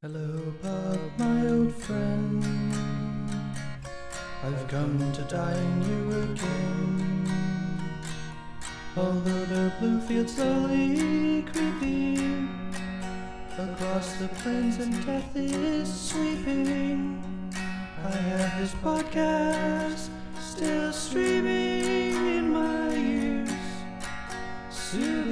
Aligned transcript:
Hello, 0.00 0.54
Bob, 0.62 1.00
my 1.18 1.48
old 1.48 1.74
friend. 1.74 2.44
I've 4.44 4.68
come 4.68 5.12
to 5.12 5.22
dine 5.22 5.82
you 5.82 6.22
again. 6.22 7.26
Although 8.96 9.44
the 9.46 9.72
blue 9.80 10.00
fields 10.02 10.36
slowly 10.36 11.42
creeping 11.52 12.48
across 13.58 14.12
the 14.18 14.28
plains 14.40 14.78
and 14.78 15.04
death 15.04 15.34
is 15.34 15.92
sweeping, 15.92 17.20
I 18.06 18.14
have 18.14 18.60
this 18.60 18.74
podcast 18.74 20.10
still 20.38 20.92
streaming 20.92 22.14
in 22.36 22.50
my 22.52 22.94
ears, 22.94 23.50
soothing 24.70 25.27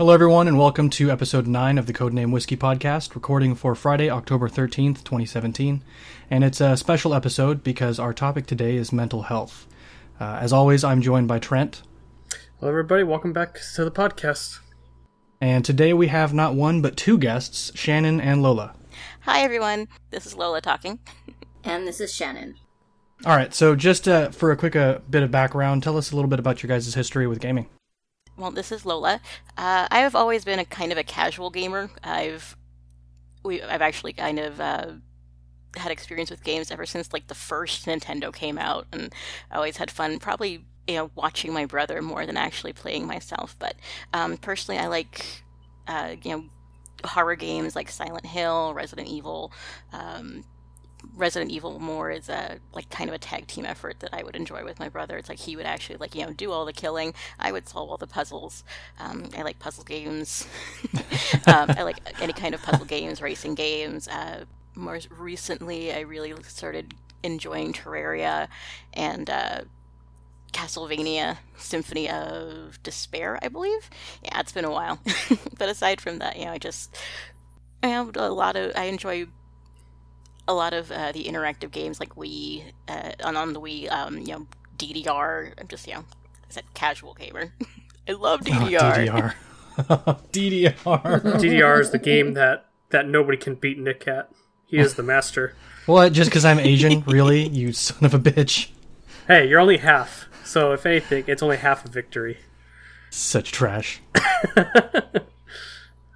Hello, 0.00 0.14
everyone, 0.14 0.48
and 0.48 0.58
welcome 0.58 0.88
to 0.88 1.10
episode 1.10 1.46
9 1.46 1.76
of 1.76 1.84
the 1.84 1.92
Codename 1.92 2.32
Whiskey 2.32 2.56
Podcast, 2.56 3.14
recording 3.14 3.54
for 3.54 3.74
Friday, 3.74 4.08
October 4.08 4.48
13th, 4.48 5.04
2017. 5.04 5.84
And 6.30 6.42
it's 6.42 6.58
a 6.58 6.74
special 6.78 7.12
episode 7.12 7.62
because 7.62 7.98
our 7.98 8.14
topic 8.14 8.46
today 8.46 8.76
is 8.76 8.94
mental 8.94 9.24
health. 9.24 9.66
Uh, 10.18 10.38
as 10.40 10.54
always, 10.54 10.84
I'm 10.84 11.02
joined 11.02 11.28
by 11.28 11.38
Trent, 11.38 11.82
Hello, 12.58 12.70
everybody. 12.70 13.02
Welcome 13.02 13.34
back 13.34 13.58
to 13.74 13.84
the 13.84 13.90
podcast. 13.90 14.60
and 15.38 15.66
today 15.66 15.92
we 15.92 16.06
have 16.06 16.32
not 16.32 16.54
one 16.54 16.80
but 16.80 16.96
two 16.96 17.18
guests, 17.18 17.70
Shannon 17.74 18.22
and 18.22 18.42
Lola. 18.42 18.74
Hi, 19.24 19.42
everyone. 19.42 19.86
This 20.12 20.24
is 20.24 20.34
Lola 20.34 20.62
talking. 20.62 20.98
And 21.62 21.86
this 21.86 22.00
is 22.00 22.10
Shannon. 22.10 22.54
All 23.26 23.36
right, 23.36 23.52
so 23.52 23.76
just 23.76 24.08
uh, 24.08 24.30
for 24.30 24.50
a 24.50 24.56
quick 24.56 24.74
uh, 24.74 25.00
bit 25.10 25.22
of 25.22 25.30
background, 25.30 25.82
tell 25.82 25.98
us 25.98 26.10
a 26.10 26.16
little 26.16 26.30
bit 26.30 26.38
about 26.38 26.62
your 26.62 26.68
guys' 26.68 26.94
history 26.94 27.26
with 27.26 27.38
gaming. 27.38 27.68
Well, 28.40 28.50
this 28.50 28.72
is 28.72 28.86
Lola. 28.86 29.20
Uh, 29.58 29.86
I 29.90 29.98
have 29.98 30.14
always 30.14 30.46
been 30.46 30.58
a 30.58 30.64
kind 30.64 30.92
of 30.92 30.96
a 30.96 31.04
casual 31.04 31.50
gamer. 31.50 31.90
I've 32.02 32.56
we 33.44 33.62
I've 33.62 33.82
actually 33.82 34.14
kind 34.14 34.38
of 34.38 34.58
uh, 34.58 34.92
had 35.76 35.92
experience 35.92 36.30
with 36.30 36.42
games 36.42 36.70
ever 36.70 36.86
since 36.86 37.12
like 37.12 37.26
the 37.26 37.34
first 37.34 37.84
Nintendo 37.84 38.32
came 38.32 38.56
out, 38.56 38.86
and 38.92 39.12
I 39.50 39.56
always 39.56 39.76
had 39.76 39.90
fun. 39.90 40.18
Probably 40.18 40.64
you 40.88 40.94
know 40.94 41.10
watching 41.14 41.52
my 41.52 41.66
brother 41.66 42.00
more 42.00 42.24
than 42.24 42.38
actually 42.38 42.72
playing 42.72 43.06
myself. 43.06 43.56
But 43.58 43.74
um, 44.14 44.38
personally, 44.38 44.78
I 44.78 44.86
like 44.86 45.44
uh, 45.86 46.14
you 46.22 46.30
know 46.30 46.44
horror 47.04 47.36
games 47.36 47.76
like 47.76 47.90
Silent 47.90 48.24
Hill, 48.24 48.72
Resident 48.72 49.08
Evil. 49.08 49.52
Um, 49.92 50.44
Resident 51.14 51.50
Evil 51.50 51.78
more 51.78 52.10
is 52.10 52.28
a 52.28 52.58
like 52.72 52.90
kind 52.90 53.08
of 53.08 53.14
a 53.14 53.18
tag 53.18 53.46
team 53.46 53.64
effort 53.64 54.00
that 54.00 54.10
I 54.12 54.22
would 54.22 54.36
enjoy 54.36 54.64
with 54.64 54.78
my 54.78 54.88
brother. 54.88 55.16
It's 55.16 55.28
like 55.28 55.38
he 55.38 55.56
would 55.56 55.66
actually 55.66 55.96
like 55.96 56.14
you 56.14 56.24
know 56.24 56.32
do 56.32 56.52
all 56.52 56.64
the 56.64 56.72
killing. 56.72 57.14
I 57.38 57.52
would 57.52 57.68
solve 57.68 57.90
all 57.90 57.96
the 57.96 58.06
puzzles. 58.06 58.64
Um, 58.98 59.28
I 59.36 59.42
like 59.42 59.58
puzzle 59.58 59.84
games. 59.84 60.46
um, 61.46 61.70
I 61.70 61.82
like 61.82 61.98
any 62.20 62.32
kind 62.32 62.54
of 62.54 62.62
puzzle 62.62 62.86
games, 62.86 63.22
racing 63.22 63.54
games. 63.54 64.08
Uh, 64.08 64.44
more 64.74 64.98
recently, 65.10 65.92
I 65.92 66.00
really 66.00 66.34
started 66.44 66.94
enjoying 67.22 67.72
Terraria 67.72 68.48
and 68.92 69.28
uh, 69.28 69.62
Castlevania 70.52 71.38
Symphony 71.56 72.08
of 72.08 72.82
Despair. 72.82 73.38
I 73.42 73.48
believe. 73.48 73.90
Yeah, 74.22 74.40
it's 74.40 74.52
been 74.52 74.64
a 74.64 74.70
while. 74.70 75.00
but 75.58 75.68
aside 75.68 76.00
from 76.00 76.18
that, 76.18 76.38
you 76.38 76.44
know, 76.44 76.52
I 76.52 76.58
just 76.58 76.96
I 77.82 77.88
have 77.88 78.16
a 78.16 78.28
lot 78.28 78.56
of 78.56 78.72
I 78.76 78.84
enjoy 78.84 79.26
a 80.50 80.54
lot 80.54 80.74
of 80.74 80.90
uh, 80.90 81.12
the 81.12 81.24
interactive 81.24 81.70
games 81.70 82.00
like 82.00 82.16
Wii 82.16 82.64
uh, 82.88 83.12
on 83.22 83.36
on 83.36 83.52
the 83.52 83.60
Wii. 83.60 83.90
Um, 83.90 84.18
you 84.18 84.32
know, 84.32 84.46
DDR. 84.76 85.54
I'm 85.58 85.68
just 85.68 85.86
you 85.86 85.94
know, 85.94 86.00
I 86.00 86.50
said 86.50 86.64
casual 86.74 87.14
gamer. 87.14 87.54
I 88.08 88.12
love 88.12 88.40
DDR. 88.40 89.34
Oh, 89.78 90.18
DDR. 90.32 90.74
DDR. 90.74 90.74
DDR 90.82 91.80
is 91.80 91.90
the 91.92 91.98
game 91.98 92.34
that 92.34 92.66
that 92.90 93.06
nobody 93.06 93.38
can 93.38 93.54
beat 93.54 93.78
Nick 93.78 94.08
at. 94.08 94.30
He 94.66 94.78
is 94.78 94.94
the 94.94 95.02
master. 95.02 95.54
what, 95.86 96.12
just 96.12 96.30
because 96.30 96.44
I'm 96.44 96.58
Asian? 96.58 97.02
Really? 97.02 97.48
You 97.48 97.72
son 97.72 98.04
of 98.04 98.14
a 98.14 98.18
bitch. 98.18 98.70
Hey, 99.26 99.48
you're 99.48 99.60
only 99.60 99.78
half. 99.78 100.26
So 100.44 100.72
if 100.72 100.84
anything, 100.84 101.24
it's 101.28 101.42
only 101.42 101.58
half 101.58 101.84
a 101.84 101.88
victory. 101.88 102.38
Such 103.10 103.52
trash. 103.52 104.00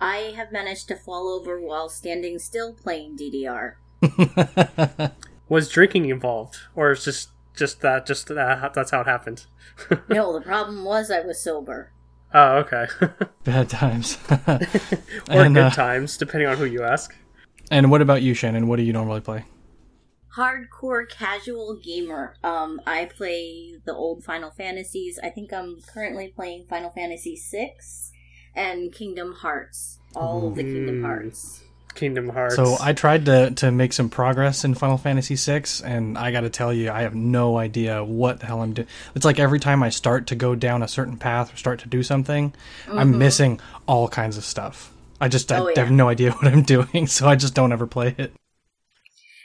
I 0.00 0.32
have 0.37 0.53
managed 0.53 0.88
to 0.88 0.97
fall 0.97 1.28
over 1.28 1.60
while 1.60 1.88
standing 1.88 2.38
still 2.38 2.72
playing 2.72 3.16
DDR. 3.16 3.75
Was 5.48 5.69
drinking 5.69 6.06
involved, 6.09 6.56
or 6.75 6.91
is 6.92 7.04
just 7.04 7.28
just 7.54 7.81
that 7.82 8.06
just 8.06 8.28
that 8.28 8.72
that's 8.75 8.91
how 8.91 9.00
it 9.03 9.06
happened? 9.06 9.47
No, 10.09 10.32
the 10.32 10.41
problem 10.41 10.84
was 10.84 11.10
I 11.10 11.20
was 11.20 11.41
sober. 11.42 11.91
Oh, 12.32 12.59
okay. 12.59 12.87
Bad 13.44 13.69
times. 13.69 14.19
or 14.28 14.59
and, 15.28 15.54
good 15.54 15.64
uh, 15.64 15.70
times, 15.70 16.16
depending 16.16 16.48
on 16.48 16.56
who 16.56 16.64
you 16.64 16.82
ask. 16.82 17.14
and 17.70 17.91
what 17.91 18.00
about 18.03 18.22
you, 18.22 18.34
Shannon? 18.34 18.69
What 18.69 18.76
do 18.76 18.82
you 18.82 18.93
normally 18.93 19.20
play? 19.20 19.44
Hardcore 20.37 21.09
casual 21.09 21.76
gamer. 21.82 22.37
Um, 22.43 22.81
I 22.87 23.04
play 23.06 23.76
the 23.84 23.94
old 23.94 24.25
Final 24.25 24.50
Fantasies. 24.50 25.19
I 25.22 25.31
think 25.31 25.53
I'm 25.53 25.81
currently 25.93 26.28
playing 26.28 26.66
Final 26.69 26.91
Fantasy 26.91 27.37
VI 27.53 27.70
and 28.54 28.93
Kingdom 28.93 29.32
Hearts. 29.32 29.98
All 30.14 30.48
of 30.48 30.54
the 30.56 30.62
Kingdom 30.62 31.00
Mm. 31.03 31.04
Hearts. 31.04 31.63
Kingdom 31.94 32.28
Hearts. 32.28 32.56
So 32.56 32.77
I 32.81 32.93
tried 32.93 33.27
to 33.27 33.50
to 33.53 33.71
make 33.71 33.93
some 33.93 34.09
progress 34.09 34.65
in 34.65 34.75
Final 34.75 34.99
Fantasy 34.99 35.37
VI, 35.37 35.65
and 35.84 36.19
I 36.19 36.31
got 36.31 36.41
to 36.43 36.50
tell 36.50 36.72
you, 36.72 36.91
I 36.91 37.03
have 37.03 37.15
no 37.15 37.56
idea 37.59 38.05
what 38.05 38.41
the 38.41 38.47
hell 38.47 38.62
I'm 38.62 38.72
doing. 38.72 38.88
It's 39.15 39.25
like 39.25 39.38
every 39.38 39.60
time 39.60 39.82
I 39.82 39.88
start 39.88 40.27
to 40.28 40.34
go 40.34 40.55
down 40.55 40.82
a 40.82 40.88
certain 40.88 41.16
path 41.16 41.53
or 41.53 41.56
start 41.56 41.81
to 41.81 41.88
do 41.88 42.03
something, 42.03 42.53
I'm 42.91 43.19
missing 43.19 43.60
all 43.87 44.09
kinds 44.09 44.37
of 44.37 44.44
stuff. 44.44 44.93
I 45.21 45.28
just 45.28 45.50
I, 45.50 45.59
Oh, 45.59 45.72
have 45.77 45.91
no 45.91 46.09
idea 46.09 46.32
what 46.32 46.53
I'm 46.53 46.62
doing, 46.62 47.06
so 47.06 47.28
I 47.28 47.37
just 47.37 47.55
don't 47.55 47.72
ever 47.72 47.87
play 47.87 48.15
it. 48.19 48.32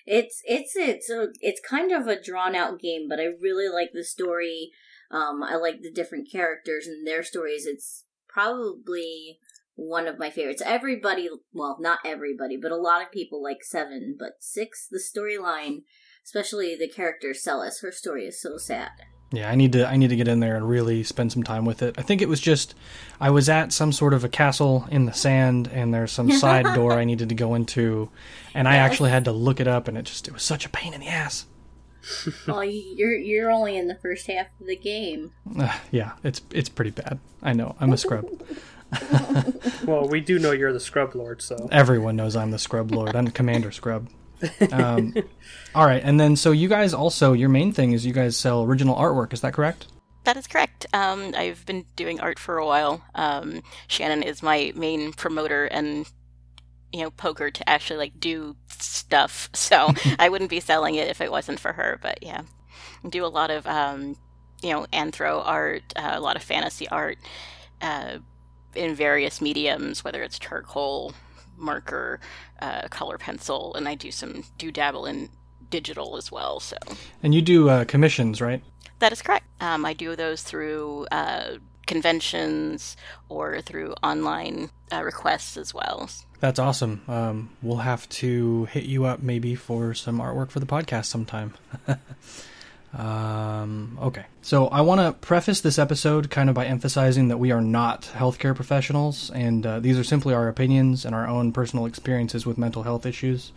It's 0.05 0.41
it's 0.45 0.75
it's 0.75 1.09
a, 1.09 1.27
it's 1.39 1.61
kind 1.61 1.91
of 1.91 2.07
a 2.07 2.21
drawn 2.21 2.55
out 2.55 2.79
game, 2.79 3.07
but 3.07 3.19
I 3.19 3.25
really 3.39 3.69
like 3.69 3.91
the 3.93 4.03
story. 4.03 4.71
Um, 5.11 5.43
I 5.43 5.55
like 5.55 5.81
the 5.81 5.91
different 5.91 6.31
characters 6.31 6.87
and 6.87 7.05
their 7.05 7.23
stories. 7.23 7.65
It's 7.65 8.05
probably 8.27 9.37
one 9.79 10.07
of 10.07 10.19
my 10.19 10.29
favorites. 10.29 10.61
Everybody, 10.65 11.29
well, 11.53 11.77
not 11.79 11.99
everybody, 12.05 12.57
but 12.57 12.71
a 12.71 12.75
lot 12.75 13.01
of 13.01 13.11
people 13.11 13.41
like 13.41 13.63
seven, 13.63 14.15
but 14.19 14.33
six, 14.39 14.87
the 14.89 14.99
storyline, 14.99 15.83
especially 16.23 16.75
the 16.75 16.89
character 16.89 17.33
Celes, 17.33 17.79
her 17.79 17.91
story 17.91 18.25
is 18.25 18.41
so 18.41 18.57
sad. 18.57 18.91
Yeah, 19.31 19.49
I 19.51 19.53
need 19.55 19.73
to 19.73 19.87
I 19.87 19.95
need 19.95 20.09
to 20.09 20.15
get 20.15 20.27
in 20.27 20.39
there 20.39 20.55
and 20.55 20.67
really 20.67 21.03
spend 21.03 21.31
some 21.31 21.43
time 21.43 21.63
with 21.63 21.83
it. 21.83 21.93
I 21.99 22.01
think 22.01 22.23
it 22.23 22.27
was 22.27 22.39
just 22.41 22.73
I 23.21 23.29
was 23.29 23.47
at 23.47 23.71
some 23.71 23.91
sort 23.91 24.15
of 24.15 24.23
a 24.23 24.29
castle 24.29 24.87
in 24.89 25.05
the 25.05 25.13
sand 25.13 25.69
and 25.71 25.93
there's 25.93 26.11
some 26.11 26.31
side 26.43 26.65
door 26.73 26.93
I 26.93 27.03
needed 27.03 27.29
to 27.29 27.35
go 27.35 27.53
into 27.53 28.09
and 28.55 28.67
I 28.67 28.77
actually 28.77 29.11
had 29.11 29.25
to 29.25 29.31
look 29.31 29.59
it 29.59 29.67
up 29.67 29.87
and 29.87 29.99
it 29.99 30.05
just 30.05 30.27
it 30.27 30.33
was 30.33 30.41
such 30.41 30.65
a 30.65 30.69
pain 30.69 30.95
in 30.95 31.01
the 31.01 31.07
ass. 31.09 31.45
well, 32.47 32.63
you- 32.63 32.95
you're 32.97 33.13
you're 33.15 33.51
only 33.51 33.77
in 33.77 33.87
the 33.87 33.99
first 34.01 34.25
half 34.25 34.47
of 34.59 34.65
the 34.65 34.75
game. 34.75 35.31
Ugh, 35.59 35.79
yeah, 35.91 36.13
it's 36.23 36.41
it's 36.51 36.69
pretty 36.69 36.89
bad. 36.91 37.19
I 37.43 37.53
know. 37.53 37.75
I'm 37.79 37.93
a 37.93 37.97
scrub. 37.97 38.25
well, 39.85 40.07
we 40.07 40.21
do 40.21 40.39
know 40.39 40.51
you're 40.51 40.73
the 40.73 40.79
Scrub 40.79 41.15
Lord, 41.15 41.41
so 41.41 41.67
Everyone 41.71 42.15
knows 42.15 42.35
I'm 42.35 42.51
the 42.51 42.59
scrub 42.59 42.91
lord. 42.91 43.15
I'm 43.15 43.27
Commander 43.27 43.71
Scrub. 43.71 44.09
Um, 44.71 45.13
all 45.75 45.85
right, 45.85 46.01
and 46.03 46.19
then 46.19 46.35
so 46.35 46.51
you 46.51 46.69
guys 46.69 46.93
also 46.93 47.33
your 47.33 47.49
main 47.49 47.71
thing 47.71 47.91
is 47.91 48.05
you 48.05 48.13
guys 48.13 48.37
sell 48.37 48.63
original 48.63 48.95
artwork. 48.95 49.33
Is 49.33 49.41
that 49.41 49.53
correct? 49.53 49.87
That 50.23 50.37
is 50.37 50.47
correct. 50.47 50.85
Um, 50.93 51.33
I've 51.35 51.65
been 51.65 51.85
doing 51.95 52.19
art 52.19 52.39
for 52.39 52.57
a 52.57 52.65
while. 52.65 53.01
Um, 53.15 53.61
Shannon 53.87 54.23
is 54.23 54.43
my 54.43 54.71
main 54.75 55.13
promoter 55.13 55.65
and 55.65 56.05
you 56.91 57.01
know 57.01 57.11
poker 57.11 57.51
to 57.51 57.69
actually 57.69 57.97
like 57.97 58.19
do 58.19 58.55
stuff. 58.69 59.49
So 59.55 59.93
I 60.17 60.29
wouldn't 60.29 60.49
be 60.49 60.59
selling 60.59 60.95
it 60.95 61.09
if 61.09 61.21
it 61.21 61.31
wasn't 61.31 61.59
for 61.59 61.73
her. 61.73 61.99
But 62.01 62.23
yeah, 62.23 62.41
I 63.03 63.09
do 63.09 63.25
a 63.25 63.27
lot 63.27 63.51
of 63.51 63.67
um, 63.67 64.15
you 64.63 64.71
know 64.71 64.85
anthro 64.93 65.41
art, 65.45 65.83
uh, 65.95 66.11
a 66.13 66.19
lot 66.19 66.35
of 66.35 66.43
fantasy 66.43 66.87
art 66.87 67.17
uh, 67.81 68.19
in 68.75 68.95
various 68.95 69.41
mediums, 69.41 70.03
whether 70.03 70.23
it's 70.23 70.39
charcoal, 70.39 71.13
marker, 71.57 72.19
uh, 72.61 72.87
color 72.89 73.17
pencil, 73.17 73.73
and 73.75 73.87
I 73.87 73.95
do 73.95 74.11
some 74.11 74.43
do 74.57 74.71
dabble 74.71 75.05
in 75.05 75.29
digital 75.69 76.17
as 76.17 76.31
well. 76.31 76.59
So. 76.59 76.77
And 77.21 77.33
you 77.35 77.41
do 77.41 77.69
uh, 77.69 77.85
commissions, 77.85 78.41
right? 78.41 78.61
That 78.99 79.11
is 79.11 79.21
correct. 79.21 79.45
Um, 79.61 79.85
I 79.85 79.93
do 79.93 80.15
those 80.15 80.43
through 80.43 81.07
uh, 81.11 81.57
conventions 81.87 82.97
or 83.29 83.61
through 83.61 83.93
online 84.03 84.69
uh, 84.91 85.03
requests 85.03 85.57
as 85.57 85.73
well. 85.73 86.09
That's 86.39 86.59
awesome. 86.59 87.01
Um, 87.07 87.49
we'll 87.61 87.77
have 87.77 88.07
to 88.09 88.65
hit 88.65 88.85
you 88.85 89.05
up 89.05 89.21
maybe 89.21 89.55
for 89.55 89.93
some 89.93 90.19
artwork 90.19 90.51
for 90.51 90.59
the 90.59 90.65
podcast 90.65 91.05
sometime. 91.05 91.53
um, 92.93 93.97
okay. 94.01 94.25
So 94.41 94.67
I 94.67 94.81
want 94.81 95.01
to 95.01 95.13
preface 95.25 95.61
this 95.61 95.77
episode 95.77 96.29
kind 96.29 96.49
of 96.49 96.55
by 96.55 96.65
emphasizing 96.65 97.27
that 97.27 97.37
we 97.37 97.51
are 97.51 97.61
not 97.61 98.03
healthcare 98.13 98.55
professionals, 98.55 99.29
and 99.31 99.65
uh, 99.65 99.79
these 99.79 99.99
are 99.99 100.03
simply 100.03 100.33
our 100.33 100.47
opinions 100.47 101.05
and 101.05 101.13
our 101.13 101.27
own 101.27 101.51
personal 101.51 101.85
experiences 101.85 102.45
with 102.45 102.57
mental 102.57 102.83
health 102.83 103.05
issues. 103.05 103.51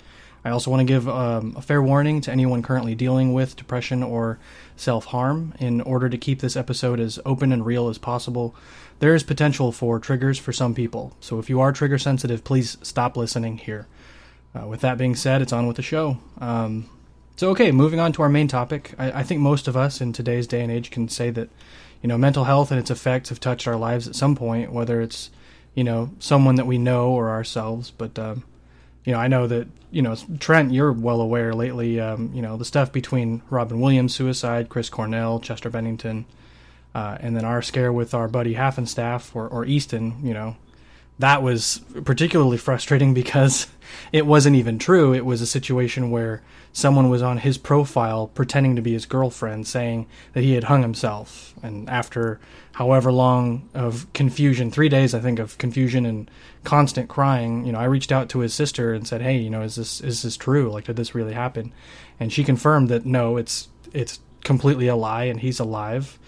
I 0.45 0.51
also 0.51 0.71
want 0.71 0.81
to 0.81 0.85
give 0.85 1.09
um, 1.09 1.55
a 1.57 1.63
fair 1.63 1.81
warning 1.81 2.21
to 2.23 2.33
anyone 2.33 2.63
currently 2.63 2.95
dealing 2.95 3.33
with 3.33 3.57
depression 3.57 4.03
or 4.03 4.39
self 4.77 5.07
harm. 5.07 5.55
In 5.61 5.81
order 5.81 6.09
to 6.09 6.19
keep 6.19 6.41
this 6.41 6.57
episode 6.57 6.99
as 6.99 7.21
open 7.25 7.53
and 7.53 7.65
real 7.65 7.89
as 7.89 7.97
possible, 7.99 8.55
there 8.99 9.15
is 9.15 9.23
potential 9.23 9.73
for 9.73 9.99
triggers 9.99 10.39
for 10.39 10.53
some 10.53 10.75
people. 10.75 11.17
So 11.21 11.39
if 11.39 11.49
you 11.49 11.61
are 11.61 11.73
trigger 11.73 11.99
sensitive, 11.99 12.45
please 12.45 12.77
stop 12.83 13.17
listening 13.17 13.59
here. 13.59 13.87
Uh, 14.55 14.67
with 14.67 14.81
that 14.81 14.99
being 14.99 15.15
said, 15.15 15.41
it's 15.41 15.53
on 15.53 15.67
with 15.67 15.77
the 15.77 15.83
show. 15.83 16.19
Um, 16.39 16.91
so, 17.37 17.51
okay, 17.51 17.73
moving 17.73 18.01
on 18.01 18.13
to 18.13 18.23
our 18.23 18.29
main 18.29 18.49
topic. 18.49 18.95
I, 18.99 19.21
I 19.21 19.23
think 19.23 19.41
most 19.41 19.69
of 19.69 19.77
us 19.77 20.01
in 20.01 20.13
today's 20.13 20.47
day 20.47 20.61
and 20.61 20.71
age 20.71 20.91
can 20.91 21.09
say 21.09 21.31
that, 21.31 21.49
you 22.03 22.09
know, 22.09 22.19
mental 22.19 22.45
health 22.45 22.71
and 22.71 22.79
its 22.79 22.91
effects 22.91 23.31
have 23.31 23.41
touched 23.41 23.67
our 23.67 23.77
lives 23.77 24.07
at 24.07 24.15
some 24.15 24.37
point, 24.37 24.73
whether 24.73 25.01
it's, 25.01 25.31
you 25.75 25.85
know, 25.85 26.11
someone 26.19 26.57
that 26.57 26.67
we 26.67 26.79
know 26.79 27.11
or 27.11 27.31
ourselves. 27.31 27.91
But, 27.91 28.19
um, 28.19 28.45
you 29.05 29.13
know, 29.13 29.19
I 29.19 29.29
know 29.29 29.47
that, 29.47 29.67
you 29.91 30.03
know, 30.03 30.15
Trent, 30.39 30.73
you're 30.73 30.93
well 30.93 31.21
aware 31.21 31.55
lately, 31.55 31.99
um, 32.01 32.31
you 32.35 32.43
know, 32.43 32.57
the 32.57 32.65
stuff 32.65 32.93
between 32.93 33.43
Robin 33.51 33.81
Williams' 33.81 34.15
suicide, 34.15 34.69
Chris 34.69 34.89
Cornell, 34.89 35.41
Chester 35.41 35.71
Bennington, 35.71 36.27
uh, 36.95 37.17
and 37.21 37.37
then 37.37 37.45
our 37.45 37.63
scare 37.63 37.93
with 37.93 38.15
our 38.15 38.29
buddy 38.29 38.55
Halfenstaff 38.55 39.35
or, 39.35 39.49
or 39.49 39.65
Easton, 39.65 40.17
you 40.23 40.35
know, 40.35 40.57
that 41.19 41.43
was 41.43 41.81
particularly 42.05 42.59
frustrating 42.59 43.15
because 43.15 43.67
it 44.13 44.27
wasn't 44.27 44.57
even 44.57 44.79
true. 44.79 45.15
It 45.15 45.25
was 45.25 45.41
a 45.41 45.47
situation 45.47 46.11
where 46.11 46.43
someone 46.73 47.11
was 47.11 47.23
on 47.23 47.39
his 47.39 47.59
profile 47.59 48.29
pretending 48.29 48.77
to 48.77 48.83
be 48.83 48.93
his 48.93 49.07
girlfriend 49.07 49.67
saying 49.67 50.07
that 50.33 50.43
he 50.43 50.55
had 50.55 50.65
hung 50.65 50.83
himself. 50.83 51.55
And 51.63 51.89
after 51.89 52.41
however 52.73 53.13
long 53.13 53.69
of 53.75 54.11
confusion, 54.15 54.71
three 54.71 54.89
days, 54.89 55.15
I 55.15 55.21
think, 55.21 55.39
of 55.39 55.59
confusion 55.59 56.07
and 56.07 56.31
constant 56.65 57.09
crying, 57.09 57.67
you 57.67 57.73
know, 57.73 57.79
I 57.79 57.85
reached 57.85 58.11
out 58.11 58.29
to 58.31 58.39
his 58.39 58.55
sister 58.55 58.95
and 58.95 59.07
said, 59.07 59.21
Hey, 59.21 59.37
you 59.39 59.51
know, 59.51 59.63
is 59.63 59.77
this, 59.77 60.01
is 60.01 60.23
this 60.23 60.37
true? 60.37 60.71
Like, 60.71 60.85
did 60.85 60.97
this 60.97 61.15
really 61.15 61.35
happen? 61.35 61.73
And 62.19 62.33
she 62.33 62.45
confirmed 62.45 62.89
that 62.89 63.05
no, 63.05 63.37
it's, 63.37 63.69
it's 63.93 64.21
completely 64.43 64.89
a 64.89 64.97
lie 64.97 65.25
and 65.25 65.41
he's 65.41 65.61
alive. 65.61 66.19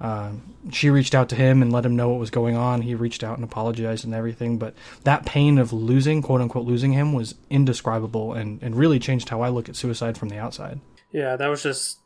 Uh, 0.00 0.32
she 0.70 0.90
reached 0.90 1.14
out 1.14 1.28
to 1.30 1.36
him 1.36 1.62
and 1.62 1.72
let 1.72 1.86
him 1.86 1.96
know 1.96 2.10
what 2.10 2.20
was 2.20 2.30
going 2.30 2.56
on. 2.56 2.82
He 2.82 2.94
reached 2.94 3.24
out 3.24 3.38
and 3.38 3.44
apologized 3.44 4.04
and 4.04 4.14
everything. 4.14 4.58
But 4.58 4.74
that 5.04 5.24
pain 5.24 5.58
of 5.58 5.72
losing, 5.72 6.22
quote 6.22 6.40
unquote, 6.40 6.66
losing 6.66 6.92
him 6.92 7.12
was 7.12 7.34
indescribable 7.48 8.34
and, 8.34 8.62
and 8.62 8.76
really 8.76 8.98
changed 8.98 9.28
how 9.30 9.40
I 9.40 9.48
look 9.48 9.68
at 9.68 9.76
suicide 9.76 10.18
from 10.18 10.28
the 10.28 10.38
outside. 10.38 10.80
Yeah, 11.12 11.36
that 11.36 11.48
was 11.48 11.62
just 11.62 12.00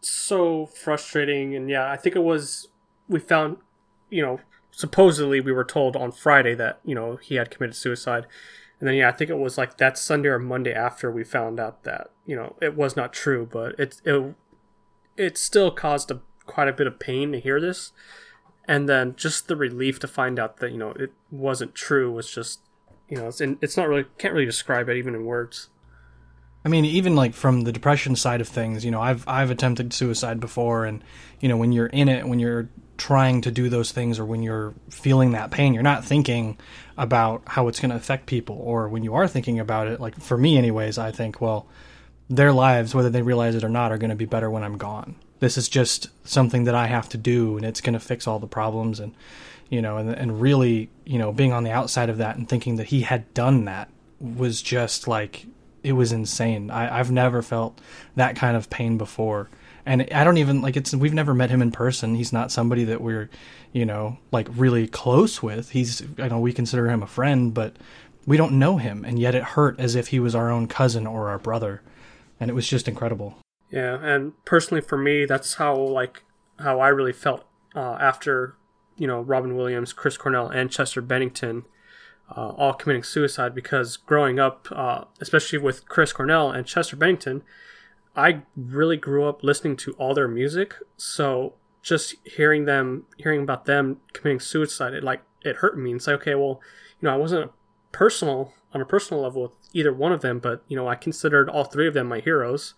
so 0.00 0.66
frustrating. 0.66 1.54
And 1.56 1.68
yeah, 1.68 1.90
I 1.90 1.96
think 1.96 2.14
it 2.14 2.22
was, 2.22 2.68
we 3.08 3.18
found, 3.18 3.56
you 4.08 4.22
know, 4.22 4.40
supposedly 4.70 5.40
we 5.40 5.52
were 5.52 5.64
told 5.64 5.96
on 5.96 6.12
Friday 6.12 6.54
that, 6.54 6.80
you 6.84 6.94
know, 6.94 7.16
he 7.16 7.34
had 7.34 7.50
committed 7.50 7.74
suicide. 7.76 8.26
And 8.78 8.88
then, 8.88 8.96
yeah, 8.96 9.08
I 9.08 9.12
think 9.12 9.30
it 9.30 9.38
was 9.38 9.58
like 9.58 9.78
that 9.78 9.98
Sunday 9.98 10.28
or 10.28 10.38
Monday 10.38 10.72
after 10.72 11.10
we 11.10 11.24
found 11.24 11.60
out 11.60 11.84
that, 11.84 12.10
you 12.26 12.36
know, 12.36 12.56
it 12.60 12.76
was 12.76 12.96
not 12.96 13.12
true, 13.12 13.48
but 13.50 13.78
it, 13.78 14.00
it, 14.04 14.34
it 15.16 15.38
still 15.38 15.70
caused 15.70 16.10
a 16.10 16.20
quite 16.46 16.68
a 16.68 16.72
bit 16.72 16.86
of 16.86 16.98
pain 16.98 17.32
to 17.32 17.40
hear 17.40 17.60
this. 17.60 17.92
And 18.66 18.88
then 18.88 19.14
just 19.16 19.48
the 19.48 19.56
relief 19.56 19.98
to 20.00 20.08
find 20.08 20.38
out 20.38 20.58
that 20.58 20.70
you 20.70 20.78
know 20.78 20.90
it 20.90 21.12
wasn't 21.30 21.74
true 21.74 22.12
was 22.12 22.30
just 22.30 22.60
you 23.08 23.16
know 23.16 23.26
it's 23.26 23.40
in, 23.40 23.58
it's 23.60 23.76
not 23.76 23.88
really 23.88 24.04
can't 24.18 24.34
really 24.34 24.46
describe 24.46 24.88
it 24.88 24.96
even 24.96 25.14
in 25.14 25.24
words. 25.24 25.68
I 26.64 26.68
mean, 26.68 26.84
even 26.84 27.16
like 27.16 27.34
from 27.34 27.62
the 27.62 27.72
depression 27.72 28.14
side 28.14 28.40
of 28.40 28.48
things, 28.48 28.84
you 28.84 28.90
know, 28.90 29.00
I've 29.00 29.26
I've 29.26 29.50
attempted 29.50 29.92
suicide 29.92 30.38
before, 30.38 30.84
and 30.84 31.02
you 31.40 31.48
know, 31.48 31.56
when 31.56 31.72
you're 31.72 31.86
in 31.86 32.08
it, 32.08 32.26
when 32.26 32.38
you're 32.38 32.68
trying 32.98 33.40
to 33.40 33.50
do 33.50 33.68
those 33.68 33.90
things, 33.90 34.20
or 34.20 34.24
when 34.24 34.44
you're 34.44 34.74
feeling 34.88 35.32
that 35.32 35.50
pain, 35.50 35.74
you're 35.74 35.82
not 35.82 36.04
thinking 36.04 36.56
about 36.96 37.42
how 37.46 37.66
it's 37.66 37.80
going 37.80 37.90
to 37.90 37.96
affect 37.96 38.26
people, 38.26 38.56
or 38.62 38.88
when 38.88 39.02
you 39.02 39.14
are 39.14 39.26
thinking 39.26 39.58
about 39.58 39.88
it, 39.88 39.98
like 39.98 40.20
for 40.20 40.38
me, 40.38 40.56
anyways, 40.56 40.98
I 40.98 41.10
think, 41.10 41.40
well, 41.40 41.66
their 42.30 42.52
lives, 42.52 42.94
whether 42.94 43.10
they 43.10 43.22
realize 43.22 43.56
it 43.56 43.64
or 43.64 43.68
not, 43.68 43.90
are 43.90 43.98
going 43.98 44.10
to 44.10 44.16
be 44.16 44.24
better 44.24 44.48
when 44.48 44.62
I'm 44.62 44.78
gone 44.78 45.16
this 45.42 45.58
is 45.58 45.68
just 45.68 46.06
something 46.22 46.62
that 46.64 46.74
I 46.76 46.86
have 46.86 47.08
to 47.08 47.18
do 47.18 47.56
and 47.56 47.66
it's 47.66 47.80
going 47.80 47.94
to 47.94 48.00
fix 48.00 48.28
all 48.28 48.38
the 48.38 48.46
problems 48.46 49.00
and 49.00 49.12
you 49.70 49.82
know 49.82 49.96
and 49.96 50.08
and 50.08 50.40
really 50.40 50.88
you 51.04 51.18
know 51.18 51.32
being 51.32 51.52
on 51.52 51.64
the 51.64 51.72
outside 51.72 52.08
of 52.08 52.18
that 52.18 52.36
and 52.36 52.48
thinking 52.48 52.76
that 52.76 52.86
he 52.86 53.00
had 53.00 53.34
done 53.34 53.64
that 53.64 53.90
was 54.20 54.62
just 54.62 55.08
like 55.08 55.46
it 55.82 55.94
was 55.94 56.12
insane. 56.12 56.70
I, 56.70 56.96
I've 56.96 57.10
never 57.10 57.42
felt 57.42 57.80
that 58.14 58.36
kind 58.36 58.56
of 58.56 58.70
pain 58.70 58.96
before. 58.96 59.50
And 59.84 60.08
I 60.14 60.22
don't 60.22 60.38
even 60.38 60.62
like 60.62 60.76
it's 60.76 60.94
we've 60.94 61.12
never 61.12 61.34
met 61.34 61.50
him 61.50 61.60
in 61.60 61.72
person. 61.72 62.14
He's 62.14 62.32
not 62.32 62.52
somebody 62.52 62.84
that 62.84 63.00
we're, 63.00 63.28
you 63.72 63.84
know, 63.84 64.18
like 64.30 64.46
really 64.54 64.86
close 64.86 65.42
with. 65.42 65.70
He's 65.70 66.02
I 66.18 66.28
know 66.28 66.38
we 66.38 66.52
consider 66.52 66.88
him 66.88 67.02
a 67.02 67.08
friend, 67.08 67.52
but 67.52 67.74
we 68.26 68.36
don't 68.36 68.60
know 68.60 68.76
him 68.76 69.04
and 69.04 69.18
yet 69.18 69.34
it 69.34 69.42
hurt 69.42 69.80
as 69.80 69.96
if 69.96 70.06
he 70.06 70.20
was 70.20 70.36
our 70.36 70.52
own 70.52 70.68
cousin 70.68 71.04
or 71.04 71.30
our 71.30 71.38
brother. 71.40 71.82
And 72.38 72.48
it 72.48 72.54
was 72.54 72.68
just 72.68 72.86
incredible. 72.86 73.36
Yeah, 73.72 73.98
and 74.02 74.32
personally 74.44 74.82
for 74.82 74.98
me, 74.98 75.24
that's 75.24 75.54
how 75.54 75.74
like 75.74 76.24
how 76.58 76.78
I 76.78 76.88
really 76.88 77.14
felt 77.14 77.44
uh, 77.74 77.96
after 77.98 78.54
you 78.96 79.06
know 79.06 79.20
Robin 79.22 79.56
Williams, 79.56 79.94
Chris 79.94 80.18
Cornell, 80.18 80.48
and 80.48 80.70
Chester 80.70 81.00
Bennington 81.00 81.64
uh, 82.36 82.50
all 82.50 82.74
committing 82.74 83.02
suicide. 83.02 83.54
Because 83.54 83.96
growing 83.96 84.38
up, 84.38 84.68
uh, 84.70 85.04
especially 85.20 85.58
with 85.58 85.88
Chris 85.88 86.12
Cornell 86.12 86.50
and 86.50 86.66
Chester 86.66 86.96
Bennington, 86.96 87.42
I 88.14 88.42
really 88.54 88.98
grew 88.98 89.24
up 89.24 89.42
listening 89.42 89.76
to 89.78 89.92
all 89.92 90.12
their 90.12 90.28
music. 90.28 90.74
So 90.98 91.54
just 91.80 92.16
hearing 92.24 92.66
them, 92.66 93.06
hearing 93.16 93.42
about 93.42 93.64
them 93.64 94.00
committing 94.12 94.40
suicide, 94.40 94.92
it 94.92 95.02
like 95.02 95.22
it 95.40 95.56
hurt 95.56 95.78
me. 95.78 95.92
And 95.92 96.02
say, 96.02 96.12
okay, 96.12 96.34
well, 96.34 96.60
you 97.00 97.08
know, 97.08 97.14
I 97.14 97.16
wasn't 97.16 97.52
personal 97.90 98.52
on 98.74 98.82
a 98.82 98.86
personal 98.86 99.22
level 99.22 99.42
with 99.42 99.52
either 99.72 99.94
one 99.94 100.12
of 100.12 100.20
them, 100.20 100.40
but 100.40 100.62
you 100.68 100.76
know, 100.76 100.88
I 100.88 100.94
considered 100.94 101.48
all 101.48 101.64
three 101.64 101.88
of 101.88 101.94
them 101.94 102.06
my 102.06 102.20
heroes 102.20 102.74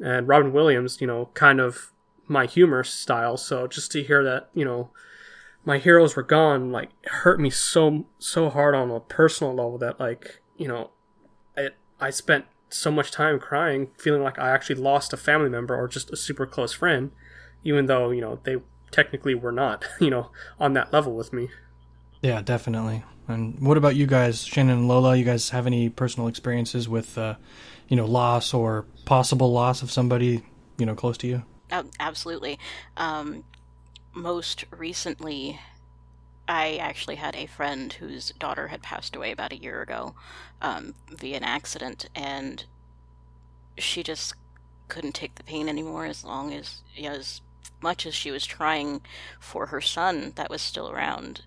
and 0.00 0.28
Robin 0.28 0.52
Williams, 0.52 1.00
you 1.00 1.06
know, 1.06 1.30
kind 1.34 1.60
of 1.60 1.92
my 2.26 2.46
humor 2.46 2.84
style. 2.84 3.36
So 3.36 3.66
just 3.66 3.92
to 3.92 4.02
hear 4.02 4.22
that, 4.24 4.50
you 4.54 4.64
know, 4.64 4.90
my 5.64 5.78
heroes 5.78 6.16
were 6.16 6.22
gone, 6.22 6.70
like 6.72 6.90
hurt 7.06 7.40
me 7.40 7.50
so 7.50 8.06
so 8.18 8.50
hard 8.50 8.74
on 8.74 8.90
a 8.90 9.00
personal 9.00 9.54
level 9.54 9.78
that 9.78 9.98
like, 9.98 10.40
you 10.56 10.68
know, 10.68 10.90
it 11.56 11.76
I 12.00 12.10
spent 12.10 12.46
so 12.68 12.90
much 12.90 13.10
time 13.10 13.38
crying, 13.38 13.88
feeling 13.98 14.22
like 14.22 14.38
I 14.38 14.50
actually 14.50 14.76
lost 14.76 15.12
a 15.12 15.16
family 15.16 15.48
member 15.48 15.76
or 15.76 15.88
just 15.88 16.12
a 16.12 16.16
super 16.16 16.46
close 16.46 16.72
friend, 16.72 17.10
even 17.64 17.86
though, 17.86 18.10
you 18.10 18.20
know, 18.20 18.40
they 18.44 18.56
technically 18.90 19.34
were 19.34 19.52
not, 19.52 19.84
you 20.00 20.10
know, 20.10 20.30
on 20.58 20.72
that 20.74 20.92
level 20.92 21.14
with 21.14 21.32
me. 21.32 21.48
Yeah, 22.22 22.42
definitely. 22.42 23.04
And 23.28 23.58
what 23.60 23.76
about 23.76 23.96
you 23.96 24.06
guys, 24.06 24.44
Shannon 24.44 24.78
and 24.78 24.88
Lola? 24.88 25.16
You 25.16 25.24
guys 25.24 25.50
have 25.50 25.66
any 25.66 25.88
personal 25.88 26.28
experiences 26.28 26.88
with, 26.88 27.18
uh, 27.18 27.34
you 27.88 27.96
know, 27.96 28.06
loss 28.06 28.54
or 28.54 28.86
possible 29.04 29.52
loss 29.52 29.82
of 29.82 29.90
somebody, 29.90 30.42
you 30.78 30.86
know, 30.86 30.94
close 30.94 31.16
to 31.18 31.26
you? 31.26 31.42
Oh, 31.72 31.84
absolutely. 32.00 32.58
Um, 32.96 33.44
most 34.14 34.64
recently, 34.70 35.60
I 36.48 36.76
actually 36.76 37.16
had 37.16 37.34
a 37.34 37.46
friend 37.46 37.92
whose 37.92 38.30
daughter 38.38 38.68
had 38.68 38.82
passed 38.82 39.16
away 39.16 39.32
about 39.32 39.52
a 39.52 39.60
year 39.60 39.82
ago 39.82 40.14
um, 40.62 40.94
via 41.10 41.36
an 41.36 41.44
accident, 41.44 42.08
and 42.14 42.64
she 43.78 44.02
just 44.02 44.34
couldn't 44.88 45.14
take 45.14 45.34
the 45.34 45.44
pain 45.44 45.68
anymore 45.68 46.06
as 46.06 46.24
long 46.24 46.52
as, 46.52 46.82
you 46.94 47.04
know, 47.04 47.16
as 47.16 47.40
much 47.82 48.06
as 48.06 48.14
she 48.14 48.30
was 48.30 48.46
trying 48.46 49.00
for 49.40 49.66
her 49.66 49.80
son 49.80 50.32
that 50.36 50.48
was 50.48 50.62
still 50.62 50.90
around 50.90 51.42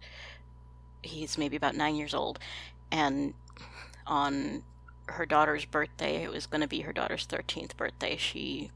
he's 1.02 1.38
maybe 1.38 1.56
about 1.56 1.76
nine 1.76 1.96
years 1.96 2.14
old, 2.14 2.40
and 2.92 3.34
on 4.08 4.64
her 5.12 5.26
daughter's 5.26 5.66
birthday, 5.66 6.24
it 6.24 6.32
was 6.32 6.46
going 6.46 6.62
to 6.62 6.68
be 6.68 6.82
her 6.82 6.94
daughter's 6.94 7.26
thirteenth 7.26 7.78
birthday. 7.78 8.18
She 8.18 8.72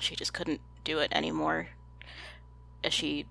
she 0.00 0.14
just 0.14 0.32
couldn't 0.32 0.60
do 0.84 0.98
it 0.98 1.12
anymore. 1.12 1.68
She 2.88 3.26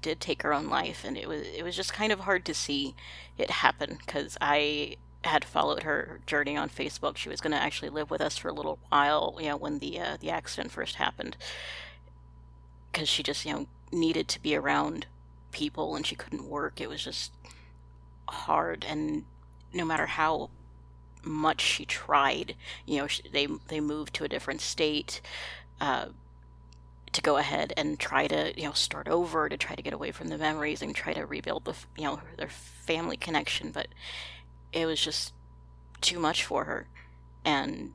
did 0.00 0.20
take 0.20 0.42
her 0.42 0.52
own 0.52 0.68
life, 0.68 1.04
and 1.04 1.16
it 1.16 1.28
was 1.28 1.42
it 1.42 1.62
was 1.62 1.76
just 1.76 1.92
kind 1.92 2.12
of 2.12 2.20
hard 2.20 2.44
to 2.46 2.54
see 2.54 2.94
it 3.38 3.50
happen 3.50 3.98
because 4.04 4.36
I 4.40 4.96
had 5.24 5.44
followed 5.44 5.84
her 5.84 6.20
journey 6.26 6.56
on 6.56 6.68
Facebook. 6.68 7.16
She 7.16 7.28
was 7.28 7.40
going 7.40 7.52
to 7.52 7.62
actually 7.62 7.90
live 7.90 8.10
with 8.10 8.20
us 8.20 8.36
for 8.36 8.48
a 8.48 8.52
little 8.52 8.78
while, 8.88 9.36
you 9.40 9.48
know, 9.48 9.56
when 9.56 9.78
the 9.78 10.00
uh, 10.00 10.16
the 10.20 10.30
accident 10.30 10.72
first 10.72 10.96
happened, 10.96 11.36
because 12.90 13.08
she 13.08 13.22
just 13.22 13.44
you 13.46 13.52
know 13.52 13.66
needed 13.92 14.28
to 14.28 14.42
be 14.42 14.56
around 14.56 15.06
people 15.52 15.94
and 15.94 16.06
she 16.06 16.16
couldn't 16.16 16.48
work. 16.48 16.80
It 16.80 16.88
was 16.88 17.04
just 17.04 17.32
hard 18.28 18.84
and 18.88 19.24
no 19.72 19.84
matter 19.84 20.06
how 20.06 20.50
much 21.24 21.60
she 21.60 21.84
tried. 21.84 22.56
You 22.86 22.98
know 22.98 23.06
she, 23.06 23.22
they 23.32 23.48
they 23.68 23.80
moved 23.80 24.14
to 24.14 24.24
a 24.24 24.28
different 24.28 24.60
state 24.60 25.20
uh, 25.80 26.06
to 27.12 27.22
go 27.22 27.36
ahead 27.36 27.72
and 27.76 27.98
try 27.98 28.26
to 28.26 28.52
you 28.56 28.66
know 28.66 28.72
start 28.72 29.08
over 29.08 29.48
to 29.48 29.56
try 29.56 29.74
to 29.74 29.82
get 29.82 29.92
away 29.92 30.10
from 30.10 30.28
the 30.28 30.38
memories 30.38 30.82
and 30.82 30.94
try 30.94 31.12
to 31.12 31.26
rebuild 31.26 31.64
the 31.64 31.74
you 31.96 32.04
know 32.04 32.20
their 32.36 32.48
family 32.48 33.16
connection. 33.16 33.70
But 33.70 33.88
it 34.72 34.86
was 34.86 35.00
just 35.00 35.32
too 36.00 36.18
much 36.18 36.44
for 36.44 36.64
her. 36.64 36.88
And 37.44 37.92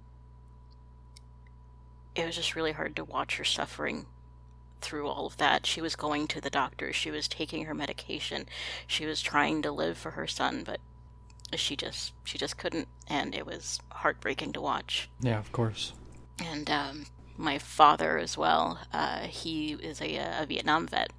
it 2.16 2.26
was 2.26 2.36
just 2.36 2.56
really 2.56 2.72
hard 2.72 2.96
to 2.96 3.04
watch 3.04 3.38
her 3.38 3.44
suffering 3.44 4.08
through 4.82 5.08
all 5.08 5.26
of 5.26 5.38
that. 5.38 5.66
She 5.66 5.82
was 5.82 5.96
going 5.96 6.28
to 6.28 6.42
the 6.42 6.50
doctor, 6.50 6.94
she 6.94 7.12
was 7.12 7.28
taking 7.28 7.66
her 7.66 7.74
medication, 7.74 8.48
she 8.86 9.06
was 9.06 9.22
trying 9.22 9.62
to 9.64 9.72
live 9.72 9.98
for 9.98 10.12
her 10.12 10.28
son, 10.28 10.64
but 10.66 10.80
she 11.56 11.76
just 11.76 12.14
she 12.24 12.38
just 12.38 12.58
couldn't, 12.58 12.88
and 13.08 13.34
it 13.34 13.46
was 13.46 13.80
heartbreaking 13.92 14.54
to 14.54 14.62
watch. 14.62 15.10
Yeah, 15.22 15.40
of 15.40 15.52
course. 15.52 15.94
And 16.44 16.70
um, 16.70 17.06
my 17.38 17.58
father 17.58 18.18
as 18.18 18.38
well. 18.38 18.80
Uh, 18.92 19.22
he 19.22 19.74
is 19.74 20.02
a, 20.02 20.16
a 20.16 20.46
Vietnam 20.48 20.88
vet, 20.88 21.12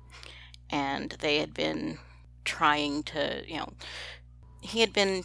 and 0.71 1.11
they 1.21 1.39
had 1.39 1.55
been 1.55 1.99
trying 2.45 3.03
to, 3.05 3.43
you 3.47 3.57
know, 3.57 3.73
he 4.61 4.81
had 4.81 4.93
been 4.93 5.25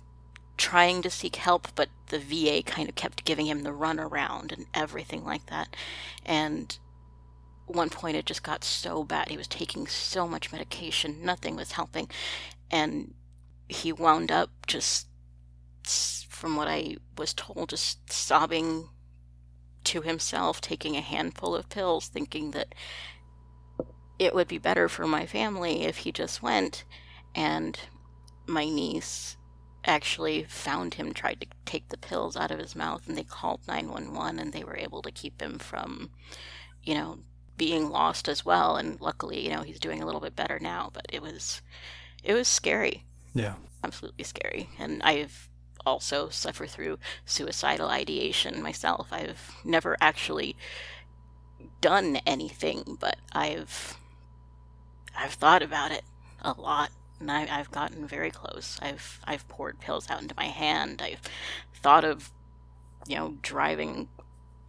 trying 0.58 1.02
to 1.02 1.10
seek 1.10 1.38
help, 1.38 1.68
but 1.76 1.90
the 2.08 2.20
VA 2.20 2.62
kind 2.64 2.88
of 2.88 2.96
kept 2.96 3.26
giving 3.26 3.48
him 3.48 3.64
the 3.64 3.72
runaround 3.72 4.52
and 4.52 4.68
everything 4.74 5.24
like 5.24 5.48
that. 5.48 5.76
And 6.26 6.78
one 7.66 7.90
point 7.90 8.18
it 8.18 8.26
just 8.26 8.44
got 8.44 8.64
so 8.64 9.04
bad. 9.04 9.30
He 9.30 9.38
was 9.38 9.48
taking 9.48 9.88
so 9.88 10.28
much 10.28 10.52
medication, 10.52 11.18
nothing 11.24 11.56
was 11.56 11.72
helping. 11.72 12.10
And 12.70 13.14
he 13.74 13.92
wound 13.92 14.32
up 14.32 14.50
just, 14.68 15.08
from 16.30 16.56
what 16.56 16.68
I 16.68 16.98
was 17.18 17.34
told, 17.34 17.70
just 17.70 18.12
sobbing 18.12 18.90
to 19.86 20.02
himself, 20.02 20.62
taking 20.62 20.96
a 20.96 21.02
handful 21.02 21.56
of 21.56 21.70
pills, 21.70 22.08
thinking 22.08 22.52
that 22.52 22.74
it 24.20 24.34
would 24.34 24.48
be 24.48 24.58
better 24.58 24.88
for 24.88 25.06
my 25.06 25.26
family 25.26 25.84
if 25.84 25.98
he 25.98 26.12
just 26.12 26.42
went. 26.42 26.86
And 27.36 27.80
my 28.46 28.66
niece 28.66 29.38
actually 29.86 30.44
found 30.44 30.94
him, 30.94 31.14
tried 31.14 31.42
to 31.42 31.48
take 31.66 31.90
the 31.90 31.98
pills 31.98 32.38
out 32.38 32.52
of 32.52 32.60
his 32.60 32.76
mouth, 32.76 33.08
and 33.08 33.18
they 33.18 33.24
called 33.24 33.68
911 33.68 34.40
and 34.40 34.54
they 34.54 34.64
were 34.64 34.78
able 34.78 35.02
to 35.02 35.12
keep 35.12 35.42
him 35.42 35.60
from, 35.60 36.10
you 36.84 36.94
know, 36.94 37.20
being 37.58 37.90
lost 37.90 38.30
as 38.30 38.46
well. 38.46 38.78
And 38.78 39.00
luckily, 39.02 39.44
you 39.44 39.50
know, 39.50 39.62
he's 39.62 39.80
doing 39.80 40.02
a 40.02 40.06
little 40.06 40.22
bit 40.22 40.36
better 40.36 40.60
now, 40.60 40.90
but 40.94 41.06
it 41.10 41.22
was, 41.22 41.62
it 42.24 42.34
was 42.34 42.48
scary. 42.48 43.04
Yeah. 43.34 43.56
Absolutely 43.84 44.24
scary. 44.24 44.70
And 44.80 45.02
I've 45.04 45.50
also 45.86 46.30
suffered 46.30 46.70
through 46.70 47.00
suicidal 47.26 47.90
ideation 47.90 48.64
myself. 48.64 49.08
I've 49.12 49.56
never 49.66 49.98
actually 50.00 50.56
done 51.82 52.18
anything, 52.26 52.98
but 53.00 53.18
I've, 53.34 53.98
I've 55.18 55.34
thought 55.34 55.62
about 55.62 55.92
it 55.92 56.04
a 56.42 56.54
lot 56.54 56.92
and 57.20 57.32
I, 57.32 57.46
have 57.46 57.72
gotten 57.72 58.08
very 58.08 58.32
close. 58.32 58.78
I've 58.82 59.20
I've 59.26 59.48
poured 59.48 59.80
pills 59.80 60.10
out 60.10 60.22
into 60.22 60.36
my 60.38 60.46
hand. 60.48 61.02
I've 61.02 61.22
thought 61.82 62.04
of, 62.04 62.32
you 63.08 63.16
know, 63.16 63.38
driving 63.42 64.10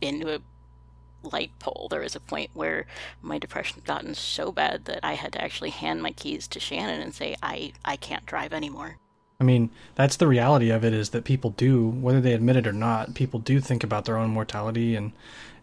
into 0.01 0.35
a 0.35 0.41
light 1.25 1.51
pole. 1.59 1.89
There 1.91 2.01
was 2.01 2.17
a 2.17 2.21
point 2.21 2.51
where 2.55 2.87
my 3.23 3.39
depression 3.39 3.77
had 3.77 3.85
gotten 3.85 4.15
so 4.15 4.53
bad 4.53 4.85
that 4.87 5.01
I 5.03 5.15
had 5.15 5.33
to 5.35 5.43
actually 5.43 5.71
hand 5.71 6.03
my 6.03 6.13
keys 6.13 6.47
to 6.49 6.61
Shannon 6.61 7.01
and 7.01 7.15
say, 7.15 7.37
I, 7.43 7.73
I 7.85 7.97
can't 7.97 8.27
drive 8.27 8.53
anymore. 8.53 8.97
I 9.41 9.45
mean, 9.45 9.71
that's 9.95 10.17
the 10.17 10.29
reality 10.29 10.71
of 10.71 10.85
it 10.85 10.93
is 10.93 11.11
that 11.11 11.25
people 11.25 11.51
do, 11.51 11.89
whether 11.89 12.21
they 12.21 12.33
admit 12.33 12.57
it 12.57 12.67
or 12.67 12.73
not, 12.73 13.15
people 13.15 13.41
do 13.41 13.61
think 13.61 13.83
about 13.83 14.05
their 14.05 14.17
own 14.17 14.31
mortality 14.31 14.95
and 14.95 15.13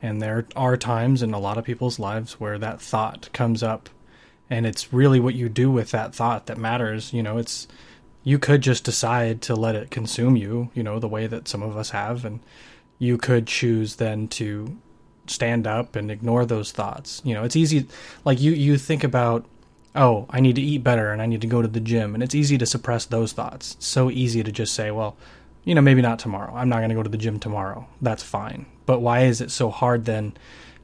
and 0.01 0.22
there 0.22 0.48
are 0.56 0.77
times 0.77 1.22
in 1.22 1.34
a 1.34 1.39
lot 1.39 1.58
of 1.58 1.63
people's 1.63 2.00
lives 2.00 2.39
where 2.39 2.58
that 2.58 2.82
thought 2.82 3.30
comes 3.34 3.62
up 3.62 3.89
and 4.50 4.65
it's 4.65 4.91
really 4.91 5.20
what 5.20 5.36
you 5.36 5.48
do 5.48 5.70
with 5.70 5.91
that 5.91 6.13
thought 6.13 6.48
that 6.48 6.58
matters 6.58 7.13
you 7.13 7.22
know 7.24 7.38
it's 7.38 7.68
you 8.24 8.38
could 8.39 8.62
just 8.62 8.84
decide 8.84 9.41
to 9.41 9.56
let 9.56 9.75
it 9.75 9.91
consume 9.91 10.36
you 10.36 10.70
you 10.74 10.84
know 10.84 11.00
the 11.00 11.08
way 11.08 11.27
that 11.27 11.48
some 11.48 11.62
of 11.62 11.77
us 11.77 11.91
have 11.91 12.25
and 12.25 12.39
you 13.00 13.18
could 13.18 13.48
choose 13.48 13.96
then 13.96 14.27
to 14.27 14.77
stand 15.32 15.66
up 15.66 15.96
and 15.96 16.12
ignore 16.12 16.46
those 16.46 16.72
thoughts 16.72 17.22
you 17.24 17.34
know 17.34 17.44
it's 17.44 17.56
easy 17.56 17.86
like 18.26 18.40
you 18.40 18.52
you 18.52 18.78
think 18.78 19.04
about 19.04 19.46
oh 19.96 20.26
i 20.30 20.40
need 20.40 20.56
to 20.56 20.62
eat 20.62 20.84
better 20.84 21.12
and 21.12 21.22
i 21.22 21.26
need 21.26 21.42
to 21.42 21.48
go 21.48 21.62
to 21.62 21.68
the 21.68 21.80
gym 21.80 22.14
and 22.14 22.24
it's 22.24 22.36
easy 22.36 22.58
to 22.58 22.66
suppress 22.66 23.06
those 23.06 23.34
thoughts 23.34 23.76
it's 23.76 23.88
so 23.88 24.10
easy 24.10 24.44
to 24.44 24.52
just 24.52 24.74
say 24.74 24.92
well 24.92 25.16
you 25.64 25.76
know 25.76 25.82
maybe 25.82 26.02
not 26.02 26.20
tomorrow 26.20 26.54
i'm 26.56 26.70
not 26.70 26.78
going 26.78 26.90
to 26.90 26.96
go 26.96 27.04
to 27.04 27.10
the 27.10 27.18
gym 27.18 27.40
tomorrow 27.40 27.88
that's 28.02 28.24
fine 28.24 28.66
but 28.86 29.00
why 29.00 29.22
is 29.22 29.42
it 29.42 29.52
so 29.52 29.70
hard 29.70 30.06
then 30.06 30.34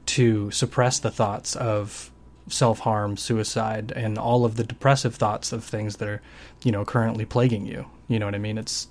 to 0.06 0.50
suppress 0.50 0.98
the 0.98 1.10
thoughts 1.10 1.54
of 1.54 2.10
self 2.52 2.80
harm, 2.80 3.16
suicide, 3.16 3.92
and 3.94 4.18
all 4.18 4.44
of 4.44 4.56
the 4.56 4.64
depressive 4.64 5.14
thoughts 5.14 5.52
of 5.52 5.64
things 5.64 5.96
that 5.96 6.08
are, 6.08 6.22
you 6.62 6.72
know, 6.72 6.84
currently 6.84 7.24
plaguing 7.24 7.66
you. 7.66 7.86
You 8.08 8.18
know 8.18 8.26
what 8.26 8.34
I 8.34 8.38
mean? 8.38 8.58
It's 8.58 8.88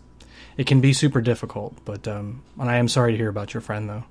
it 0.57 0.67
can 0.67 0.81
be 0.81 0.93
super 0.93 1.21
difficult, 1.21 1.77
but 1.85 2.07
um, 2.07 2.43
and 2.59 2.69
I 2.69 2.77
am 2.77 2.87
sorry 2.87 3.11
to 3.11 3.17
hear 3.17 3.29
about 3.29 3.53
your 3.53 3.61
friend 3.61 3.89
though. 3.89 4.03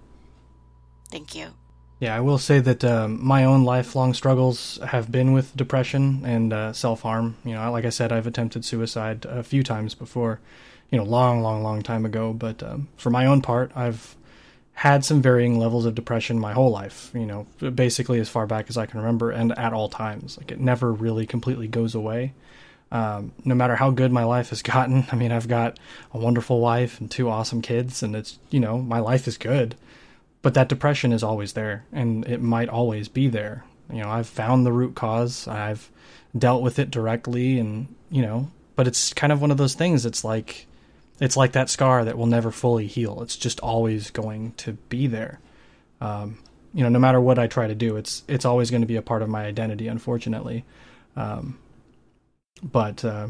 Thank 1.16 1.35
you. 1.35 1.54
Yeah, 1.99 2.14
I 2.14 2.20
will 2.20 2.37
say 2.37 2.58
that 2.58 2.85
um, 2.85 3.25
my 3.25 3.42
own 3.42 3.64
lifelong 3.64 4.12
struggles 4.12 4.78
have 4.87 5.11
been 5.11 5.32
with 5.32 5.56
depression 5.56 6.20
and 6.26 6.52
uh, 6.52 6.75
self 6.75 7.00
harm. 7.00 7.38
You 7.42 7.54
know, 7.54 7.73
like 7.73 7.87
I 7.87 7.88
said, 7.88 8.12
I've 8.12 8.26
attempted 8.26 8.66
suicide 8.66 9.25
a 9.25 9.42
few 9.42 9.62
times 9.62 9.94
before. 9.94 10.40
You 10.90 10.99
know, 10.99 11.04
long, 11.04 11.40
long, 11.40 11.62
long 11.62 11.80
time 11.80 12.04
ago. 12.04 12.35
But 12.35 12.62
um, 12.62 12.88
for 12.99 13.08
my 13.08 13.25
own 13.25 13.40
part, 13.40 13.73
I've 13.75 14.14
had 14.75 15.06
some 15.06 15.23
varying 15.23 15.58
levels 15.58 15.87
of 15.87 15.94
depression 15.94 16.38
my 16.38 16.52
whole 16.52 16.70
life, 16.70 17.11
you 17.14 17.25
know, 17.25 17.46
basically 17.70 18.20
as 18.20 18.28
far 18.28 18.46
back 18.46 18.66
as 18.68 18.76
I 18.76 18.85
can 18.85 19.00
remember 19.00 19.30
and 19.30 19.58
at 19.58 19.73
all 19.73 19.88
times. 19.88 20.37
Like 20.37 20.52
it 20.52 20.61
never 20.61 20.92
really 20.92 21.25
completely 21.25 21.66
goes 21.66 21.94
away. 21.94 22.35
Um, 22.92 23.32
no 23.42 23.54
matter 23.54 23.75
how 23.75 23.90
good 23.90 24.12
my 24.12 24.25
life 24.25 24.50
has 24.50 24.61
gotten, 24.75 25.06
I 25.11 25.16
mean, 25.16 25.32
I've 25.32 25.49
got 25.49 25.78
a 26.12 26.18
wonderful 26.18 26.61
wife 26.61 27.00
and 27.00 27.11
two 27.11 27.30
awesome 27.30 27.62
kids, 27.62 28.02
and 28.02 28.14
it's, 28.14 28.38
you 28.50 28.61
know, 28.61 28.76
my 28.76 28.99
life 28.99 29.26
is 29.26 29.38
good. 29.38 29.76
But 30.47 30.55
that 30.55 30.69
depression 30.69 31.12
is 31.12 31.25
always 31.25 31.55
there, 31.55 31.87
and 31.93 32.25
it 32.25 32.41
might 32.41 32.69
always 32.69 33.09
be 33.09 33.26
there. 33.26 33.65
You 33.93 34.03
know, 34.03 34.09
I've 34.09 34.29
found 34.29 34.65
the 34.65 34.71
root 34.71 34.95
cause, 34.95 35.49
I've 35.49 35.91
dealt 36.38 36.62
with 36.62 36.79
it 36.79 36.88
directly, 36.88 37.59
and, 37.59 37.93
you 38.11 38.23
know, 38.23 38.53
but 38.76 38.87
it's 38.87 39.12
kind 39.12 39.33
of 39.33 39.41
one 39.41 39.50
of 39.50 39.57
those 39.57 39.75
things. 39.75 40.07
It's 40.07 40.23
like, 40.23 40.69
it's 41.19 41.37
like 41.37 41.50
that 41.50 41.69
scar 41.69 42.05
that 42.05 42.17
will 42.17 42.29
never 42.29 42.53
fully 42.53 42.87
heal. 42.87 43.23
It's 43.23 43.35
just 43.35 43.59
always 43.59 44.12
going 44.12 44.53
to 44.59 44.75
be 44.88 45.09
there. 45.09 45.41
Um, 46.00 46.38
you 46.73 46.85
know, 46.85 46.91
no 46.91 47.00
matter 47.00 47.21
what 47.21 47.41
I 47.41 47.49
try 47.49 47.67
to 47.67 47.75
do, 47.75 47.97
it's 47.97 48.23
it's 48.29 48.45
always 48.45 48.71
going 48.71 48.83
to 48.83 48.87
be 48.87 48.95
a 48.95 49.03
part 49.03 49.23
of 49.23 49.29
my 49.29 49.47
identity, 49.47 49.88
unfortunately. 49.88 50.65
Um, 51.17 51.59
but 52.62 53.05
uh, 53.05 53.26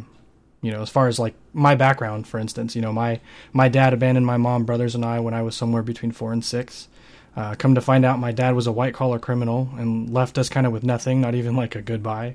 you 0.61 0.71
know, 0.71 0.83
as 0.83 0.91
far 0.91 1.09
as 1.09 1.19
like 1.19 1.33
my 1.55 1.77
background, 1.77 2.29
for 2.29 2.39
instance, 2.39 2.77
you 2.77 2.83
know, 2.83 2.93
my 2.93 3.21
my 3.55 3.71
dad 3.71 3.95
abandoned 3.95 4.27
my 4.27 4.37
mom, 4.37 4.65
brothers, 4.67 4.95
and 4.95 5.03
I 5.03 5.19
when 5.21 5.33
I 5.33 5.41
was 5.41 5.55
somewhere 5.55 5.83
between 5.83 6.13
four 6.13 6.31
and 6.35 6.45
six. 6.45 6.89
Uh, 7.37 7.55
come 7.55 7.75
to 7.75 7.81
find 7.83 8.05
out, 8.05 8.19
my 8.19 8.33
dad 8.33 8.55
was 8.55 8.67
a 8.67 8.73
white 8.73 8.95
collar 8.95 9.19
criminal 9.19 9.69
and 9.77 10.11
left 10.11 10.39
us 10.39 10.49
kind 10.49 10.67
of 10.67 10.73
with 10.73 10.83
nothing, 10.83 11.21
not 11.21 11.35
even 11.35 11.55
like 11.55 11.77
a 11.77 11.83
goodbye. 11.83 12.35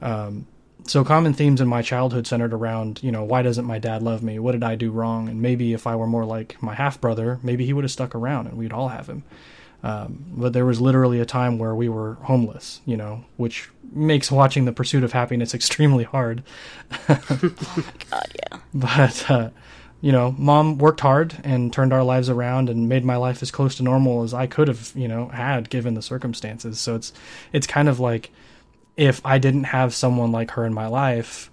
Um, 0.00 0.46
so 0.84 1.04
common 1.04 1.32
themes 1.32 1.60
in 1.60 1.68
my 1.68 1.80
childhood 1.80 2.26
centered 2.26 2.52
around, 2.52 3.00
you 3.02 3.12
know, 3.12 3.22
why 3.22 3.42
doesn't 3.42 3.64
my 3.64 3.78
dad 3.78 4.02
love 4.02 4.22
me? 4.22 4.40
What 4.40 4.52
did 4.52 4.64
I 4.64 4.74
do 4.74 4.90
wrong? 4.90 5.28
And 5.28 5.40
maybe 5.40 5.72
if 5.72 5.86
I 5.86 5.94
were 5.94 6.08
more 6.08 6.24
like 6.24 6.60
my 6.60 6.74
half 6.74 7.00
brother, 7.00 7.38
maybe 7.42 7.64
he 7.64 7.72
would 7.72 7.84
have 7.84 7.90
stuck 7.92 8.16
around 8.16 8.48
and 8.48 8.58
we'd 8.58 8.72
all 8.72 8.88
have 8.88 9.08
him. 9.08 9.22
Um, 9.84 10.24
but 10.28 10.52
there 10.52 10.66
was 10.66 10.80
literally 10.80 11.20
a 11.20 11.24
time 11.24 11.58
where 11.58 11.74
we 11.74 11.88
were 11.88 12.14
homeless, 12.22 12.80
you 12.86 12.96
know, 12.96 13.24
which 13.36 13.68
makes 13.92 14.30
watching 14.30 14.64
the 14.64 14.72
pursuit 14.72 15.04
of 15.04 15.12
happiness 15.12 15.54
extremely 15.54 16.04
hard. 16.04 16.42
God, 17.08 17.20
yeah. 18.10 18.58
But, 18.74 19.30
uh, 19.30 19.50
you 20.02 20.10
know, 20.10 20.34
mom 20.36 20.78
worked 20.78 21.00
hard 21.00 21.36
and 21.44 21.72
turned 21.72 21.92
our 21.92 22.02
lives 22.02 22.28
around 22.28 22.68
and 22.68 22.88
made 22.88 23.04
my 23.04 23.16
life 23.16 23.40
as 23.40 23.52
close 23.52 23.76
to 23.76 23.84
normal 23.84 24.24
as 24.24 24.34
I 24.34 24.48
could 24.48 24.66
have, 24.66 24.92
you 24.96 25.06
know, 25.06 25.28
had 25.28 25.70
given 25.70 25.94
the 25.94 26.02
circumstances. 26.02 26.80
So 26.80 26.96
it's, 26.96 27.12
it's 27.52 27.68
kind 27.68 27.88
of 27.88 28.00
like, 28.00 28.30
if 28.96 29.24
I 29.24 29.38
didn't 29.38 29.64
have 29.64 29.94
someone 29.94 30.32
like 30.32 30.50
her 30.50 30.66
in 30.66 30.74
my 30.74 30.88
life, 30.88 31.52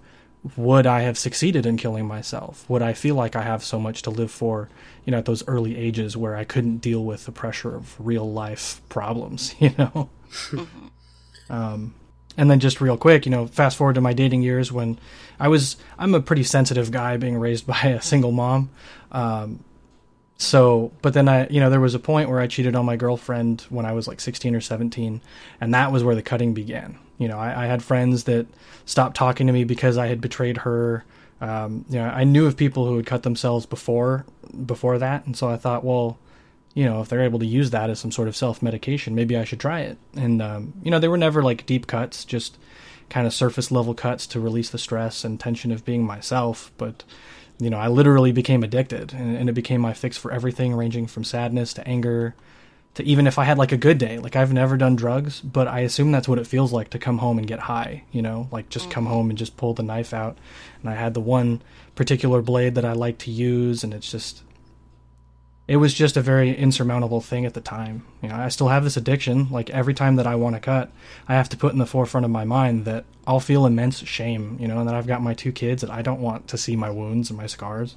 would 0.56 0.84
I 0.84 1.02
have 1.02 1.16
succeeded 1.16 1.64
in 1.64 1.76
killing 1.76 2.06
myself? 2.06 2.68
Would 2.68 2.82
I 2.82 2.92
feel 2.92 3.14
like 3.14 3.36
I 3.36 3.42
have 3.42 3.62
so 3.62 3.78
much 3.78 4.02
to 4.02 4.10
live 4.10 4.32
for, 4.32 4.68
you 5.04 5.12
know, 5.12 5.18
at 5.18 5.26
those 5.26 5.46
early 5.46 5.76
ages 5.76 6.16
where 6.16 6.34
I 6.34 6.42
couldn't 6.42 6.78
deal 6.78 7.04
with 7.04 7.26
the 7.26 7.32
pressure 7.32 7.76
of 7.76 7.94
real 8.04 8.30
life 8.30 8.80
problems, 8.88 9.54
you 9.60 9.70
know? 9.78 10.10
Mm-hmm. 10.30 11.52
um, 11.52 11.94
and 12.36 12.50
then 12.50 12.60
just 12.60 12.80
real 12.80 12.96
quick, 12.96 13.26
you 13.26 13.30
know, 13.30 13.46
fast 13.46 13.76
forward 13.76 13.94
to 13.94 14.00
my 14.00 14.12
dating 14.12 14.42
years 14.42 14.72
when 14.72 14.98
I 15.38 15.48
was, 15.48 15.76
I'm 15.98 16.14
a 16.14 16.20
pretty 16.20 16.44
sensitive 16.44 16.90
guy 16.90 17.16
being 17.16 17.36
raised 17.36 17.66
by 17.66 17.80
a 17.80 18.00
single 18.00 18.32
mom. 18.32 18.70
Um, 19.12 19.64
so, 20.36 20.90
but 21.02 21.12
then 21.12 21.28
I, 21.28 21.48
you 21.48 21.60
know, 21.60 21.68
there 21.68 21.80
was 21.80 21.94
a 21.94 21.98
point 21.98 22.30
where 22.30 22.40
I 22.40 22.46
cheated 22.46 22.74
on 22.74 22.86
my 22.86 22.96
girlfriend 22.96 23.66
when 23.68 23.84
I 23.84 23.92
was 23.92 24.08
like 24.08 24.20
16 24.20 24.54
or 24.54 24.60
17, 24.62 25.20
and 25.60 25.74
that 25.74 25.92
was 25.92 26.02
where 26.02 26.14
the 26.14 26.22
cutting 26.22 26.54
began. 26.54 26.98
You 27.18 27.28
know, 27.28 27.38
I, 27.38 27.64
I 27.64 27.66
had 27.66 27.82
friends 27.82 28.24
that 28.24 28.46
stopped 28.86 29.16
talking 29.16 29.46
to 29.48 29.52
me 29.52 29.64
because 29.64 29.98
I 29.98 30.06
had 30.06 30.22
betrayed 30.22 30.56
her. 30.58 31.04
Um, 31.42 31.84
you 31.90 31.98
know, 31.98 32.06
I 32.06 32.24
knew 32.24 32.46
of 32.46 32.56
people 32.56 32.86
who 32.86 32.96
had 32.96 33.04
cut 33.04 33.22
themselves 33.22 33.66
before 33.66 34.24
before 34.64 34.98
that, 34.98 35.26
and 35.26 35.36
so 35.36 35.48
I 35.48 35.58
thought, 35.58 35.84
well, 35.84 36.18
you 36.74 36.84
know, 36.84 37.00
if 37.00 37.08
they're 37.08 37.22
able 37.22 37.38
to 37.40 37.46
use 37.46 37.70
that 37.70 37.90
as 37.90 37.98
some 37.98 38.12
sort 38.12 38.28
of 38.28 38.36
self 38.36 38.62
medication, 38.62 39.14
maybe 39.14 39.36
I 39.36 39.44
should 39.44 39.60
try 39.60 39.80
it. 39.80 39.98
And 40.14 40.40
um, 40.40 40.72
you 40.82 40.90
know, 40.90 40.98
they 40.98 41.08
were 41.08 41.16
never 41.16 41.42
like 41.42 41.66
deep 41.66 41.86
cuts, 41.86 42.24
just 42.24 42.56
kind 43.08 43.26
of 43.26 43.34
surface 43.34 43.70
level 43.70 43.94
cuts 43.94 44.26
to 44.28 44.40
release 44.40 44.70
the 44.70 44.78
stress 44.78 45.24
and 45.24 45.40
tension 45.40 45.72
of 45.72 45.84
being 45.84 46.04
myself. 46.04 46.70
But 46.78 47.04
you 47.58 47.70
know, 47.70 47.78
I 47.78 47.88
literally 47.88 48.32
became 48.32 48.62
addicted, 48.62 49.12
and, 49.12 49.36
and 49.36 49.48
it 49.48 49.54
became 49.54 49.80
my 49.80 49.92
fix 49.92 50.16
for 50.16 50.32
everything, 50.32 50.74
ranging 50.74 51.06
from 51.06 51.24
sadness 51.24 51.74
to 51.74 51.86
anger 51.86 52.34
to 52.94 53.04
even 53.04 53.26
if 53.26 53.38
I 53.38 53.44
had 53.44 53.58
like 53.58 53.72
a 53.72 53.76
good 53.76 53.98
day, 53.98 54.18
like 54.18 54.36
I've 54.36 54.52
never 54.52 54.76
done 54.76 54.96
drugs, 54.96 55.40
but 55.40 55.68
I 55.68 55.80
assume 55.80 56.10
that's 56.10 56.28
what 56.28 56.38
it 56.38 56.46
feels 56.46 56.72
like 56.72 56.90
to 56.90 56.98
come 56.98 57.18
home 57.18 57.38
and 57.38 57.46
get 57.46 57.60
high, 57.60 58.02
you 58.10 58.22
know, 58.22 58.48
like 58.50 58.68
just 58.68 58.90
come 58.90 59.06
home 59.06 59.30
and 59.30 59.38
just 59.38 59.56
pull 59.56 59.74
the 59.74 59.82
knife 59.82 60.12
out. 60.12 60.36
And 60.80 60.90
I 60.90 60.94
had 60.94 61.14
the 61.14 61.20
one 61.20 61.62
particular 61.94 62.42
blade 62.42 62.74
that 62.74 62.84
I 62.84 62.92
like 62.92 63.18
to 63.18 63.30
use, 63.30 63.84
and 63.84 63.94
it's 63.94 64.10
just, 64.10 64.42
it 65.70 65.76
was 65.76 65.94
just 65.94 66.16
a 66.16 66.20
very 66.20 66.52
insurmountable 66.52 67.20
thing 67.20 67.46
at 67.46 67.54
the 67.54 67.60
time. 67.60 68.04
You 68.22 68.28
know, 68.28 68.34
I 68.34 68.48
still 68.48 68.66
have 68.66 68.82
this 68.82 68.96
addiction. 68.96 69.48
Like 69.50 69.70
every 69.70 69.94
time 69.94 70.16
that 70.16 70.26
I 70.26 70.34
want 70.34 70.56
to 70.56 70.60
cut, 70.60 70.90
I 71.28 71.34
have 71.34 71.48
to 71.50 71.56
put 71.56 71.72
in 71.72 71.78
the 71.78 71.86
forefront 71.86 72.24
of 72.24 72.30
my 72.32 72.44
mind 72.44 72.86
that 72.86 73.04
I'll 73.24 73.38
feel 73.38 73.64
immense 73.64 74.00
shame, 74.00 74.56
you 74.58 74.66
know, 74.66 74.80
and 74.80 74.88
that 74.88 74.96
I've 74.96 75.06
got 75.06 75.22
my 75.22 75.32
two 75.32 75.52
kids 75.52 75.82
that 75.82 75.90
I 75.90 76.02
don't 76.02 76.20
want 76.20 76.48
to 76.48 76.58
see 76.58 76.74
my 76.74 76.90
wounds 76.90 77.30
and 77.30 77.36
my 77.36 77.46
scars 77.46 77.94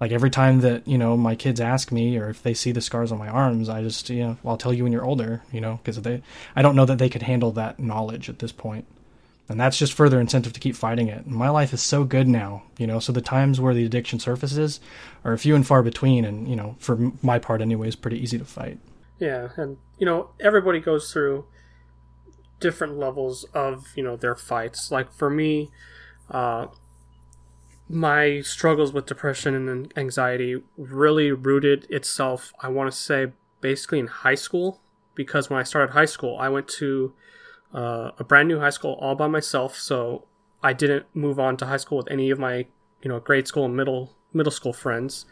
like 0.00 0.10
every 0.10 0.28
time 0.28 0.60
that 0.62 0.88
you 0.88 0.98
know 0.98 1.16
my 1.16 1.36
kids 1.36 1.60
ask 1.60 1.92
me 1.92 2.18
or 2.18 2.28
if 2.28 2.42
they 2.42 2.52
see 2.52 2.72
the 2.72 2.80
scars 2.80 3.12
on 3.12 3.18
my 3.18 3.28
arms 3.28 3.68
i 3.68 3.80
just 3.80 4.10
you 4.10 4.24
know 4.24 4.36
well, 4.42 4.52
i'll 4.52 4.58
tell 4.58 4.74
you 4.74 4.82
when 4.82 4.92
you're 4.92 5.04
older 5.04 5.40
you 5.52 5.60
know 5.60 5.78
because 5.82 6.02
they 6.02 6.20
i 6.56 6.62
don't 6.62 6.74
know 6.74 6.84
that 6.84 6.98
they 6.98 7.08
could 7.08 7.22
handle 7.22 7.52
that 7.52 7.78
knowledge 7.78 8.28
at 8.28 8.40
this 8.40 8.50
point 8.50 8.86
and 9.48 9.60
that's 9.60 9.78
just 9.78 9.92
further 9.92 10.20
incentive 10.20 10.52
to 10.52 10.60
keep 10.60 10.74
fighting 10.74 11.08
it 11.08 11.24
and 11.26 11.34
my 11.34 11.48
life 11.48 11.72
is 11.72 11.82
so 11.82 12.04
good 12.04 12.26
now 12.26 12.62
you 12.78 12.86
know 12.86 12.98
so 12.98 13.12
the 13.12 13.20
times 13.20 13.60
where 13.60 13.74
the 13.74 13.84
addiction 13.84 14.18
surfaces 14.18 14.80
are 15.24 15.36
few 15.36 15.54
and 15.54 15.66
far 15.66 15.82
between 15.82 16.24
and 16.24 16.48
you 16.48 16.56
know 16.56 16.76
for 16.78 17.12
my 17.22 17.38
part 17.38 17.60
anyway, 17.60 17.74
anyways 17.74 17.96
pretty 17.96 18.18
easy 18.18 18.38
to 18.38 18.44
fight 18.44 18.78
Yeah, 19.18 19.48
and 19.56 19.78
you 19.98 20.06
know 20.06 20.30
everybody 20.40 20.80
goes 20.80 21.12
through 21.12 21.46
different 22.60 22.98
levels 22.98 23.44
of 23.54 23.86
you 23.96 24.02
know 24.02 24.16
their 24.16 24.34
fights. 24.34 24.90
Like 24.90 25.12
for 25.12 25.30
me, 25.30 25.70
uh, 26.30 26.66
my 27.88 28.40
struggles 28.40 28.92
with 28.92 29.06
depression 29.06 29.68
and 29.68 29.92
anxiety 29.96 30.62
really 30.76 31.30
rooted 31.30 31.86
itself. 31.90 32.52
I 32.60 32.68
want 32.68 32.90
to 32.90 32.96
say 32.96 33.32
basically 33.60 33.98
in 33.98 34.08
high 34.08 34.34
school 34.34 34.80
because 35.14 35.48
when 35.48 35.60
I 35.60 35.62
started 35.62 35.92
high 35.92 36.06
school, 36.06 36.36
I 36.38 36.48
went 36.48 36.68
to 36.80 37.14
uh, 37.74 38.12
a 38.18 38.24
brand 38.24 38.48
new 38.48 38.60
high 38.60 38.70
school 38.70 38.96
all 39.00 39.14
by 39.14 39.26
myself. 39.26 39.76
So 39.76 40.24
I 40.62 40.72
didn't 40.72 41.06
move 41.12 41.38
on 41.38 41.56
to 41.58 41.66
high 41.66 41.76
school 41.76 41.98
with 41.98 42.10
any 42.10 42.30
of 42.30 42.38
my 42.38 42.66
you 43.02 43.08
know 43.08 43.20
grade 43.20 43.46
school 43.46 43.64
and 43.64 43.76
middle 43.76 44.12
middle 44.32 44.52
school 44.52 44.72
friends. 44.72 45.26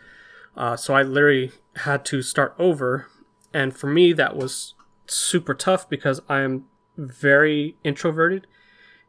Uh, 0.57 0.77
so 0.77 0.93
I 0.95 1.03
literally 1.03 1.53
had 1.77 2.05
to 2.07 2.21
start 2.21 2.55
over, 2.59 3.07
and 3.55 3.75
for 3.75 3.87
me 3.87 4.13
that 4.13 4.37
was 4.37 4.75
super 5.07 5.55
tough 5.55 5.89
because 5.89 6.21
I 6.29 6.41
am 6.41 6.67
very 6.99 7.77
introverted, 7.85 8.47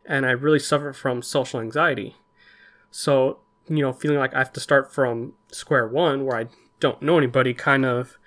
and 0.05 0.25
I 0.25 0.31
really 0.31 0.59
suffer 0.59 0.93
from 0.93 1.21
social 1.21 1.59
anxiety. 1.59 2.15
So 2.91 3.39
you 3.67 3.81
know, 3.81 3.93
feeling 3.93 4.17
like 4.17 4.33
I 4.33 4.39
have 4.39 4.53
to 4.53 4.59
start 4.59 4.93
from 4.93 5.33
square 5.51 5.87
one 5.87 6.25
where 6.25 6.37
I 6.37 6.47
don't 6.79 7.01
know 7.01 7.17
anybody, 7.17 7.53
kind 7.53 7.85
of, 7.85 8.17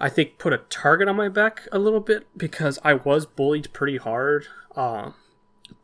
I 0.00 0.08
think 0.08 0.38
put 0.38 0.52
a 0.52 0.58
target 0.58 1.08
on 1.08 1.16
my 1.16 1.28
back 1.28 1.62
a 1.72 1.78
little 1.78 2.00
bit 2.00 2.26
because 2.36 2.78
I 2.84 2.94
was 2.94 3.26
bullied 3.26 3.72
pretty 3.72 3.96
hard 3.96 4.46
uh, 4.76 5.10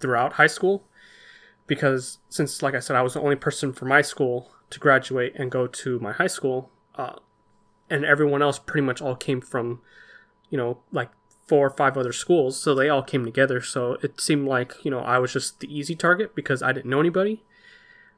throughout 0.00 0.34
high 0.34 0.46
school. 0.46 0.84
Because 1.66 2.18
since, 2.28 2.62
like 2.62 2.74
I 2.74 2.80
said, 2.80 2.94
I 2.94 3.02
was 3.02 3.14
the 3.14 3.20
only 3.20 3.36
person 3.36 3.72
from 3.72 3.88
my 3.88 4.02
school 4.02 4.50
to 4.70 4.78
graduate 4.78 5.32
and 5.36 5.50
go 5.50 5.66
to 5.66 5.98
my 5.98 6.12
high 6.12 6.26
school, 6.26 6.70
uh, 6.96 7.14
and 7.88 8.04
everyone 8.04 8.42
else 8.42 8.58
pretty 8.58 8.84
much 8.84 9.00
all 9.00 9.16
came 9.16 9.40
from, 9.40 9.80
you 10.50 10.58
know, 10.58 10.78
like 10.92 11.10
four 11.46 11.66
or 11.66 11.70
five 11.70 11.96
other 11.96 12.12
schools, 12.12 12.60
so 12.60 12.74
they 12.74 12.88
all 12.88 13.02
came 13.02 13.24
together. 13.24 13.60
So 13.60 13.96
it 14.02 14.20
seemed 14.20 14.46
like 14.46 14.74
you 14.84 14.90
know 14.90 15.00
I 15.00 15.18
was 15.18 15.32
just 15.32 15.60
the 15.60 15.74
easy 15.74 15.94
target 15.94 16.34
because 16.34 16.62
I 16.62 16.72
didn't 16.72 16.90
know 16.90 17.00
anybody. 17.00 17.42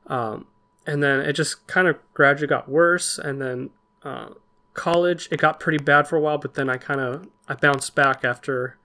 Um, 0.07 0.47
and 0.87 1.03
then 1.03 1.21
it 1.21 1.33
just 1.33 1.67
kind 1.67 1.88
of 1.88 1.97
gradually 2.15 2.49
got 2.49 2.69
worse, 2.69 3.19
and 3.19 3.41
then 3.41 3.71
uh, 4.03 4.31
college 4.76 5.28
it 5.33 5.40
got 5.40 5.59
pretty 5.59 5.83
bad 5.83 6.06
for 6.06 6.16
a 6.16 6.21
while, 6.21 6.38
but 6.38 6.54
then 6.54 6.71
I 6.71 6.76
kind 6.76 7.00
of 7.00 7.26
I 7.49 7.54
bounced 7.54 7.95
back 7.95 8.25
after 8.25 8.78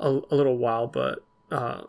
a, 0.00 0.20
a 0.30 0.34
little 0.34 0.56
while, 0.56 0.86
but 0.86 1.24
uh, 1.50 1.82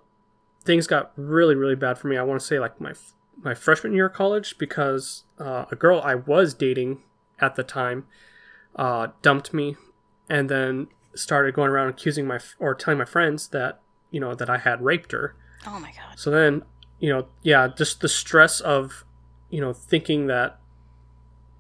things 0.64 0.86
got 0.86 1.12
really 1.16 1.56
really 1.56 1.76
bad 1.76 1.98
for 1.98 2.08
me. 2.08 2.18
I 2.18 2.24
want 2.24 2.40
to 2.40 2.46
say 2.46 2.60
like 2.60 2.80
my 2.80 2.94
my 3.42 3.54
freshman 3.54 3.94
year 3.94 4.08
of 4.08 4.14
college 4.14 4.58
because 4.58 5.24
uh, 5.40 5.66
a 5.72 5.76
girl 5.76 6.02
I 6.04 6.16
was 6.16 6.54
dating 6.54 7.02
at 7.40 7.56
the 7.56 7.64
time 7.64 8.06
uh, 8.76 9.08
dumped 9.22 9.54
me, 9.54 9.78
and 10.30 10.50
then 10.50 10.88
started 11.16 11.56
going 11.56 11.72
around 11.72 11.90
accusing 11.90 12.28
my 12.28 12.40
or 12.60 12.76
telling 12.76 12.98
my 12.98 13.06
friends 13.06 13.48
that 13.50 13.80
you 14.12 14.20
know 14.20 14.36
that 14.36 14.50
I 14.50 14.58
had 14.58 14.82
raped 14.82 15.14
her. 15.14 15.36
Oh 15.66 15.80
my 15.80 15.92
god. 15.92 16.18
So 16.18 16.30
then 16.30 16.64
you 17.00 17.10
know 17.10 17.28
yeah 17.42 17.68
just 17.68 18.02
the 18.02 18.10
stress 18.10 18.60
of 18.60 19.06
you 19.50 19.62
know 19.62 19.74
thinking 19.74 20.28
that 20.28 20.60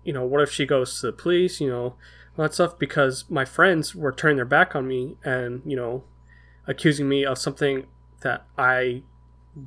you 0.06 0.13
know 0.13 0.24
what 0.24 0.41
if 0.41 0.52
she 0.52 0.65
goes 0.65 1.02
to 1.02 1.08
the 1.08 1.12
police 1.12 1.60
you 1.60 1.68
know 1.68 1.96
all 2.38 2.44
that 2.44 2.54
stuff 2.54 2.78
because 2.78 3.26
my 3.30 3.46
friends 3.46 3.96
were 3.96 4.12
turning 4.12 4.38
their 4.38 4.46
back 4.46 4.76
on 4.76 4.88
me 4.88 5.18
and 5.24 5.62
you 5.65 5.76
know 5.76 6.04
accusing 6.68 7.08
me 7.08 7.26
of 7.26 7.38
something 7.38 7.86
that 8.22 8.46
I 8.58 9.04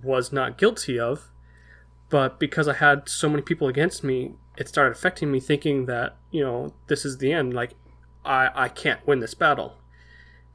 was 0.03 0.33
not 0.33 0.59
guilty 0.59 0.99
of. 0.99 1.31
But 2.11 2.41
because 2.41 2.69
I 2.69 2.75
had 2.75 3.09
so 3.09 3.29
many 3.29 3.43
people 3.43 3.69
against 3.69 4.03
me 4.03 4.33
it 4.57 4.69
started 4.69 4.91
affecting 4.97 5.31
me 5.31 5.39
thinking 5.39 5.87
that 5.87 6.17
you 6.31 6.43
know 6.43 6.75
this 6.89 7.05
is 7.05 7.19
the 7.19 7.33
end. 7.33 7.55
Like 7.55 7.73
I 8.25 8.51
I 8.55 8.69
can't 8.69 9.07
win 9.07 9.21
this 9.21 9.35
battle. 9.35 9.77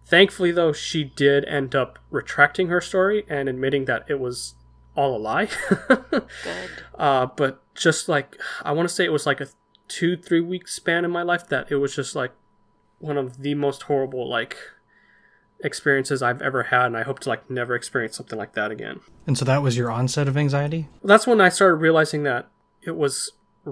Thankfully 0.06 0.52
though 0.52 0.74
she 0.74 1.04
did 1.04 1.46
end 1.46 1.74
up 1.74 2.00
retracting 2.12 2.67
her 2.67 2.82
story 2.82 3.26
and 3.30 3.48
admitting 3.48 3.86
that 3.86 4.04
it 4.08 4.19
was 4.19 4.56
all 4.96 5.15
a 5.15 5.17
lie. 5.17 5.48
Good. 5.88 6.28
uh, 7.00 7.28
but 7.28 7.63
just 7.74 8.10
like 8.10 8.38
I 8.63 8.72
want 8.74 8.89
to 8.89 8.93
say 8.93 9.06
it 9.06 9.12
was 9.12 9.26
like 9.26 9.41
a 9.41 9.48
two 9.88 10.17
three 10.17 10.41
week 10.41 10.67
span 10.67 11.06
in 11.06 11.12
my 11.12 11.24
life 11.24 11.48
that 11.50 11.72
it 11.72 11.76
was 11.76 11.96
just 11.96 12.15
like 12.15 12.32
one 13.00 13.17
of 13.17 13.41
the 13.41 13.54
most 13.54 13.84
horrible 13.84 14.28
like 14.30 14.58
experiences 15.60 16.22
I've 16.22 16.41
ever 16.41 16.63
had, 16.63 16.88
and 16.88 16.98
I 16.98 17.04
hope 17.04 17.19
to 17.22 17.30
like 17.30 17.50
never 17.50 17.76
experience 17.76 18.17
something 18.17 18.38
like 18.38 18.54
that 18.54 18.72
again. 18.72 19.00
and 19.26 19.38
so 19.38 19.46
that 19.46 19.62
was 19.62 19.78
your 19.78 19.89
onset 19.89 20.28
of 20.28 20.36
anxiety 20.36 20.89
That's 21.04 21.26
when 21.26 21.39
I 21.39 21.50
started 21.50 21.76
realizing 21.76 22.24
that 22.24 22.50
it 22.82 22.96
was 22.96 23.32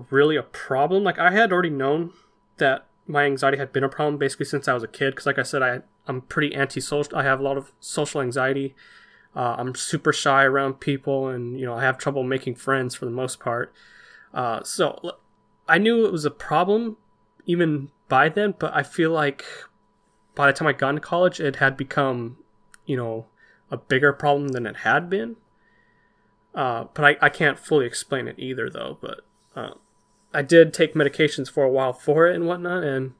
really 0.09 0.37
a 0.37 0.43
problem. 0.43 1.03
Like 1.03 1.19
I 1.19 1.31
had 1.31 1.51
already 1.51 1.69
known 1.69 2.11
that 2.57 2.85
my 3.07 3.25
anxiety 3.25 3.57
had 3.57 3.73
been 3.73 3.83
a 3.83 3.89
problem 3.89 4.17
basically 4.17 4.45
since 4.45 4.67
I 4.67 4.73
was 4.73 4.83
a 4.83 4.87
kid. 4.87 5.11
Because 5.11 5.25
like 5.25 5.39
I 5.39 5.43
said, 5.43 5.61
I 5.61 5.81
I'm 6.07 6.21
pretty 6.21 6.55
antisocial. 6.55 7.17
I 7.17 7.23
have 7.23 7.39
a 7.39 7.43
lot 7.43 7.57
of 7.57 7.71
social 7.79 8.21
anxiety. 8.21 8.75
Uh, 9.35 9.55
I'm 9.57 9.75
super 9.75 10.11
shy 10.11 10.43
around 10.43 10.79
people, 10.79 11.27
and 11.27 11.59
you 11.59 11.65
know 11.65 11.73
I 11.73 11.83
have 11.83 11.97
trouble 11.97 12.23
making 12.23 12.55
friends 12.55 12.95
for 12.95 13.05
the 13.05 13.11
most 13.11 13.39
part. 13.39 13.73
Uh, 14.33 14.63
so 14.63 15.17
I 15.67 15.77
knew 15.77 16.05
it 16.05 16.11
was 16.11 16.25
a 16.25 16.31
problem 16.31 16.97
even 17.45 17.89
by 18.09 18.29
then, 18.29 18.55
but 18.57 18.73
I 18.75 18.83
feel 18.83 19.11
like 19.11 19.45
by 20.35 20.47
the 20.47 20.53
time 20.53 20.67
I 20.67 20.73
got 20.73 20.89
into 20.89 21.01
college, 21.01 21.39
it 21.39 21.57
had 21.57 21.77
become, 21.77 22.37
you 22.85 22.97
know, 22.97 23.25
a 23.69 23.77
bigger 23.77 24.13
problem 24.13 24.49
than 24.49 24.65
it 24.65 24.77
had 24.77 25.09
been. 25.09 25.37
Uh, 26.53 26.85
but 26.93 27.05
I, 27.05 27.25
I 27.25 27.29
can't 27.29 27.57
fully 27.57 27.85
explain 27.85 28.27
it 28.27 28.35
either, 28.37 28.69
though. 28.69 28.97
But 28.99 29.21
uh, 29.55 29.75
I 30.33 30.41
did 30.41 30.73
take 30.73 30.93
medications 30.93 31.49
for 31.49 31.63
a 31.63 31.71
while 31.71 31.93
for 31.93 32.27
it 32.27 32.35
and 32.35 32.45
whatnot, 32.45 32.83
and 32.83 33.13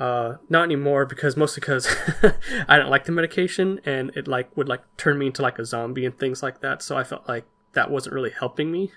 uh, 0.00 0.36
not 0.48 0.64
anymore 0.64 1.04
because 1.04 1.36
mostly 1.36 1.60
because 1.60 1.86
I 2.68 2.76
didn't 2.76 2.90
like 2.90 3.04
the 3.04 3.12
medication 3.12 3.80
and 3.84 4.10
it 4.16 4.26
like 4.26 4.56
would 4.56 4.68
like 4.68 4.80
turn 4.96 5.18
me 5.18 5.26
into 5.26 5.42
like 5.42 5.58
a 5.58 5.64
zombie 5.64 6.06
and 6.06 6.18
things 6.18 6.42
like 6.42 6.60
that. 6.62 6.82
So 6.82 6.96
I 6.96 7.04
felt 7.04 7.28
like 7.28 7.44
that 7.74 7.90
wasn't 7.90 8.14
really 8.14 8.30
helping 8.30 8.72
me, 8.72 8.92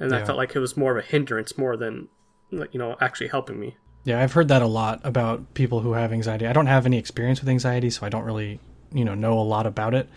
and 0.00 0.14
I 0.14 0.24
felt 0.24 0.38
like 0.38 0.56
it 0.56 0.58
was 0.58 0.76
more 0.76 0.96
of 0.96 1.04
a 1.04 1.06
hindrance 1.06 1.56
more 1.56 1.76
than 1.76 2.08
like, 2.50 2.72
you 2.72 2.78
know 2.78 2.96
actually 3.00 3.28
helping 3.28 3.60
me. 3.60 3.76
Yeah, 4.04 4.20
I've 4.20 4.32
heard 4.32 4.48
that 4.48 4.62
a 4.62 4.66
lot 4.66 5.00
about 5.04 5.54
people 5.54 5.80
who 5.80 5.92
have 5.92 6.12
anxiety. 6.12 6.46
I 6.46 6.52
don't 6.52 6.66
have 6.66 6.86
any 6.86 6.98
experience 6.98 7.40
with 7.40 7.50
anxiety, 7.50 7.90
so 7.90 8.06
I 8.06 8.08
don't 8.08 8.24
really, 8.24 8.58
you 8.92 9.04
know, 9.04 9.14
know 9.14 9.38
a 9.38 9.42
lot 9.44 9.66
about 9.66 9.94
it. 9.94 10.08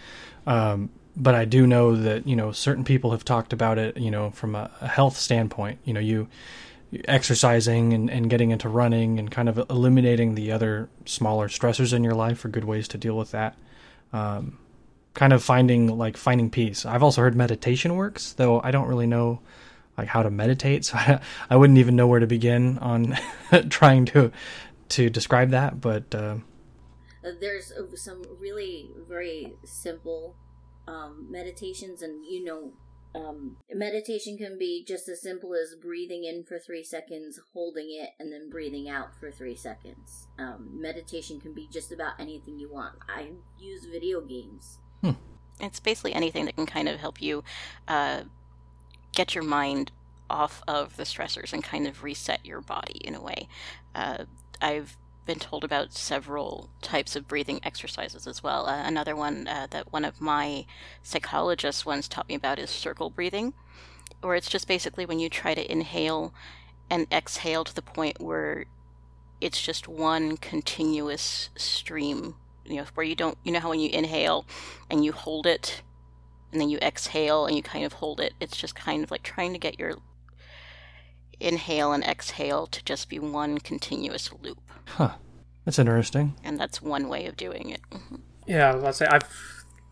Um, 0.47 0.89
but 1.17 1.35
I 1.35 1.43
do 1.45 1.67
know 1.67 1.95
that 1.95 2.25
you 2.25 2.35
know 2.35 2.51
certain 2.51 2.83
people 2.83 3.11
have 3.11 3.25
talked 3.25 3.53
about 3.53 3.77
it. 3.77 3.97
You 3.97 4.09
know, 4.09 4.31
from 4.31 4.55
a, 4.55 4.71
a 4.81 4.87
health 4.87 5.17
standpoint. 5.17 5.79
You 5.83 5.93
know, 5.93 5.99
you 5.99 6.29
exercising 7.05 7.93
and, 7.93 8.09
and 8.09 8.29
getting 8.29 8.51
into 8.51 8.69
running 8.69 9.19
and 9.19 9.31
kind 9.31 9.49
of 9.49 9.57
eliminating 9.69 10.35
the 10.35 10.51
other 10.51 10.89
smaller 11.05 11.47
stressors 11.47 11.93
in 11.93 12.03
your 12.03 12.13
life 12.13 12.45
are 12.45 12.49
good 12.49 12.65
ways 12.65 12.87
to 12.87 12.97
deal 12.97 13.17
with 13.17 13.31
that. 13.31 13.57
Um, 14.11 14.59
kind 15.13 15.33
of 15.33 15.43
finding 15.43 15.97
like 15.97 16.17
finding 16.17 16.49
peace. 16.49 16.85
I've 16.85 17.03
also 17.03 17.21
heard 17.21 17.35
meditation 17.35 17.95
works, 17.95 18.33
though 18.33 18.61
I 18.61 18.71
don't 18.71 18.87
really 18.87 19.07
know 19.07 19.41
like 19.97 20.07
how 20.07 20.23
to 20.23 20.29
meditate, 20.29 20.85
so 20.89 20.97
I, 20.97 21.19
I 21.49 21.55
wouldn't 21.55 21.79
even 21.79 21.95
know 21.95 22.07
where 22.07 22.19
to 22.19 22.27
begin 22.27 22.77
on 22.79 23.17
trying 23.69 24.05
to 24.05 24.31
to 24.89 25.09
describe 25.09 25.49
that. 25.51 25.81
But 25.81 26.13
uh, 26.13 26.37
Uh, 27.25 27.31
There's 27.39 27.71
uh, 27.71 27.95
some 27.95 28.23
really 28.39 28.89
very 29.07 29.53
simple 29.63 30.35
um, 30.87 31.27
meditations, 31.29 32.01
and 32.01 32.25
you 32.25 32.43
know, 32.43 32.73
um, 33.15 33.57
meditation 33.73 34.37
can 34.37 34.57
be 34.57 34.83
just 34.85 35.07
as 35.07 35.21
simple 35.21 35.53
as 35.53 35.75
breathing 35.75 36.23
in 36.25 36.43
for 36.43 36.59
three 36.59 36.83
seconds, 36.83 37.39
holding 37.53 37.87
it, 37.89 38.09
and 38.19 38.31
then 38.31 38.49
breathing 38.49 38.89
out 38.89 39.15
for 39.19 39.31
three 39.31 39.55
seconds. 39.55 40.27
Um, 40.37 40.69
meditation 40.73 41.39
can 41.39 41.53
be 41.53 41.67
just 41.71 41.91
about 41.91 42.13
anything 42.19 42.59
you 42.59 42.71
want. 42.71 42.95
I 43.07 43.29
use 43.59 43.85
video 43.85 44.19
games. 44.21 44.79
It's 45.59 45.79
basically 45.79 46.13
anything 46.13 46.45
that 46.45 46.55
can 46.55 46.65
kind 46.65 46.89
of 46.89 46.99
help 46.99 47.21
you 47.21 47.43
uh, 47.87 48.23
get 49.13 49.35
your 49.35 49.43
mind 49.43 49.91
off 50.29 50.63
of 50.67 50.97
the 50.97 51.03
stressors 51.03 51.53
and 51.53 51.63
kind 51.63 51.87
of 51.87 52.03
reset 52.03 52.45
your 52.45 52.61
body 52.61 52.99
in 53.03 53.15
a 53.15 53.21
way. 53.21 53.47
Uh, 53.93 54.25
I've 54.61 54.97
been 55.25 55.39
told 55.39 55.63
about 55.63 55.93
several 55.93 56.69
types 56.81 57.15
of 57.15 57.27
breathing 57.27 57.59
exercises 57.63 58.27
as 58.27 58.43
well. 58.43 58.65
Uh, 58.65 58.83
another 58.83 59.15
one 59.15 59.47
uh, 59.47 59.67
that 59.69 59.91
one 59.93 60.03
of 60.03 60.19
my 60.19 60.65
psychologists 61.01 61.85
once 61.85 62.07
taught 62.07 62.27
me 62.27 62.35
about 62.35 62.59
is 62.59 62.69
circle 62.69 63.09
breathing, 63.09 63.53
where 64.21 64.35
it's 64.35 64.49
just 64.49 64.67
basically 64.67 65.05
when 65.05 65.19
you 65.19 65.29
try 65.29 65.53
to 65.53 65.71
inhale 65.71 66.33
and 66.89 67.07
exhale 67.11 67.63
to 67.63 67.73
the 67.73 67.81
point 67.81 68.19
where 68.19 68.65
it's 69.39 69.61
just 69.61 69.87
one 69.87 70.37
continuous 70.37 71.49
stream. 71.55 72.35
You 72.65 72.77
know, 72.77 72.85
where 72.93 73.05
you 73.05 73.15
don't, 73.15 73.37
you 73.43 73.51
know, 73.51 73.59
how 73.59 73.69
when 73.69 73.81
you 73.81 73.89
inhale 73.89 74.45
and 74.89 75.03
you 75.03 75.11
hold 75.11 75.45
it 75.45 75.81
and 76.53 76.61
then 76.61 76.69
you 76.69 76.77
exhale 76.77 77.45
and 77.47 77.57
you 77.57 77.63
kind 77.63 77.83
of 77.83 77.93
hold 77.93 78.19
it, 78.21 78.33
it's 78.39 78.55
just 78.55 78.75
kind 78.75 79.03
of 79.03 79.11
like 79.11 79.23
trying 79.23 79.51
to 79.53 79.59
get 79.59 79.79
your 79.79 79.95
inhale 81.39 81.91
and 81.91 82.03
exhale 82.03 82.67
to 82.67 82.85
just 82.85 83.09
be 83.09 83.19
one 83.19 83.57
continuous 83.57 84.31
loop. 84.41 84.59
Huh. 84.85 85.15
That's 85.65 85.79
interesting. 85.79 86.35
And 86.43 86.59
that's 86.59 86.81
one 86.81 87.09
way 87.09 87.25
of 87.25 87.35
doing 87.35 87.69
it. 87.69 87.81
Mhm. 87.91 88.21
Yeah, 88.45 88.73
let's 88.73 88.97
say 88.97 89.07
I've 89.07 89.27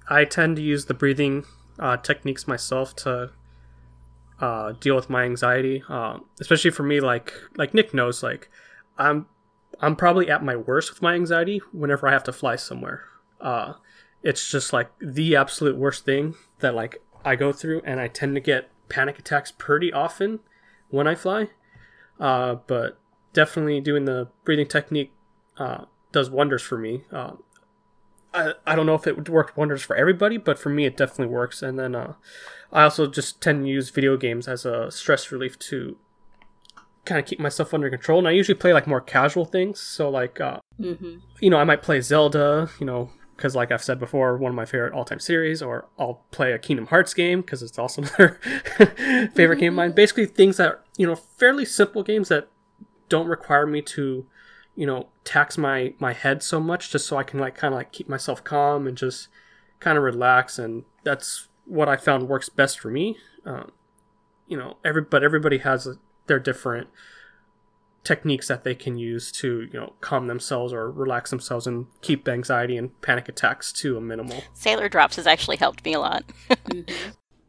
I 0.09 0.25
tend 0.25 0.57
to 0.57 0.61
use 0.61 0.85
the 0.85 0.93
breathing 0.93 1.45
uh, 1.79 1.97
techniques 1.97 2.47
myself 2.47 2.95
to 2.97 3.31
uh, 4.39 4.73
deal 4.73 4.95
with 4.95 5.09
my 5.09 5.23
anxiety, 5.23 5.83
um, 5.87 6.25
especially 6.39 6.71
for 6.71 6.83
me. 6.83 6.99
Like 6.99 7.33
like 7.55 7.73
Nick 7.73 7.93
knows, 7.93 8.21
like 8.21 8.49
I'm 8.97 9.25
I'm 9.79 9.95
probably 9.95 10.29
at 10.29 10.43
my 10.43 10.55
worst 10.57 10.91
with 10.91 11.01
my 11.01 11.13
anxiety 11.15 11.61
whenever 11.71 12.07
I 12.07 12.11
have 12.11 12.23
to 12.25 12.33
fly 12.33 12.57
somewhere. 12.57 13.03
Uh, 13.39 13.73
it's 14.23 14.49
just 14.49 14.73
like 14.73 14.91
the 14.99 15.35
absolute 15.35 15.77
worst 15.77 16.05
thing 16.05 16.35
that 16.59 16.75
like 16.75 17.01
I 17.25 17.35
go 17.35 17.51
through, 17.51 17.81
and 17.85 17.99
I 17.99 18.07
tend 18.07 18.35
to 18.35 18.41
get 18.41 18.69
panic 18.89 19.19
attacks 19.19 19.51
pretty 19.51 19.91
often 19.93 20.39
when 20.89 21.07
I 21.07 21.15
fly. 21.15 21.49
Uh, 22.19 22.55
but 22.67 22.99
definitely 23.33 23.79
doing 23.81 24.05
the 24.05 24.27
breathing 24.43 24.67
technique 24.67 25.11
uh, 25.57 25.85
does 26.11 26.29
wonders 26.29 26.61
for 26.61 26.77
me. 26.77 27.03
Uh, 27.11 27.33
I, 28.33 28.53
I 28.65 28.75
don't 28.75 28.85
know 28.85 28.95
if 28.95 29.07
it 29.07 29.15
would 29.17 29.29
work 29.29 29.57
wonders 29.57 29.81
for 29.81 29.95
everybody, 29.95 30.37
but 30.37 30.59
for 30.59 30.69
me 30.69 30.85
it 30.85 30.95
definitely 30.95 31.33
works. 31.33 31.61
And 31.63 31.79
then 31.79 31.95
uh, 31.95 32.13
I 32.71 32.83
also 32.83 33.07
just 33.07 33.41
tend 33.41 33.63
to 33.65 33.69
use 33.69 33.89
video 33.89 34.17
games 34.17 34.47
as 34.47 34.65
a 34.65 34.91
stress 34.91 35.31
relief 35.31 35.57
to 35.59 35.97
kind 37.05 37.19
of 37.19 37.25
keep 37.25 37.39
myself 37.39 37.73
under 37.73 37.89
control. 37.89 38.19
And 38.19 38.27
I 38.27 38.31
usually 38.31 38.55
play 38.55 38.73
like 38.73 38.87
more 38.87 39.01
casual 39.01 39.45
things. 39.45 39.79
So 39.79 40.09
like, 40.09 40.39
uh, 40.39 40.59
Mm-hmm. 40.79 41.17
you 41.39 41.49
know, 41.49 41.57
I 41.57 41.63
might 41.63 41.83
play 41.83 42.01
Zelda, 42.01 42.69
you 42.79 42.85
know, 42.87 43.11
because 43.41 43.55
like 43.55 43.71
I've 43.71 43.81
said 43.81 43.99
before, 43.99 44.37
one 44.37 44.51
of 44.51 44.55
my 44.55 44.65
favorite 44.65 44.93
all-time 44.93 45.19
series, 45.19 45.63
or 45.63 45.87
I'll 45.97 46.21
play 46.29 46.51
a 46.51 46.59
Kingdom 46.59 46.85
Hearts 46.85 47.15
game 47.15 47.41
because 47.41 47.63
it's 47.63 47.79
also 47.79 48.01
another 48.19 48.39
favorite 49.33 49.59
game 49.59 49.73
of 49.73 49.77
mine. 49.77 49.93
Basically, 49.93 50.27
things 50.27 50.57
that 50.57 50.83
you 50.95 51.07
know, 51.07 51.15
fairly 51.15 51.65
simple 51.65 52.03
games 52.03 52.29
that 52.29 52.49
don't 53.09 53.25
require 53.27 53.65
me 53.65 53.81
to, 53.81 54.27
you 54.75 54.85
know, 54.85 55.07
tax 55.23 55.57
my 55.57 55.95
my 55.97 56.13
head 56.13 56.43
so 56.43 56.59
much, 56.59 56.91
just 56.91 57.07
so 57.07 57.17
I 57.17 57.23
can 57.23 57.39
like 57.39 57.55
kind 57.55 57.73
of 57.73 57.79
like 57.79 57.91
keep 57.91 58.07
myself 58.07 58.43
calm 58.43 58.85
and 58.85 58.95
just 58.95 59.27
kind 59.79 59.97
of 59.97 60.03
relax. 60.03 60.59
And 60.59 60.83
that's 61.03 61.47
what 61.65 61.89
I 61.89 61.97
found 61.97 62.29
works 62.29 62.47
best 62.47 62.79
for 62.79 62.91
me. 62.91 63.17
Um, 63.43 63.71
you 64.47 64.55
know, 64.55 64.77
every 64.85 65.01
but 65.01 65.23
everybody 65.23 65.57
has 65.57 65.87
a, 65.87 65.95
their 66.27 66.39
different 66.39 66.89
techniques 68.03 68.47
that 68.47 68.63
they 68.63 68.73
can 68.73 68.97
use 68.97 69.31
to 69.31 69.61
you 69.71 69.79
know 69.79 69.93
calm 70.01 70.27
themselves 70.27 70.73
or 70.73 70.89
relax 70.89 71.29
themselves 71.29 71.67
and 71.67 71.85
keep 72.01 72.27
anxiety 72.27 72.77
and 72.77 72.99
panic 73.01 73.29
attacks 73.29 73.71
to 73.71 73.97
a 73.97 74.01
minimal. 74.01 74.43
Sailor 74.53 74.89
drops 74.89 75.15
has 75.17 75.27
actually 75.27 75.57
helped 75.57 75.83
me 75.85 75.93
a 75.93 75.99
lot. 75.99 76.23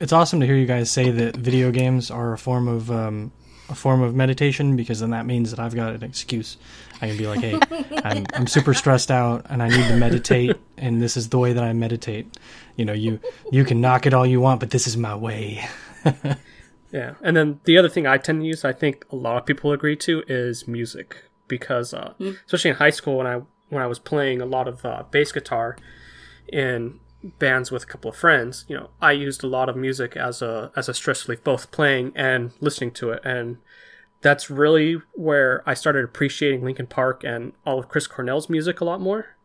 It's 0.02 0.12
awesome 0.12 0.40
to 0.40 0.46
hear 0.46 0.56
you 0.56 0.66
guys 0.66 0.90
say 0.90 1.12
that 1.12 1.36
video 1.36 1.70
games 1.70 2.10
are 2.10 2.32
a 2.32 2.38
form 2.38 2.66
of 2.66 2.90
um, 2.90 3.30
a 3.68 3.74
form 3.76 4.02
of 4.02 4.16
meditation 4.16 4.74
because 4.74 4.98
then 4.98 5.10
that 5.10 5.26
means 5.26 5.50
that 5.52 5.60
I've 5.60 5.76
got 5.76 5.94
an 5.94 6.02
excuse. 6.02 6.56
I 7.00 7.06
can 7.06 7.16
be 7.16 7.28
like, 7.28 7.38
hey, 7.38 7.60
I'm 8.04 8.26
I'm 8.34 8.48
super 8.48 8.74
stressed 8.74 9.12
out 9.12 9.46
and 9.48 9.62
I 9.62 9.68
need 9.68 9.86
to 9.86 9.96
meditate, 9.96 10.56
and 10.76 11.00
this 11.00 11.16
is 11.16 11.28
the 11.28 11.38
way 11.38 11.52
that 11.52 11.62
I 11.62 11.72
meditate. 11.72 12.26
You 12.74 12.84
know, 12.84 12.92
you 12.92 13.20
you 13.52 13.64
can 13.64 13.80
knock 13.80 14.04
it 14.04 14.12
all 14.12 14.26
you 14.26 14.40
want, 14.40 14.58
but 14.58 14.70
this 14.70 14.88
is 14.88 14.96
my 14.96 15.14
way. 15.14 15.64
Yeah, 16.92 17.14
and 17.22 17.36
then 17.36 17.60
the 17.64 17.78
other 17.78 17.88
thing 17.88 18.06
I 18.06 18.18
tend 18.18 18.42
to 18.42 18.46
use, 18.46 18.64
I 18.64 18.72
think 18.72 19.06
a 19.10 19.16
lot 19.16 19.38
of 19.38 19.46
people 19.46 19.72
agree 19.72 19.96
to, 19.96 20.22
is 20.28 20.68
music. 20.68 21.24
Because, 21.48 21.92
uh, 21.92 22.14
especially 22.46 22.70
in 22.70 22.76
high 22.76 22.90
school 22.90 23.18
when 23.18 23.26
I 23.26 23.42
when 23.68 23.82
I 23.82 23.86
was 23.86 23.98
playing 23.98 24.40
a 24.40 24.46
lot 24.46 24.68
of 24.68 24.86
uh, 24.86 25.02
bass 25.10 25.32
guitar 25.32 25.76
in 26.48 27.00
bands 27.38 27.70
with 27.70 27.82
a 27.82 27.86
couple 27.86 28.10
of 28.10 28.16
friends, 28.16 28.64
you 28.68 28.76
know, 28.76 28.90
I 29.02 29.12
used 29.12 29.44
a 29.44 29.46
lot 29.46 29.68
of 29.68 29.76
music 29.76 30.16
as 30.16 30.40
a 30.40 30.70
as 30.76 30.88
a 30.88 30.94
stress 30.94 31.28
relief, 31.28 31.44
both 31.44 31.70
playing 31.70 32.12
and 32.14 32.52
listening 32.60 32.92
to 32.92 33.10
it, 33.10 33.22
and 33.24 33.58
that's 34.22 34.48
really 34.48 35.02
where 35.12 35.62
I 35.66 35.74
started 35.74 36.04
appreciating 36.04 36.64
Linkin 36.64 36.86
Park 36.86 37.22
and 37.24 37.52
all 37.66 37.78
of 37.78 37.88
Chris 37.88 38.06
Cornell's 38.06 38.48
music 38.48 38.80
a 38.80 38.84
lot 38.84 39.00
more. 39.00 39.36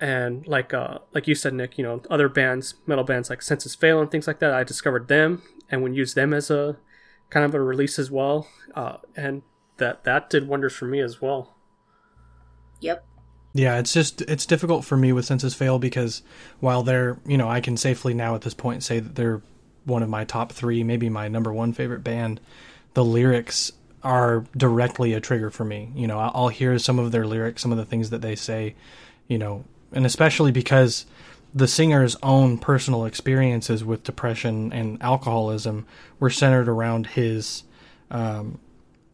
And 0.00 0.46
like 0.46 0.72
uh 0.72 0.98
like 1.12 1.28
you 1.28 1.34
said, 1.34 1.52
Nick, 1.52 1.76
you 1.76 1.84
know, 1.84 2.00
other 2.08 2.28
bands, 2.28 2.74
metal 2.86 3.04
bands 3.04 3.28
like 3.28 3.42
Senses 3.42 3.74
Fail 3.74 4.00
and 4.00 4.10
things 4.10 4.26
like 4.26 4.38
that, 4.38 4.54
I 4.54 4.64
discovered 4.64 5.08
them 5.08 5.42
and 5.72 5.82
would 5.82 5.96
use 5.96 6.14
them 6.14 6.32
as 6.32 6.50
a 6.50 6.76
kind 7.30 7.44
of 7.44 7.54
a 7.54 7.60
release 7.60 7.98
as 7.98 8.10
well. 8.10 8.46
Uh, 8.74 8.98
and 9.16 9.42
that 9.78 10.04
that 10.04 10.30
did 10.30 10.46
wonders 10.46 10.74
for 10.74 10.84
me 10.84 11.00
as 11.00 11.20
well. 11.20 11.56
Yep. 12.80 13.04
Yeah, 13.54 13.78
it's 13.78 13.92
just 13.92 14.20
it's 14.22 14.46
difficult 14.46 14.84
for 14.84 14.96
me 14.96 15.12
with 15.12 15.24
Senses 15.24 15.54
Fail 15.54 15.78
because 15.78 16.22
while 16.60 16.82
they're 16.82 17.18
you 17.26 17.36
know 17.36 17.48
I 17.48 17.60
can 17.60 17.76
safely 17.76 18.14
now 18.14 18.34
at 18.34 18.42
this 18.42 18.54
point 18.54 18.82
say 18.82 19.00
that 19.00 19.14
they're 19.14 19.42
one 19.84 20.02
of 20.02 20.08
my 20.08 20.24
top 20.24 20.52
three, 20.52 20.84
maybe 20.84 21.08
my 21.08 21.26
number 21.26 21.52
one 21.52 21.72
favorite 21.72 22.04
band. 22.04 22.40
The 22.94 23.04
lyrics 23.04 23.72
are 24.04 24.44
directly 24.56 25.12
a 25.14 25.20
trigger 25.20 25.50
for 25.50 25.64
me. 25.64 25.90
You 25.94 26.06
know, 26.06 26.18
I'll 26.18 26.48
hear 26.48 26.78
some 26.78 26.98
of 26.98 27.12
their 27.12 27.26
lyrics, 27.26 27.62
some 27.62 27.72
of 27.72 27.78
the 27.78 27.84
things 27.84 28.10
that 28.10 28.20
they 28.20 28.36
say, 28.36 28.74
you 29.26 29.38
know, 29.38 29.64
and 29.92 30.06
especially 30.06 30.52
because 30.52 31.06
the 31.54 31.68
singer's 31.68 32.16
own 32.22 32.58
personal 32.58 33.04
experiences 33.04 33.84
with 33.84 34.04
depression 34.04 34.72
and 34.72 35.02
alcoholism 35.02 35.86
were 36.18 36.30
centered 36.30 36.68
around 36.68 37.08
his 37.08 37.64
um, 38.10 38.58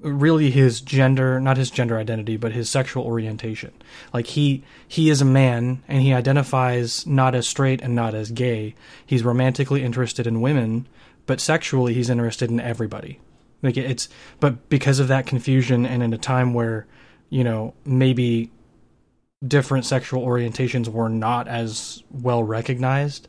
really 0.01 0.51
his 0.51 0.81
gender 0.81 1.41
not 1.41 1.57
his 1.57 1.71
gender 1.71 1.99
identity 1.99 2.37
but 2.37 2.53
his 2.53 2.71
sexual 2.71 3.05
orientation. 3.05 3.73
Like 4.13 4.29
he 4.29 4.63
he 4.87 5.11
is 5.11 5.21
a 5.21 5.27
man 5.27 5.83
and 5.89 6.03
he 6.03 6.13
identifies 6.13 7.07
not 7.07 7.35
as 7.35 7.49
straight 7.49 7.83
and 7.83 7.95
not 7.95 8.15
as 8.15 8.31
gay. 8.31 8.75
He's 9.05 9.25
romantically 9.25 9.83
interested 9.83 10.27
in 10.27 10.41
women 10.41 10.87
but 11.27 11.41
sexually 11.41 11.95
he's 11.95 12.11
interested 12.11 12.51
in 12.51 12.61
everybody. 12.61 13.21
Like 13.63 13.77
it's 13.77 14.09
but 14.39 14.69
because 14.69 15.01
of 15.01 15.09
that 15.09 15.27
confusion 15.27 15.85
and 15.85 16.03
in 16.03 16.13
a 16.13 16.19
time 16.19 16.55
where 16.55 16.87
you 17.29 17.43
know 17.43 17.75
maybe 17.85 18.53
different 19.47 19.85
sexual 19.85 20.27
orientations 20.27 20.89
were 20.89 21.09
not 21.09 21.47
as 21.49 22.03
well 22.11 22.43
recognized 22.43 23.29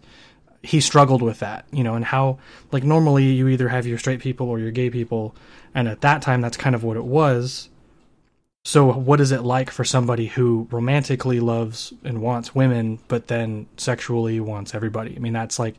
he 0.62 0.82
struggled 0.82 1.22
with 1.22 1.40
that, 1.40 1.66
you 1.72 1.84
know, 1.84 1.96
and 1.96 2.04
how 2.04 2.38
like 2.72 2.84
normally 2.84 3.26
you 3.26 3.48
either 3.48 3.70
have 3.70 3.88
your 3.88 3.98
straight 3.98 4.20
people 4.20 4.50
or 4.50 4.60
your 4.60 4.72
gay 4.72 4.90
people, 4.90 5.36
and 5.74 5.88
at 5.88 6.02
that 6.02 6.22
time 6.22 6.42
that's 6.42 6.58
kind 6.58 6.76
of 6.76 6.84
what 6.84 6.98
it 6.98 7.06
was. 7.06 7.69
So 8.66 8.92
what 8.92 9.22
is 9.22 9.32
it 9.32 9.42
like 9.42 9.72
for 9.72 9.86
somebody 9.86 10.28
who 10.28 10.68
romantically 10.70 11.40
loves 11.40 11.94
and 12.04 12.22
wants 12.22 12.54
women, 12.54 13.00
but 13.08 13.28
then 13.28 13.68
sexually 13.78 14.40
wants 14.42 14.76
everybody? 14.76 15.16
I 15.16 15.20
mean, 15.20 15.34
that's 15.34 15.58
like 15.58 15.76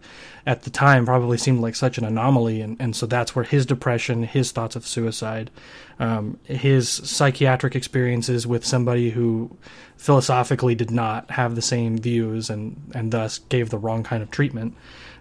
at 0.47 0.62
the 0.62 0.71
time 0.71 1.05
probably 1.05 1.37
seemed 1.37 1.61
like 1.61 1.77
such 1.77 1.99
an 1.99 2.05
anomaly, 2.05 2.62
and, 2.62 2.81
and 2.81 2.97
so 2.97 3.07
that's 3.07 3.37
where 3.37 3.45
his 3.45 3.66
depression, 3.66 4.23
his 4.23 4.51
thoughts 4.51 4.77
of 4.77 4.87
suicide, 4.87 5.51
um, 5.99 6.38
his 6.45 6.88
psychiatric 6.88 7.77
experiences 7.77 8.47
with 8.47 8.64
somebody 8.64 9.11
who 9.11 9.57
philosophically 9.99 10.75
did 10.75 10.90
not 10.90 11.31
have 11.33 11.55
the 11.57 11.62
same 11.62 11.99
views 11.99 12.49
and 12.49 12.90
and 12.95 13.12
thus 13.12 13.38
gave 13.51 13.69
the 13.69 13.79
wrong 13.79 14.03
kind 14.03 14.23
of 14.23 14.31
treatment. 14.31 14.75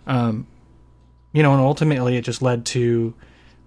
Um, 0.07 0.47
you 1.33 1.43
know, 1.43 1.51
and 1.51 1.61
ultimately 1.61 2.15
it 2.15 2.23
just 2.23 2.41
led 2.41 2.65
to 2.67 3.13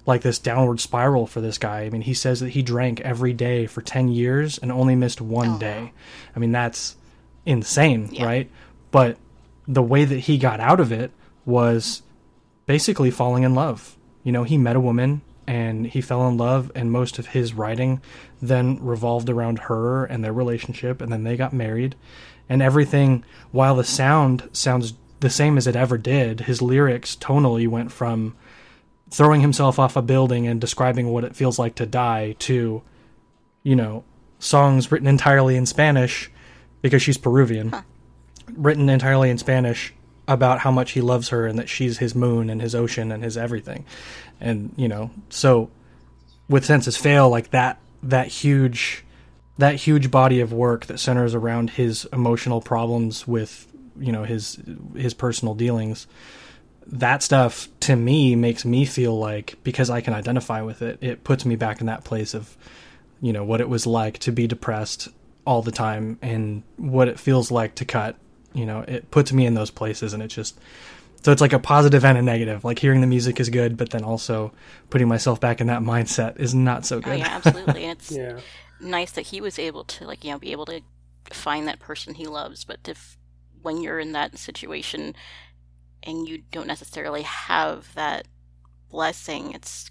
like 0.06 0.22
this 0.22 0.38
downward 0.38 0.80
spiral 0.80 1.26
for 1.26 1.40
this 1.40 1.58
guy. 1.58 1.82
I 1.82 1.90
mean, 1.90 2.02
he 2.02 2.14
says 2.14 2.40
that 2.40 2.50
he 2.50 2.62
drank 2.62 3.00
every 3.02 3.32
day 3.32 3.66
for 3.66 3.80
10 3.82 4.08
years 4.08 4.58
and 4.58 4.72
only 4.72 4.96
missed 4.96 5.20
one 5.20 5.50
Oh, 5.50 5.58
day. 5.58 5.80
wow. 5.82 5.90
I 6.34 6.38
mean, 6.40 6.52
that's 6.52 6.96
insane, 7.46 8.08
Yeah. 8.12 8.24
right? 8.24 8.50
But 8.90 9.16
the 9.68 9.82
way 9.82 10.04
that 10.04 10.18
he 10.20 10.38
got 10.38 10.58
out 10.60 10.80
of 10.80 10.90
it 10.92 11.12
was 11.44 12.02
basically 12.66 13.10
falling 13.10 13.42
in 13.44 13.54
love. 13.54 13.96
You 14.24 14.32
know, 14.32 14.42
he 14.44 14.58
met 14.58 14.76
a 14.76 14.80
woman 14.80 15.22
and 15.46 15.86
he 15.86 16.00
fell 16.00 16.26
in 16.28 16.36
love, 16.36 16.70
and 16.74 16.90
most 16.92 17.18
of 17.18 17.26
his 17.28 17.52
writing 17.52 18.00
then 18.40 18.78
revolved 18.80 19.28
around 19.28 19.58
her 19.60 20.04
and 20.04 20.22
their 20.24 20.32
relationship, 20.32 21.00
and 21.00 21.12
then 21.12 21.24
they 21.24 21.36
got 21.36 21.52
married. 21.52 21.96
And 22.48 22.62
everything, 22.62 23.24
while 23.50 23.74
the 23.74 23.82
sound 23.84 24.48
sounds 24.52 24.94
the 25.20 25.30
same 25.30 25.56
as 25.58 25.66
it 25.66 25.74
ever 25.76 25.98
did, 25.98 26.42
his 26.42 26.62
lyrics 26.62 27.16
tonally 27.16 27.66
went 27.68 27.90
from 27.90 28.34
throwing 29.12 29.42
himself 29.42 29.78
off 29.78 29.94
a 29.94 30.02
building 30.02 30.46
and 30.46 30.60
describing 30.60 31.08
what 31.08 31.22
it 31.22 31.36
feels 31.36 31.58
like 31.58 31.74
to 31.74 31.84
die 31.84 32.34
to, 32.38 32.82
you 33.62 33.76
know, 33.76 34.02
songs 34.38 34.90
written 34.90 35.06
entirely 35.06 35.54
in 35.54 35.66
Spanish 35.66 36.30
because 36.80 37.02
she's 37.02 37.18
Peruvian, 37.18 37.74
written 38.54 38.88
entirely 38.88 39.28
in 39.28 39.36
Spanish 39.36 39.92
about 40.26 40.60
how 40.60 40.70
much 40.70 40.92
he 40.92 41.02
loves 41.02 41.28
her 41.28 41.46
and 41.46 41.58
that 41.58 41.68
she's 41.68 41.98
his 41.98 42.14
moon 42.14 42.48
and 42.48 42.62
his 42.62 42.74
ocean 42.74 43.12
and 43.12 43.22
his 43.22 43.36
everything. 43.36 43.84
And, 44.40 44.72
you 44.76 44.88
know, 44.88 45.10
so 45.28 45.70
with 46.48 46.64
Senses 46.64 46.96
Fail, 46.96 47.28
like 47.28 47.50
that, 47.50 47.78
that 48.02 48.28
huge 48.28 49.04
that 49.58 49.74
huge 49.76 50.10
body 50.10 50.40
of 50.40 50.52
work 50.52 50.86
that 50.86 50.98
centers 50.98 51.34
around 51.34 51.70
his 51.70 52.08
emotional 52.12 52.62
problems 52.62 53.28
with 53.28 53.68
you 54.00 54.10
know 54.10 54.24
his 54.24 54.58
his 54.96 55.14
personal 55.14 55.54
dealings 55.54 56.06
that 56.86 57.22
stuff 57.22 57.68
to 57.80 57.96
me 57.96 58.36
makes 58.36 58.64
me 58.64 58.84
feel 58.84 59.18
like 59.18 59.56
because 59.62 59.90
I 59.90 60.00
can 60.00 60.14
identify 60.14 60.62
with 60.62 60.82
it, 60.82 60.98
it 61.00 61.24
puts 61.24 61.44
me 61.44 61.56
back 61.56 61.80
in 61.80 61.86
that 61.86 62.04
place 62.04 62.34
of, 62.34 62.56
you 63.20 63.32
know, 63.32 63.44
what 63.44 63.60
it 63.60 63.68
was 63.68 63.86
like 63.86 64.18
to 64.20 64.32
be 64.32 64.46
depressed 64.46 65.08
all 65.46 65.62
the 65.62 65.72
time 65.72 66.18
and 66.22 66.62
what 66.76 67.08
it 67.08 67.18
feels 67.18 67.50
like 67.50 67.74
to 67.76 67.84
cut. 67.84 68.16
You 68.54 68.66
know, 68.66 68.80
it 68.80 69.10
puts 69.10 69.32
me 69.32 69.46
in 69.46 69.54
those 69.54 69.70
places 69.70 70.12
and 70.12 70.22
it 70.22 70.28
just 70.28 70.58
so 71.22 71.30
it's 71.30 71.40
like 71.40 71.52
a 71.52 71.58
positive 71.58 72.04
and 72.04 72.18
a 72.18 72.22
negative. 72.22 72.64
Like 72.64 72.78
hearing 72.80 73.00
the 73.00 73.06
music 73.06 73.38
is 73.38 73.48
good, 73.48 73.76
but 73.76 73.90
then 73.90 74.02
also 74.02 74.52
putting 74.90 75.06
myself 75.08 75.40
back 75.40 75.60
in 75.60 75.68
that 75.68 75.82
mindset 75.82 76.38
is 76.40 76.54
not 76.54 76.84
so 76.84 76.98
Oh 76.98 77.00
good. 77.00 77.18
yeah, 77.18 77.28
absolutely. 77.36 77.84
And 77.84 77.92
it's 77.92 78.10
Yeah. 78.10 78.40
nice 78.80 79.12
that 79.12 79.26
he 79.26 79.40
was 79.40 79.58
able 79.58 79.84
to 79.84 80.04
like 80.06 80.24
you 80.24 80.32
know 80.32 80.38
be 80.38 80.52
able 80.52 80.66
to 80.66 80.80
find 81.30 81.68
that 81.68 81.78
person 81.78 82.14
he 82.14 82.26
loves. 82.26 82.64
But 82.64 82.80
if 82.88 83.16
when 83.62 83.80
you're 83.80 84.00
in 84.00 84.12
that 84.12 84.36
situation 84.36 85.14
and 86.02 86.28
you 86.28 86.42
don't 86.50 86.66
necessarily 86.66 87.22
have 87.22 87.94
that 87.94 88.26
blessing, 88.90 89.52
it's 89.52 89.90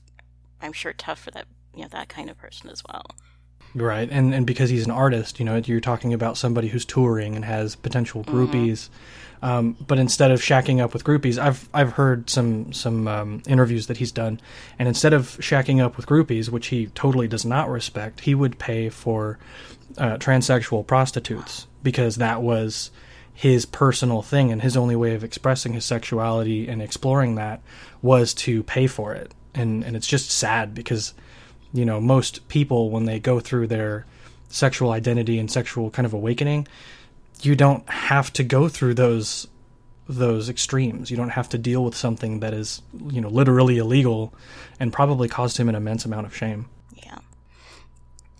I'm 0.62 0.74
sure 0.74 0.94
tough 0.94 1.20
for 1.20 1.32
that 1.32 1.48
you 1.76 1.84
know 1.84 1.90
that 1.90 2.10
kind 2.10 2.30
of 2.30 2.38
person 2.38 2.70
as 2.70 2.84
well. 2.88 3.06
Right, 3.74 4.10
and 4.12 4.34
and 4.34 4.46
because 4.46 4.70
he's 4.70 4.86
an 4.86 4.92
artist, 4.92 5.40
you 5.40 5.46
know, 5.46 5.56
you're 5.64 5.80
talking 5.80 6.14
about 6.14 6.38
somebody 6.38 6.68
who's 6.68 6.86
touring 6.86 7.36
and 7.36 7.46
has 7.46 7.76
potential 7.76 8.24
groupies. 8.24 8.90
Um, 9.44 9.76
but 9.88 9.98
instead 9.98 10.30
of 10.30 10.42
shacking 10.42 10.80
up 10.82 10.94
with 10.94 11.04
groupies, 11.04 11.38
I've 11.38 11.70
I've 11.74 11.94
heard 11.94 12.30
some 12.30 12.74
some 12.74 13.08
um, 13.08 13.42
interviews 13.48 13.88
that 13.88 13.98
he's 13.98 14.12
done, 14.12 14.42
and 14.78 14.88
instead 14.90 15.14
of 15.14 15.38
shacking 15.40 15.82
up 15.82 15.96
with 15.96 16.06
groupies, 16.06 16.50
which 16.50 16.68
he 16.68 16.88
totally 16.88 17.28
does 17.28 17.46
not 17.46 17.70
respect, 17.70 18.22
he 18.22 18.36
would 18.36 18.60
pay 18.60 18.90
for 18.90 19.40
uh, 19.98 20.18
transsexual 20.18 20.86
prostitutes 20.86 21.68
because 21.82 22.18
that 22.18 22.42
was 22.42 22.92
his 23.34 23.66
personal 23.66 24.22
thing, 24.22 24.52
and 24.52 24.62
his 24.62 24.78
only 24.78 24.96
way 24.96 25.16
of 25.16 25.24
expressing 25.24 25.74
his 25.74 25.86
sexuality 25.86 26.68
and 26.68 26.82
exploring 26.82 27.36
that 27.36 27.62
was 28.02 28.34
to 28.34 28.64
pay 28.64 28.88
for 28.88 29.14
it, 29.14 29.34
and 29.54 29.84
and 29.84 29.96
it's 29.96 30.08
just 30.08 30.32
sad 30.32 30.74
because 30.74 31.14
you 31.74 31.86
know 31.86 32.00
most 32.00 32.48
people 32.48 32.90
when 32.90 33.06
they 33.06 33.20
go 33.20 33.40
through 33.40 33.68
their 33.68 34.06
sexual 34.50 34.92
identity 34.92 35.40
and 35.40 35.50
sexual 35.50 35.90
kind 35.90 36.06
of 36.06 36.14
awakening 36.14 36.68
you 37.42 37.56
don't 37.56 37.88
have 37.90 38.32
to 38.34 38.44
go 38.44 38.68
through 38.68 38.94
those 38.94 39.48
those 40.08 40.50
extremes. 40.50 41.10
You 41.10 41.16
don't 41.16 41.30
have 41.30 41.48
to 41.50 41.58
deal 41.58 41.86
with 41.86 41.96
something 41.96 42.40
that 42.42 42.54
is 42.54 42.82
you 43.10 43.22
know 43.22 43.30
literally 43.30 43.78
illegal 43.78 44.34
and 44.80 44.92
probably 44.92 45.28
caused 45.28 45.58
him 45.58 45.70
an 45.70 45.76
immense 45.76 46.06
amount 46.06 46.26
of 46.26 46.36
shame. 46.36 46.68
Yeah. 46.96 47.20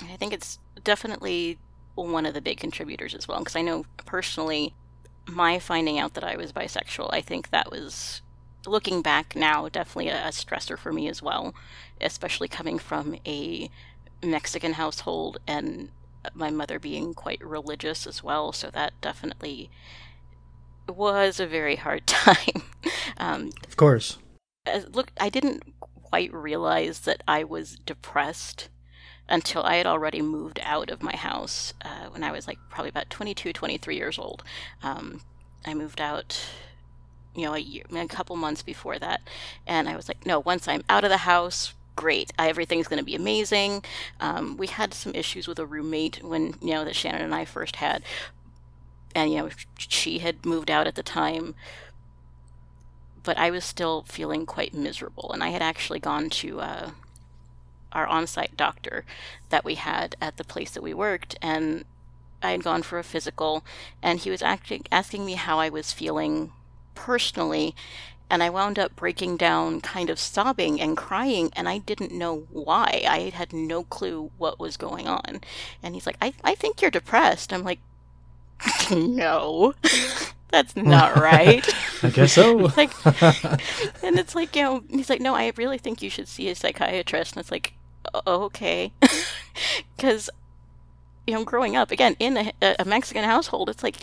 I 0.02 0.18
think 0.18 0.34
it's 0.34 0.60
definitely 0.84 1.58
one 1.96 2.26
of 2.26 2.34
the 2.34 2.42
big 2.42 2.58
contributors 2.58 3.14
as 3.14 3.28
well, 3.28 3.40
because 3.40 3.56
I 3.56 3.62
know 3.62 3.86
personally, 4.06 4.74
my 5.28 5.60
finding 5.60 6.00
out 6.00 6.14
that 6.16 6.24
I 6.24 6.36
was 6.36 6.52
bisexual, 6.52 7.10
I 7.12 7.22
think 7.22 7.50
that 7.50 7.72
was, 7.72 8.22
looking 8.66 9.02
back 9.02 9.36
now, 9.36 9.68
definitely 9.70 10.10
a, 10.10 10.28
a 10.28 10.30
stressor 10.30 10.78
for 10.78 10.92
me 10.92 11.08
as 11.08 11.22
well, 11.22 11.54
especially 12.00 12.48
coming 12.48 12.78
from 12.78 13.16
a 13.26 13.70
Mexican 14.24 14.74
household 14.74 15.40
and 15.48 15.90
my 16.34 16.52
mother 16.52 16.78
being 16.78 17.14
quite 17.14 17.44
religious 17.44 18.06
as 18.06 18.24
well, 18.24 18.52
so 18.52 18.70
that 18.70 18.94
definitely 19.02 19.72
was 20.88 21.40
a 21.40 21.48
very 21.48 21.78
hard 21.78 22.06
time. 22.08 22.64
um, 23.18 23.50
of 23.68 23.76
course 23.78 24.18
look, 24.92 25.12
I 25.20 25.30
didn't 25.30 25.64
quite 25.80 26.34
realize 26.34 27.02
that 27.02 27.24
I 27.28 27.44
was 27.44 27.78
depressed 27.86 28.70
until 29.30 29.64
I 29.64 29.76
had 29.76 29.88
already 29.88 30.22
moved 30.22 30.60
out 30.62 30.90
of 30.90 31.02
my 31.02 31.16
house 31.16 31.74
uh, 31.84 32.08
when 32.10 32.24
I 32.24 32.32
was 32.32 32.48
like 32.48 32.60
probably 32.70 32.90
about 32.90 33.10
22, 33.10 33.54
23 33.54 33.96
years 33.96 34.20
old. 34.20 34.44
Um, 34.84 35.22
I 35.66 35.74
moved 35.74 36.02
out, 36.02 36.40
you 37.36 37.46
know, 37.46 37.54
a, 37.54 37.60
year, 37.60 37.84
a 37.94 38.08
couple 38.08 38.36
months 38.36 38.62
before 38.62 39.00
that. 39.00 39.22
And 39.66 39.88
I 39.88 39.96
was 39.96 40.08
like, 40.08 40.26
no, 40.26 40.40
once 40.40 40.68
I'm 40.68 40.84
out 40.90 41.04
of 41.04 41.10
the 41.10 41.18
house, 41.18 41.74
great. 41.96 42.32
Everything's 42.38 42.88
going 42.88 43.00
to 43.00 43.06
be 43.06 43.16
amazing. 43.16 43.84
Um, 44.20 44.58
we 44.58 44.68
had 44.68 44.94
some 44.94 45.16
issues 45.16 45.48
with 45.48 45.60
a 45.60 45.66
roommate 45.66 46.24
when, 46.24 46.56
you 46.62 46.72
know, 46.72 46.84
that 46.84 46.96
Shannon 46.96 47.22
and 47.22 47.36
I 47.36 47.46
first 47.46 47.78
had. 47.78 48.04
And, 49.16 49.32
you 49.32 49.38
know, 49.38 49.50
she 49.78 50.20
had 50.20 50.46
moved 50.46 50.72
out 50.72 50.88
at 50.88 50.96
the 50.96 51.04
time 51.04 51.56
but 53.24 53.38
I 53.38 53.52
was 53.52 53.64
still 53.64 54.04
feeling 54.08 54.46
quite 54.46 54.74
miserable. 54.74 55.32
And 55.32 55.44
I 55.44 55.50
had 55.50 55.62
actually 55.62 56.00
gone 56.00 56.30
to 56.32 56.62
uh, 56.62 56.92
our 57.92 58.08
on 58.08 58.28
site 58.28 58.56
doctor 58.58 59.06
that 59.50 59.66
we 59.66 59.76
had 59.76 60.16
at 60.22 60.38
the 60.38 60.44
place 60.44 60.72
that 60.72 60.84
we 60.84 60.94
worked, 60.94 61.36
and 61.42 61.86
I 62.44 62.52
had 62.52 62.64
gone 62.64 62.84
for 62.84 63.00
a 63.00 63.04
physical, 63.04 63.64
and 64.02 64.20
he 64.20 64.30
was 64.32 64.42
actually 64.42 64.82
asking 64.92 65.26
me 65.26 65.34
how 65.34 65.60
I 65.60 65.70
was 65.70 65.92
feeling 65.94 66.52
personally. 66.96 67.76
And 68.30 68.42
I 68.42 68.50
wound 68.50 68.80
up 68.80 68.96
breaking 68.96 69.36
down, 69.36 69.82
kind 69.82 70.10
of 70.10 70.18
sobbing 70.18 70.80
and 70.80 70.96
crying, 70.96 71.52
and 71.54 71.68
I 71.68 71.80
didn't 71.80 72.14
know 72.14 72.48
why. 72.50 73.04
I 73.08 73.30
had 73.34 73.52
no 73.52 73.84
clue 73.84 74.32
what 74.38 74.58
was 74.60 74.78
going 74.78 75.06
on. 75.08 75.42
And 75.84 75.96
he's 75.96 76.06
like, 76.06 76.16
I, 76.22 76.34
I 76.44 76.56
think 76.56 76.82
you're 76.82 76.92
depressed. 76.92 77.52
I'm 77.52 77.64
like, 77.64 77.80
no, 78.92 79.74
that's 80.50 80.76
not 80.76 81.16
right. 81.20 81.68
i 82.04 82.10
guess 82.10 82.34
so 82.34 82.54
like 82.78 82.92
and 84.04 84.20
it's 84.20 84.36
like 84.36 84.56
you 84.56 84.62
know 84.64 84.84
he's 84.90 85.10
like 85.10 85.22
no 85.22 85.34
i 85.36 85.52
really 85.58 85.78
think 85.78 86.02
you 86.02 86.10
should 86.10 86.28
see 86.28 86.50
a 86.50 86.56
psychiatrist 86.56 87.34
and 87.36 87.42
it's 87.42 87.52
like 87.52 87.74
"O- 87.74 87.81
okay. 88.28 88.92
Because 89.96 90.30
you 91.28 91.34
know 91.36 91.44
growing 91.44 91.76
up 91.76 91.92
again 91.92 92.16
in 92.20 92.36
a, 92.38 92.52
a 92.80 92.86
mexican 92.86 93.24
household 93.24 93.70
it's 93.70 93.84
like 93.84 93.98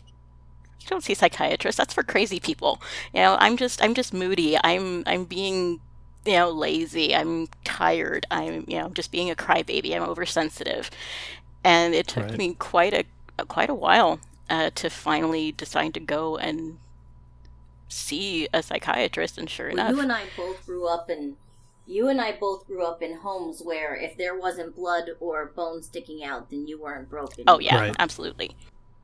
you 0.81 0.87
don't 0.89 1.03
see 1.03 1.15
psychiatrists. 1.15 1.77
That's 1.77 1.93
for 1.93 2.03
crazy 2.03 2.39
people. 2.41 2.81
You 3.13 3.21
know 3.21 3.37
i'm 3.41 3.57
just 3.57 3.83
i'm 3.83 3.95
just 3.95 4.15
moody. 4.15 4.57
I'm 4.63 5.03
i'm 5.07 5.25
being 5.25 5.81
you 6.25 6.33
know 6.35 6.51
lazy. 6.51 7.15
I'm 7.15 7.49
tired. 7.65 8.27
I'm 8.31 8.65
you 8.69 8.79
know 8.79 8.89
just 8.91 9.11
being 9.11 9.31
a 9.31 9.35
crybaby. 9.35 9.95
I'm 9.95 10.03
oversensitive. 10.03 10.91
And 11.65 11.95
it 11.95 12.07
took 12.07 12.25
Right. 12.25 12.39
me 12.39 12.55
quite 12.55 12.95
a 12.95 13.05
quite 13.47 13.71
a 13.71 13.75
while 13.75 14.21
uh, 14.49 14.71
to 14.77 14.89
finally 14.91 15.53
decide 15.53 15.93
to 15.95 16.01
go 16.01 16.37
and 16.39 16.79
see 17.89 18.49
a 18.55 18.63
psychiatrist 18.63 19.39
and 19.39 19.49
sure 19.49 19.67
Well, 19.67 19.75
enough 19.75 19.91
you 19.93 20.01
and 20.01 20.13
I 20.13 20.23
both 20.37 20.65
grew 20.67 20.87
up 20.89 21.11
in 21.11 21.37
you 21.89 22.09
and 22.09 22.21
I 22.21 22.37
both 22.39 22.67
grew 22.67 22.85
up 22.85 23.03
in 23.03 23.17
homes 23.17 23.63
where 23.65 23.97
if 23.97 24.17
there 24.17 24.39
wasn't 24.39 24.77
blood 24.77 25.11
or 25.21 25.47
bone 25.57 25.83
sticking 25.83 26.23
out, 26.23 26.51
then 26.51 26.67
you 26.67 26.81
weren't 26.81 27.09
broken. 27.09 27.45
oh 27.49 27.59
yeah 27.59 27.77
Right. 27.77 27.97
absolutely 27.99 28.55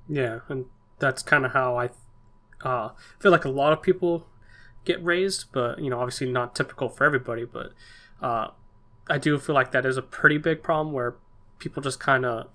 Yeah, 0.09 0.41
and 0.49 0.67
that's 0.99 1.23
kind 1.23 1.45
of 1.45 1.53
how 1.53 1.79
I 1.79 1.91
uh, 2.63 2.91
feel 3.19 3.33
like 3.33 3.45
a 3.45 3.51
lot 3.51 3.73
of 3.73 3.83
people 3.83 4.27
get 4.85 5.03
raised, 5.03 5.47
but 5.53 5.79
you 5.79 5.91
know, 5.91 5.99
obviously 5.99 6.31
not 6.31 6.55
typical 6.55 6.89
for 6.89 7.05
everybody. 7.05 7.45
But 7.45 7.73
uh, 8.21 8.49
I 9.09 9.19
do 9.19 9.39
feel 9.39 9.55
like 9.55 9.73
that 9.73 9.87
is 9.87 9.97
a 9.97 10.03
pretty 10.03 10.39
big 10.39 10.63
problem 10.63 10.93
where 10.93 11.17
people 11.59 11.83
just 11.83 11.99
kind 11.99 12.25
of 12.25 12.49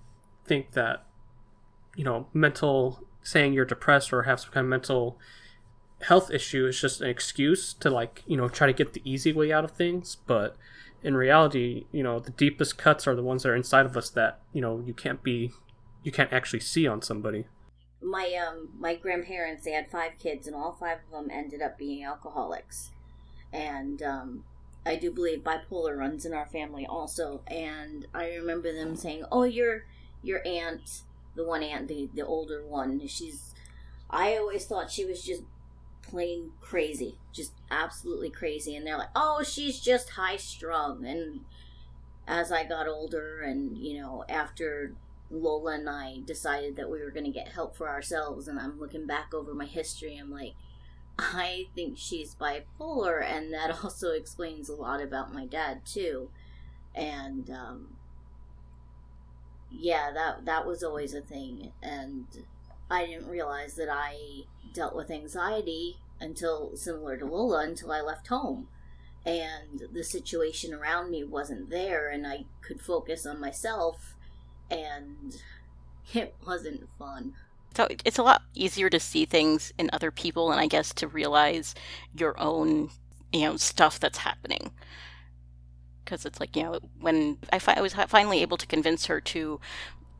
think 0.46 0.72
that 0.74 1.06
you 1.96 2.04
know, 2.04 2.28
mental 2.34 3.04
saying 3.24 3.54
you're 3.54 3.66
depressed 3.66 4.14
or 4.14 4.24
have 4.24 4.40
some 4.40 4.52
kind 4.52 4.66
of 4.66 4.70
mental 4.70 5.18
health 6.02 6.32
issue 6.32 6.66
is 6.66 6.80
just 6.80 7.02
an 7.02 7.10
excuse 7.10 7.74
to 7.74 7.90
like 7.90 8.24
you 8.26 8.38
know 8.38 8.48
try 8.48 8.68
to 8.68 8.74
get 8.74 8.94
the 8.94 9.02
easy 9.04 9.34
way 9.34 9.52
out 9.52 9.66
of 9.66 9.72
things 9.72 10.16
but 10.28 10.56
in 11.04 11.16
reality 11.16 11.86
you 11.92 12.02
know 12.02 12.20
the 12.20 12.32
deepest 12.32 12.78
cuts 12.78 13.06
are 13.06 13.16
the 13.16 13.24
ones 13.24 13.44
that 13.44 13.50
are 13.50 13.56
inside 13.56 13.86
of 13.86 13.98
us 13.98 14.10
that 14.10 14.40
you 14.54 14.62
know 14.62 14.82
you 14.86 14.94
can't 14.94 15.24
be 15.24 15.52
you 16.04 16.12
can't 16.12 16.32
actually 16.32 16.60
see 16.60 16.88
on 16.88 17.02
somebody. 17.02 17.46
My 18.02 18.34
um 18.36 18.70
my 18.80 18.96
grandparents 18.96 19.66
they 19.66 19.72
had 19.72 19.92
five 19.92 20.14
kids 20.18 20.48
and 20.48 20.56
all 20.56 20.78
five 20.80 21.00
of 21.06 21.12
them 21.12 21.30
ended 21.32 21.62
up 21.62 21.78
being 21.78 22.04
alcoholics. 22.04 22.92
And 23.52 24.02
um 24.02 24.44
i 24.86 24.96
do 24.96 25.12
believe 25.12 25.40
bipolar 25.40 25.98
runs 25.98 26.26
in 26.26 26.34
our 26.34 26.46
family 26.46 26.86
also 26.86 27.42
and 27.48 28.08
i 28.14 28.30
remember 28.30 28.72
them 28.72 28.96
saying 28.96 29.26
oh 29.30 29.44
your 29.44 29.84
your 30.24 30.42
aunt 30.48 31.02
the 31.36 31.44
one 31.44 31.62
aunt 31.62 31.90
the, 31.90 32.10
the 32.14 32.26
older 32.26 32.66
one 32.66 33.06
she's 33.06 33.54
i 34.10 34.38
always 34.38 34.66
thought 34.66 34.90
she 34.90 35.04
was 35.04 35.22
just 35.22 35.44
plain 36.10 36.52
crazy 36.60 37.18
just 37.32 37.54
absolutely 37.70 38.30
crazy 38.30 38.76
and 38.76 38.86
they're 38.86 38.98
like 38.98 39.10
oh 39.16 39.44
she's 39.44 39.80
just 39.80 40.12
high 40.12 40.38
strung 40.38 41.06
and 41.06 41.42
as 42.28 42.52
i 42.52 42.64
got 42.64 42.88
older 42.88 43.42
and 43.42 43.78
you 43.78 44.02
know 44.02 44.24
after 44.30 44.94
Lola 45.32 45.76
and 45.76 45.90
I 45.90 46.22
decided 46.26 46.76
that 46.76 46.90
we 46.90 47.02
were 47.02 47.12
going 47.12 47.26
to 47.26 47.32
get 47.32 47.50
help 47.50 47.76
for 47.76 47.88
ourselves, 47.88 48.48
and 48.48 48.60
I'm 48.60 48.80
looking 48.80 49.06
back 49.06 49.34
over 49.34 49.54
my 49.54 49.66
history. 49.66 50.18
I'm 50.18 50.32
like, 50.32 50.54
I 51.18 51.68
think 51.76 51.98
she's 51.98 52.36
bipolar, 52.36 53.24
and 53.24 53.54
that 53.54 53.80
also 53.84 54.12
explains 54.12 54.70
a 54.70 54.76
lot 54.76 55.02
about 55.02 55.34
my 55.34 55.46
dad 55.46 55.86
too. 55.86 56.30
And 56.96 57.50
um, 57.50 57.98
yeah, 59.72 60.12
that 60.14 60.46
that 60.46 60.66
was 60.66 60.84
always 60.84 61.14
a 61.14 61.22
thing, 61.22 61.72
and 61.84 62.26
I 62.90 63.06
didn't 63.06 63.28
realize 63.28 63.76
that 63.76 63.90
I 63.90 64.44
dealt 64.74 64.96
with 64.96 65.12
anxiety 65.12 65.98
until 66.20 66.76
similar 66.76 67.18
to 67.18 67.26
Lola 67.26 67.64
until 67.64 67.92
I 67.92 68.02
left 68.02 68.28
home. 68.28 68.68
And 69.26 69.84
the 69.92 70.04
situation 70.04 70.74
around 70.74 71.12
me 71.12 71.24
wasn't 71.24 71.70
there, 71.70 72.10
and 72.10 72.26
I 72.26 72.46
could 72.62 72.82
focus 72.82 73.26
on 73.26 73.40
myself 73.40 74.16
and 74.72 75.42
it 76.14 76.36
wasn't 76.46 76.88
fun. 76.98 77.34
So 77.76 77.88
it's 78.04 78.18
a 78.18 78.24
lot 78.24 78.42
easier 78.56 78.90
to 78.90 79.00
see 79.00 79.26
things 79.26 79.72
in 79.78 79.90
other 79.94 80.12
people 80.12 80.52
and 80.52 80.60
I 80.60 80.66
guess 80.66 80.94
to 80.96 81.08
realize 81.08 81.76
your 82.16 82.40
own, 82.40 82.90
you 83.32 83.42
know, 83.42 83.58
stuff 83.58 84.00
that's 84.00 84.20
happening. 84.20 84.72
Because 86.04 86.26
it's 86.26 86.40
like, 86.40 86.56
you 86.56 86.64
know, 86.64 86.80
when 87.00 87.38
I, 87.54 87.60
fi- 87.60 87.76
I 87.76 87.82
was 87.82 87.94
finally 87.94 88.42
able 88.42 88.58
to 88.58 88.66
convince 88.66 89.06
her 89.06 89.22
to, 89.22 89.60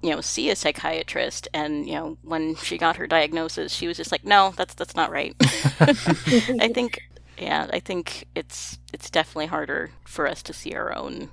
you 0.02 0.12
know, 0.12 0.22
see 0.22 0.50
a 0.50 0.56
psychiatrist 0.56 1.48
and, 1.54 1.88
you 1.88 1.94
know, 1.94 2.18
when 2.24 2.56
she 2.56 2.78
got 2.78 2.98
her 2.98 3.08
diagnosis, 3.08 3.74
she 3.74 3.88
was 3.88 3.98
just 3.98 4.12
like, 4.12 4.24
no, 4.24 4.54
that's, 4.56 4.74
that's 4.74 4.96
not 4.96 5.12
right. 5.12 5.36
I 5.42 6.72
think, 6.74 7.02
yeah, 7.38 7.68
I 7.72 7.80
think 7.80 8.28
it's, 8.36 8.80
it's 8.94 9.10
definitely 9.10 9.48
harder 9.48 9.92
for 10.06 10.28
us 10.28 10.42
to 10.44 10.54
see 10.54 10.74
our 10.74 10.96
own 10.96 11.30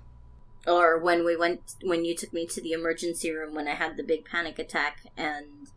or 0.67 0.99
when 0.99 1.25
we 1.25 1.37
went 1.37 1.61
when 1.83 2.05
you 2.05 2.15
took 2.15 2.33
me 2.33 2.47
to 2.47 2.61
the 2.61 2.73
emergency 2.73 3.31
room 3.31 3.55
when 3.55 3.69
I 3.69 3.75
had 3.75 3.97
the 3.97 4.03
big 4.03 4.25
panic 4.25 4.59
attack 4.59 5.01
and 5.17 5.69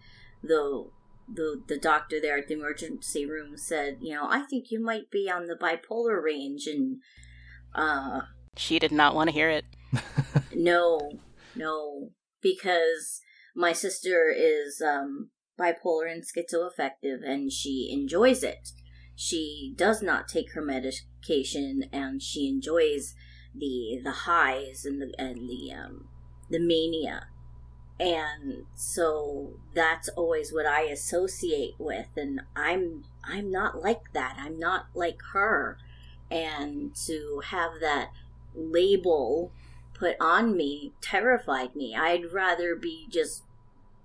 the 0.43 0.89
the 1.31 1.61
the 1.67 1.77
doctor 1.77 2.19
there 2.19 2.37
at 2.37 2.47
the 2.47 2.55
emergency 2.55 3.25
room 3.25 3.55
said, 3.55 3.97
you 4.01 4.15
know, 4.15 4.27
I 4.29 4.41
think 4.41 4.71
you 4.71 4.81
might 4.83 5.11
be 5.11 5.29
on 5.29 5.47
the 5.47 5.55
bipolar 5.55 6.21
range 6.21 6.65
and 6.65 6.97
uh 7.75 8.21
she 8.57 8.79
did 8.79 8.91
not 8.91 9.13
want 9.13 9.29
to 9.29 9.33
hear 9.33 9.49
it. 9.49 9.65
no, 10.55 11.11
no, 11.55 12.09
because 12.41 13.21
my 13.55 13.73
sister 13.73 14.33
is 14.35 14.81
um 14.81 15.29
bipolar 15.59 16.09
and 16.09 16.23
schizoaffective 16.23 17.23
and 17.23 17.51
she 17.51 17.89
enjoys 17.91 18.43
it. 18.43 18.69
She 19.15 19.73
does 19.75 20.01
not 20.01 20.29
take 20.29 20.53
her 20.53 20.61
medication 20.61 21.83
and 21.91 22.21
she 22.21 22.47
enjoys 22.47 23.13
the 23.53 23.99
the 24.03 24.11
highs 24.11 24.85
and 24.85 25.01
the 25.01 25.13
and 25.19 25.49
the 25.49 25.73
um 25.73 26.07
the 26.49 26.59
mania. 26.59 27.27
And 27.99 28.63
so 28.75 29.59
that's 29.75 30.07
always 30.09 30.53
what 30.53 30.65
i 30.65 30.83
associate 30.83 31.73
with 31.77 32.07
and 32.15 32.39
i'm 32.55 33.03
i'm 33.25 33.51
not 33.51 33.81
like 33.81 34.13
that. 34.13 34.37
I'm 34.39 34.57
not 34.57 34.85
like 34.95 35.19
her. 35.33 35.77
And 36.31 36.95
to 37.07 37.41
have 37.47 37.71
that 37.81 38.11
label 38.55 39.51
put 39.99 40.15
on 40.19 40.55
me 40.55 40.93
terrified 41.01 41.75
me 41.75 41.95
i'd 41.95 42.31
rather 42.31 42.75
be 42.75 43.05
just 43.09 43.43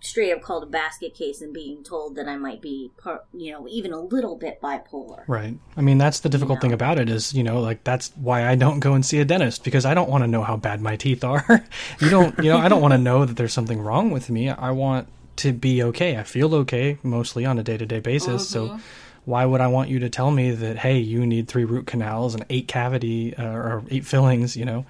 straight 0.04 0.32
up 0.32 0.42
called 0.42 0.62
a 0.62 0.66
basket 0.66 1.14
case 1.14 1.40
and 1.40 1.54
being 1.54 1.82
told 1.82 2.16
that 2.16 2.28
I 2.28 2.36
might 2.36 2.60
be, 2.60 2.90
you 3.32 3.52
know, 3.52 3.66
even 3.66 3.92
a 3.92 4.00
little 4.00 4.36
bit 4.36 4.60
bipolar. 4.60 5.24
Right. 5.26 5.56
I 5.76 5.80
mean, 5.80 5.96
that's 5.96 6.20
the 6.20 6.28
difficult 6.28 6.56
you 6.56 6.56
know? 6.56 6.60
thing 6.60 6.72
about 6.74 6.98
it 6.98 7.08
is, 7.08 7.32
you 7.32 7.42
know, 7.42 7.60
like 7.60 7.84
that's 7.84 8.12
why 8.16 8.46
I 8.46 8.54
don't 8.54 8.80
go 8.80 8.92
and 8.92 9.04
see 9.04 9.18
a 9.20 9.24
dentist 9.24 9.64
because 9.64 9.86
I 9.86 9.94
don't 9.94 10.10
want 10.10 10.22
to 10.22 10.28
know 10.28 10.42
how 10.42 10.56
bad 10.56 10.82
my 10.82 10.96
teeth 10.96 11.24
are. 11.24 11.64
you 12.00 12.10
don't, 12.10 12.36
you 12.38 12.50
know, 12.50 12.58
I 12.58 12.68
don't 12.68 12.82
want 12.82 12.92
to 12.92 12.98
know 12.98 13.24
that 13.24 13.36
there's 13.36 13.54
something 13.54 13.80
wrong 13.80 14.10
with 14.10 14.28
me. 14.28 14.50
I 14.50 14.72
want 14.72 15.08
to 15.36 15.52
be 15.52 15.82
okay. 15.82 16.18
I 16.18 16.22
feel 16.22 16.54
okay 16.56 16.98
mostly 17.02 17.46
on 17.46 17.58
a 17.58 17.62
day 17.62 17.78
to 17.78 17.86
day 17.86 18.00
basis. 18.00 18.42
Mm-hmm. 18.52 18.76
So 18.76 18.80
why 19.24 19.46
would 19.46 19.62
I 19.62 19.68
want 19.68 19.88
you 19.88 20.00
to 20.00 20.10
tell 20.10 20.30
me 20.30 20.50
that, 20.50 20.76
hey, 20.76 20.98
you 20.98 21.24
need 21.24 21.48
three 21.48 21.64
root 21.64 21.86
canals 21.86 22.34
and 22.34 22.44
eight 22.50 22.68
cavity 22.68 23.34
uh, 23.36 23.42
or 23.42 23.84
eight 23.90 24.04
fillings, 24.04 24.54
you 24.54 24.66
know? 24.66 24.84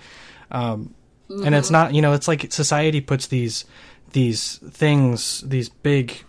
Um, 0.55 0.95
mm-hmm. 1.29 1.45
And 1.45 1.55
it's 1.55 1.67
mm-hmm. 1.67 1.73
not, 1.73 1.95
you 1.95 2.03
know, 2.03 2.13
it's 2.13 2.29
like 2.29 2.53
society 2.53 3.01
puts 3.01 3.27
these 3.27 3.65
these 4.13 4.59
things, 4.71 5.43
these 5.47 5.69
big 5.69 6.25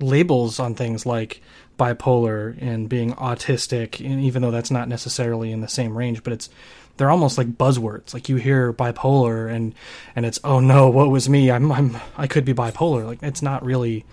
labels 0.00 0.60
on 0.60 0.74
things 0.74 1.06
like 1.06 1.40
bipolar 1.78 2.56
and 2.60 2.88
being 2.88 3.14
autistic, 3.14 4.04
and 4.04 4.22
even 4.22 4.42
though 4.42 4.50
that's 4.50 4.70
not 4.70 4.88
necessarily 4.88 5.50
in 5.50 5.62
the 5.62 5.68
same 5.68 5.96
range, 5.96 6.22
but 6.22 6.32
it's 6.32 6.50
they're 6.96 7.10
almost 7.10 7.38
like 7.38 7.48
buzzwords. 7.48 8.12
Like 8.12 8.28
you 8.28 8.36
hear 8.36 8.72
bipolar 8.72 9.50
and 9.50 9.74
and 10.14 10.26
it's 10.26 10.38
oh 10.44 10.60
no, 10.60 10.90
what 10.90 11.10
was 11.10 11.28
me? 11.28 11.50
I'm 11.50 11.72
I'm 11.72 11.96
I 12.18 12.26
could 12.26 12.44
be 12.44 12.52
bipolar. 12.52 13.06
Like 13.06 13.22
it's 13.22 13.40
not 13.40 13.64
really 13.64 14.04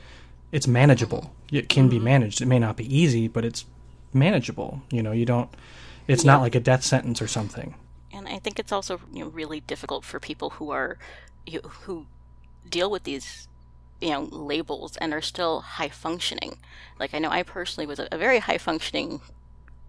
it's 0.54 0.68
manageable. 0.68 1.34
It 1.52 1.68
can 1.68 1.90
be 1.90 1.98
mm-hmm. 1.98 2.06
managed. 2.06 2.42
It 2.42 2.46
may 2.46 2.60
not 2.60 2.78
be 2.78 2.96
easy, 2.96 3.28
but 3.28 3.44
it's 3.44 3.66
manageable. 4.14 4.82
You 4.90 5.04
know, 5.04 5.12
you 5.12 5.26
don't 5.26 5.50
it's 6.08 6.24
yeah. 6.24 6.32
not 6.32 6.42
like 6.42 6.56
a 6.56 6.62
death 6.62 6.84
sentence 6.84 7.22
or 7.22 7.28
something. 7.28 7.76
And 8.18 8.28
I 8.28 8.40
think 8.40 8.60
it's 8.60 8.72
also 8.72 9.00
you 9.14 9.24
know, 9.24 9.30
really 9.30 9.60
difficult 9.62 10.04
for 10.04 10.20
people 10.20 10.52
who 10.52 10.72
are 10.72 10.98
who 11.64 12.08
deal 12.70 12.90
with 12.92 13.04
these 13.04 13.48
you 14.02 14.10
know 14.10 14.28
labels 14.32 14.98
and 14.98 15.14
are 15.14 15.22
still 15.22 15.62
high 15.62 15.90
functioning. 15.90 16.58
Like 17.00 17.14
i 17.14 17.20
know 17.20 17.30
i 17.30 17.44
personally 17.44 17.88
was 17.88 18.00
a, 18.00 18.08
a, 18.12 18.18
very 18.18 18.40
high 18.40 18.58
functioning 18.58 19.22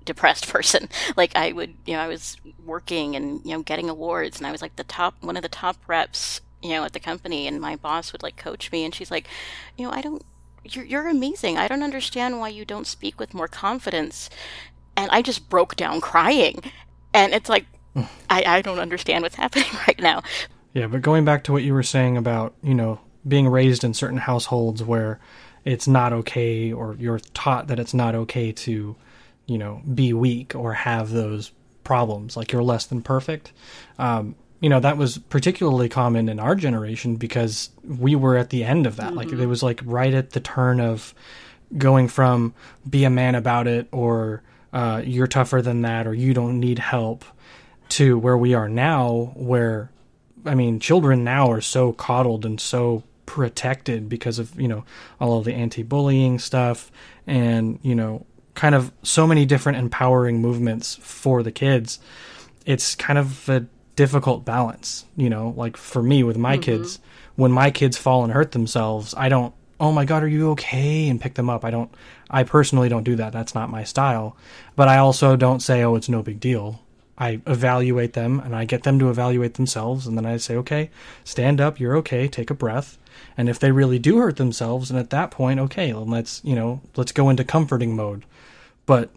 depressed 0.04 0.48
person. 0.54 0.88
Like 1.16 1.34
i 1.34 1.52
would 1.52 1.74
you 1.84 1.94
know 1.94 2.00
i 2.00 2.08
was 2.08 2.36
working 2.64 3.16
and 3.16 3.44
you 3.44 3.52
know 3.52 3.62
getting 3.62 3.90
awards 3.90 4.38
and 4.38 4.46
i 4.46 4.52
was 4.52 4.62
like 4.62 4.76
the 4.76 4.84
top 4.84 5.14
one 5.20 5.36
of 5.36 5.42
the 5.42 5.48
top 5.48 5.76
reps 5.88 6.40
you 6.62 6.70
know 6.70 6.84
at 6.84 6.92
the 6.92 7.00
company 7.00 7.46
and 7.46 7.60
my 7.60 7.76
boss 7.76 8.12
would 8.12 8.22
like 8.22 8.36
coach 8.36 8.70
me 8.72 8.84
and 8.84 8.94
she's 8.94 9.10
like 9.10 9.26
you 9.76 9.84
know 9.84 9.92
i 9.92 10.00
don't 10.00 10.24
you're, 10.64 10.84
you're 10.84 11.08
amazing. 11.08 11.56
I 11.56 11.68
don't 11.68 11.82
understand 11.82 12.40
why 12.40 12.48
you 12.48 12.64
don't 12.64 12.86
speak 12.86 13.18
with 13.18 13.34
more 13.34 13.48
confidence. 13.48 14.30
And 14.96 15.10
i 15.10 15.22
just 15.22 15.48
broke 15.48 15.76
down 15.76 16.00
crying. 16.00 16.62
And 17.14 17.32
it's 17.32 17.48
like 17.48 17.66
I, 17.96 18.42
I 18.46 18.62
don't 18.62 18.78
understand 18.78 19.22
what's 19.22 19.34
happening 19.36 19.68
right 19.86 20.00
now 20.00 20.22
yeah, 20.78 20.86
but 20.86 21.02
going 21.02 21.24
back 21.24 21.44
to 21.44 21.52
what 21.52 21.62
you 21.62 21.74
were 21.74 21.82
saying 21.82 22.16
about, 22.16 22.54
you 22.62 22.74
know, 22.74 23.00
being 23.26 23.48
raised 23.48 23.84
in 23.84 23.94
certain 23.94 24.18
households 24.18 24.82
where 24.82 25.18
it's 25.64 25.88
not 25.88 26.12
okay 26.12 26.72
or 26.72 26.96
you're 26.98 27.18
taught 27.34 27.66
that 27.66 27.80
it's 27.80 27.94
not 27.94 28.14
okay 28.14 28.52
to, 28.52 28.94
you 29.46 29.58
know, 29.58 29.82
be 29.92 30.12
weak 30.12 30.54
or 30.54 30.74
have 30.74 31.10
those 31.10 31.52
problems, 31.84 32.36
like 32.36 32.52
you're 32.52 32.62
less 32.62 32.86
than 32.86 33.02
perfect. 33.02 33.52
Um, 33.98 34.36
you 34.60 34.68
know, 34.68 34.80
that 34.80 34.96
was 34.96 35.18
particularly 35.18 35.88
common 35.88 36.28
in 36.28 36.38
our 36.38 36.54
generation 36.54 37.16
because 37.16 37.70
we 37.84 38.14
were 38.14 38.36
at 38.36 38.50
the 38.50 38.64
end 38.64 38.86
of 38.86 38.96
that. 38.96 39.08
Mm-hmm. 39.08 39.16
Like 39.16 39.32
it 39.32 39.46
was 39.46 39.62
like 39.62 39.80
right 39.84 40.14
at 40.14 40.30
the 40.30 40.40
turn 40.40 40.80
of 40.80 41.14
going 41.76 42.08
from 42.08 42.54
be 42.88 43.04
a 43.04 43.10
man 43.10 43.34
about 43.34 43.66
it 43.66 43.88
or 43.92 44.42
uh, 44.72 45.02
you're 45.04 45.26
tougher 45.26 45.60
than 45.60 45.82
that 45.82 46.06
or 46.06 46.14
you 46.14 46.34
don't 46.34 46.60
need 46.60 46.78
help 46.78 47.24
to 47.90 48.18
where 48.18 48.36
we 48.36 48.54
are 48.54 48.68
now 48.68 49.32
where 49.34 49.90
I 50.44 50.54
mean, 50.54 50.80
children 50.80 51.24
now 51.24 51.50
are 51.50 51.60
so 51.60 51.92
coddled 51.92 52.44
and 52.44 52.60
so 52.60 53.02
protected 53.26 54.08
because 54.08 54.38
of, 54.38 54.58
you 54.58 54.68
know, 54.68 54.84
all 55.20 55.38
of 55.38 55.44
the 55.44 55.52
anti 55.52 55.82
bullying 55.82 56.38
stuff 56.38 56.90
and, 57.26 57.78
you 57.82 57.94
know, 57.94 58.26
kind 58.54 58.74
of 58.74 58.92
so 59.02 59.26
many 59.26 59.44
different 59.44 59.78
empowering 59.78 60.40
movements 60.40 60.96
for 60.96 61.42
the 61.42 61.52
kids. 61.52 61.98
It's 62.64 62.94
kind 62.94 63.18
of 63.18 63.48
a 63.48 63.66
difficult 63.96 64.44
balance, 64.44 65.04
you 65.16 65.28
know, 65.28 65.52
like 65.56 65.76
for 65.76 66.02
me 66.02 66.22
with 66.22 66.38
my 66.38 66.54
mm-hmm. 66.54 66.62
kids, 66.62 66.98
when 67.36 67.52
my 67.52 67.70
kids 67.70 67.96
fall 67.96 68.24
and 68.24 68.32
hurt 68.32 68.52
themselves, 68.52 69.14
I 69.16 69.28
don't, 69.28 69.54
oh 69.80 69.92
my 69.92 70.04
God, 70.04 70.22
are 70.22 70.28
you 70.28 70.50
okay? 70.52 71.08
And 71.08 71.20
pick 71.20 71.34
them 71.34 71.50
up. 71.50 71.64
I 71.64 71.70
don't, 71.70 71.92
I 72.30 72.42
personally 72.42 72.88
don't 72.88 73.04
do 73.04 73.16
that. 73.16 73.32
That's 73.32 73.54
not 73.54 73.70
my 73.70 73.84
style. 73.84 74.36
But 74.74 74.88
I 74.88 74.98
also 74.98 75.36
don't 75.36 75.60
say, 75.60 75.82
oh, 75.82 75.94
it's 75.94 76.08
no 76.08 76.22
big 76.22 76.40
deal 76.40 76.80
I 77.18 77.40
evaluate 77.46 78.12
them 78.12 78.38
and 78.40 78.54
I 78.54 78.64
get 78.64 78.84
them 78.84 78.98
to 79.00 79.10
evaluate 79.10 79.54
themselves. 79.54 80.06
And 80.06 80.16
then 80.16 80.24
I 80.24 80.36
say, 80.36 80.56
okay, 80.56 80.90
stand 81.24 81.60
up, 81.60 81.80
you're 81.80 81.96
okay, 81.98 82.28
take 82.28 82.50
a 82.50 82.54
breath. 82.54 82.96
And 83.36 83.48
if 83.48 83.58
they 83.58 83.72
really 83.72 83.98
do 83.98 84.18
hurt 84.18 84.36
themselves, 84.36 84.90
and 84.90 84.98
at 84.98 85.10
that 85.10 85.32
point, 85.32 85.58
okay, 85.58 85.92
let's, 85.92 86.40
you 86.44 86.54
know, 86.54 86.80
let's 86.96 87.12
go 87.12 87.28
into 87.28 87.44
comforting 87.44 87.96
mode. 87.96 88.24
But 88.86 89.10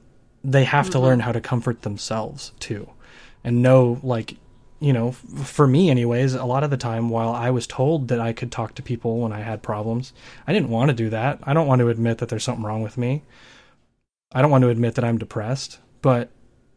they 0.44 0.64
have 0.64 0.86
mm-hmm. 0.86 0.94
to 0.94 1.00
learn 1.00 1.20
how 1.20 1.32
to 1.32 1.40
comfort 1.40 1.84
themselves 1.84 2.52
too. 2.60 2.90
And 3.44 3.62
know, 3.62 4.00
like, 4.02 4.38
you 4.80 4.94
know, 4.94 5.12
for 5.12 5.68
me, 5.68 5.92
anyways, 5.92 6.34
a 6.34 6.46
lot 6.46 6.64
of 6.64 6.72
the 6.72 6.78
time 6.78 7.10
while 7.10 7.30
I 7.30 7.52
was 7.52 7.68
told 7.68 8.08
that 8.08 8.20
I 8.20 8.34
could 8.34 8.52
talk 8.52 8.74
to 8.76 8.82
people 8.82 9.20
when 9.20 9.32
I 9.32 9.42
had 9.42 9.62
problems, 9.62 10.12
I 10.48 10.54
didn't 10.54 10.70
want 10.70 10.90
to 10.90 10.96
do 10.96 11.12
that. 11.12 11.40
I 11.44 11.54
don't 11.54 11.68
want 11.68 11.80
to 11.80 11.90
admit 11.90 12.18
that 12.18 12.30
there's 12.30 12.44
something 12.44 12.66
wrong 12.66 12.82
with 12.82 12.98
me. 12.98 13.22
I 14.32 14.42
don't 14.42 14.50
want 14.50 14.64
to 14.64 14.70
admit 14.70 14.96
that 14.96 15.06
I'm 15.06 15.20
depressed. 15.20 15.80
But 16.02 16.32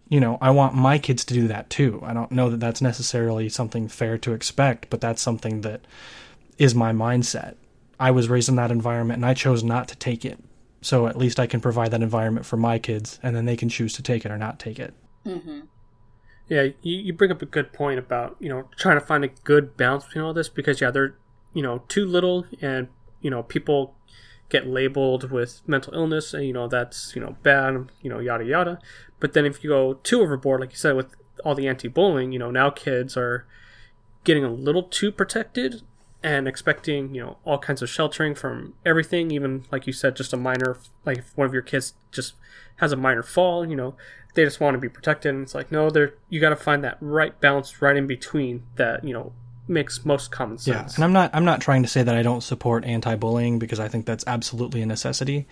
you 0.08 0.20
know, 0.20 0.38
I 0.40 0.50
want 0.50 0.74
my 0.74 0.98
kids 0.98 1.24
to 1.24 1.34
do 1.34 1.48
that 1.48 1.70
too. 1.70 2.00
I 2.04 2.12
don't 2.12 2.30
know 2.30 2.50
that 2.50 2.60
that's 2.60 2.82
necessarily 2.82 3.48
something 3.48 3.88
fair 3.88 4.18
to 4.18 4.32
expect, 4.32 4.90
but 4.90 5.00
that's 5.00 5.22
something 5.22 5.62
that 5.62 5.86
is 6.58 6.74
my 6.74 6.92
mindset. 6.92 7.56
I 7.98 8.10
was 8.10 8.28
raised 8.28 8.48
in 8.48 8.56
that 8.56 8.70
environment 8.70 9.18
and 9.18 9.26
I 9.26 9.34
chose 9.34 9.64
not 9.64 9.88
to 9.88 9.96
take 9.96 10.24
it. 10.24 10.38
So 10.82 11.06
at 11.06 11.16
least 11.16 11.40
I 11.40 11.46
can 11.46 11.60
provide 11.60 11.90
that 11.92 12.02
environment 12.02 12.44
for 12.44 12.58
my 12.58 12.78
kids 12.78 13.18
and 13.22 13.34
then 13.34 13.46
they 13.46 13.56
can 13.56 13.70
choose 13.70 13.94
to 13.94 14.02
take 14.02 14.26
it 14.26 14.30
or 14.30 14.36
not 14.36 14.58
take 14.58 14.78
it. 14.78 14.94
Mm-hmm. 15.24 15.60
Yeah, 16.48 16.62
you, 16.82 16.96
you 16.98 17.12
bring 17.14 17.30
up 17.30 17.40
a 17.40 17.46
good 17.46 17.72
point 17.72 17.98
about, 17.98 18.36
you 18.38 18.50
know, 18.50 18.68
trying 18.76 19.00
to 19.00 19.04
find 19.04 19.24
a 19.24 19.28
good 19.28 19.78
balance 19.78 20.04
between 20.04 20.24
all 20.24 20.34
this 20.34 20.50
because, 20.50 20.80
yeah, 20.80 20.90
they're, 20.90 21.16
you 21.54 21.62
know, 21.62 21.82
too 21.88 22.04
little 22.04 22.44
and, 22.60 22.88
you 23.22 23.30
know, 23.30 23.42
people 23.42 23.96
get 24.50 24.66
labeled 24.66 25.30
with 25.30 25.62
mental 25.66 25.94
illness 25.94 26.34
and, 26.34 26.46
you 26.46 26.52
know, 26.52 26.68
that's, 26.68 27.16
you 27.16 27.22
know, 27.22 27.36
bad, 27.42 27.90
you 28.02 28.10
know, 28.10 28.18
yada 28.18 28.44
yada. 28.44 28.78
But 29.24 29.32
then 29.32 29.46
if 29.46 29.64
you 29.64 29.70
go 29.70 29.94
too 29.94 30.20
overboard, 30.20 30.60
like 30.60 30.72
you 30.72 30.76
said, 30.76 30.96
with 30.96 31.16
all 31.46 31.54
the 31.54 31.66
anti-bullying, 31.66 32.30
you 32.30 32.38
know, 32.38 32.50
now 32.50 32.68
kids 32.68 33.16
are 33.16 33.46
getting 34.22 34.44
a 34.44 34.52
little 34.52 34.82
too 34.82 35.10
protected 35.10 35.80
and 36.22 36.46
expecting, 36.46 37.14
you 37.14 37.22
know, 37.22 37.38
all 37.42 37.56
kinds 37.56 37.80
of 37.80 37.88
sheltering 37.88 38.34
from 38.34 38.74
everything, 38.84 39.30
even 39.30 39.64
like 39.72 39.86
you 39.86 39.94
said, 39.94 40.14
just 40.14 40.34
a 40.34 40.36
minor, 40.36 40.76
like 41.06 41.16
if 41.16 41.32
one 41.38 41.46
of 41.46 41.54
your 41.54 41.62
kids 41.62 41.94
just 42.12 42.34
has 42.76 42.92
a 42.92 42.96
minor 42.96 43.22
fall, 43.22 43.66
you 43.66 43.74
know, 43.74 43.96
they 44.34 44.44
just 44.44 44.60
want 44.60 44.74
to 44.74 44.78
be 44.78 44.90
protected. 44.90 45.34
And 45.34 45.44
it's 45.44 45.54
like, 45.54 45.72
no, 45.72 45.88
there, 45.88 46.12
you 46.28 46.38
got 46.38 46.50
to 46.50 46.56
find 46.56 46.84
that 46.84 46.98
right 47.00 47.40
balance 47.40 47.80
right 47.80 47.96
in 47.96 48.06
between 48.06 48.64
that, 48.76 49.04
you 49.04 49.14
know, 49.14 49.32
makes 49.66 50.04
most 50.04 50.30
common 50.30 50.58
sense. 50.58 50.66
Yeah, 50.66 50.80
sense. 50.82 50.96
and 50.96 51.04
I'm 51.04 51.12
not 51.12 51.30
I'm 51.34 51.44
not 51.44 51.60
trying 51.60 51.82
to 51.82 51.88
say 51.88 52.02
that 52.02 52.14
I 52.14 52.22
don't 52.22 52.42
support 52.42 52.84
anti-bullying 52.84 53.58
because 53.58 53.80
I 53.80 53.88
think 53.88 54.06
that's 54.06 54.24
absolutely 54.26 54.82
a 54.82 54.86
necessity. 54.86 55.46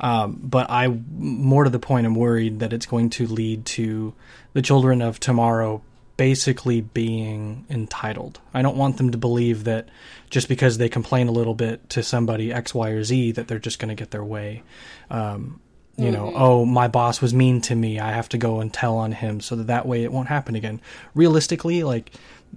Um, 0.00 0.38
but 0.42 0.70
I, 0.70 0.88
more 0.88 1.64
to 1.64 1.70
the 1.70 1.78
point, 1.78 2.06
I'm 2.06 2.14
worried 2.14 2.60
that 2.60 2.72
it's 2.72 2.86
going 2.86 3.10
to 3.10 3.26
lead 3.26 3.64
to 3.66 4.12
the 4.52 4.62
children 4.62 5.00
of 5.00 5.20
tomorrow 5.20 5.82
basically 6.16 6.80
being 6.80 7.64
entitled. 7.68 8.40
I 8.52 8.62
don't 8.62 8.76
want 8.76 8.98
them 8.98 9.10
to 9.10 9.18
believe 9.18 9.64
that 9.64 9.88
just 10.30 10.48
because 10.48 10.78
they 10.78 10.88
complain 10.88 11.28
a 11.28 11.32
little 11.32 11.54
bit 11.54 11.88
to 11.90 12.02
somebody 12.02 12.52
X, 12.52 12.74
Y, 12.74 12.90
or 12.90 13.02
Z 13.02 13.32
that 13.32 13.48
they're 13.48 13.58
just 13.58 13.78
going 13.78 13.88
to 13.88 13.94
get 13.94 14.10
their 14.10 14.24
way. 14.24 14.62
Um, 15.10 15.60
you 15.96 16.10
know, 16.10 16.32
oh, 16.34 16.64
my 16.64 16.88
boss 16.88 17.22
was 17.22 17.32
mean 17.32 17.60
to 17.62 17.74
me. 17.74 18.00
I 18.00 18.10
have 18.10 18.28
to 18.30 18.38
go 18.38 18.58
and 18.58 18.72
tell 18.72 18.96
on 18.96 19.12
him 19.12 19.40
so 19.40 19.54
that 19.54 19.68
that 19.68 19.86
way 19.86 20.02
it 20.02 20.10
won't 20.10 20.26
happen 20.26 20.56
again. 20.56 20.80
Realistically, 21.14 21.84
like 21.84 22.10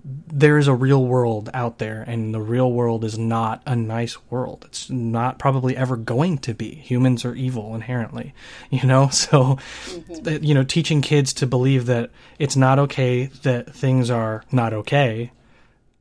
there 0.03 0.57
is 0.57 0.67
a 0.67 0.73
real 0.73 1.03
world 1.05 1.49
out 1.53 1.77
there 1.77 2.03
and 2.03 2.33
the 2.33 2.41
real 2.41 2.71
world 2.71 3.03
is 3.03 3.17
not 3.17 3.61
a 3.65 3.75
nice 3.75 4.17
world. 4.29 4.65
It's 4.67 4.89
not 4.89 5.39
probably 5.39 5.75
ever 5.75 5.97
going 5.97 6.37
to 6.39 6.53
be. 6.53 6.75
Humans 6.75 7.25
are 7.25 7.35
evil 7.35 7.75
inherently 7.75 8.33
you 8.69 8.85
know? 8.87 9.09
So 9.09 9.57
mm-hmm. 9.85 10.23
th- 10.23 10.43
you 10.43 10.53
know 10.53 10.63
teaching 10.63 11.01
kids 11.01 11.33
to 11.33 11.47
believe 11.47 11.85
that 11.87 12.11
it's 12.39 12.55
not 12.55 12.79
okay 12.79 13.25
that 13.43 13.73
things 13.73 14.09
are 14.09 14.43
not 14.51 14.73
okay 14.73 15.31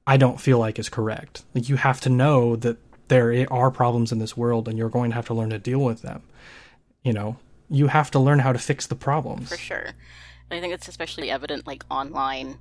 i 0.06 0.16
don't 0.16 0.40
feel 0.40 0.58
like 0.58 0.78
is 0.78 0.88
correct. 0.88 1.44
Like 1.54 1.68
you 1.68 1.76
have 1.76 2.00
to 2.02 2.08
know 2.08 2.56
that 2.56 2.78
there 3.08 3.46
are 3.52 3.70
problems 3.70 4.12
in 4.12 4.18
this 4.18 4.36
world 4.36 4.68
and 4.68 4.76
you're 4.76 4.88
going 4.88 5.10
to 5.10 5.14
have 5.14 5.26
to 5.26 5.34
learn 5.34 5.50
to 5.50 5.58
deal 5.58 5.80
with 5.80 6.02
them 6.02 6.22
you 7.06 7.12
know? 7.12 7.36
You 7.70 7.86
have 7.86 8.10
to 8.10 8.18
learn 8.18 8.40
how 8.40 8.52
to 8.52 8.58
fix 8.58 8.88
the 8.88 8.96
problems. 8.96 9.48
For 9.48 9.56
sure. 9.56 9.92
And 10.50 10.58
I 10.58 10.60
think 10.60 10.74
it's 10.74 10.88
especially 10.88 11.30
evident 11.30 11.66
like 11.66 11.84
online 11.88 12.58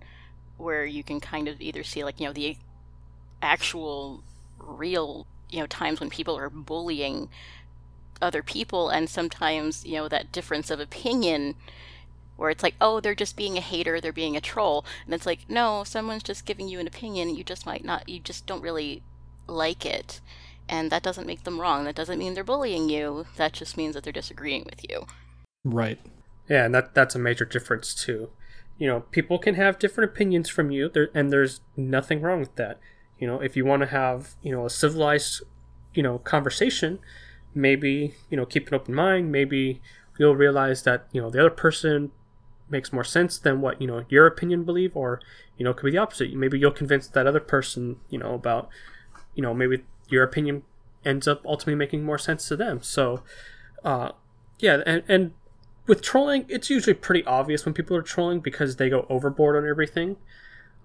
where 0.58 0.86
you 0.86 1.03
can 1.03 1.20
kind 1.20 1.47
of 1.47 1.62
either 1.62 1.84
see 1.84 2.03
like, 2.03 2.20
you 2.20 2.28
know, 2.28 2.34
the 2.34 2.58
actual 3.41 4.24
real, 4.60 5.28
you 5.49 5.60
know, 5.60 5.68
times 5.68 5.99
when 5.99 6.10
people 6.10 6.38
are 6.38 6.49
bullying 6.49 7.30
other 8.22 8.41
people 8.41 8.89
and 8.89 9.10
sometimes, 9.10 9.86
you 9.86 9.95
know, 9.95 10.08
that 10.08 10.32
difference 10.32 10.72
of 10.72 10.80
opinion 10.80 11.56
where 12.38 12.49
it's 12.49 12.64
like, 12.64 12.76
oh, 12.82 12.99
they're 12.99 13.16
just 13.16 13.38
being 13.38 13.58
a 13.58 13.62
hater, 13.62 14.01
they're 14.01 14.12
being 14.12 14.36
a 14.36 14.41
troll. 14.41 14.86
And 15.06 15.14
it's 15.14 15.26
like, 15.26 15.49
no, 15.49 15.84
someone's 15.84 16.24
just 16.24 16.45
giving 16.45 16.68
you 16.68 16.80
an 16.80 16.88
opinion, 16.88 17.36
you 17.36 17.43
just 17.43 17.66
might 17.66 17.86
not 17.86 18.08
you 18.10 18.20
just 18.20 18.45
don't 18.45 18.62
really 18.62 19.03
like 19.47 19.86
it. 19.86 20.22
And 20.68 20.91
that 20.91 21.03
doesn't 21.03 21.28
make 21.28 21.43
them 21.43 21.62
wrong. 21.62 21.84
That 21.84 21.95
doesn't 21.95 22.18
mean 22.18 22.34
they're 22.34 22.43
bullying 22.43 22.89
you. 22.89 23.28
That 23.36 23.53
just 23.53 23.78
means 23.78 23.93
that 23.93 24.03
they're 24.03 24.12
disagreeing 24.12 24.64
with 24.66 24.89
you. 24.89 25.06
right 25.64 25.99
Yeah, 26.49 26.66
and 26.66 26.74
that 26.74 26.93
that's 26.93 27.16
a 27.16 27.20
major 27.20 27.45
difference 27.45 27.93
too. 27.93 28.30
You 28.78 28.88
know, 28.88 28.99
people 29.11 29.39
can 29.39 29.55
have 29.55 29.80
different 29.80 30.11
opinions 30.11 30.49
from 30.49 30.69
you, 30.69 30.89
there, 30.89 31.09
and 31.13 31.32
there's 31.32 31.61
nothing 31.78 32.21
wrong 32.21 32.39
with 32.39 32.55
that. 32.55 32.80
You 33.19 33.28
know, 33.28 33.39
if 33.39 33.55
you 33.55 33.65
want 33.65 33.82
to 33.82 33.88
have 33.88 34.36
you 34.41 34.51
know 34.51 34.65
a 34.65 34.69
civilized 34.69 35.43
you 35.93 36.03
know 36.03 36.19
conversation, 36.19 36.99
maybe 37.53 38.15
you 38.30 38.38
know 38.38 38.45
keep 38.45 38.67
an 38.67 38.73
open 38.73 38.93
mind. 38.93 39.32
Maybe 39.32 39.82
you'll 40.17 40.36
realize 40.36 40.84
that 40.84 41.07
you 41.11 41.21
know 41.21 41.30
the 41.30 41.39
other 41.39 41.49
person 41.49 42.11
makes 42.69 42.91
more 42.91 43.03
sense 43.03 43.38
than 43.38 43.61
what 43.61 43.82
you 43.82 43.88
know 43.88 44.05
your 44.09 44.28
opinion 44.28 44.63
believe, 44.63 44.95
or 44.95 45.21
you 45.57 45.63
know 45.63 45.73
could 45.73 45.86
be 45.86 45.91
the 45.91 45.97
opposite. 45.97 46.34
Maybe 46.34 46.59
you'll 46.59 46.71
convince 46.71 47.07
that 47.07 47.28
other 47.28 47.39
person 47.39 47.97
you 48.09 48.19
know 48.19 48.34
about 48.34 48.69
you 49.34 49.41
know 49.41 49.53
maybe 49.53 49.84
your 50.09 50.23
opinion 50.23 50.63
ends 51.05 51.28
up 51.28 51.45
ultimately 51.45 51.76
making 51.76 52.03
more 52.03 52.17
sense 52.17 52.47
to 52.47 52.55
them. 52.55 52.82
So, 52.82 53.23
uh, 53.84 54.09
yeah, 54.59 54.82
and 54.86 55.03
and 55.07 55.34
with 55.88 56.02
trolling, 56.02 56.46
it's 56.50 56.70
usually 56.70 56.94
pretty 56.94 57.24
obvious 57.26 57.66
when 57.66 57.74
people 57.74 57.96
are 57.96 58.02
trolling 58.02 58.40
because 58.40 58.76
they 58.78 58.90
go 58.90 59.06
overboard 59.10 59.56
on 59.56 59.70
everything. 59.70 60.18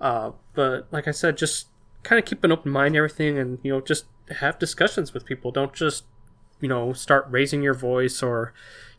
Uh, 0.01 0.33
but 0.55 0.87
like 0.91 1.07
I 1.09 1.11
said, 1.11 1.37
just 1.37 1.67
kind 2.03 2.19
of 2.19 2.25
keep 2.25 2.43
an 2.45 2.53
open 2.53 2.71
mind, 2.73 2.89
and 2.89 2.97
everything, 2.97 3.39
and 3.39 3.59
you 3.63 3.73
know, 3.73 3.81
just 3.81 4.05
have 4.39 4.59
discussions 4.59 5.13
with 5.13 5.25
people. 5.25 5.51
Don't 5.51 5.73
just 5.73 6.05
you 6.61 6.69
know 6.69 6.93
start 6.93 7.27
raising 7.31 7.63
your 7.63 7.75
voice 7.75 8.23
or 8.23 8.53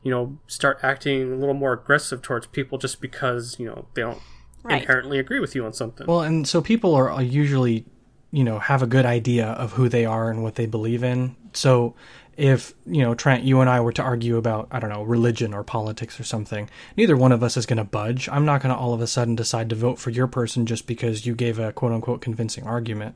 you 0.03 0.09
know 0.11 0.37
start 0.47 0.79
acting 0.81 1.31
a 1.31 1.35
little 1.35 1.53
more 1.53 1.73
aggressive 1.73 2.21
towards 2.21 2.47
people 2.47 2.77
just 2.77 3.01
because 3.01 3.57
you 3.59 3.65
know 3.67 3.87
they 3.93 4.01
don't 4.01 4.21
Right. 4.63 4.81
inherently 4.81 5.17
agree 5.17 5.39
with 5.39 5.55
you 5.55 5.65
on 5.65 5.73
something. 5.73 6.05
Well, 6.05 6.21
and 6.21 6.47
so 6.47 6.61
people 6.61 6.93
are 6.93 7.09
are 7.09 7.23
usually, 7.23 7.83
you 8.29 8.43
know, 8.43 8.59
have 8.59 8.83
a 8.83 8.87
good 8.87 9.07
idea 9.07 9.47
of 9.47 9.71
who 9.73 9.89
they 9.89 10.05
are 10.05 10.29
and 10.29 10.43
what 10.43 10.53
they 10.53 10.67
believe 10.67 11.03
in. 11.03 11.35
So 11.53 11.95
if, 12.41 12.73
you 12.87 13.03
know, 13.03 13.13
Trent, 13.13 13.43
you 13.43 13.61
and 13.61 13.69
I 13.69 13.79
were 13.81 13.91
to 13.93 14.01
argue 14.01 14.35
about, 14.37 14.67
I 14.71 14.79
don't 14.79 14.89
know, 14.89 15.03
religion 15.03 15.53
or 15.53 15.63
politics 15.63 16.19
or 16.19 16.23
something, 16.23 16.71
neither 16.97 17.15
one 17.15 17.31
of 17.31 17.43
us 17.43 17.55
is 17.55 17.67
going 17.67 17.77
to 17.77 17.83
budge. 17.83 18.27
I'm 18.29 18.45
not 18.45 18.63
going 18.63 18.73
to 18.73 18.81
all 18.81 18.95
of 18.95 19.01
a 19.01 19.05
sudden 19.05 19.35
decide 19.35 19.69
to 19.69 19.75
vote 19.75 19.99
for 19.99 20.09
your 20.09 20.25
person 20.25 20.65
just 20.65 20.87
because 20.87 21.23
you 21.23 21.35
gave 21.35 21.59
a 21.59 21.71
quote 21.71 21.91
unquote 21.91 22.19
convincing 22.19 22.65
argument. 22.65 23.15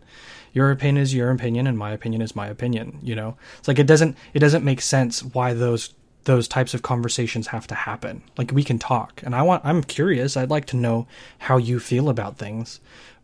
Your 0.54 0.70
opinion 0.70 1.02
is 1.02 1.16
your 1.16 1.32
opinion 1.32 1.66
and 1.66 1.76
my 1.76 1.90
opinion 1.90 2.22
is 2.22 2.36
my 2.36 2.46
opinion, 2.46 3.00
you 3.02 3.16
know? 3.16 3.36
It's 3.58 3.68
like 3.68 3.80
it 3.80 3.88
doesn't 3.88 4.16
it 4.36 4.40
doesn't 4.42 4.64
make 4.64 4.80
sense 4.80 5.24
why 5.24 5.56
those 5.56 5.96
those 6.26 6.48
types 6.48 6.76
of 6.76 6.84
conversations 6.84 7.48
have 7.48 7.66
to 7.68 7.76
happen. 7.76 8.22
Like 8.38 8.52
we 8.52 8.64
can 8.64 8.78
talk, 8.78 9.24
and 9.26 9.34
I 9.34 9.42
want 9.42 9.66
I'm 9.66 9.84
curious. 9.84 10.38
I'd 10.38 10.52
like 10.52 10.68
to 10.68 10.78
know 10.78 11.08
how 11.40 11.58
you 11.58 11.80
feel 11.80 12.10
about 12.10 12.38
things, 12.38 12.80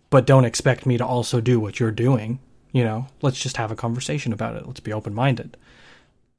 but 0.09 0.25
don't 0.25 0.45
expect 0.45 0.87
me 0.87 0.97
to 0.97 1.05
also 1.05 1.41
do 1.41 1.59
what 1.59 1.79
you're 1.79 1.91
doing. 1.91 2.39
You 2.71 2.85
know, 2.85 3.07
let's 3.21 3.39
just 3.39 3.57
have 3.57 3.71
a 3.71 3.75
conversation 3.75 4.33
about 4.33 4.55
it. 4.55 4.65
Let's 4.65 4.79
be 4.79 4.93
open 4.93 5.13
minded. 5.13 5.57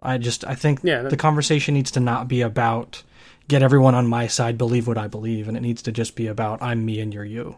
I 0.02 0.18
just 0.18 0.44
I 0.44 0.54
think 0.54 0.80
Yeah, 0.82 1.02
that- 1.02 1.10
the 1.10 1.16
conversation 1.16 1.74
needs 1.74 1.90
to 1.92 2.00
not 2.00 2.28
be 2.28 2.40
about 2.42 3.02
get 3.48 3.62
everyone 3.62 3.94
on 3.94 4.06
my 4.06 4.26
side 4.26 4.56
believe 4.58 4.86
what 4.86 4.98
I 4.98 5.08
believe, 5.08 5.48
and 5.48 5.56
it 5.56 5.60
needs 5.60 5.82
to 5.82 5.92
just 5.92 6.14
be 6.16 6.26
about 6.26 6.62
I'm 6.62 6.84
me 6.84 7.00
and 7.00 7.12
you're 7.12 7.24
you. 7.24 7.56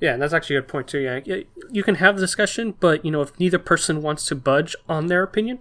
Yeah, 0.00 0.14
and 0.14 0.22
that's 0.22 0.34
actually 0.34 0.56
a 0.56 0.60
good 0.60 0.68
point 0.68 0.88
too. 0.88 0.98
Yeah, 0.98 1.20
Yeah, 1.24 1.36
you 1.70 1.82
can 1.82 1.96
have 1.96 2.16
the 2.16 2.20
discussion, 2.20 2.74
but 2.80 3.04
you 3.04 3.10
know, 3.10 3.22
if 3.22 3.38
neither 3.38 3.58
person 3.58 4.02
wants 4.02 4.26
to 4.26 4.34
budge 4.34 4.74
on 4.88 5.06
their 5.06 5.22
opinion, 5.22 5.60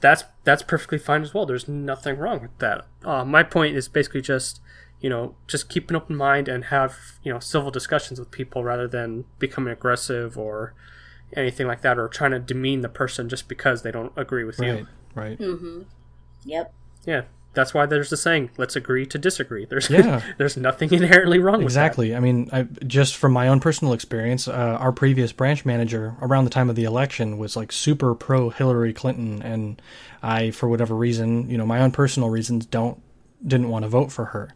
that's 0.00 0.24
that's 0.44 0.62
perfectly 0.62 0.98
fine 0.98 1.22
as 1.22 1.34
well. 1.34 1.44
There's 1.46 1.68
nothing 1.68 2.16
wrong 2.16 2.40
with 2.42 2.56
that. 2.58 2.86
Uh, 3.04 3.24
my 3.24 3.42
point 3.42 3.76
is 3.76 3.88
basically 3.88 4.22
just 4.22 4.60
you 5.00 5.10
know 5.10 5.34
just 5.46 5.68
keep 5.68 5.90
an 5.90 5.96
open 5.96 6.16
mind 6.16 6.48
and 6.48 6.66
have 6.66 6.96
you 7.22 7.32
know 7.32 7.38
civil 7.40 7.70
discussions 7.70 8.18
with 8.18 8.30
people 8.30 8.64
rather 8.64 8.88
than 8.88 9.24
becoming 9.38 9.72
aggressive 9.72 10.38
or 10.38 10.74
anything 11.36 11.66
like 11.66 11.82
that 11.82 11.98
or 11.98 12.08
trying 12.08 12.32
to 12.32 12.38
demean 12.38 12.80
the 12.80 12.88
person 12.88 13.28
just 13.28 13.48
because 13.48 13.82
they 13.82 13.90
don't 13.90 14.12
agree 14.16 14.44
with 14.44 14.58
Right. 14.58 14.78
you. 14.80 14.86
Right. 15.14 15.38
Mm-hmm. 15.38 15.82
Yep. 16.44 16.72
Yeah, 17.06 17.22
that's 17.54 17.72
why 17.74 17.86
there's 17.86 18.10
the 18.10 18.16
saying, 18.16 18.50
"Let's 18.56 18.76
agree 18.76 19.06
to 19.06 19.18
disagree." 19.18 19.64
There's 19.64 19.88
Yeah. 19.90 20.22
there's 20.38 20.56
nothing 20.56 20.92
inherently 20.92 21.38
wrong 21.38 21.64
with 21.64 21.74
that. 21.74 21.86
Exactly. 21.86 22.14
I 22.14 22.20
mean, 22.20 22.48
I, 22.52 22.62
just 22.86 23.16
from 23.16 23.32
my 23.32 23.48
own 23.48 23.58
personal 23.60 23.92
experience, 23.94 24.46
uh, 24.48 24.52
our 24.80 24.92
previous 24.92 25.32
branch 25.32 25.64
manager 25.64 26.14
around 26.20 26.44
the 26.44 26.50
time 26.50 26.68
of 26.70 26.76
the 26.76 26.84
election 26.84 27.38
was 27.38 27.56
like 27.56 27.72
super 27.72 28.14
pro 28.14 28.50
Hillary 28.50 28.92
Clinton, 28.92 29.42
and 29.42 29.80
I, 30.22 30.50
for 30.50 30.68
whatever 30.68 30.94
reason, 30.94 31.48
you 31.50 31.56
know, 31.58 31.66
my 31.66 31.80
own 31.80 31.90
personal 31.90 32.30
reasons, 32.30 32.66
don't 32.66 33.00
didn't 33.46 33.68
want 33.70 33.84
to 33.84 33.88
vote 33.88 34.12
for 34.12 34.26
her. 34.26 34.50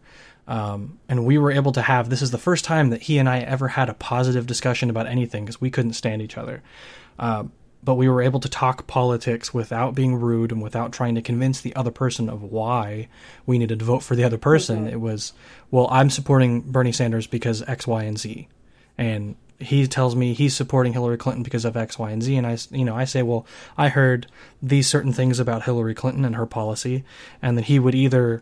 Um, 0.47 0.99
and 1.09 1.25
we 1.25 1.37
were 1.37 1.51
able 1.51 1.71
to 1.71 1.81
have 1.81 2.09
this 2.09 2.21
is 2.21 2.31
the 2.31 2.37
first 2.37 2.65
time 2.65 2.89
that 2.91 3.03
he 3.03 3.17
and 3.17 3.27
I 3.27 3.39
ever 3.39 3.69
had 3.69 3.89
a 3.89 3.93
positive 3.93 4.45
discussion 4.45 4.89
about 4.89 5.07
anything 5.07 5.45
because 5.45 5.59
we 5.59 5.71
couldn't 5.71 5.93
stand 5.93 6.21
each 6.21 6.37
other. 6.37 6.61
Uh, 7.17 7.45
but 7.83 7.95
we 7.95 8.09
were 8.09 8.21
able 8.21 8.39
to 8.39 8.49
talk 8.49 8.87
politics 8.87 9.53
without 9.53 9.93
being 9.93 10.15
rude 10.15 10.51
and 10.51 10.61
without 10.61 10.91
trying 10.91 11.15
to 11.15 11.21
convince 11.21 11.61
the 11.61 11.75
other 11.75 11.91
person 11.91 12.29
of 12.29 12.41
why 12.41 13.07
we 13.45 13.59
needed 13.59 13.79
to 13.79 13.85
vote 13.85 14.01
for 14.01 14.15
the 14.15 14.23
other 14.23 14.39
person. 14.39 14.87
It 14.87 14.99
was, 14.99 15.33
well, 15.69 15.87
I'm 15.91 16.09
supporting 16.09 16.61
Bernie 16.61 16.91
Sanders 16.91 17.27
because 17.27 17.61
X, 17.61 17.85
Y, 17.85 18.03
and 18.03 18.17
Z, 18.17 18.47
and 18.97 19.35
he 19.59 19.87
tells 19.87 20.15
me 20.15 20.33
he's 20.33 20.55
supporting 20.55 20.93
Hillary 20.93 21.17
Clinton 21.17 21.43
because 21.43 21.63
of 21.63 21.77
X, 21.77 21.97
Y, 21.99 22.09
and 22.09 22.23
Z, 22.23 22.35
and 22.35 22.47
I, 22.47 22.57
you 22.71 22.83
know, 22.83 22.95
I 22.95 23.05
say, 23.05 23.21
well, 23.21 23.45
I 23.77 23.89
heard 23.89 24.27
these 24.61 24.87
certain 24.87 25.13
things 25.13 25.39
about 25.39 25.63
Hillary 25.63 25.93
Clinton 25.93 26.25
and 26.25 26.35
her 26.35 26.47
policy, 26.47 27.03
and 27.41 27.57
that 27.57 27.65
he 27.65 27.77
would 27.77 27.95
either 27.95 28.41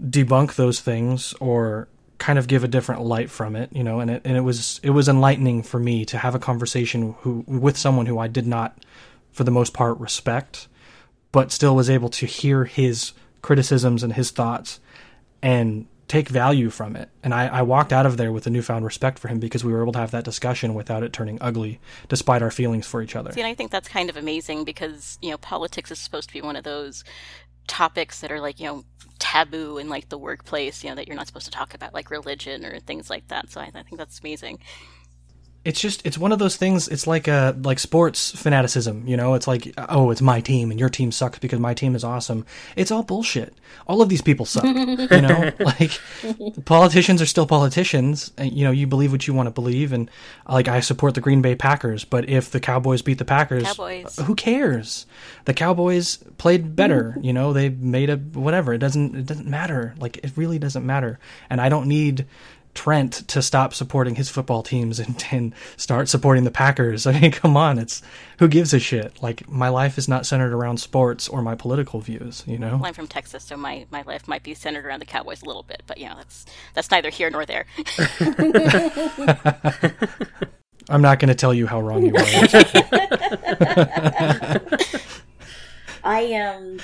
debunk 0.00 0.54
those 0.54 0.80
things 0.80 1.34
or 1.40 1.88
kind 2.18 2.38
of 2.38 2.46
give 2.46 2.64
a 2.64 2.68
different 2.68 3.02
light 3.02 3.30
from 3.30 3.56
it, 3.56 3.70
you 3.72 3.84
know, 3.84 4.00
and 4.00 4.10
it 4.10 4.22
and 4.24 4.36
it 4.36 4.40
was 4.40 4.80
it 4.82 4.90
was 4.90 5.08
enlightening 5.08 5.62
for 5.62 5.78
me 5.78 6.04
to 6.06 6.18
have 6.18 6.34
a 6.34 6.38
conversation 6.38 7.14
who 7.20 7.44
with 7.46 7.76
someone 7.76 8.06
who 8.06 8.18
I 8.18 8.28
did 8.28 8.46
not 8.46 8.78
for 9.32 9.44
the 9.44 9.50
most 9.50 9.74
part 9.74 9.98
respect, 9.98 10.68
but 11.32 11.52
still 11.52 11.74
was 11.74 11.90
able 11.90 12.08
to 12.10 12.26
hear 12.26 12.64
his 12.64 13.12
criticisms 13.42 14.02
and 14.02 14.12
his 14.14 14.30
thoughts 14.30 14.80
and 15.42 15.86
take 16.06 16.28
value 16.28 16.70
from 16.70 16.96
it. 16.96 17.08
And 17.22 17.34
I, 17.34 17.46
I 17.46 17.62
walked 17.62 17.92
out 17.92 18.06
of 18.06 18.16
there 18.16 18.30
with 18.30 18.46
a 18.46 18.50
newfound 18.50 18.84
respect 18.84 19.18
for 19.18 19.28
him 19.28 19.38
because 19.40 19.64
we 19.64 19.72
were 19.72 19.82
able 19.82 19.92
to 19.92 19.98
have 19.98 20.10
that 20.12 20.24
discussion 20.24 20.74
without 20.74 21.02
it 21.02 21.12
turning 21.12 21.38
ugly, 21.40 21.80
despite 22.08 22.42
our 22.42 22.50
feelings 22.50 22.86
for 22.86 23.02
each 23.02 23.16
other. 23.16 23.32
See, 23.32 23.40
and 23.40 23.48
I 23.48 23.54
think 23.54 23.70
that's 23.70 23.88
kind 23.88 24.10
of 24.10 24.16
amazing 24.16 24.64
because, 24.64 25.18
you 25.22 25.30
know, 25.30 25.38
politics 25.38 25.90
is 25.90 25.98
supposed 25.98 26.28
to 26.28 26.34
be 26.34 26.42
one 26.42 26.56
of 26.56 26.64
those 26.64 27.04
topics 27.66 28.20
that 28.20 28.30
are 28.32 28.40
like, 28.40 28.60
you 28.60 28.66
know, 28.66 28.84
taboo 29.18 29.78
in 29.78 29.88
like 29.88 30.08
the 30.08 30.18
workplace, 30.18 30.82
you 30.84 30.90
know, 30.90 30.96
that 30.96 31.06
you're 31.06 31.16
not 31.16 31.26
supposed 31.26 31.46
to 31.46 31.50
talk 31.50 31.74
about, 31.74 31.94
like 31.94 32.10
religion 32.10 32.64
or 32.64 32.78
things 32.80 33.10
like 33.10 33.28
that. 33.28 33.50
So 33.50 33.60
I, 33.60 33.70
I 33.74 33.82
think 33.82 33.96
that's 33.98 34.20
amazing. 34.20 34.58
It's 35.64 35.80
just 35.80 36.04
it's 36.06 36.18
one 36.18 36.30
of 36.30 36.38
those 36.38 36.56
things 36.56 36.88
it's 36.88 37.06
like 37.06 37.26
a 37.26 37.56
like 37.62 37.78
sports 37.78 38.30
fanaticism 38.32 39.06
you 39.06 39.16
know? 39.16 39.34
It's 39.34 39.46
like 39.46 39.72
uh, 39.78 39.86
oh 39.88 40.10
it's 40.10 40.20
my 40.20 40.40
team 40.40 40.70
and 40.70 40.78
your 40.78 40.90
team 40.90 41.10
sucks 41.10 41.38
because 41.38 41.58
my 41.58 41.74
team 41.74 41.94
is 41.94 42.04
awesome. 42.04 42.44
It's 42.76 42.90
all 42.90 43.02
bullshit. 43.02 43.54
All 43.86 44.02
of 44.02 44.08
these 44.08 44.22
people 44.22 44.46
suck 44.46 44.64
you 44.64 45.20
know? 45.20 45.52
Like 45.64 45.98
politicians 46.64 47.22
are 47.22 47.26
still 47.26 47.46
politicians 47.46 48.32
and 48.36 48.52
you 48.52 48.64
know 48.64 48.70
you 48.70 48.86
believe 48.86 49.12
what 49.12 49.26
you 49.26 49.34
want 49.34 49.46
to 49.46 49.50
believe 49.50 49.92
and 49.92 50.10
like 50.48 50.68
i 50.68 50.80
support 50.80 51.14
the 51.14 51.20
green 51.20 51.42
bay 51.42 51.54
packers 51.54 52.04
but 52.04 52.28
if 52.28 52.50
the 52.50 52.60
cowboys 52.60 53.02
beat 53.02 53.18
the 53.18 53.24
packers 53.24 53.62
Cowboys. 53.62 54.18
who 54.18 54.34
cares? 54.34 55.06
The 55.46 55.54
cowboys 55.54 56.18
played 56.38 56.76
better 56.76 57.16
you 57.22 57.32
know? 57.32 57.52
They 57.52 57.70
made 57.70 58.10
a 58.10 58.16
whatever. 58.16 58.74
It 58.74 58.78
doesn't 58.78 59.14
it 59.16 59.26
doesn't 59.26 59.48
matter. 59.48 59.94
Like 59.98 60.18
it 60.18 60.32
really 60.36 60.58
doesn't 60.58 60.84
matter. 60.84 61.18
And 61.48 61.60
i 61.60 61.68
don't 61.68 61.86
need 61.88 62.26
Trent 62.74 63.26
to 63.28 63.40
stop 63.40 63.72
supporting 63.72 64.16
his 64.16 64.28
football 64.28 64.62
teams 64.62 64.98
and, 65.00 65.24
and 65.30 65.54
start 65.76 66.08
supporting 66.08 66.44
the 66.44 66.50
Packers. 66.50 67.06
I 67.06 67.18
mean, 67.20 67.30
come 67.30 67.56
on, 67.56 67.78
it's 67.78 68.02
who 68.38 68.48
gives 68.48 68.74
a 68.74 68.78
shit? 68.78 69.22
Like 69.22 69.48
my 69.48 69.68
life 69.68 69.96
is 69.98 70.08
not 70.08 70.26
centered 70.26 70.52
around 70.52 70.78
sports 70.78 71.28
or 71.28 71.42
my 71.42 71.54
political 71.54 72.00
views, 72.00 72.42
you 72.46 72.58
know? 72.58 72.76
Well, 72.76 72.86
I'm 72.86 72.94
from 72.94 73.06
Texas, 73.06 73.44
so 73.44 73.56
my, 73.56 73.86
my 73.90 74.02
life 74.02 74.28
might 74.28 74.42
be 74.42 74.54
centered 74.54 74.84
around 74.84 75.00
the 75.00 75.06
Cowboys 75.06 75.42
a 75.42 75.46
little 75.46 75.62
bit, 75.62 75.82
but 75.86 75.98
you 75.98 76.08
know 76.08 76.16
that's 76.16 76.46
that's 76.74 76.90
neither 76.90 77.10
here 77.10 77.30
nor 77.30 77.46
there. 77.46 77.66
I'm 80.88 81.00
not 81.00 81.18
going 81.18 81.28
to 81.28 81.34
tell 81.34 81.54
you 81.54 81.66
how 81.66 81.80
wrong 81.80 82.04
you 82.04 82.14
are. 82.14 82.22
I 86.04 86.34
um 86.34 86.78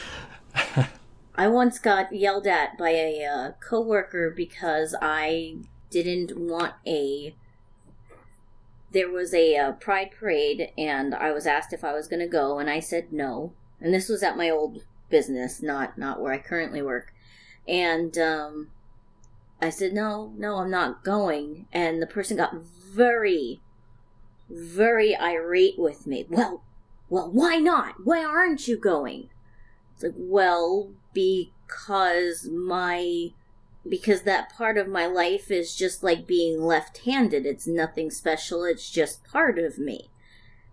I 1.41 1.49
once 1.49 1.79
got 1.79 2.13
yelled 2.13 2.47
at 2.47 2.77
by 2.77 2.91
a 2.91 3.25
uh, 3.25 3.53
coworker 3.67 4.31
because 4.31 4.95
I 5.01 5.57
didn't 5.91 6.39
want 6.39 6.75
a 6.87 7.35
there 8.93 9.11
was 9.11 9.33
a 9.33 9.57
uh, 9.57 9.73
pride 9.73 10.11
parade 10.19 10.73
and 10.77 11.15
I 11.15 11.31
was 11.31 11.47
asked 11.47 11.73
if 11.73 11.85
I 11.85 11.93
was 11.93 12.09
going 12.09 12.21
to 12.21 12.27
go 12.27 12.59
and 12.59 12.69
I 12.69 12.81
said 12.81 13.13
no. 13.13 13.53
And 13.81 13.95
this 13.95 14.09
was 14.09 14.23
at 14.23 14.37
my 14.37 14.51
old 14.51 14.85
business, 15.09 15.63
not 15.63 15.97
not 15.97 16.21
where 16.21 16.33
I 16.33 16.39
currently 16.39 16.83
work. 16.83 17.13
And 17.69 18.17
um 18.19 18.71
I 19.63 19.71
said 19.71 19.93
no, 19.93 20.33
no, 20.37 20.57
I'm 20.57 20.71
not 20.71 21.05
going. 21.05 21.67
And 21.73 22.01
the 22.01 22.07
person 22.07 22.37
got 22.37 22.55
very 22.55 23.61
very 24.49 25.17
irate 25.17 25.79
with 25.79 26.07
me. 26.07 26.27
Well, 26.29 26.65
well, 27.09 27.31
why 27.31 27.57
not? 27.57 28.05
Why 28.05 28.25
aren't 28.25 28.67
you 28.67 28.77
going? 28.77 29.29
It's 29.95 30.03
like, 30.03 30.15
well, 30.17 30.93
because 31.13 32.49
my 32.51 33.33
because 33.91 34.23
that 34.23 34.55
part 34.55 34.79
of 34.79 34.87
my 34.87 35.05
life 35.05 35.51
is 35.51 35.75
just 35.75 36.03
like 36.03 36.27
being 36.27 36.63
left-handed. 36.63 37.45
It's 37.45 37.67
nothing 37.67 38.11
special. 38.11 38.65
It's 38.65 38.89
just 38.89 39.25
part 39.25 39.59
of 39.59 39.79
me. 39.79 40.11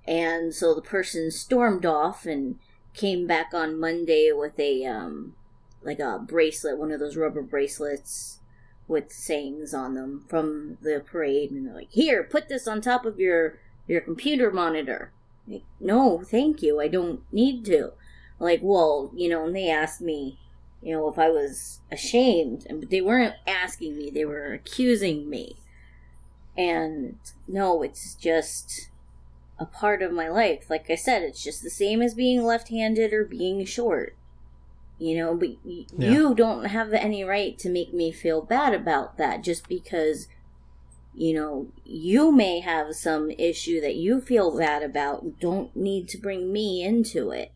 And 0.08 0.54
so 0.54 0.74
the 0.74 0.82
person 0.82 1.32
stormed 1.32 1.86
off 1.86 2.26
and 2.28 2.60
came 2.94 3.28
back 3.28 3.54
on 3.54 3.80
Monday 3.80 4.32
with 4.32 4.60
a 4.60 4.86
um 4.86 5.36
like 5.84 6.00
a 6.00 6.20
bracelet, 6.20 6.78
one 6.78 6.92
of 6.92 7.00
those 7.00 7.18
rubber 7.18 7.42
bracelets 7.42 8.40
with 8.88 9.12
sayings 9.12 9.74
on 9.74 9.96
them 9.96 10.26
from 10.30 10.78
the 10.82 11.04
parade 11.06 11.52
and 11.52 11.68
they're 11.68 11.74
like, 11.74 11.92
"Here, 11.92 12.24
put 12.24 12.48
this 12.48 12.68
on 12.68 12.82
top 12.82 13.06
of 13.06 13.20
your 13.20 13.60
your 13.88 14.02
computer 14.02 14.52
monitor." 14.52 15.12
Like, 15.48 15.64
no, 15.80 16.22
thank 16.24 16.62
you. 16.62 16.80
I 16.80 16.88
don't 16.88 17.22
need 17.32 17.66
to. 17.66 17.94
Like, 18.40 18.60
well, 18.62 19.12
you 19.16 19.30
know, 19.30 19.46
and 19.46 19.56
they 19.56 19.70
asked 19.70 20.02
me, 20.02 20.40
you 20.88 20.94
know, 20.94 21.10
if 21.10 21.20
I 21.20 21.30
was 21.30 21.82
ashamed, 21.92 22.66
and 22.70 22.90
they 22.90 23.02
weren't 23.02 23.36
asking 23.46 23.98
me; 23.98 24.10
they 24.10 24.24
were 24.24 24.54
accusing 24.54 25.30
me. 25.30 25.58
And 26.56 27.18
no, 27.46 27.84
it's 27.84 28.16
just 28.16 28.90
a 29.60 29.66
part 29.66 30.02
of 30.02 30.14
my 30.14 30.30
life. 30.30 30.70
Like 30.70 30.90
I 30.90 30.96
said, 30.96 31.24
it's 31.24 31.44
just 31.44 31.62
the 31.62 31.70
same 31.70 32.02
as 32.02 32.14
being 32.14 32.42
left-handed 32.42 33.12
or 33.12 33.26
being 33.26 33.66
short. 33.66 34.16
You 34.98 35.18
know, 35.18 35.36
but 35.36 35.50
y- 35.66 35.88
Yeah. 35.98 36.10
you 36.10 36.34
don't 36.34 36.68
have 36.68 36.94
any 36.94 37.22
right 37.22 37.60
to 37.60 37.70
make 37.70 37.94
me 37.94 38.14
feel 38.14 38.42
bad 38.42 38.74
about 38.74 39.18
that 39.18 39.44
just 39.44 39.68
because 39.68 40.30
you 41.14 41.34
know, 41.34 41.68
you 41.84 42.32
may 42.32 42.60
have 42.62 42.96
some 42.96 43.32
issue 43.32 43.82
that 43.82 43.96
you 43.96 44.22
feel 44.22 44.56
bad 44.56 44.84
about. 44.84 45.40
Don't 45.40 45.76
need 45.76 46.08
to 46.10 46.18
bring 46.18 46.54
me 46.54 46.82
into 46.84 47.32
it. 47.32 47.52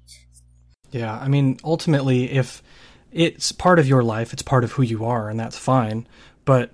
Yeah, 0.92 1.18
I 1.18 1.28
mean, 1.28 1.60
ultimately, 1.64 2.32
if 2.32 2.64
it's 3.12 3.52
part 3.52 3.80
of 3.80 3.88
your 3.88 4.04
life, 4.04 4.34
it's 4.34 4.42
part 4.42 4.64
of 4.64 4.74
who 4.74 4.84
you 4.84 5.06
are, 5.06 5.30
and 5.30 5.40
that's 5.40 5.58
fine. 5.58 6.08
But 6.46 6.72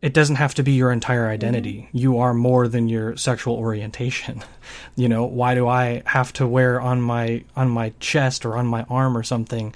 it 0.00 0.14
doesn't 0.14 0.36
have 0.36 0.54
to 0.54 0.62
be 0.62 0.72
your 0.72 0.92
entire 0.92 1.28
identity. 1.28 1.88
You 1.92 2.18
are 2.18 2.32
more 2.32 2.68
than 2.68 2.88
your 2.88 3.16
sexual 3.16 3.54
orientation. 3.56 4.42
You 4.96 5.08
know, 5.08 5.24
why 5.24 5.54
do 5.54 5.66
I 5.66 6.02
have 6.06 6.32
to 6.34 6.46
wear 6.46 6.78
on 6.80 7.00
my 7.00 7.44
on 7.56 7.70
my 7.70 7.92
chest 8.00 8.44
or 8.44 8.56
on 8.56 8.66
my 8.66 8.82
arm 8.90 9.16
or 9.16 9.22
something 9.22 9.74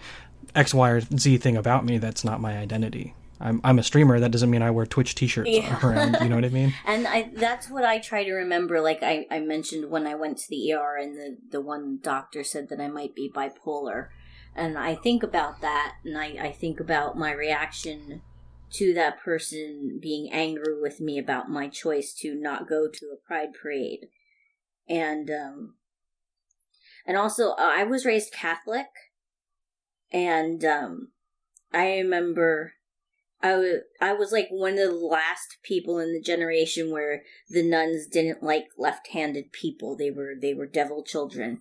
X, 0.54 0.74
Y, 0.74 0.90
or 0.90 1.00
Z 1.00 1.38
thing 1.38 1.56
about 1.56 1.86
me 1.86 1.96
that's 1.98 2.24
not 2.24 2.40
my 2.40 2.58
identity? 2.58 3.14
I'm 3.40 3.60
I'm 3.64 3.78
a 3.78 3.82
streamer. 3.82 4.20
That 4.20 4.32
doesn't 4.32 4.50
mean 4.50 4.62
I 4.62 4.70
wear 4.70 4.84
Twitch 4.84 5.14
T-shirts 5.14 5.48
Yeah. 5.48 5.78
around. 5.86 6.18
You 6.20 6.28
know 6.28 6.34
what 6.34 6.44
I 6.44 6.50
mean? 6.50 6.74
And 6.86 7.06
I 7.06 7.30
that's 7.34 7.70
what 7.70 7.84
I 7.84 8.00
try 8.00 8.24
to 8.24 8.32
remember. 8.32 8.80
Like 8.80 9.02
I, 9.02 9.26
I 9.30 9.38
mentioned 9.38 9.90
when 9.90 10.06
I 10.06 10.14
went 10.14 10.38
to 10.38 10.48
the 10.50 10.72
ER 10.74 10.96
and 10.96 11.16
the, 11.16 11.36
the 11.50 11.60
one 11.60 11.98
doctor 12.02 12.44
said 12.44 12.68
that 12.68 12.80
I 12.80 12.88
might 12.88 13.14
be 13.14 13.30
bipolar. 13.30 14.08
And 14.54 14.76
I 14.78 14.94
think 14.94 15.22
about 15.22 15.60
that 15.60 15.94
and 16.04 16.18
I, 16.18 16.26
I 16.40 16.52
think 16.52 16.78
about 16.80 17.16
my 17.16 17.32
reaction 17.32 18.22
to 18.72 18.94
that 18.94 19.20
person 19.20 19.98
being 20.00 20.30
angry 20.32 20.80
with 20.80 21.00
me 21.00 21.18
about 21.18 21.50
my 21.50 21.68
choice 21.68 22.14
to 22.14 22.34
not 22.34 22.68
go 22.68 22.88
to 22.88 23.06
a 23.06 23.26
pride 23.26 23.50
parade. 23.60 24.08
And 24.88 25.30
um 25.30 25.74
and 27.06 27.16
also 27.16 27.50
uh, 27.50 27.54
I 27.58 27.84
was 27.84 28.04
raised 28.04 28.32
Catholic 28.32 28.86
and 30.10 30.64
um 30.64 31.12
I 31.72 31.98
remember 31.98 32.74
I 33.42 33.56
was 33.56 33.80
I 34.00 34.12
was 34.12 34.30
like 34.30 34.48
one 34.50 34.78
of 34.78 34.90
the 34.90 34.94
last 34.94 35.56
people 35.62 35.98
in 35.98 36.12
the 36.12 36.20
generation 36.20 36.90
where 36.90 37.22
the 37.50 37.62
nuns 37.62 38.06
didn't 38.06 38.42
like 38.42 38.66
left-handed 38.78 39.52
people. 39.52 39.96
They 39.96 40.10
were 40.10 40.34
they 40.40 40.54
were 40.54 40.66
devil 40.66 41.02
children, 41.02 41.60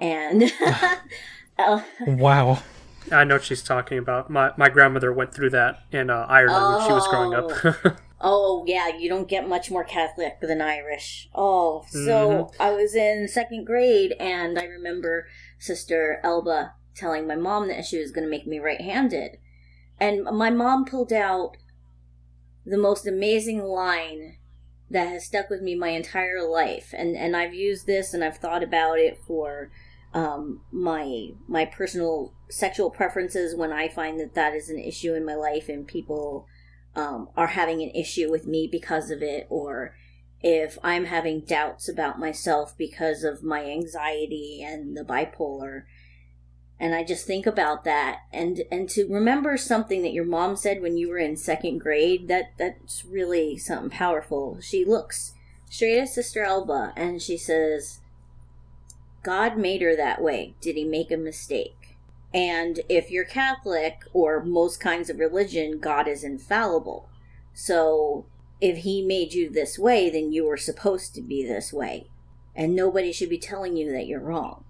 and 0.00 0.50
uh, 1.58 1.82
Wow. 2.06 2.62
I 3.10 3.24
know 3.24 3.36
what 3.36 3.44
she's 3.44 3.62
talking 3.62 3.98
about. 3.98 4.30
My 4.30 4.52
my 4.56 4.68
grandmother 4.68 5.12
went 5.12 5.34
through 5.34 5.50
that 5.50 5.84
in 5.90 6.10
uh, 6.10 6.26
Ireland 6.28 6.76
when 6.76 6.86
she 6.86 6.92
was 6.92 7.08
growing 7.08 7.34
up. 7.34 7.96
oh 8.20 8.64
yeah, 8.68 8.88
you 8.88 9.08
don't 9.08 9.28
get 9.28 9.48
much 9.48 9.70
more 9.70 9.84
Catholic 9.84 10.40
than 10.40 10.60
Irish. 10.60 11.28
Oh, 11.34 11.84
so 11.88 12.50
I 12.60 12.70
was 12.70 12.94
in 12.94 13.26
second 13.26 13.64
grade, 13.64 14.14
and 14.20 14.58
I 14.58 14.64
remember 14.64 15.26
Sister 15.58 16.20
Elba 16.22 16.74
telling 16.94 17.26
my 17.26 17.36
mom 17.36 17.68
that 17.68 17.84
she 17.84 17.98
was 17.98 18.10
going 18.10 18.24
to 18.24 18.30
make 18.30 18.46
me 18.46 18.58
right-handed, 18.58 19.38
and 19.98 20.24
my 20.24 20.50
mom 20.50 20.84
pulled 20.84 21.12
out 21.12 21.56
the 22.66 22.78
most 22.78 23.06
amazing 23.06 23.64
line 23.64 24.36
that 24.90 25.08
has 25.08 25.24
stuck 25.24 25.48
with 25.48 25.62
me 25.62 25.74
my 25.74 25.88
entire 25.90 26.42
life 26.42 26.92
and 26.96 27.16
and 27.16 27.36
I've 27.36 27.54
used 27.54 27.86
this 27.86 28.12
and 28.12 28.24
I've 28.24 28.38
thought 28.38 28.62
about 28.62 28.98
it 28.98 29.18
for 29.24 29.70
um, 30.12 30.62
my 30.72 31.28
my 31.46 31.64
personal 31.64 32.32
sexual 32.48 32.90
preferences 32.90 33.54
when 33.54 33.72
I 33.72 33.88
find 33.88 34.18
that 34.18 34.34
that 34.34 34.54
is 34.54 34.68
an 34.68 34.78
issue 34.78 35.14
in 35.14 35.24
my 35.24 35.34
life 35.34 35.68
and 35.68 35.86
people 35.86 36.46
um, 36.96 37.28
are 37.36 37.48
having 37.48 37.82
an 37.82 37.90
issue 37.90 38.30
with 38.30 38.46
me 38.46 38.68
because 38.70 39.10
of 39.10 39.22
it 39.22 39.46
or 39.48 39.94
if 40.42 40.78
I'm 40.82 41.04
having 41.04 41.42
doubts 41.42 41.88
about 41.88 42.18
myself 42.18 42.76
because 42.76 43.22
of 43.22 43.44
my 43.44 43.64
anxiety 43.64 44.62
and 44.66 44.96
the 44.96 45.04
bipolar 45.04 45.82
and 46.80 46.94
I 46.94 47.04
just 47.04 47.26
think 47.26 47.46
about 47.46 47.84
that 47.84 48.20
and 48.32 48.62
and 48.72 48.88
to 48.90 49.06
remember 49.06 49.56
something 49.58 50.02
that 50.02 50.14
your 50.14 50.24
mom 50.24 50.56
said 50.56 50.80
when 50.80 50.96
you 50.96 51.08
were 51.10 51.18
in 51.18 51.36
second 51.36 51.78
grade 51.78 52.26
that 52.28 52.52
that's 52.58 53.04
really 53.04 53.58
something 53.58 53.90
powerful. 53.90 54.58
She 54.62 54.84
looks 54.84 55.34
straight 55.68 56.00
at 56.00 56.08
Sister 56.08 56.42
Elba 56.42 56.94
and 56.96 57.20
she 57.20 57.36
says, 57.36 58.00
"God 59.22 59.56
made 59.56 59.82
her 59.82 59.96
that 59.96 60.22
way. 60.22 60.54
Did 60.60 60.76
he 60.76 60.84
make 60.84 61.10
a 61.10 61.16
mistake?" 61.16 61.80
And 62.32 62.80
if 62.88 63.10
you're 63.10 63.24
Catholic 63.24 64.02
or 64.12 64.44
most 64.44 64.80
kinds 64.80 65.10
of 65.10 65.18
religion, 65.18 65.78
God 65.78 66.06
is 66.06 66.22
infallible. 66.22 67.08
So 67.52 68.26
if 68.60 68.78
he 68.78 69.02
made 69.02 69.32
you 69.32 69.50
this 69.50 69.78
way, 69.78 70.10
then 70.10 70.32
you 70.32 70.46
were 70.46 70.56
supposed 70.56 71.14
to 71.14 71.22
be 71.22 71.44
this 71.44 71.72
way. 71.72 72.06
And 72.54 72.76
nobody 72.76 73.12
should 73.12 73.30
be 73.30 73.38
telling 73.38 73.76
you 73.76 73.90
that 73.92 74.06
you're 74.06 74.20
wrong. 74.20 74.64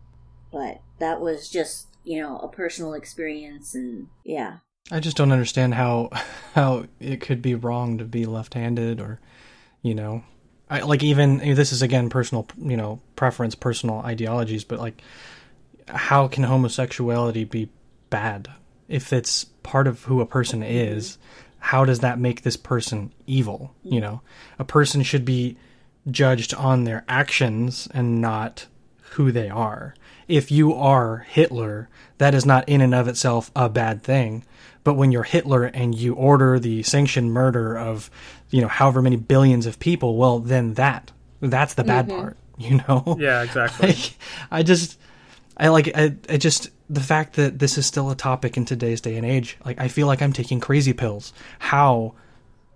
But 0.53 0.81
that 0.99 1.21
was 1.21 1.51
just, 1.51 1.89
you 2.05 2.21
know, 2.21 2.39
a 2.39 2.49
personal 2.49 2.95
experience 2.95 3.75
and 3.75 4.09
yeah. 4.25 4.59
I 4.91 5.01
just 5.01 5.17
don't 5.17 5.33
understand 5.33 5.75
how 5.75 6.11
how 6.55 6.87
it 6.99 7.21
could 7.21 7.43
be 7.43 7.55
wrong 7.55 7.99
to 7.99 8.05
be 8.05 8.25
left-handed 8.25 9.01
or 9.01 9.21
you 9.83 9.95
know 9.95 10.25
I 10.71 10.81
like 10.81 11.03
even 11.03 11.39
this 11.39 11.73
is 11.73 11.83
again 11.83 12.09
personal 12.09 12.47
you 12.59 12.77
know 12.77 13.01
preference 13.17 13.55
personal 13.55 13.99
ideologies 13.99 14.65
but 14.65 14.79
like 14.79 15.03
how 15.89 16.29
can 16.29 16.45
homosexuality 16.45 17.45
be 17.45 17.69
bad 18.09 18.49
if 18.89 19.13
it's 19.13 19.45
part 19.63 19.87
of 19.87 20.05
who 20.05 20.21
a 20.21 20.27
person 20.27 20.63
is 20.63 21.19
how 21.59 21.85
does 21.85 21.99
that 22.01 22.19
make 22.19 22.43
this 22.43 22.57
person 22.57 23.13
evil 23.27 23.75
you 23.83 24.01
know 24.01 24.21
a 24.59 24.65
person 24.65 25.03
should 25.03 25.25
be 25.25 25.57
judged 26.09 26.55
on 26.55 26.85
their 26.85 27.05
actions 27.09 27.89
and 27.93 28.21
not 28.21 28.67
who 29.13 29.33
they 29.33 29.49
are. 29.49 29.95
If 30.29 30.51
you 30.51 30.75
are 30.75 31.19
Hitler, 31.29 31.89
that 32.19 32.35
is 32.35 32.47
not 32.47 32.69
in 32.69 32.81
and 32.81 32.95
of 32.95 33.09
itself 33.09 33.51
a 33.57 33.69
bad 33.69 34.03
thing. 34.03 34.45
But 34.83 34.95
when 34.95 35.13
you're 35.13 35.25
Hitler 35.25 35.65
and 35.65 35.95
you 35.95 36.15
order 36.15 36.59
the 36.59 36.83
sanctioned 36.83 37.33
murder 37.33 37.77
of, 37.79 38.11
you 38.49 38.61
know, 38.61 38.69
however 38.69 39.03
many 39.03 39.17
billions 39.17 39.67
of 39.67 39.79
people, 39.79 40.17
well, 40.17 40.39
then 40.39 40.75
that 40.75 41.13
that's 41.41 41.75
the 41.75 41.85
bad 41.85 42.09
mm-hmm. 42.09 42.19
part, 42.19 42.37
you 42.59 42.81
know. 42.89 43.17
Yeah, 43.19 43.43
exactly. 43.43 43.89
Like, 43.89 44.17
I 44.51 44.63
just, 44.63 44.99
I 45.57 45.69
like, 45.69 45.91
I, 45.97 46.15
I 46.29 46.37
just 46.37 46.71
the 46.89 47.01
fact 47.01 47.35
that 47.35 47.59
this 47.59 47.79
is 47.79 47.87
still 47.87 48.11
a 48.11 48.17
topic 48.17 48.57
in 48.57 48.65
today's 48.65 49.01
day 49.01 49.17
and 49.17 49.25
age. 49.25 49.57
Like, 49.65 49.81
I 49.81 49.89
feel 49.89 50.07
like 50.07 50.21
I'm 50.21 50.33
taking 50.33 50.61
crazy 50.61 50.93
pills. 50.93 51.33
How, 51.61 52.15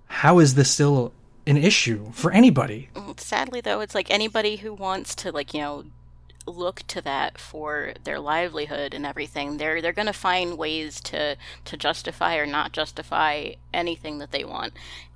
how 0.07 0.39
is 0.39 0.55
this 0.55 0.71
still 0.71 1.13
an 1.47 1.57
issue 1.57 2.13
for 2.13 2.31
anybody? 2.31 2.89
Sadly, 3.17 3.61
though, 3.61 3.81
it's 3.81 3.95
like 3.95 4.11
anybody 4.11 4.57
who 4.57 4.73
wants 4.73 5.15
to, 5.17 5.33
like, 5.33 5.53
you 5.53 5.61
know, 5.61 5.85
look 6.47 6.83
to 6.87 7.01
that 7.01 7.39
for 7.39 7.95
their 8.05 8.21
livelihood 8.21 8.93
and 8.93 9.07
everything 9.07 9.57
they're 9.57 9.81
they're 9.81 9.93
going 9.93 10.07
to 10.07 10.13
find 10.13 10.59
ways 10.59 11.01
to 11.01 11.37
to 11.65 11.77
justify 11.77 12.37
or 12.37 12.47
not 12.47 12.73
justify 12.73 13.53
anything 13.73 14.19
that 14.19 14.31
they 14.31 14.45
want. 14.45 14.73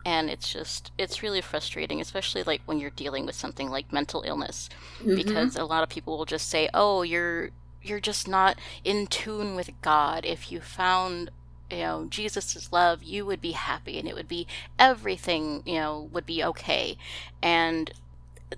And 0.06 0.30
it's 0.30 0.52
just 0.52 0.90
it's 0.96 1.22
really 1.22 1.40
frustrating 1.40 2.00
especially 2.00 2.42
like 2.42 2.62
when 2.64 2.78
you're 2.78 2.90
dealing 2.90 3.26
with 3.26 3.34
something 3.34 3.68
like 3.68 3.92
mental 3.92 4.22
illness. 4.26 4.68
Mm-hmm. 5.00 5.16
Because 5.16 5.56
a 5.56 5.64
lot 5.64 5.82
of 5.82 5.88
people 5.88 6.16
will 6.16 6.24
just 6.24 6.48
say 6.48 6.68
oh 6.72 7.02
you're 7.02 7.50
you're 7.82 8.00
just 8.00 8.26
not 8.26 8.58
in 8.84 9.06
tune 9.06 9.54
with 9.54 9.70
god. 9.82 10.24
If 10.24 10.50
you 10.50 10.60
found 10.60 11.30
you 11.70 11.78
know 11.78 12.06
jesus' 12.08 12.72
love 12.72 13.02
you 13.02 13.26
would 13.26 13.42
be 13.42 13.52
happy 13.52 13.98
and 13.98 14.08
it 14.08 14.14
would 14.14 14.26
be 14.26 14.46
everything 14.78 15.62
you 15.66 15.74
know 15.74 16.08
would 16.12 16.24
be 16.26 16.42
okay. 16.42 16.96
And 17.42 17.92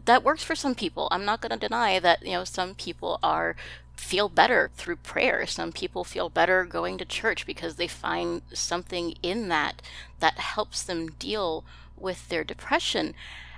that 0.04 0.24
works 0.24 0.44
for 0.44 0.54
some 0.54 0.74
people. 0.74 1.08
I'm 1.10 1.24
not 1.24 1.40
going 1.40 1.50
to 1.50 1.68
deny 1.68 1.98
that, 1.98 2.24
you 2.24 2.32
know, 2.32 2.44
some 2.44 2.74
people 2.74 3.18
are 3.22 3.56
feel 3.94 4.28
better 4.28 4.70
through 4.76 4.96
prayer. 4.96 5.46
Some 5.46 5.72
people 5.72 6.04
feel 6.04 6.30
better 6.30 6.64
going 6.64 6.96
to 6.98 7.04
church 7.04 7.44
because 7.44 7.76
they 7.76 7.86
find 7.86 8.42
something 8.52 9.14
in 9.22 9.48
that 9.48 9.82
that 10.20 10.38
helps 10.38 10.82
them 10.82 11.10
deal 11.12 11.64
with 11.96 12.28
their 12.28 12.42
depression. 12.42 13.14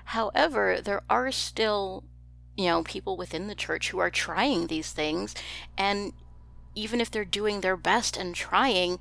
However, 0.06 0.80
there 0.82 1.02
are 1.08 1.30
still, 1.30 2.02
you 2.56 2.66
know, 2.66 2.82
people 2.82 3.16
within 3.16 3.46
the 3.46 3.54
church 3.54 3.90
who 3.90 4.00
are 4.00 4.10
trying 4.10 4.66
these 4.66 4.92
things 4.92 5.34
and 5.78 6.12
even 6.74 7.00
if 7.00 7.10
they're 7.10 7.24
doing 7.24 7.60
their 7.60 7.76
best 7.76 8.16
and 8.16 8.34
trying, 8.34 8.98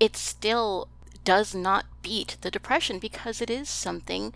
it 0.00 0.16
still 0.16 0.88
does 1.24 1.54
not 1.54 1.84
beat 2.02 2.36
the 2.40 2.50
depression 2.50 2.98
because 2.98 3.40
it 3.40 3.50
is 3.50 3.68
something 3.68 4.32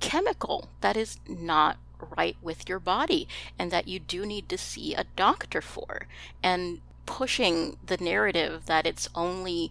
chemical 0.00 0.68
that 0.80 0.96
is 0.96 1.18
not 1.28 1.78
right 2.16 2.36
with 2.40 2.68
your 2.68 2.78
body 2.78 3.26
and 3.58 3.70
that 3.70 3.88
you 3.88 3.98
do 3.98 4.24
need 4.24 4.48
to 4.48 4.58
see 4.58 4.94
a 4.94 5.04
doctor 5.16 5.60
for. 5.60 6.06
And 6.42 6.80
pushing 7.06 7.78
the 7.84 7.96
narrative 7.96 8.66
that 8.66 8.86
it's 8.86 9.08
only 9.14 9.70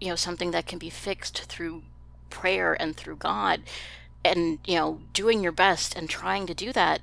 you 0.00 0.08
know 0.08 0.14
something 0.14 0.52
that 0.52 0.66
can 0.66 0.78
be 0.78 0.88
fixed 0.88 1.42
through 1.44 1.82
prayer 2.30 2.72
and 2.80 2.96
through 2.96 3.16
God 3.16 3.62
and 4.24 4.60
you 4.64 4.76
know 4.76 5.00
doing 5.12 5.42
your 5.42 5.50
best 5.50 5.96
and 5.96 6.08
trying 6.08 6.46
to 6.46 6.54
do 6.54 6.72
that 6.72 7.00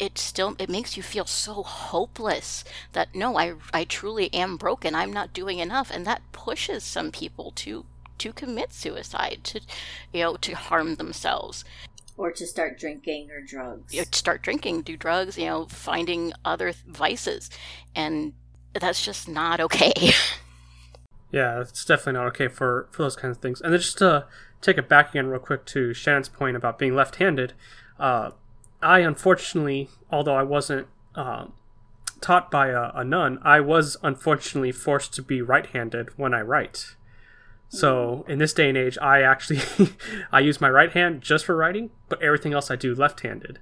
it 0.00 0.18
still 0.18 0.56
it 0.58 0.68
makes 0.68 0.96
you 0.96 1.02
feel 1.02 1.26
so 1.26 1.62
hopeless 1.62 2.64
that 2.92 3.14
no 3.14 3.36
I 3.36 3.54
I 3.72 3.84
truly 3.84 4.32
am 4.32 4.56
broken. 4.56 4.94
I'm 4.94 5.12
not 5.12 5.34
doing 5.34 5.58
enough. 5.58 5.90
And 5.90 6.06
that 6.06 6.22
pushes 6.32 6.82
some 6.82 7.12
people 7.12 7.52
to 7.56 7.84
to 8.20 8.32
commit 8.32 8.72
suicide 8.72 9.40
to 9.42 9.60
you 10.12 10.22
know 10.22 10.36
to 10.36 10.54
harm 10.54 10.96
themselves 10.96 11.64
or 12.16 12.30
to 12.30 12.46
start 12.46 12.78
drinking 12.78 13.30
or 13.30 13.40
drugs. 13.40 13.92
you 13.92 14.00
know, 14.00 14.06
start 14.12 14.42
drinking 14.42 14.82
do 14.82 14.96
drugs 14.96 15.36
you 15.36 15.46
know 15.46 15.66
finding 15.66 16.32
other 16.44 16.72
vices 16.86 17.50
and 17.94 18.32
that's 18.74 19.04
just 19.04 19.28
not 19.28 19.60
okay 19.60 19.92
Yeah, 21.32 21.60
it's 21.60 21.84
definitely 21.84 22.14
not 22.14 22.26
okay 22.28 22.48
for 22.48 22.88
for 22.90 23.02
those 23.02 23.16
kinds 23.16 23.36
of 23.36 23.42
things. 23.42 23.60
And 23.60 23.72
then 23.72 23.80
just 23.80 23.98
to 23.98 24.26
take 24.60 24.78
it 24.78 24.88
back 24.88 25.10
again 25.10 25.28
real 25.28 25.40
quick 25.40 25.64
to 25.66 25.94
Shannon's 25.94 26.28
point 26.28 26.56
about 26.56 26.78
being 26.78 26.94
left-handed, 26.94 27.54
uh, 27.98 28.30
I 28.82 29.00
unfortunately, 29.00 29.88
although 30.10 30.34
I 30.34 30.42
wasn't 30.42 30.88
uh, 31.14 31.46
taught 32.20 32.50
by 32.50 32.68
a, 32.68 32.90
a 32.94 33.04
nun, 33.04 33.38
I 33.42 33.60
was 33.60 33.96
unfortunately 34.02 34.72
forced 34.72 35.14
to 35.14 35.22
be 35.22 35.40
right-handed 35.40 36.18
when 36.18 36.34
I 36.34 36.40
write. 36.40 36.96
So 37.70 38.24
in 38.28 38.38
this 38.38 38.52
day 38.52 38.68
and 38.68 38.76
age, 38.76 38.98
I 39.00 39.22
actually 39.22 39.60
I 40.32 40.40
use 40.40 40.60
my 40.60 40.68
right 40.68 40.90
hand 40.90 41.22
just 41.22 41.44
for 41.44 41.56
writing, 41.56 41.90
but 42.08 42.20
everything 42.20 42.52
else 42.52 42.70
I 42.70 42.76
do 42.76 42.94
left-handed. 42.94 43.60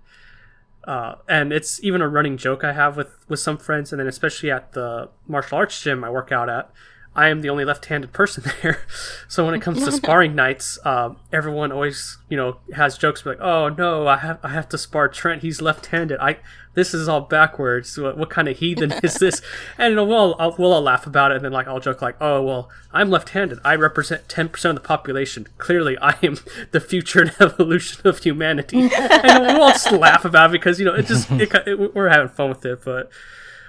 Uh, 0.85 1.17
and 1.29 1.53
it's 1.53 1.83
even 1.85 2.01
a 2.01 2.09
running 2.09 2.39
joke 2.39 2.65
I 2.65 2.73
have 2.73 2.97
with 2.97 3.25
with 3.29 3.39
some 3.39 3.59
friends, 3.59 3.93
and 3.93 4.01
then 4.01 4.07
especially 4.07 4.51
at 4.51 4.73
the 4.73 5.11
martial 5.27 5.59
arts 5.59 5.81
gym 5.81 6.03
I 6.03 6.11
work 6.11 6.33
out 6.33 6.49
at. 6.49 6.71
I 7.17 7.29
am 7.29 7.41
the 7.41 7.51
only 7.51 7.65
left-handed 7.65 8.13
person 8.13 8.45
there, 8.63 8.83
so 9.27 9.45
when 9.45 9.55
it 9.55 9.61
comes 9.61 9.85
to 9.85 9.93
sparring 10.03 10.35
nights, 10.35 10.79
um, 10.85 11.17
everyone 11.33 11.73
always, 11.73 12.19
you 12.29 12.37
know, 12.37 12.59
has 12.75 12.97
jokes 12.97 13.27
like, 13.27 13.41
"Oh 13.41 13.69
no, 13.69 14.07
I 14.07 14.19
have 14.19 14.39
I 14.43 14.49
have 14.51 14.69
to 14.71 14.79
spar 14.79 15.09
Trent. 15.09 15.43
He's 15.43 15.61
left-handed. 15.61 16.19
I 16.21 16.39
this 16.75 16.95
is 16.95 17.09
all 17.09 17.23
backwards. 17.23 17.99
What, 17.99 18.17
what 18.17 18.31
kind 18.31 18.47
of 18.47 18.59
heathen 18.59 18.93
is 19.03 19.15
this?" 19.21 19.43
And 19.79 19.91
you 19.91 19.97
know, 19.97 20.05
we'll 20.05 20.37
I'll, 20.39 20.55
we'll 20.59 20.73
all 20.73 20.83
laugh 20.83 21.07
about 21.07 21.33
it, 21.33 21.37
and 21.37 21.45
then 21.45 21.53
like 21.53 21.67
I'll 21.67 21.81
joke 21.81 22.01
like, 22.01 22.17
"Oh 22.21 22.43
well, 22.43 22.71
I'm 22.93 23.11
left-handed. 23.11 23.59
I 23.65 23.75
represent 23.75 24.29
ten 24.29 24.49
percent 24.49 24.77
of 24.77 24.83
the 24.83 24.87
population. 24.87 25.49
Clearly, 25.59 25.99
I 25.99 26.15
am 26.23 26.39
the 26.71 26.81
future 26.81 27.23
and 27.23 27.33
evolution 27.41 28.07
of 28.07 28.19
humanity." 28.19 28.91
and 28.95 29.45
we'll 29.45 29.63
all 29.63 29.71
just 29.71 29.91
laugh 29.91 30.25
about 30.25 30.51
it 30.51 30.53
because 30.53 30.79
you 30.79 30.85
know 30.85 30.95
it 30.95 31.07
just 31.07 31.31
it, 31.33 31.53
it, 31.67 31.95
we're 31.95 32.09
having 32.11 32.29
fun 32.29 32.49
with 32.51 32.65
it, 32.65 32.85
but. 32.85 33.11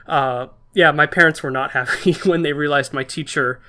Uh, 0.08 0.48
yeah, 0.74 0.92
my 0.92 1.06
parents 1.06 1.42
were 1.44 1.52
not 1.52 1.72
happy 1.72 2.14
when 2.26 2.42
they 2.42 2.54
realized 2.54 2.94
my 2.94 3.04
teacher 3.04 3.62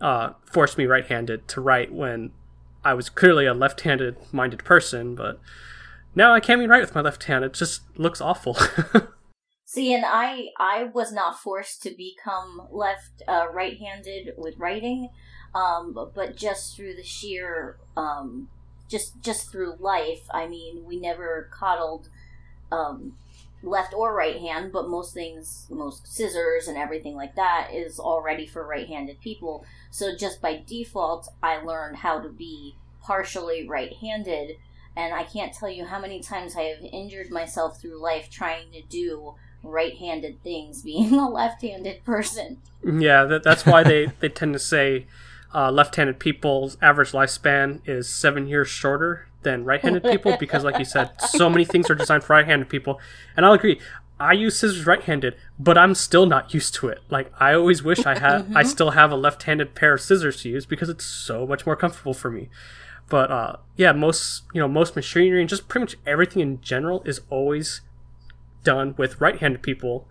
uh, 0.00 0.32
forced 0.44 0.76
me 0.76 0.86
right-handed 0.86 1.48
to 1.48 1.60
write 1.60 1.92
when 1.92 2.32
I 2.84 2.94
was 2.94 3.08
clearly 3.08 3.46
a 3.46 3.54
left-handed 3.54 4.16
minded 4.32 4.64
person, 4.64 5.14
but 5.14 5.40
now 6.14 6.34
I 6.34 6.40
can't 6.40 6.58
even 6.58 6.70
write 6.70 6.80
with 6.80 6.94
my 6.94 7.00
left 7.00 7.24
hand. 7.24 7.44
It 7.44 7.54
just 7.54 7.82
looks 7.96 8.20
awful. 8.20 8.56
See, 9.64 9.94
and 9.94 10.04
I 10.06 10.48
I 10.58 10.90
was 10.92 11.12
not 11.12 11.40
forced 11.40 11.82
to 11.84 11.90
become 11.96 12.68
left 12.70 13.22
uh, 13.26 13.46
right-handed 13.50 14.34
with 14.36 14.58
writing, 14.58 15.08
um, 15.54 15.96
but 16.14 16.36
just 16.36 16.76
through 16.76 16.94
the 16.94 17.02
sheer 17.02 17.78
um, 17.96 18.48
just 18.88 19.22
just 19.22 19.50
through 19.50 19.76
life. 19.78 20.24
I 20.30 20.46
mean, 20.46 20.84
we 20.84 21.00
never 21.00 21.48
coddled 21.50 22.10
um, 22.70 23.16
left 23.62 23.94
or 23.94 24.14
right 24.14 24.38
hand, 24.38 24.72
but 24.72 24.88
most 24.88 25.14
things, 25.14 25.66
most 25.70 26.06
scissors 26.06 26.68
and 26.68 26.76
everything 26.76 27.14
like 27.14 27.34
that 27.36 27.68
is 27.72 27.98
already 27.98 28.46
for 28.46 28.66
right-handed 28.66 29.20
people. 29.20 29.64
So 29.90 30.16
just 30.16 30.40
by 30.40 30.62
default, 30.66 31.28
I 31.42 31.58
learned 31.62 31.98
how 31.98 32.20
to 32.20 32.28
be 32.28 32.76
partially 33.02 33.68
right-handed. 33.68 34.56
And 34.96 35.14
I 35.14 35.24
can't 35.24 35.54
tell 35.54 35.70
you 35.70 35.86
how 35.86 36.00
many 36.00 36.20
times 36.20 36.56
I 36.56 36.62
have 36.64 36.82
injured 36.82 37.30
myself 37.30 37.80
through 37.80 38.02
life 38.02 38.28
trying 38.30 38.72
to 38.72 38.82
do 38.82 39.34
right-handed 39.62 40.42
things, 40.42 40.82
being 40.84 41.14
a 41.14 41.28
left-handed 41.28 42.04
person. 42.04 42.58
yeah, 42.84 43.24
that, 43.24 43.42
that's 43.42 43.64
why 43.64 43.82
they, 43.82 44.06
they 44.20 44.28
tend 44.28 44.52
to 44.54 44.58
say 44.58 45.06
uh, 45.54 45.70
left-handed 45.70 46.18
people's 46.18 46.76
average 46.82 47.12
lifespan 47.12 47.80
is 47.86 48.08
seven 48.08 48.46
years 48.48 48.68
shorter 48.68 49.28
than 49.42 49.64
right-handed 49.64 50.04
people 50.04 50.36
because, 50.38 50.64
like 50.64 50.78
you 50.78 50.84
said, 50.84 51.10
so 51.20 51.48
many 51.48 51.64
things 51.64 51.90
are 51.90 51.94
designed 51.94 52.24
for 52.24 52.34
right-handed 52.34 52.68
people. 52.68 53.00
And 53.36 53.44
I'll 53.44 53.52
agree. 53.52 53.80
I 54.20 54.34
use 54.34 54.56
scissors 54.56 54.86
right-handed, 54.86 55.34
but 55.58 55.76
I'm 55.76 55.94
still 55.94 56.26
not 56.26 56.54
used 56.54 56.74
to 56.76 56.88
it. 56.88 57.00
Like 57.10 57.32
I 57.40 57.54
always 57.54 57.82
wish 57.82 58.06
I 58.06 58.18
had, 58.18 58.52
I 58.54 58.62
still 58.74 58.90
have 58.90 59.10
a 59.10 59.16
left-handed 59.16 59.74
pair 59.74 59.94
of 59.94 60.00
scissors 60.00 60.42
to 60.42 60.48
use 60.48 60.64
because 60.64 60.88
it's 60.88 61.04
so 61.04 61.46
much 61.46 61.66
more 61.66 61.76
comfortable 61.76 62.14
for 62.14 62.30
me. 62.30 62.48
But 63.08 63.30
uh, 63.30 63.56
yeah, 63.76 63.92
most 63.92 64.44
you 64.54 64.60
know 64.60 64.68
most 64.68 64.96
machinery 64.96 65.40
and 65.40 65.48
just 65.48 65.68
pretty 65.68 65.82
much 65.82 65.96
everything 66.06 66.40
in 66.40 66.60
general 66.60 67.02
is 67.04 67.20
always 67.30 67.80
done 68.64 68.94
with 68.96 69.20
right-handed 69.20 69.62
people 69.62 70.08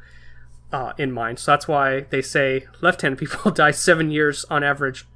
uh, 0.71 0.93
in 0.97 1.11
mind. 1.11 1.39
So 1.39 1.51
that's 1.51 1.67
why 1.67 2.01
they 2.09 2.21
say 2.21 2.67
left-handed 2.81 3.17
people 3.17 3.51
die 3.53 3.71
seven 3.71 4.11
years 4.11 4.45
on 4.49 4.63
average 4.63 5.07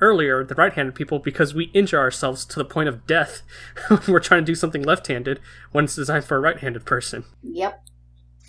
earlier 0.00 0.44
the 0.44 0.54
right-handed 0.54 0.94
people 0.94 1.18
because 1.18 1.54
we 1.54 1.64
injure 1.66 1.98
ourselves 1.98 2.44
to 2.46 2.56
the 2.56 2.64
point 2.64 2.88
of 2.88 3.06
death 3.06 3.42
when 3.88 4.00
we're 4.08 4.20
trying 4.20 4.42
to 4.42 4.46
do 4.46 4.54
something 4.54 4.82
left-handed 4.82 5.40
when 5.72 5.84
it's 5.84 5.96
designed 5.96 6.24
for 6.24 6.36
a 6.36 6.40
right-handed 6.40 6.84
person. 6.84 7.24
Yep. 7.42 7.82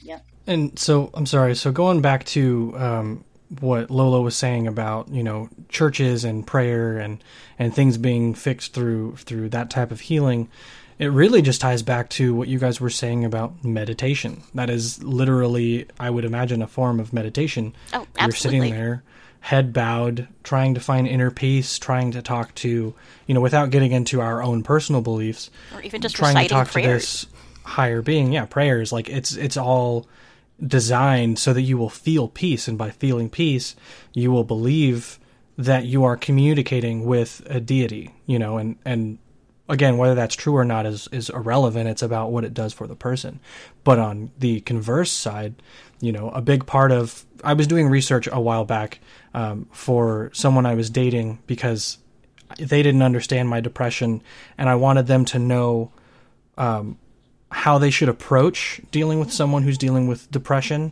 Yep. 0.04 0.26
And 0.48 0.78
so, 0.80 1.12
I'm 1.14 1.26
sorry. 1.26 1.56
So 1.56 1.72
going 1.72 2.02
back 2.02 2.26
to 2.26 2.74
um, 2.76 3.26
what 3.60 3.92
Lola 3.92 4.22
was 4.22 4.36
saying 4.36 4.68
about 4.68 5.10
you 5.10 5.24
know 5.24 5.50
churches 5.70 6.24
and 6.24 6.46
prayer 6.48 6.98
and 6.98 7.24
and 7.60 7.74
things 7.74 7.98
being 7.98 8.34
fixed 8.34 8.74
through 8.74 9.18
through 9.18 9.50
that 9.50 9.70
type 9.70 9.92
of 9.92 10.02
healing, 10.02 10.50
it 10.98 11.08
really 11.08 11.42
just 11.42 11.62
ties 11.62 11.84
back 11.84 12.10
to 12.12 12.34
what 12.34 12.48
you 12.48 12.60
guys 12.60 12.80
were 12.80 12.90
saying 12.90 13.26
about 13.26 13.64
meditation. 13.64 14.44
That 14.54 14.70
is 14.70 15.04
literally, 15.04 15.88
I 16.00 16.10
would 16.10 16.26
imagine, 16.26 16.62
a 16.62 16.68
form 16.68 17.00
of 17.00 17.12
meditation. 17.12 17.76
Oh, 17.94 18.08
absolutely. 18.18 18.22
You're 18.24 18.32
sitting 18.68 18.74
there 18.74 19.04
head 19.42 19.74
bowed, 19.74 20.28
trying 20.44 20.76
to 20.76 20.80
find 20.80 21.08
inner 21.08 21.32
peace, 21.32 21.80
trying 21.80 22.12
to 22.12 22.22
talk 22.22 22.54
to, 22.56 22.94
you 23.26 23.34
know, 23.34 23.42
without 23.42 23.72
getting 23.72 23.92
into 23.92 24.22
our 24.22 24.42
own 24.42 24.64
personal 24.64 25.02
beliefs, 25.02 25.50
or 25.76 25.82
even 25.82 26.00
just 26.00 26.16
trying 26.16 26.36
to 26.36 26.48
talk 26.48 26.70
prayers. 26.70 27.22
to 27.22 27.28
this 27.28 27.36
higher 27.64 28.02
being. 28.02 28.32
Yeah, 28.32 28.46
prayers. 28.46 28.92
Like 28.92 29.10
it's 29.10 29.36
it's 29.36 29.58
all 29.58 30.08
designed 30.66 31.40
so 31.40 31.54
that 31.54 31.64
you 31.64 31.78
will 31.78 31.90
feel 31.90 32.28
peace, 32.28 32.68
and 32.68 32.78
by 32.78 32.92
feeling 32.92 33.30
peace, 33.30 33.76
you 34.14 34.32
will 34.32 34.44
believe 34.44 35.20
that 35.58 35.86
you 35.86 36.04
are 36.04 36.16
communicating 36.16 37.06
with 37.06 37.42
a 37.48 37.60
deity. 37.60 38.14
You 38.28 38.38
know, 38.38 38.58
and 38.58 38.78
and 38.86 39.18
again, 39.72 39.98
whether 39.98 40.14
that's 40.14 40.36
true 40.36 40.56
or 40.56 40.66
not 40.66 40.86
is 40.86 41.08
is 41.12 41.30
irrelevant. 41.30 41.90
It's 41.90 42.04
about 42.04 42.32
what 42.32 42.44
it 42.44 42.54
does 42.54 42.74
for 42.74 42.86
the 42.86 42.96
person. 42.96 43.40
But 43.84 43.98
on 43.98 44.32
the 44.38 44.60
converse 44.62 45.12
side, 45.12 45.56
you 46.02 46.12
know, 46.12 46.30
a 46.30 46.42
big 46.42 46.68
part 46.68 46.92
of 46.92 47.26
I 47.44 47.54
was 47.54 47.66
doing 47.66 47.88
research 47.88 48.28
a 48.32 48.40
while 48.40 48.66
back 48.66 49.00
um, 49.34 49.68
for 49.72 50.30
someone 50.34 50.66
I 50.66 50.76
was 50.76 50.90
dating 50.90 51.40
because 51.48 51.98
they 52.60 52.84
didn't 52.84 53.02
understand 53.02 53.50
my 53.50 53.62
depression, 53.62 54.22
and 54.58 54.70
I 54.70 54.76
wanted 54.76 55.08
them 55.08 55.24
to 55.26 55.40
know 55.40 55.92
um, 56.58 56.98
how 57.50 57.78
they 57.78 57.90
should 57.90 58.10
approach 58.10 58.82
dealing 58.92 59.20
with 59.20 59.32
someone 59.32 59.64
who's 59.64 59.78
dealing 59.78 60.08
with 60.08 60.30
depression. 60.32 60.92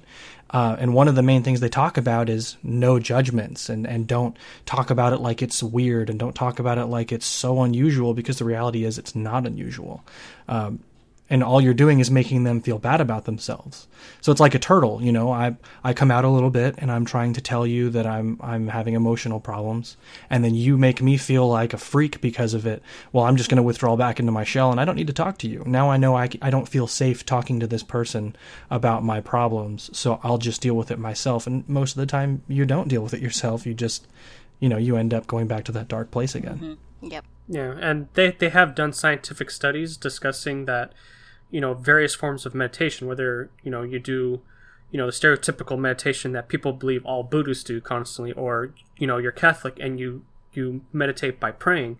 Uh, 0.51 0.75
and 0.79 0.93
one 0.93 1.07
of 1.07 1.15
the 1.15 1.21
main 1.21 1.43
things 1.43 1.59
they 1.59 1.69
talk 1.69 1.97
about 1.97 2.27
is 2.27 2.57
no 2.63 2.99
judgments 2.99 3.69
and, 3.69 3.85
and 3.85 4.07
don't 4.07 4.37
talk 4.65 4.89
about 4.89 5.13
it 5.13 5.19
like 5.19 5.41
it's 5.41 5.61
weird 5.61 6.09
and 6.09 6.19
don't 6.19 6.35
talk 6.35 6.59
about 6.59 6.77
it 6.77 6.85
like 6.85 7.11
it's 7.11 7.25
so 7.25 7.61
unusual 7.61 8.13
because 8.13 8.39
the 8.39 8.45
reality 8.45 8.83
is 8.83 8.97
it's 8.97 9.15
not 9.15 9.45
unusual. 9.45 10.03
Um, 10.47 10.79
and 11.29 11.43
all 11.43 11.61
you're 11.61 11.73
doing 11.73 11.99
is 11.99 12.09
making 12.09 12.43
them 12.43 12.61
feel 12.61 12.79
bad 12.79 13.01
about 13.01 13.25
themselves. 13.25 13.87
So 14.21 14.31
it's 14.31 14.41
like 14.41 14.55
a 14.55 14.59
turtle, 14.59 15.01
you 15.01 15.11
know. 15.11 15.31
I 15.31 15.55
I 15.83 15.93
come 15.93 16.11
out 16.11 16.25
a 16.25 16.29
little 16.29 16.49
bit 16.49 16.75
and 16.77 16.91
I'm 16.91 17.05
trying 17.05 17.33
to 17.33 17.41
tell 17.41 17.67
you 17.67 17.89
that 17.91 18.05
I'm 18.05 18.37
I'm 18.41 18.67
having 18.67 18.93
emotional 18.93 19.39
problems, 19.39 19.97
and 20.29 20.43
then 20.43 20.55
you 20.55 20.77
make 20.77 21.01
me 21.01 21.17
feel 21.17 21.47
like 21.47 21.73
a 21.73 21.77
freak 21.77 22.21
because 22.21 22.53
of 22.53 22.65
it. 22.65 22.81
Well, 23.11 23.25
I'm 23.25 23.35
just 23.35 23.49
going 23.49 23.57
to 23.57 23.63
withdraw 23.63 23.95
back 23.95 24.19
into 24.19 24.31
my 24.31 24.43
shell, 24.43 24.71
and 24.71 24.79
I 24.79 24.85
don't 24.85 24.95
need 24.95 25.07
to 25.07 25.13
talk 25.13 25.37
to 25.39 25.49
you. 25.49 25.63
Now 25.65 25.89
I 25.89 25.97
know 25.97 26.15
I 26.15 26.29
I 26.41 26.49
don't 26.49 26.67
feel 26.67 26.87
safe 26.87 27.25
talking 27.25 27.59
to 27.59 27.67
this 27.67 27.83
person 27.83 28.35
about 28.69 29.03
my 29.03 29.21
problems, 29.21 29.89
so 29.97 30.19
I'll 30.23 30.37
just 30.37 30.61
deal 30.61 30.75
with 30.75 30.91
it 30.91 30.99
myself. 30.99 31.47
And 31.47 31.67
most 31.69 31.91
of 31.91 31.99
the 31.99 32.05
time, 32.05 32.43
you 32.47 32.65
don't 32.65 32.87
deal 32.87 33.03
with 33.03 33.13
it 33.13 33.21
yourself. 33.21 33.65
You 33.65 33.73
just, 33.73 34.07
you 34.59 34.69
know, 34.69 34.77
you 34.77 34.95
end 34.95 35.13
up 35.13 35.27
going 35.27 35.47
back 35.47 35.63
to 35.65 35.71
that 35.73 35.87
dark 35.87 36.11
place 36.11 36.35
again. 36.35 36.57
Mm-hmm. 37.01 37.11
Yep. 37.11 37.25
Yeah, 37.51 37.75
and 37.81 38.07
they 38.13 38.31
they 38.31 38.49
have 38.49 38.75
done 38.75 38.93
scientific 38.93 39.49
studies 39.49 39.97
discussing 39.97 40.65
that, 40.65 40.93
you 41.49 41.61
know, 41.61 41.73
various 41.73 42.15
forms 42.15 42.45
of 42.45 42.53
meditation, 42.53 43.07
whether 43.07 43.49
you 43.63 43.71
know 43.71 43.83
you 43.83 43.99
do, 43.99 44.41
you 44.91 44.97
know, 44.97 45.05
the 45.05 45.11
stereotypical 45.11 45.77
meditation 45.77 46.31
that 46.33 46.47
people 46.47 46.73
believe 46.73 47.05
all 47.05 47.23
Buddhists 47.23 47.63
do 47.63 47.81
constantly, 47.81 48.31
or 48.33 48.73
you 48.97 49.07
know 49.07 49.17
you're 49.17 49.31
Catholic 49.31 49.77
and 49.79 49.99
you 49.99 50.23
you 50.53 50.81
meditate 50.91 51.39
by 51.39 51.51
praying, 51.51 51.99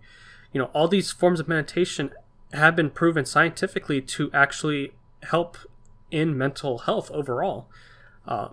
you 0.52 0.60
know, 0.60 0.66
all 0.66 0.88
these 0.88 1.12
forms 1.12 1.40
of 1.40 1.48
meditation 1.48 2.10
have 2.52 2.74
been 2.74 2.90
proven 2.90 3.24
scientifically 3.24 4.00
to 4.00 4.30
actually 4.32 4.92
help 5.24 5.56
in 6.10 6.36
mental 6.36 6.78
health 6.78 7.10
overall. 7.12 7.68
Uh, 8.26 8.48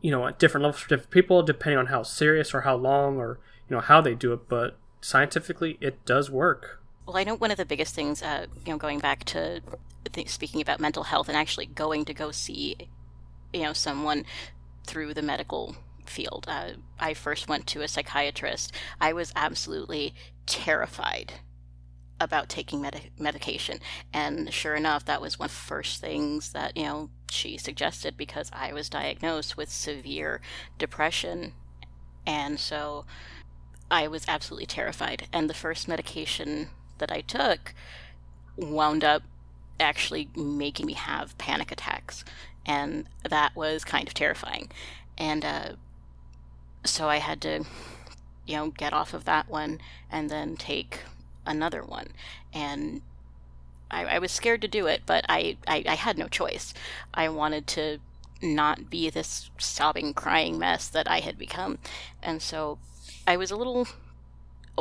you 0.00 0.10
know, 0.10 0.26
at 0.26 0.38
different 0.38 0.62
levels 0.62 0.80
for 0.80 0.88
different 0.88 1.10
people, 1.10 1.42
depending 1.42 1.78
on 1.78 1.86
how 1.86 2.02
serious 2.02 2.54
or 2.54 2.62
how 2.62 2.76
long 2.76 3.16
or 3.18 3.38
you 3.68 3.76
know 3.76 3.82
how 3.82 4.00
they 4.00 4.14
do 4.14 4.32
it, 4.32 4.48
but 4.48 4.78
scientifically 5.00 5.78
it 5.80 6.04
does 6.04 6.30
work. 6.30 6.82
Well, 7.06 7.16
I 7.16 7.24
know 7.24 7.36
one 7.36 7.50
of 7.50 7.56
the 7.56 7.64
biggest 7.64 7.94
things, 7.94 8.22
uh, 8.22 8.46
you 8.64 8.72
know, 8.72 8.78
going 8.78 8.98
back 8.98 9.24
to 9.26 9.60
speaking 10.26 10.60
about 10.60 10.80
mental 10.80 11.04
health 11.04 11.28
and 11.28 11.36
actually 11.36 11.66
going 11.66 12.04
to 12.04 12.14
go 12.14 12.30
see, 12.30 12.76
you 13.52 13.62
know, 13.62 13.72
someone 13.72 14.24
through 14.86 15.14
the 15.14 15.22
medical 15.22 15.76
field. 16.04 16.46
Uh, 16.48 16.72
I 16.98 17.14
first 17.14 17.48
went 17.48 17.66
to 17.68 17.82
a 17.82 17.88
psychiatrist. 17.88 18.72
I 19.00 19.12
was 19.12 19.32
absolutely 19.36 20.14
terrified 20.46 21.34
about 22.18 22.48
taking 22.48 22.80
medi- 22.80 23.10
medication, 23.18 23.78
and 24.12 24.52
sure 24.52 24.74
enough, 24.74 25.04
that 25.04 25.20
was 25.20 25.38
one 25.38 25.46
of 25.46 25.52
the 25.52 25.56
first 25.56 26.00
things 26.00 26.52
that 26.52 26.76
you 26.76 26.84
know 26.84 27.10
she 27.30 27.58
suggested 27.58 28.16
because 28.16 28.50
I 28.52 28.72
was 28.72 28.88
diagnosed 28.88 29.56
with 29.56 29.70
severe 29.70 30.40
depression, 30.78 31.52
and 32.26 32.58
so 32.58 33.04
I 33.90 34.08
was 34.08 34.24
absolutely 34.28 34.66
terrified. 34.66 35.28
And 35.32 35.50
the 35.50 35.54
first 35.54 35.88
medication 35.88 36.70
that 36.98 37.12
I 37.12 37.20
took 37.20 37.74
wound 38.56 39.04
up 39.04 39.22
actually 39.78 40.28
making 40.34 40.86
me 40.86 40.94
have 40.94 41.36
panic 41.38 41.70
attacks. 41.72 42.24
And 42.64 43.08
that 43.28 43.54
was 43.54 43.84
kind 43.84 44.08
of 44.08 44.14
terrifying. 44.14 44.70
And 45.16 45.44
uh, 45.44 45.72
so 46.84 47.08
I 47.08 47.18
had 47.18 47.40
to, 47.42 47.64
you 48.46 48.56
know, 48.56 48.70
get 48.70 48.92
off 48.92 49.14
of 49.14 49.24
that 49.24 49.48
one 49.48 49.80
and 50.10 50.30
then 50.30 50.56
take 50.56 51.00
another 51.44 51.82
one. 51.82 52.08
And 52.52 53.02
I, 53.90 54.04
I 54.04 54.18
was 54.18 54.32
scared 54.32 54.62
to 54.62 54.68
do 54.68 54.86
it, 54.86 55.02
but 55.06 55.24
I, 55.28 55.56
I, 55.66 55.84
I 55.86 55.94
had 55.94 56.18
no 56.18 56.28
choice. 56.28 56.74
I 57.14 57.28
wanted 57.28 57.66
to 57.68 57.98
not 58.42 58.90
be 58.90 59.08
this 59.10 59.50
sobbing, 59.58 60.12
crying 60.12 60.58
mess 60.58 60.88
that 60.88 61.10
I 61.10 61.20
had 61.20 61.38
become. 61.38 61.78
And 62.22 62.42
so 62.42 62.78
I 63.26 63.36
was 63.36 63.50
a 63.50 63.56
little 63.56 63.86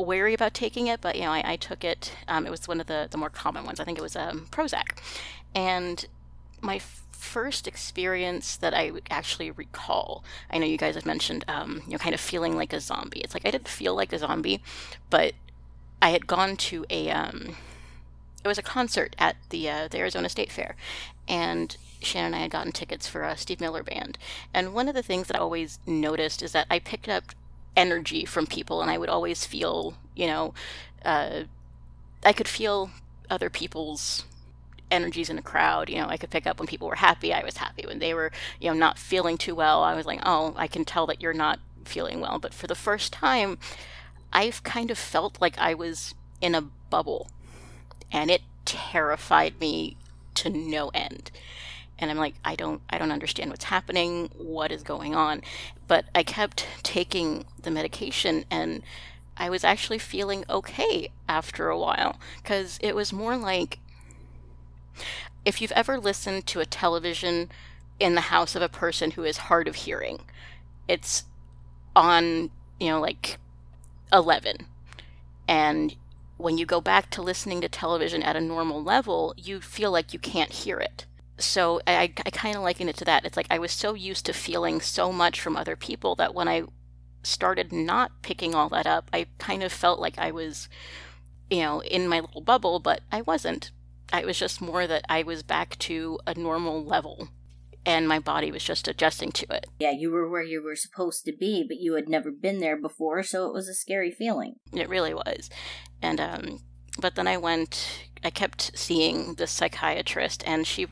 wary 0.02 0.34
about 0.34 0.54
taking 0.54 0.88
it, 0.88 1.02
but 1.02 1.16
you 1.16 1.22
know, 1.22 1.32
I, 1.32 1.44
I 1.54 1.56
took 1.56 1.84
it. 1.84 2.14
Um, 2.28 2.46
it 2.46 2.50
was 2.50 2.68
one 2.68 2.82
of 2.82 2.88
the, 2.88 3.08
the 3.10 3.18
more 3.18 3.30
common 3.30 3.66
ones. 3.66 3.80
I 3.80 3.84
think 3.84 3.98
it 3.98 4.02
was 4.02 4.16
um, 4.16 4.48
Prozac. 4.52 5.00
And 5.54 6.06
my 6.62 6.80
first 7.12 7.68
experience 7.68 8.56
that 8.58 8.74
I 8.74 8.92
actually 9.10 9.52
recall, 9.52 10.24
I 10.50 10.58
know 10.58 10.66
you 10.66 10.78
guys 10.78 10.96
have 10.96 11.06
mentioned, 11.06 11.46
um, 11.48 11.82
you 11.86 11.94
know, 11.94 11.98
kind 11.98 12.14
of 12.14 12.22
feeling 12.22 12.56
like 12.56 12.74
a 12.74 12.80
zombie. 12.80 13.22
It's 13.22 13.34
like 13.34 13.46
I 13.46 13.52
didn't 13.52 13.68
feel 13.68 13.96
like 13.96 14.14
a 14.14 14.20
zombie, 14.20 14.62
but 15.10 15.34
I 16.02 16.10
had 16.10 16.28
gone 16.28 16.56
to 16.58 16.86
a, 16.90 17.10
um, 17.10 17.56
it 18.44 18.48
was 18.48 18.58
a 18.58 18.64
concert 18.64 19.16
at 19.18 19.38
the 19.50 19.70
uh, 19.70 19.88
the 19.88 19.98
Arizona 19.98 20.30
State 20.30 20.52
Fair, 20.52 20.76
and 21.28 21.76
Shannon 22.00 22.28
and 22.28 22.36
I 22.36 22.40
had 22.40 22.52
gotten 22.52 22.72
tickets 22.72 23.08
for 23.08 23.24
a 23.24 23.36
Steve 23.36 23.60
Miller 23.60 23.82
Band. 23.82 24.20
And 24.54 24.74
one 24.74 24.88
of 24.88 24.94
the 24.94 25.02
things 25.02 25.28
that 25.28 25.36
I 25.36 25.40
always 25.40 25.80
noticed 25.88 26.44
is 26.44 26.52
that 26.52 26.68
I 26.70 26.78
picked 26.78 27.10
up 27.10 27.34
energy 27.76 28.26
from 28.26 28.48
people, 28.48 28.82
and 28.82 28.90
I 28.90 28.98
would 28.98 29.10
always 29.10 29.46
feel, 29.46 29.96
you 30.16 30.28
know, 30.28 30.54
uh, 31.04 31.44
I 32.24 32.34
could 32.34 32.48
feel 32.48 32.90
other 33.30 33.50
people's 33.50 34.26
energies 34.92 35.30
in 35.30 35.38
a 35.38 35.42
crowd. 35.42 35.90
You 35.90 35.98
know, 35.98 36.08
I 36.08 36.18
could 36.18 36.30
pick 36.30 36.48
up 36.48 36.60
when 36.60 36.68
people 36.68 36.88
were 36.88 36.96
happy, 36.96 37.34
I 37.34 37.44
was 37.44 37.58
happy. 37.58 37.86
When 37.86 38.00
they 38.00 38.14
were, 38.14 38.32
you 38.60 38.70
know, 38.70 38.78
not 38.78 38.98
feeling 38.98 39.38
too 39.38 39.56
well, 39.56 39.84
I 39.84 39.96
was 39.96 40.06
like, 40.06 40.22
oh, 40.26 40.54
I 40.58 40.68
can 40.68 40.86
tell 40.86 41.06
that 41.08 41.22
you're 41.22 41.34
not 41.34 41.60
feeling 41.86 42.20
well. 42.20 42.40
But 42.40 42.54
for 42.54 42.68
the 42.68 42.76
first 42.76 43.14
time, 43.14 43.58
I've 44.34 44.64
kind 44.64 44.92
of 44.92 44.98
felt 44.98 45.42
like 45.42 45.58
I 45.58 45.74
was 45.74 46.16
in 46.42 46.56
a 46.56 46.62
bubble, 46.62 47.30
and 48.12 48.30
it 48.30 48.42
terrified 48.66 49.60
me 49.60 49.98
to 50.36 50.50
no 50.50 50.90
end 50.90 51.32
and 52.00 52.12
i'm 52.12 52.18
like 52.18 52.36
i 52.44 52.56
don't 52.56 52.82
i 52.90 52.98
don't 52.98 53.12
understand 53.12 53.50
what's 53.50 53.66
happening. 53.66 54.30
What 54.38 54.72
is 54.72 54.84
going 54.84 55.16
on? 55.16 55.42
But 55.88 56.06
i 56.14 56.24
kept 56.24 56.68
taking 56.84 57.46
the 57.62 57.72
medication 57.72 58.46
and 58.50 58.82
i 59.38 59.50
was 59.50 59.64
actually 59.64 60.00
feeling 60.00 60.46
okay 60.50 61.10
after 61.28 61.70
a 61.70 61.80
while. 61.80 62.20
Because 62.42 62.80
it 62.82 62.96
was 62.96 63.14
more 63.14 63.38
like 63.38 63.80
if 65.46 65.62
you've 65.62 65.72
ever 65.74 66.00
listened 66.00 66.46
to 66.48 66.60
a 66.60 66.66
television 66.66 67.50
in 68.00 68.16
the 68.16 68.22
house 68.22 68.56
of 68.56 68.62
a 68.62 68.70
person 68.70 69.12
who 69.12 69.24
is 69.24 69.38
hard 69.38 69.68
of 69.68 69.76
hearing 69.76 70.20
it's 70.88 71.26
on 71.96 72.50
you 72.80 72.90
know 72.90 73.00
like 73.00 73.38
11 74.12 74.68
and 75.48 75.96
when 76.38 76.58
you 76.58 76.66
go 76.66 76.82
back 76.82 77.10
to 77.10 77.22
listening 77.22 77.62
to 77.62 77.70
television 77.70 78.22
at 78.22 78.36
a 78.36 78.42
normal 78.42 78.84
level 78.84 79.34
you 79.38 79.62
feel 79.62 79.92
like 79.92 80.14
you 80.14 80.20
can't 80.20 80.52
hear 80.52 80.78
it 80.78 81.06
so 81.38 81.82
I, 81.86 82.14
I 82.26 82.30
kind 82.30 82.56
of 82.56 82.64
liken 82.64 82.90
it 82.90 82.98
to 82.98 83.06
that. 83.06 83.26
It's 83.26 83.38
like 83.38 83.48
I 83.50 83.60
was 83.60 83.72
so 83.72 83.94
used 83.94 84.26
to 84.26 84.34
feeling 84.34 84.82
so 84.82 85.12
much 85.12 85.42
from 85.42 85.56
other 85.56 85.76
people 85.76 86.16
that 86.16 86.34
when 86.34 86.48
I 86.48 86.64
started 87.24 87.72
not 87.72 88.22
picking 88.22 88.56
all 88.56 88.70
that 88.70 88.88
up, 88.88 89.10
I 89.12 89.28
kind 89.38 89.64
of 89.64 89.72
felt 89.72 90.00
like 90.00 90.18
I 90.18 90.32
was, 90.32 90.70
you 91.50 91.60
know, 91.60 91.82
in 91.82 92.08
my 92.08 92.20
little 92.20 92.42
bubble, 92.42 92.80
but 92.80 93.02
I 93.12 93.22
wasn't. 93.22 93.72
I 94.14 94.24
was 94.24 94.38
just 94.38 94.62
more 94.62 94.88
that 94.88 95.04
I 95.10 95.24
was 95.24 95.44
back 95.44 95.78
to 95.80 96.20
a 96.28 96.36
normal 96.36 96.84
level 96.84 97.30
and 97.86 98.08
my 98.08 98.20
body 98.20 98.52
was 98.52 98.64
just 98.64 98.88
adjusting 98.88 99.32
to 99.32 99.46
it. 99.54 99.68
Yeah, 99.80 99.92
you 99.92 100.12
were 100.12 100.28
where 100.28 100.44
you 100.44 100.64
were 100.64 100.76
supposed 100.76 101.24
to 101.26 101.32
be, 101.32 101.64
but 101.68 101.78
you 101.80 101.94
had 101.94 102.10
never 102.10 102.32
been 102.32 102.60
there 102.60 102.80
before, 102.80 103.22
so 103.24 103.46
it 103.46 103.54
was 103.54 103.70
a 103.70 103.74
scary 103.74 104.12
feeling. 104.12 104.56
It 104.74 104.90
really 104.90 105.14
was. 105.14 105.50
And, 106.02 106.20
um, 106.20 106.60
but 107.00 107.16
then 107.16 107.28
I 107.28 107.38
went, 107.38 108.08
I 108.24 108.32
kept 108.32 108.72
seeing 108.76 109.36
this 109.36 109.52
psychiatrist, 109.52 110.44
and 110.48 110.66
she 110.66 110.88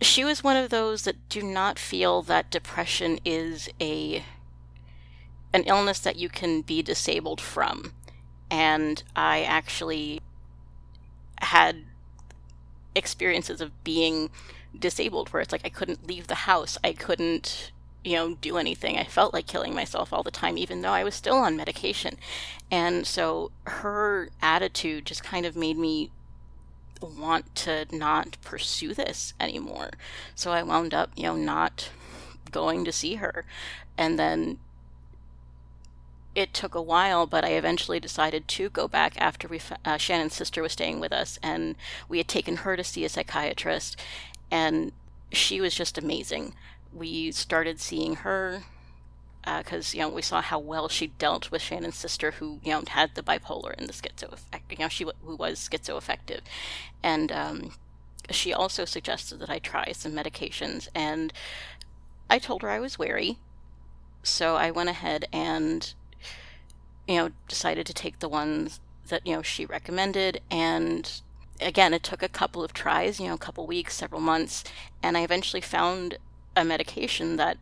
she 0.00 0.24
was 0.24 0.44
one 0.44 0.56
of 0.56 0.70
those 0.70 1.02
that 1.04 1.28
do 1.28 1.42
not 1.42 1.78
feel 1.78 2.22
that 2.22 2.50
depression 2.50 3.18
is 3.24 3.68
a 3.80 4.24
an 5.52 5.62
illness 5.64 5.98
that 5.98 6.16
you 6.16 6.28
can 6.28 6.60
be 6.60 6.82
disabled 6.82 7.40
from 7.40 7.92
and 8.50 9.02
i 9.16 9.42
actually 9.42 10.20
had 11.40 11.84
experiences 12.94 13.60
of 13.60 13.84
being 13.84 14.30
disabled 14.78 15.30
where 15.30 15.42
it's 15.42 15.52
like 15.52 15.64
i 15.64 15.68
couldn't 15.68 16.06
leave 16.06 16.26
the 16.26 16.34
house 16.34 16.78
i 16.84 16.92
couldn't 16.92 17.72
you 18.04 18.14
know, 18.14 18.34
do 18.36 18.56
anything. 18.56 18.96
I 18.96 19.04
felt 19.04 19.34
like 19.34 19.46
killing 19.46 19.74
myself 19.74 20.12
all 20.12 20.22
the 20.22 20.30
time, 20.30 20.56
even 20.56 20.80
though 20.80 20.92
I 20.92 21.04
was 21.04 21.14
still 21.14 21.36
on 21.36 21.56
medication. 21.56 22.16
And 22.70 23.06
so 23.06 23.50
her 23.64 24.30
attitude 24.40 25.06
just 25.06 25.24
kind 25.24 25.44
of 25.44 25.56
made 25.56 25.76
me 25.76 26.10
want 27.00 27.54
to 27.56 27.86
not 27.90 28.36
pursue 28.42 28.94
this 28.94 29.34
anymore. 29.40 29.90
So 30.34 30.52
I 30.52 30.62
wound 30.62 30.94
up, 30.94 31.10
you 31.16 31.24
know, 31.24 31.36
not 31.36 31.90
going 32.50 32.84
to 32.84 32.92
see 32.92 33.16
her. 33.16 33.44
And 33.96 34.18
then 34.18 34.58
it 36.34 36.54
took 36.54 36.74
a 36.74 36.82
while, 36.82 37.26
but 37.26 37.44
I 37.44 37.50
eventually 37.50 37.98
decided 37.98 38.46
to 38.48 38.70
go 38.70 38.86
back 38.86 39.14
after 39.18 39.48
we 39.48 39.60
uh, 39.84 39.96
Shannon's 39.96 40.34
sister 40.34 40.62
was 40.62 40.72
staying 40.72 41.00
with 41.00 41.12
us, 41.12 41.38
and 41.42 41.74
we 42.08 42.18
had 42.18 42.28
taken 42.28 42.58
her 42.58 42.76
to 42.76 42.84
see 42.84 43.04
a 43.04 43.08
psychiatrist, 43.08 44.00
and 44.48 44.92
she 45.32 45.60
was 45.60 45.74
just 45.74 45.98
amazing. 45.98 46.54
We 46.92 47.32
started 47.32 47.80
seeing 47.80 48.16
her 48.16 48.62
because 49.58 49.94
uh, 49.94 49.96
you 49.96 50.02
know 50.02 50.08
we 50.08 50.22
saw 50.22 50.40
how 50.40 50.58
well 50.58 50.88
she 50.88 51.08
dealt 51.08 51.50
with 51.50 51.62
Shannon's 51.62 51.96
sister, 51.96 52.32
who 52.32 52.60
you 52.62 52.72
know 52.72 52.82
had 52.88 53.14
the 53.14 53.22
bipolar 53.22 53.74
and 53.76 53.88
the 53.88 53.92
schizo, 53.92 54.38
you 54.70 54.76
know 54.78 54.88
she 54.88 55.04
who 55.24 55.36
was 55.36 55.68
schizoaffective, 55.68 56.40
and 57.02 57.32
um, 57.32 57.72
she 58.30 58.52
also 58.52 58.84
suggested 58.84 59.38
that 59.40 59.50
I 59.50 59.58
try 59.58 59.92
some 59.92 60.12
medications, 60.12 60.88
and 60.94 61.32
I 62.28 62.38
told 62.38 62.62
her 62.62 62.70
I 62.70 62.80
was 62.80 62.98
wary, 62.98 63.38
so 64.22 64.56
I 64.56 64.70
went 64.70 64.90
ahead 64.90 65.26
and 65.32 65.94
you 67.08 67.16
know, 67.16 67.30
decided 67.48 67.86
to 67.86 67.94
take 67.94 68.18
the 68.18 68.28
ones 68.28 68.80
that, 69.08 69.26
you 69.26 69.32
know, 69.32 69.42
she 69.42 69.64
recommended. 69.64 70.42
And 70.50 71.10
again, 71.60 71.94
it 71.94 72.02
took 72.02 72.22
a 72.22 72.28
couple 72.28 72.62
of 72.62 72.74
tries, 72.74 73.18
you 73.18 73.26
know, 73.26 73.34
a 73.34 73.38
couple 73.38 73.66
weeks, 73.66 73.94
several 73.94 74.20
months. 74.20 74.62
And 75.02 75.16
I 75.16 75.22
eventually 75.22 75.62
found 75.62 76.18
a 76.54 76.64
medication 76.64 77.36
that 77.36 77.56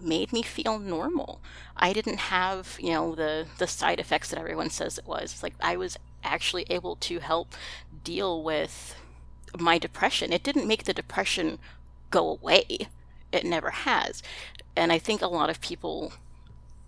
made 0.00 0.32
me 0.32 0.42
feel 0.42 0.78
normal. 0.78 1.40
I 1.76 1.92
didn't 1.92 2.18
have, 2.18 2.76
you 2.80 2.90
know, 2.90 3.14
the, 3.14 3.46
the 3.58 3.66
side 3.66 3.98
effects 3.98 4.30
that 4.30 4.38
everyone 4.38 4.70
says 4.70 4.98
it 4.98 5.06
was. 5.06 5.32
It's 5.32 5.42
like 5.42 5.54
I 5.60 5.76
was 5.76 5.96
actually 6.22 6.66
able 6.70 6.96
to 6.96 7.18
help 7.18 7.54
deal 8.04 8.42
with 8.42 8.94
my 9.58 9.78
depression. 9.78 10.32
It 10.32 10.42
didn't 10.42 10.68
make 10.68 10.84
the 10.84 10.92
depression 10.92 11.58
go 12.10 12.28
away. 12.28 12.88
It 13.32 13.44
never 13.44 13.70
has. 13.70 14.22
And 14.76 14.92
I 14.92 14.98
think 14.98 15.22
a 15.22 15.26
lot 15.26 15.50
of 15.50 15.60
people 15.60 16.12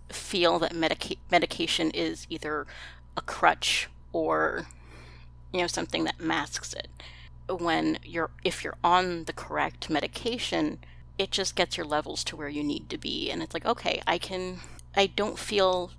feel 0.09 0.59
that 0.59 0.75
medica- 0.75 1.15
medication 1.31 1.91
is 1.91 2.27
either 2.29 2.67
a 3.17 3.21
crutch 3.21 3.89
or 4.11 4.67
you 5.51 5.61
know 5.61 5.67
something 5.67 6.03
that 6.03 6.19
masks 6.19 6.73
it 6.73 6.87
when 7.49 7.97
you're 8.03 8.29
if 8.43 8.63
you're 8.63 8.77
on 8.83 9.25
the 9.25 9.33
correct 9.33 9.89
medication 9.89 10.79
it 11.17 11.31
just 11.31 11.55
gets 11.55 11.77
your 11.77 11.85
levels 11.85 12.23
to 12.23 12.35
where 12.35 12.49
you 12.49 12.63
need 12.63 12.89
to 12.89 12.97
be 12.97 13.29
and 13.29 13.41
it's 13.41 13.53
like 13.53 13.65
okay 13.65 14.01
i 14.07 14.17
can 14.17 14.59
i 14.95 15.05
don't 15.05 15.39
feel 15.39 15.91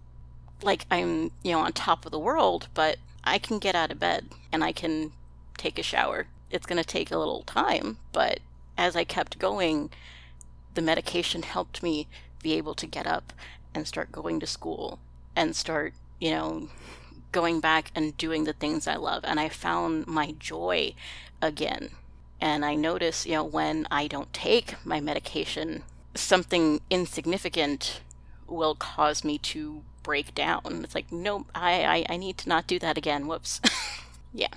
like 0.63 0.87
i'm 0.91 1.31
you 1.43 1.53
know 1.53 1.61
on 1.61 1.73
top 1.73 2.05
of 2.05 2.13
the 2.13 2.19
world 2.19 2.69
but 2.75 2.97
i 3.23 3.39
can 3.39 3.59
get 3.59 3.75
out 3.75 3.93
of 3.93 3.99
bed 3.99 4.27
and 4.53 4.65
i 4.65 4.73
can 4.73 5.13
take 5.57 5.79
a 5.79 5.83
shower 5.83 6.27
it's 6.51 6.67
going 6.67 6.81
to 6.81 6.89
take 6.89 7.11
a 7.11 7.19
little 7.19 7.43
time 7.43 7.97
but 8.13 8.41
as 8.77 8.97
i 8.97 9.05
kept 9.05 9.39
going 9.39 9.91
the 10.75 10.83
medication 10.83 11.43
helped 11.43 11.83
me 11.83 12.07
be 12.43 12.53
able 12.55 12.75
to 12.75 12.87
get 12.87 13.07
up 13.07 13.33
and 13.75 13.87
start 13.87 14.13
going 14.13 14.39
to 14.41 14.47
school 14.47 14.99
and 15.35 15.57
start, 15.57 15.95
you 16.21 16.31
know, 16.31 16.69
going 17.33 17.61
back 17.61 17.91
and 17.95 18.17
doing 18.17 18.45
the 18.45 18.53
things 18.53 18.87
I 18.87 18.97
love. 18.97 19.25
And 19.25 19.41
I 19.41 19.49
found 19.49 20.07
my 20.07 20.35
joy 20.39 20.95
again. 21.43 21.91
And 22.45 22.63
I 22.63 22.75
notice, 22.75 23.25
you 23.25 23.33
know, 23.33 23.45
when 23.45 23.87
I 23.91 24.07
don't 24.07 24.31
take 24.35 24.75
my 24.85 25.01
medication, 25.01 25.83
something 26.15 26.83
insignificant 26.91 28.03
will 28.47 28.75
cause 28.75 29.25
me 29.25 29.39
to 29.39 29.81
break 30.03 30.35
down. 30.35 30.83
It's 30.85 30.95
like, 30.95 31.11
no, 31.11 31.47
I, 31.55 31.85
I, 31.85 32.07
I 32.11 32.17
need 32.19 32.37
to 32.37 32.49
not 32.51 32.67
do 32.67 32.79
that 32.81 32.99
again. 32.99 33.27
Whoops. 33.27 33.63
yeah. 34.35 34.49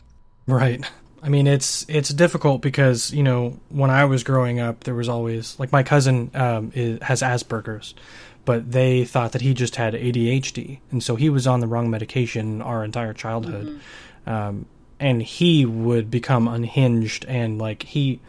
Right. 0.47 0.85
I 1.23 1.29
mean, 1.29 1.47
it's 1.47 1.85
it's 1.87 2.09
difficult 2.09 2.61
because 2.61 3.13
you 3.13 3.23
know 3.23 3.57
when 3.69 3.89
I 3.89 4.03
was 4.03 4.21
growing 4.21 4.59
up, 4.59 4.83
there 4.83 4.93
was 4.93 5.07
always 5.07 5.57
like 5.57 5.71
my 5.71 5.81
cousin 5.81 6.29
um, 6.35 6.73
is, 6.75 7.01
has 7.01 7.21
Asperger's, 7.21 7.95
but 8.43 8.69
they 8.69 9.05
thought 9.05 9.31
that 9.31 9.41
he 9.41 9.53
just 9.53 9.77
had 9.77 9.93
ADHD, 9.93 10.79
and 10.91 11.01
so 11.01 11.15
he 11.15 11.29
was 11.29 11.47
on 11.47 11.61
the 11.61 11.67
wrong 11.67 11.89
medication 11.89 12.61
our 12.61 12.83
entire 12.83 13.13
childhood. 13.13 13.79
Mm-hmm. 14.25 14.29
Um, 14.29 14.65
and 14.99 15.21
he 15.21 15.65
would 15.65 16.09
become 16.09 16.47
unhinged 16.47 17.25
and 17.25 17.59
like 17.59 17.83
he 17.83 18.19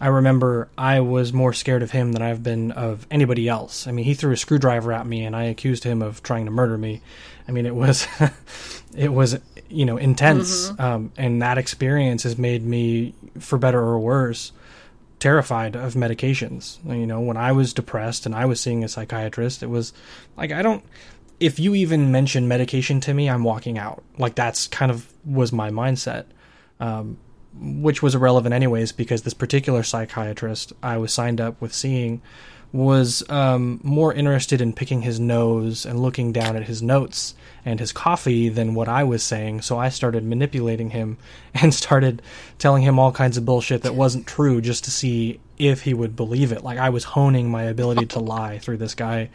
I 0.00 0.08
remember 0.08 0.68
I 0.78 1.00
was 1.00 1.32
more 1.32 1.52
scared 1.52 1.82
of 1.82 1.90
him 1.90 2.12
than 2.12 2.22
I've 2.22 2.42
been 2.42 2.70
of 2.70 3.06
anybody 3.10 3.48
else. 3.48 3.88
I 3.88 3.90
mean, 3.90 4.04
he 4.04 4.14
threw 4.14 4.32
a 4.32 4.36
screwdriver 4.36 4.92
at 4.92 5.06
me 5.06 5.24
and 5.24 5.34
I 5.34 5.44
accused 5.44 5.82
him 5.82 6.02
of 6.02 6.22
trying 6.22 6.44
to 6.44 6.52
murder 6.52 6.78
me. 6.78 7.02
I 7.48 7.52
mean, 7.52 7.66
it 7.66 7.74
was 7.74 8.06
it 8.96 9.12
was 9.12 9.38
you 9.68 9.84
know 9.84 9.96
intense 9.96 10.70
mm-hmm. 10.70 10.80
um, 10.80 11.12
and 11.16 11.42
that 11.42 11.58
experience 11.58 12.22
has 12.22 12.38
made 12.38 12.64
me 12.64 13.14
for 13.38 13.58
better 13.58 13.80
or 13.80 13.98
worse 13.98 14.52
terrified 15.18 15.74
of 15.74 15.94
medications. 15.94 16.78
You 16.86 17.06
know, 17.06 17.20
when 17.20 17.36
I 17.36 17.52
was 17.52 17.74
depressed 17.74 18.24
and 18.24 18.34
I 18.34 18.46
was 18.46 18.60
seeing 18.60 18.84
a 18.84 18.88
psychiatrist, 18.88 19.62
it 19.62 19.68
was 19.68 19.92
like 20.36 20.52
I 20.52 20.62
don't 20.62 20.84
if 21.40 21.58
you 21.58 21.74
even 21.74 22.10
mention 22.10 22.48
medication 22.48 23.00
to 23.00 23.14
me, 23.14 23.28
I'm 23.28 23.44
walking 23.44 23.78
out. 23.78 24.02
Like 24.18 24.34
that's 24.34 24.66
kind 24.66 24.90
of 24.90 25.12
was 25.24 25.52
my 25.52 25.70
mindset. 25.70 26.26
Um, 26.80 27.18
which 27.60 28.02
was 28.02 28.14
irrelevant 28.14 28.54
anyways 28.54 28.92
because 28.92 29.22
this 29.22 29.34
particular 29.34 29.82
psychiatrist 29.82 30.72
I 30.82 30.96
was 30.96 31.12
signed 31.12 31.40
up 31.40 31.60
with 31.60 31.74
seeing 31.74 32.22
was 32.70 33.28
um, 33.30 33.80
more 33.82 34.12
interested 34.12 34.60
in 34.60 34.74
picking 34.74 35.02
his 35.02 35.18
nose 35.18 35.86
and 35.86 36.00
looking 36.00 36.32
down 36.32 36.54
at 36.54 36.64
his 36.64 36.82
notes 36.82 37.34
and 37.64 37.80
his 37.80 37.92
coffee 37.92 38.48
than 38.50 38.74
what 38.74 38.88
I 38.88 39.04
was 39.04 39.22
saying. 39.22 39.62
So 39.62 39.78
I 39.78 39.88
started 39.88 40.22
manipulating 40.24 40.90
him 40.90 41.16
and 41.54 41.74
started 41.74 42.22
telling 42.58 42.82
him 42.82 42.98
all 42.98 43.12
kinds 43.12 43.36
of 43.36 43.44
bullshit 43.44 43.82
that 43.82 43.94
wasn't 43.94 44.26
true 44.26 44.60
just 44.60 44.84
to 44.84 44.90
see 44.90 45.40
if 45.58 45.82
he 45.82 45.94
would 45.94 46.16
believe 46.16 46.52
it. 46.52 46.62
Like 46.62 46.78
I 46.78 46.90
was 46.90 47.04
honing 47.04 47.50
my 47.50 47.64
ability 47.64 48.06
to 48.06 48.18
lie 48.18 48.58
through 48.58 48.78
this 48.78 48.94
guy. 48.94 49.30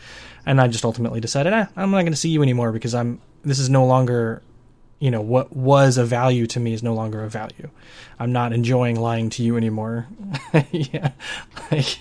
And 0.46 0.60
I 0.60 0.68
just 0.68 0.86
ultimately 0.86 1.20
decided, 1.20 1.54
eh, 1.54 1.66
I'm 1.76 1.92
not 1.92 2.02
going 2.02 2.14
to 2.14 2.18
see 2.18 2.30
you 2.30 2.42
anymore 2.42 2.72
because 2.72 2.94
I'm, 2.94 3.22
this 3.44 3.60
is 3.60 3.70
no 3.70 3.86
longer, 3.86 4.42
you 5.00 5.12
know, 5.12 5.22
what 5.22 5.56
was 5.56 5.98
a 5.98 6.06
value 6.06 6.48
to 6.48 6.60
me 6.60 6.74
is 6.74 6.84
no 6.84 6.94
longer 6.94 7.24
a 7.24 7.30
value. 7.30 7.70
I'm 8.20 8.32
not 8.32 8.54
enjoying 8.54 9.00
lying 9.00 9.30
to 9.32 9.44
you 9.44 9.58
anymore. 9.58 10.08
yeah. 10.72 11.12
Like, 11.72 12.00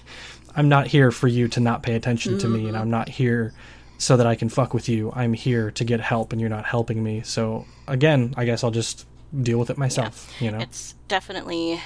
I'm 0.55 0.69
not 0.69 0.87
here 0.87 1.11
for 1.11 1.29
you 1.29 1.49
to 1.49 1.61
not 1.61 1.83
pay 1.83 1.95
attention 1.95 2.39
to 2.39 2.49
me, 2.49 2.69
and 2.69 2.77
I'm 2.77 2.91
not 2.91 3.09
here 3.09 3.55
so 3.99 4.17
that 4.17 4.27
I 4.27 4.35
can 4.35 4.49
fuck 4.49 4.75
with 4.75 4.89
you. 4.89 5.13
I'm 5.15 5.33
here 5.33 5.71
to 5.71 5.85
get 5.85 6.01
help, 6.01 6.33
and 6.33 6.41
you're 6.41 6.51
not 6.51 6.67
helping 6.67 7.03
me. 7.03 7.23
So 7.23 7.67
again, 7.89 8.35
I 8.37 8.45
guess 8.45 8.63
I'll 8.63 8.71
just 8.71 9.07
deal 9.41 9.59
with 9.59 9.71
it 9.71 9.79
myself. 9.79 10.31
Yeah. 10.39 10.45
You 10.45 10.51
know, 10.53 10.59
it's 10.59 10.95
definitely 11.09 11.81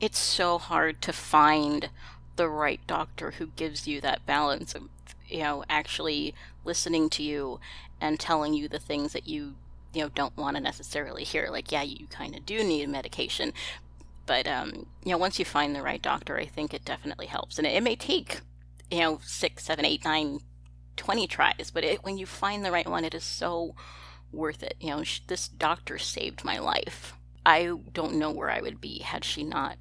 it's 0.00 0.18
so 0.18 0.58
hard 0.58 1.00
to 1.02 1.12
find 1.12 1.90
the 2.36 2.48
right 2.48 2.80
doctor 2.86 3.32
who 3.32 3.48
gives 3.56 3.86
you 3.86 4.00
that 4.00 4.24
balance 4.26 4.74
of 4.74 4.84
you 5.26 5.40
know 5.40 5.64
actually 5.68 6.34
listening 6.64 7.10
to 7.10 7.22
you 7.22 7.58
and 8.00 8.20
telling 8.20 8.54
you 8.54 8.68
the 8.68 8.78
things 8.78 9.12
that 9.12 9.26
you 9.26 9.54
you 9.92 10.02
know 10.02 10.08
don't 10.14 10.36
want 10.36 10.56
to 10.56 10.62
necessarily 10.62 11.24
hear 11.24 11.48
like 11.50 11.72
yeah 11.72 11.82
you 11.82 12.06
kind 12.06 12.36
of 12.36 12.46
do 12.46 12.62
need 12.62 12.88
medication 12.88 13.52
but 14.28 14.46
um, 14.46 14.86
you 15.04 15.10
know, 15.10 15.18
once 15.18 15.38
you 15.38 15.46
find 15.46 15.74
the 15.74 15.82
right 15.82 16.02
doctor, 16.02 16.36
I 16.36 16.44
think 16.44 16.74
it 16.74 16.84
definitely 16.84 17.26
helps. 17.26 17.56
And 17.56 17.66
it, 17.66 17.74
it 17.74 17.82
may 17.82 17.96
take 17.96 18.42
you 18.90 19.00
know 19.00 19.20
six, 19.24 19.64
seven, 19.64 19.86
eight, 19.86 20.04
nine, 20.04 20.40
twenty 20.96 21.26
tries, 21.26 21.72
but 21.72 21.82
it, 21.82 22.04
when 22.04 22.18
you 22.18 22.26
find 22.26 22.62
the 22.62 22.70
right 22.70 22.88
one, 22.88 23.04
it 23.04 23.14
is 23.14 23.24
so 23.24 23.74
worth 24.30 24.62
it. 24.62 24.74
You 24.80 24.90
know, 24.90 25.02
this 25.26 25.48
doctor 25.48 25.96
saved 25.98 26.44
my 26.44 26.58
life. 26.58 27.14
I 27.46 27.72
don't 27.94 28.16
know 28.16 28.30
where 28.30 28.50
I 28.50 28.60
would 28.60 28.82
be 28.82 28.98
had 28.98 29.24
she 29.24 29.42
not 29.42 29.78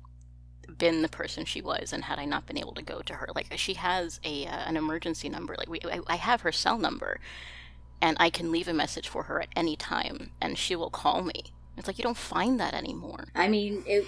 been 0.78 1.02
the 1.02 1.10
person 1.10 1.46
she 1.46 1.62
was 1.62 1.94
and 1.94 2.04
had 2.04 2.20
I 2.20 2.26
not 2.26 2.46
been 2.46 2.58
able 2.58 2.74
to 2.74 2.82
go 2.82 3.02
to 3.02 3.16
her. 3.16 3.28
Like 3.36 3.58
she 3.58 3.76
has 3.76 4.20
a 4.24 4.46
uh, 4.46 4.64
an 4.66 4.78
emergency 4.78 5.30
number. 5.30 5.56
Like 5.58 5.70
we, 5.70 5.80
I, 5.84 6.00
I 6.08 6.16
have 6.16 6.42
her 6.42 6.52
cell 6.52 6.78
number, 6.78 7.20
and 8.02 8.18
I 8.20 8.30
can 8.30 8.52
leave 8.52 8.68
a 8.68 8.74
message 8.74 9.08
for 9.08 9.24
her 9.24 9.42
at 9.42 9.50
any 9.56 9.76
time, 9.76 10.32
and 10.42 10.58
she 10.58 10.76
will 10.76 10.90
call 10.90 11.22
me. 11.22 11.54
It's 11.78 11.88
like 11.88 12.00
you 12.00 12.04
don't 12.04 12.18
find 12.18 12.60
that 12.60 12.74
anymore. 12.74 13.28
I 13.36 13.48
mean, 13.48 13.84
it, 13.86 14.06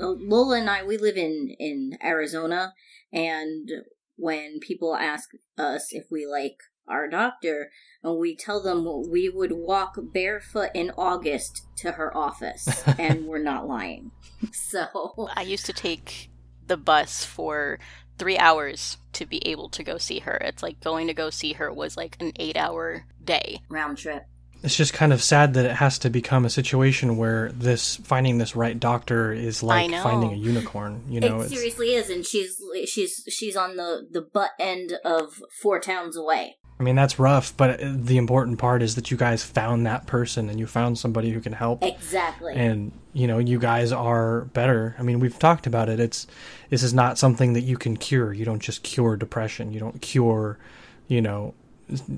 uh, 0.00 0.08
Lola 0.08 0.58
and 0.58 0.68
I, 0.68 0.84
we 0.84 0.98
live 0.98 1.16
in 1.16 1.54
in 1.58 1.96
Arizona, 2.02 2.74
and 3.12 3.70
when 4.16 4.60
people 4.60 4.96
ask 4.96 5.30
us 5.58 5.88
if 5.92 6.06
we 6.10 6.26
like 6.26 6.56
our 6.86 7.08
doctor, 7.08 7.70
and 8.04 8.18
we 8.18 8.36
tell 8.36 8.62
them 8.62 9.10
we 9.10 9.28
would 9.28 9.52
walk 9.52 9.96
barefoot 9.98 10.70
in 10.74 10.92
August 10.96 11.62
to 11.76 11.92
her 11.92 12.16
office, 12.16 12.86
and 12.98 13.26
we're 13.26 13.42
not 13.42 13.66
lying. 13.66 14.12
So 14.52 15.30
I 15.34 15.42
used 15.42 15.66
to 15.66 15.72
take 15.72 16.30
the 16.66 16.76
bus 16.76 17.24
for 17.24 17.78
three 18.18 18.38
hours 18.38 18.98
to 19.14 19.26
be 19.26 19.44
able 19.46 19.68
to 19.70 19.82
go 19.82 19.98
see 19.98 20.20
her. 20.20 20.36
It's 20.36 20.62
like 20.62 20.80
going 20.80 21.06
to 21.08 21.14
go 21.14 21.30
see 21.30 21.54
her 21.54 21.72
was 21.72 21.96
like 21.96 22.16
an 22.20 22.32
eight 22.36 22.56
hour 22.56 23.06
day 23.24 23.60
round 23.68 23.98
trip. 23.98 24.24
it's 24.62 24.76
just 24.76 24.92
kind 24.92 25.12
of 25.12 25.22
sad 25.22 25.54
that 25.54 25.64
it 25.64 25.76
has 25.76 25.98
to 26.00 26.10
become 26.10 26.44
a 26.44 26.50
situation 26.50 27.16
where 27.16 27.50
this 27.52 27.96
finding 27.96 28.38
this 28.38 28.54
right 28.54 28.78
doctor 28.78 29.32
is 29.32 29.62
like 29.62 29.90
finding 29.90 30.32
a 30.32 30.36
unicorn. 30.36 31.02
You 31.08 31.20
know, 31.20 31.40
it 31.40 31.44
it's, 31.44 31.54
seriously 31.54 31.94
is, 31.94 32.10
and 32.10 32.24
she's 32.24 32.60
she's 32.86 33.24
she's 33.28 33.56
on 33.56 33.76
the 33.76 34.06
the 34.10 34.20
butt 34.20 34.50
end 34.60 34.92
of 35.04 35.42
four 35.62 35.80
towns 35.80 36.16
away. 36.16 36.56
I 36.84 36.86
mean 36.86 36.96
that's 36.96 37.18
rough, 37.18 37.56
but 37.56 37.80
the 37.82 38.18
important 38.18 38.58
part 38.58 38.82
is 38.82 38.94
that 38.96 39.10
you 39.10 39.16
guys 39.16 39.42
found 39.42 39.86
that 39.86 40.06
person 40.06 40.50
and 40.50 40.60
you 40.60 40.66
found 40.66 40.98
somebody 40.98 41.30
who 41.30 41.40
can 41.40 41.54
help. 41.54 41.82
Exactly. 41.82 42.52
and 42.54 42.92
you 43.14 43.26
know 43.26 43.38
you 43.38 43.58
guys 43.58 43.92
are 43.92 44.42
better 44.46 44.94
i 44.98 45.02
mean 45.02 45.20
we've 45.20 45.38
talked 45.38 45.68
about 45.68 45.88
it 45.88 46.00
it's 46.00 46.26
this 46.68 46.82
is 46.82 46.92
not 46.92 47.16
something 47.16 47.52
that 47.52 47.60
you 47.60 47.76
can 47.76 47.96
cure 47.96 48.32
you 48.32 48.44
don't 48.44 48.60
just 48.60 48.82
cure 48.82 49.16
depression 49.16 49.72
you 49.72 49.78
don't 49.78 50.02
cure 50.02 50.58
you 51.06 51.22
know 51.22 51.54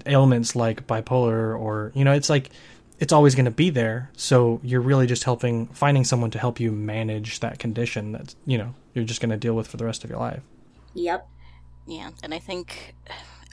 ailments 0.06 0.56
like 0.56 0.86
bipolar 0.86 1.58
or 1.58 1.92
you 1.94 2.02
know 2.02 2.12
it's 2.12 2.30
like 2.30 2.48
it's 2.98 3.12
always 3.12 3.34
going 3.34 3.44
to 3.44 3.50
be 3.50 3.68
there 3.68 4.10
so 4.16 4.58
you're 4.64 4.80
really 4.80 5.06
just 5.06 5.24
helping 5.24 5.66
finding 5.66 6.02
someone 6.02 6.30
to 6.30 6.38
help 6.38 6.58
you 6.58 6.72
manage 6.72 7.40
that 7.40 7.58
condition 7.58 8.12
that's 8.12 8.34
you 8.46 8.56
know 8.56 8.74
you're 8.94 9.04
just 9.04 9.20
going 9.20 9.30
to 9.30 9.36
deal 9.36 9.54
with 9.54 9.68
for 9.68 9.76
the 9.76 9.84
rest 9.84 10.02
of 10.02 10.08
your 10.08 10.18
life 10.18 10.42
yep. 10.94 11.28
Yeah, 11.86 12.10
and 12.22 12.34
I 12.34 12.40
think 12.40 12.96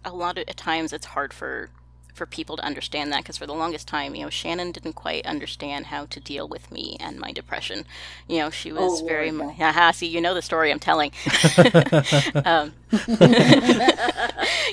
a 0.06 0.14
lot 0.14 0.38
of 0.38 0.46
times 0.56 0.94
it's 0.94 1.08
hard 1.08 1.34
for 1.34 1.70
for 2.14 2.28
people 2.28 2.56
to 2.58 2.64
understand 2.64 3.12
that 3.12 3.24
because 3.24 3.40
for 3.40 3.48
the 3.48 3.56
longest 3.56 3.88
time, 3.88 4.14
you 4.14 4.22
know, 4.22 4.30
Shannon 4.30 4.72
didn't 4.72 4.94
quite 4.94 5.26
understand 5.26 5.88
how 5.88 6.06
to 6.06 6.20
deal 6.20 6.48
with 6.48 6.72
me 6.72 6.96
and 7.00 7.20
my 7.20 7.32
depression. 7.32 7.86
You 8.28 8.38
know, 8.38 8.50
she 8.52 8.72
was 8.72 9.02
Oh, 9.02 9.06
very 9.08 9.32
Lord, 9.32 9.56
haha. 9.56 9.92
See, 9.94 10.06
you 10.06 10.22
know 10.22 10.36
the 10.36 10.44
story 10.44 10.72
I'm 10.72 10.78
telling. 10.80 11.12
um, 12.46 12.74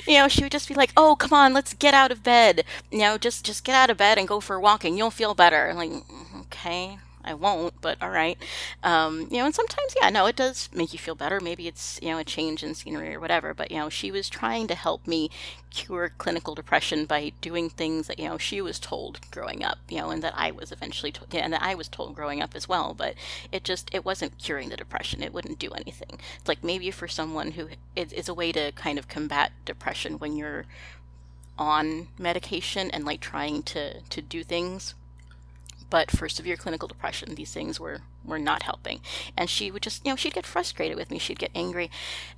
you 0.07 0.17
know, 0.17 0.27
she 0.27 0.43
would 0.43 0.51
just 0.51 0.67
be 0.67 0.75
like, 0.75 0.91
"Oh, 0.95 1.15
come 1.15 1.33
on, 1.33 1.53
let's 1.53 1.73
get 1.73 1.93
out 1.93 2.11
of 2.11 2.23
bed. 2.23 2.63
You 2.91 2.99
know, 2.99 3.17
just 3.17 3.45
just 3.45 3.63
get 3.63 3.75
out 3.75 3.89
of 3.89 3.97
bed 3.97 4.17
and 4.17 4.27
go 4.27 4.39
for 4.39 4.55
a 4.55 4.61
walk, 4.61 4.83
and 4.83 4.97
you'll 4.97 5.11
feel 5.11 5.33
better." 5.33 5.69
I'm 5.69 5.77
like, 5.77 5.89
"Mm, 5.91 6.41
okay. 6.41 6.99
I 7.23 7.33
won't, 7.33 7.79
but 7.81 8.01
all 8.01 8.09
right. 8.09 8.37
Um, 8.83 9.27
you 9.31 9.37
know, 9.37 9.45
and 9.45 9.55
sometimes, 9.55 9.95
yeah, 10.01 10.09
no, 10.09 10.25
it 10.25 10.35
does 10.35 10.69
make 10.73 10.93
you 10.93 10.99
feel 10.99 11.15
better. 11.15 11.39
Maybe 11.39 11.67
it's, 11.67 11.99
you 12.01 12.09
know, 12.09 12.17
a 12.17 12.23
change 12.23 12.63
in 12.63 12.73
scenery 12.73 13.13
or 13.15 13.19
whatever. 13.19 13.53
But, 13.53 13.71
you 13.71 13.77
know, 13.77 13.89
she 13.89 14.11
was 14.11 14.29
trying 14.29 14.67
to 14.67 14.75
help 14.75 15.07
me 15.07 15.29
cure 15.69 16.11
clinical 16.17 16.55
depression 16.55 17.05
by 17.05 17.31
doing 17.41 17.69
things 17.69 18.07
that, 18.07 18.19
you 18.19 18.27
know, 18.27 18.37
she 18.37 18.61
was 18.61 18.79
told 18.79 19.19
growing 19.31 19.63
up, 19.63 19.77
you 19.89 19.97
know, 19.97 20.09
and 20.09 20.21
that 20.23 20.33
I 20.35 20.51
was 20.51 20.71
eventually 20.71 21.11
told, 21.11 21.33
yeah, 21.33 21.41
and 21.41 21.53
that 21.53 21.63
I 21.63 21.75
was 21.75 21.87
told 21.87 22.15
growing 22.15 22.41
up 22.41 22.55
as 22.55 22.67
well. 22.67 22.93
But 22.93 23.15
it 23.51 23.63
just, 23.63 23.89
it 23.93 24.05
wasn't 24.05 24.37
curing 24.37 24.69
the 24.69 24.77
depression. 24.77 25.23
It 25.23 25.33
wouldn't 25.33 25.59
do 25.59 25.71
anything. 25.71 26.19
It's 26.39 26.47
like 26.47 26.63
maybe 26.63 26.91
for 26.91 27.07
someone 27.07 27.51
who, 27.51 27.69
it, 27.95 28.13
it's 28.13 28.29
a 28.29 28.33
way 28.33 28.51
to 28.51 28.71
kind 28.73 28.97
of 28.97 29.07
combat 29.07 29.51
depression 29.65 30.19
when 30.19 30.35
you're 30.35 30.65
on 31.57 32.07
medication 32.17 32.89
and 32.91 33.05
like 33.05 33.19
trying 33.19 33.61
to, 33.61 34.01
to 34.01 34.21
do 34.21 34.43
things 34.43 34.95
but 35.91 36.09
for 36.09 36.27
severe 36.27 36.57
clinical 36.57 36.87
depression 36.87 37.35
these 37.35 37.53
things 37.53 37.79
were 37.79 37.99
were 38.25 38.39
not 38.39 38.63
helping. 38.63 39.01
And 39.37 39.47
she 39.47 39.69
would 39.69 39.83
just 39.83 40.03
you 40.03 40.11
know 40.11 40.15
she'd 40.15 40.33
get 40.33 40.47
frustrated 40.47 40.97
with 40.97 41.11
me 41.11 41.19
she'd 41.19 41.37
get 41.37 41.51
angry 41.53 41.91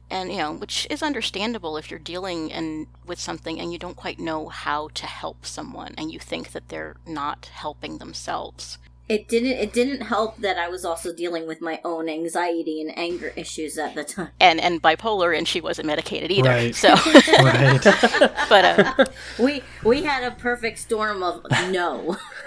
and 0.10 0.30
you 0.30 0.40
know 0.40 0.52
which 0.52 0.86
is 0.90 1.02
understandable 1.02 1.78
if 1.78 1.90
you're 1.90 2.00
dealing 2.00 2.52
and 2.52 2.88
with 3.06 3.20
something 3.20 3.62
and 3.62 3.72
you 3.72 3.80
don't 3.80 3.96
quite 3.96 4.20
know 4.20 4.50
how 4.50 4.90
to 4.90 5.06
help 5.06 5.46
someone 5.46 5.94
and 5.98 6.12
you 6.12 6.20
think 6.20 6.52
that 6.52 6.68
they're 6.68 6.98
not 7.06 7.46
helping 7.54 8.00
themselves 8.00 8.78
It 9.10 9.28
didn't. 9.28 9.52
It 9.52 9.74
didn't 9.74 10.02
help 10.02 10.38
that 10.38 10.58
I 10.58 10.70
was 10.70 10.86
also 10.86 11.14
dealing 11.14 11.46
with 11.46 11.60
my 11.60 11.82
own 11.84 12.08
anxiety 12.08 12.80
and 12.82 12.98
anger 12.98 13.34
issues 13.36 13.78
at 13.78 13.96
the 13.96 14.04
time. 14.04 14.30
and 14.40 14.62
and 14.62 14.82
bipolar 14.82 15.38
and 15.38 15.46
she 15.48 15.60
wasn't 15.60 15.88
medicated 15.88 16.32
either 16.32 16.50
Right. 16.50 16.74
so 16.76 16.90
right 17.44 17.84
but 18.50 18.64
uh, 18.80 19.06
We 19.38 19.62
we 19.84 20.04
had 20.04 20.24
a 20.24 20.32
perfect 20.32 20.80
storm 20.80 21.22
of 21.22 21.44
no. 21.70 22.18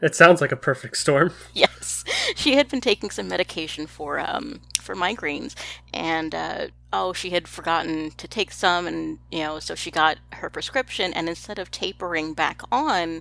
it 0.00 0.14
sounds 0.14 0.40
like 0.40 0.52
a 0.52 0.56
perfect 0.56 0.96
storm. 0.96 1.32
yes, 1.52 2.02
she 2.34 2.56
had 2.56 2.68
been 2.68 2.80
taking 2.80 3.10
some 3.10 3.28
medication 3.28 3.86
for 3.86 4.18
um 4.18 4.60
for 4.80 4.94
migraines, 4.94 5.54
and 5.92 6.34
uh, 6.34 6.68
oh, 6.94 7.12
she 7.12 7.28
had 7.30 7.46
forgotten 7.46 8.10
to 8.12 8.26
take 8.26 8.52
some, 8.52 8.86
and 8.86 9.18
you 9.30 9.40
know, 9.40 9.58
so 9.58 9.74
she 9.74 9.90
got 9.90 10.16
her 10.32 10.48
prescription, 10.48 11.12
and 11.12 11.28
instead 11.28 11.58
of 11.58 11.70
tapering 11.70 12.32
back 12.32 12.62
on, 12.72 13.20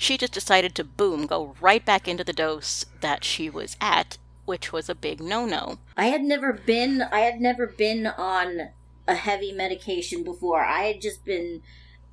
she 0.00 0.16
just 0.16 0.32
decided 0.32 0.74
to 0.74 0.82
boom 0.82 1.26
go 1.26 1.54
right 1.60 1.84
back 1.84 2.08
into 2.08 2.24
the 2.24 2.32
dose 2.32 2.86
that 3.02 3.22
she 3.22 3.50
was 3.50 3.76
at, 3.82 4.16
which 4.46 4.72
was 4.72 4.88
a 4.88 4.94
big 4.94 5.20
no 5.20 5.44
no. 5.44 5.78
I 5.94 6.06
had 6.06 6.22
never 6.22 6.54
been. 6.54 7.02
I 7.02 7.20
had 7.20 7.38
never 7.38 7.66
been 7.66 8.06
on 8.06 8.70
a 9.06 9.14
heavy 9.14 9.52
medication 9.52 10.24
before. 10.24 10.64
I 10.64 10.84
had 10.84 11.02
just 11.02 11.22
been 11.26 11.60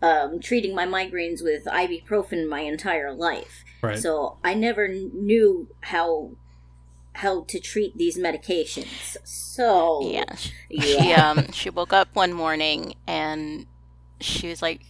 um, 0.01 0.41
treating 0.41 0.75
my 0.75 0.85
migraines 0.85 1.41
with 1.41 1.63
ibuprofen 1.63 2.49
my 2.49 2.59
entire 2.59 3.13
life. 3.13 3.63
right 3.81 3.97
So 3.97 4.37
I 4.43 4.53
never 4.53 4.89
knew 4.89 5.69
how 5.79 6.31
how 7.13 7.45
to 7.45 7.57
treat 7.57 7.97
these 7.97 8.17
medications. 8.17 9.15
So 9.23 10.01
Yeah, 10.01 10.35
yeah. 10.69 11.01
she 11.01 11.13
um 11.13 11.51
she 11.53 11.69
woke 11.69 11.93
up 11.93 12.09
one 12.13 12.33
morning 12.33 12.95
and 13.07 13.65
she 14.19 14.49
was 14.49 14.61
like 14.61 14.81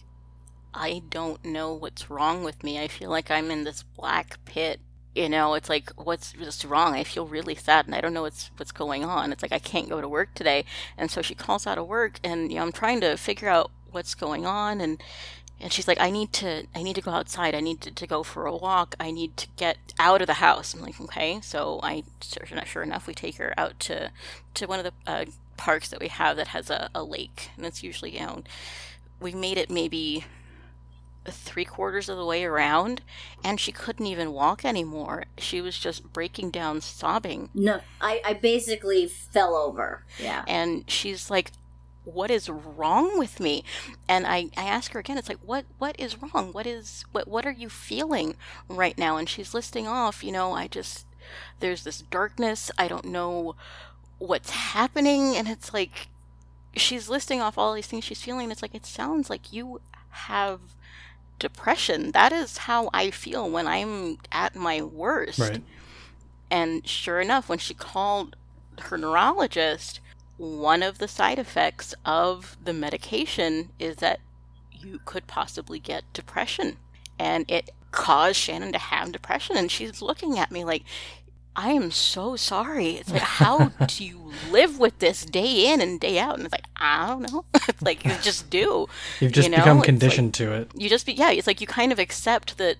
I 0.74 1.02
don't 1.10 1.44
know 1.44 1.72
what's 1.72 2.10
wrong 2.10 2.44
with 2.44 2.62
me. 2.62 2.80
I 2.80 2.88
feel 2.88 3.10
like 3.10 3.30
I'm 3.30 3.50
in 3.50 3.64
this 3.64 3.82
black 3.82 4.38
pit. 4.44 4.80
You 5.14 5.28
know, 5.28 5.54
it's 5.54 5.68
like 5.68 5.90
what's 5.96 6.32
what's 6.38 6.64
wrong? 6.64 6.94
I 6.94 7.02
feel 7.02 7.26
really 7.26 7.54
sad 7.54 7.86
and 7.86 7.94
I 7.94 8.00
don't 8.00 8.14
know 8.14 8.22
what's 8.22 8.50
what's 8.56 8.72
going 8.72 9.04
on. 9.04 9.32
It's 9.32 9.42
like 9.42 9.52
I 9.52 9.58
can't 9.58 9.88
go 9.88 10.00
to 10.00 10.08
work 10.08 10.34
today. 10.34 10.64
And 10.96 11.10
so 11.10 11.22
she 11.22 11.34
calls 11.34 11.66
out 11.66 11.78
of 11.78 11.88
work 11.88 12.20
and 12.22 12.52
you 12.52 12.58
know, 12.58 12.62
I'm 12.64 12.72
trying 12.72 13.00
to 13.00 13.16
figure 13.16 13.48
out 13.48 13.70
what's 13.90 14.14
going 14.14 14.46
on 14.46 14.80
and 14.80 15.02
and 15.60 15.72
she's 15.72 15.88
like, 15.88 16.00
I 16.00 16.10
need 16.10 16.32
to, 16.34 16.66
I 16.74 16.82
need 16.84 16.94
to 16.94 17.02
go 17.02 17.10
outside. 17.10 17.54
I 17.54 17.60
need 17.60 17.80
to, 17.80 17.90
to 17.90 18.06
go 18.06 18.22
for 18.22 18.46
a 18.46 18.56
walk. 18.56 18.94
I 19.00 19.10
need 19.10 19.36
to 19.38 19.48
get 19.56 19.76
out 19.98 20.20
of 20.20 20.28
the 20.28 20.34
house. 20.34 20.72
I'm 20.72 20.80
like, 20.80 21.00
okay. 21.00 21.40
So 21.42 21.80
I, 21.82 22.04
sure, 22.22 22.82
enough, 22.82 23.08
we 23.08 23.14
take 23.14 23.38
her 23.38 23.54
out 23.56 23.80
to, 23.80 24.12
to 24.54 24.66
one 24.66 24.78
of 24.78 24.84
the 24.84 25.10
uh, 25.10 25.24
parks 25.56 25.88
that 25.88 26.00
we 26.00 26.08
have 26.08 26.36
that 26.36 26.48
has 26.48 26.70
a, 26.70 26.88
a 26.94 27.02
lake, 27.02 27.50
and 27.56 27.66
it's 27.66 27.82
usually, 27.82 28.14
you 28.14 28.20
know, 28.20 28.44
we 29.20 29.32
made 29.32 29.58
it 29.58 29.68
maybe 29.68 30.24
three 31.32 31.64
quarters 31.64 32.08
of 32.08 32.16
the 32.16 32.24
way 32.24 32.44
around, 32.44 33.02
and 33.44 33.58
she 33.60 33.72
couldn't 33.72 34.06
even 34.06 34.32
walk 34.32 34.64
anymore. 34.64 35.24
She 35.38 35.60
was 35.60 35.78
just 35.78 36.12
breaking 36.12 36.50
down, 36.50 36.80
sobbing, 36.80 37.48
No, 37.54 37.80
I, 38.00 38.20
I 38.24 38.32
basically 38.34 39.06
fell 39.06 39.54
over. 39.54 40.04
Yeah. 40.18 40.44
and 40.46 40.88
she's 40.90 41.30
like 41.30 41.52
what 42.04 42.30
is 42.30 42.48
wrong 42.48 43.18
with 43.18 43.38
me? 43.38 43.62
And 44.08 44.26
I, 44.26 44.48
I 44.56 44.64
ask 44.64 44.92
her 44.92 45.00
again 45.00 45.18
it's 45.18 45.28
like 45.28 45.40
what 45.44 45.66
what 45.78 45.94
is 46.00 46.16
wrong? 46.22 46.52
What 46.52 46.66
is 46.66 47.04
what 47.12 47.28
what 47.28 47.44
are 47.44 47.52
you 47.52 47.68
feeling 47.68 48.34
right 48.68 48.96
now? 48.96 49.18
And 49.18 49.28
she's 49.28 49.52
listing 49.52 49.86
off 49.86 50.24
you 50.24 50.32
know 50.32 50.52
i 50.52 50.66
just 50.68 51.04
there's 51.60 51.84
this 51.84 52.00
darkness. 52.00 52.70
I 52.78 52.88
don't 52.88 53.04
know 53.04 53.56
what's 54.18 54.50
happening. 54.50 55.36
And 55.36 55.48
it's 55.48 55.74
like 55.74 56.08
she's 56.74 57.08
listing 57.08 57.40
off 57.40 57.58
all 57.58 57.74
these 57.74 57.86
things 57.86 58.04
she's 58.04 58.22
feeling. 58.22 58.50
It's 58.50 58.62
like 58.62 58.74
it 58.74 58.86
sounds 58.86 59.28
like 59.28 59.52
you 59.52 59.80
have 60.10 60.60
depression 61.38 62.12
that 62.12 62.32
is 62.32 62.58
how 62.58 62.90
i 62.92 63.10
feel 63.10 63.48
when 63.48 63.66
i'm 63.66 64.18
at 64.32 64.56
my 64.56 64.82
worst 64.82 65.38
right 65.38 65.62
and 66.50 66.86
sure 66.86 67.20
enough, 67.20 67.48
when 67.48 67.58
she 67.58 67.74
called 67.74 68.36
her 68.80 68.96
neurologist, 68.96 70.00
one 70.36 70.82
of 70.82 70.98
the 70.98 71.08
side 71.08 71.38
effects 71.38 71.94
of 72.04 72.56
the 72.62 72.72
medication 72.72 73.70
is 73.78 73.96
that 73.96 74.20
you 74.72 75.00
could 75.04 75.26
possibly 75.26 75.78
get 75.78 76.10
depression. 76.12 76.76
And 77.18 77.44
it 77.48 77.70
caused 77.90 78.36
Shannon 78.36 78.72
to 78.72 78.78
have 78.78 79.12
depression. 79.12 79.56
And 79.56 79.70
she's 79.70 80.00
looking 80.00 80.38
at 80.38 80.50
me 80.50 80.64
like, 80.64 80.84
I 81.58 81.70
am 81.72 81.90
so 81.90 82.36
sorry. 82.36 82.90
It's 82.92 83.10
like, 83.10 83.20
how 83.22 83.72
do 83.88 84.04
you 84.04 84.32
live 84.52 84.78
with 84.78 84.98
this 85.00 85.24
day 85.24 85.72
in 85.72 85.80
and 85.80 85.98
day 85.98 86.18
out? 86.18 86.36
And 86.36 86.44
it's 86.44 86.52
like, 86.52 86.66
I 86.76 87.08
don't 87.08 87.30
know. 87.32 87.44
it's 87.68 87.82
like, 87.82 88.04
you 88.04 88.12
just 88.22 88.48
do. 88.48 88.86
you've 89.20 89.32
just 89.32 89.46
you 89.48 89.50
know? 89.50 89.56
become 89.58 89.78
It's 89.78 89.80
like- 89.80 89.86
conditioned 89.86 90.34
to 90.34 90.52
it 90.52 90.70
you 90.76 90.88
just 90.88 91.04
be 91.06 91.12
yeah 91.14 91.30
it's 91.32 91.46
like 91.48 91.60
you 91.60 91.66
kind 91.66 91.90
of 91.92 91.98
accept 91.98 92.58
that 92.58 92.76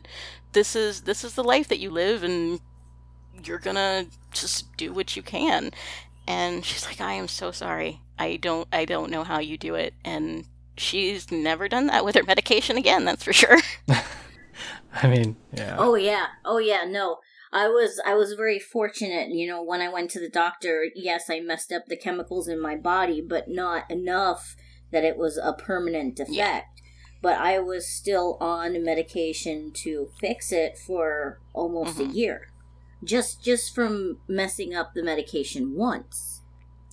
this 0.52 0.76
is 0.76 1.02
this 1.02 1.24
is 1.24 1.34
the 1.34 1.42
life 1.44 1.66
that 1.68 1.78
you 1.80 1.90
live 1.90 2.22
and 2.22 2.60
you're 3.44 3.58
gonna 3.58 4.06
just 4.32 4.74
do 4.76 4.92
what 4.92 5.16
you 5.16 5.22
can 5.22 5.70
and 6.26 6.64
she's 6.64 6.84
like 6.86 7.00
i 7.00 7.12
am 7.12 7.28
so 7.28 7.50
sorry 7.50 8.00
i 8.18 8.36
don't 8.36 8.66
i 8.72 8.84
don't 8.84 9.10
know 9.10 9.24
how 9.24 9.38
you 9.38 9.56
do 9.58 9.74
it 9.74 9.92
and 10.04 10.44
she's 10.76 11.30
never 11.30 11.68
done 11.68 11.86
that 11.86 12.04
with 12.04 12.14
her 12.14 12.22
medication 12.24 12.76
again 12.76 13.04
that's 13.04 13.22
for 13.24 13.32
sure 13.32 13.58
i 15.02 15.06
mean 15.08 15.36
yeah 15.52 15.76
Oh 15.78 15.94
yeah. 15.94 16.26
Oh 16.44 16.58
yeah. 16.58 16.84
No. 16.86 17.18
I 17.52 17.68
was 17.68 18.00
I 18.04 18.14
was 18.14 18.32
very 18.34 18.58
fortunate, 18.58 19.30
you 19.30 19.46
know, 19.46 19.62
when 19.62 19.80
I 19.80 19.88
went 19.88 20.10
to 20.12 20.20
the 20.20 20.28
doctor, 20.28 20.86
yes, 20.94 21.30
I 21.30 21.40
messed 21.40 21.72
up 21.72 21.86
the 21.86 21.96
chemicals 21.96 22.48
in 22.48 22.60
my 22.60 22.76
body, 22.76 23.20
but 23.20 23.48
not 23.48 23.90
enough 23.90 24.54
that 24.92 25.04
it 25.04 25.16
was 25.16 25.36
a 25.38 25.52
permanent 25.52 26.16
defect. 26.16 26.34
Yeah. 26.34 26.62
But 27.20 27.38
I 27.38 27.58
was 27.58 27.86
still 27.88 28.36
on 28.40 28.82
medication 28.84 29.72
to 29.82 30.10
fix 30.20 30.52
it 30.52 30.78
for 30.78 31.40
almost 31.52 31.98
Mhm. 31.98 32.10
a 32.10 32.12
year. 32.12 32.48
Just 33.02 33.42
just 33.42 33.74
from 33.74 34.20
messing 34.28 34.74
up 34.74 34.94
the 34.94 35.02
medication 35.02 35.74
once. 35.76 36.42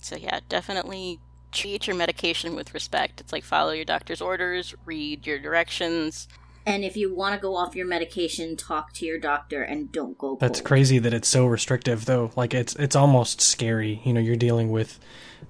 so 0.00 0.14
yeah 0.16 0.38
definitely 0.48 1.18
treat 1.52 1.86
your 1.86 1.96
medication 1.96 2.54
with 2.54 2.72
respect 2.74 3.20
it's 3.20 3.32
like 3.32 3.42
follow 3.42 3.72
your 3.72 3.84
doctor's 3.84 4.20
orders 4.20 4.74
read 4.84 5.26
your 5.26 5.38
directions 5.38 6.28
And 6.66 6.84
if 6.84 6.96
you 6.96 7.14
want 7.14 7.34
to 7.36 7.40
go 7.40 7.54
off 7.54 7.76
your 7.76 7.86
medication, 7.86 8.56
talk 8.56 8.92
to 8.94 9.06
your 9.06 9.18
doctor 9.20 9.62
and 9.62 9.92
don't 9.92 10.18
go. 10.18 10.36
That's 10.40 10.60
crazy 10.60 10.98
that 10.98 11.14
it's 11.14 11.28
so 11.28 11.46
restrictive 11.46 12.06
though. 12.06 12.32
Like 12.34 12.52
it's 12.54 12.74
it's 12.74 12.96
almost 12.96 13.40
scary. 13.40 14.00
You 14.04 14.12
know, 14.12 14.20
you're 14.20 14.34
dealing 14.34 14.72
with 14.72 14.98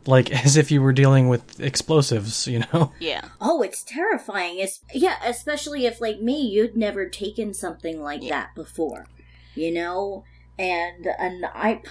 like 0.04 0.30
as 0.44 0.58
if 0.58 0.70
you 0.70 0.82
were 0.82 0.92
dealing 0.92 1.28
with 1.28 1.58
explosives, 1.58 2.46
you 2.46 2.60
know. 2.72 2.92
Yeah. 3.00 3.22
Oh, 3.40 3.62
it's 3.62 3.82
terrifying. 3.82 4.58
It's, 4.58 4.80
yeah, 4.92 5.16
especially 5.24 5.86
if, 5.86 6.00
like 6.02 6.20
me, 6.20 6.42
you'd 6.42 6.76
never 6.76 7.08
taken 7.08 7.54
something 7.54 8.02
like 8.02 8.22
Yeah. 8.22 8.28
that 8.30 8.54
before, 8.54 9.06
you 9.54 9.72
know. 9.72 10.24
And 10.58 11.06
and 11.18 11.46
I, 11.46 11.82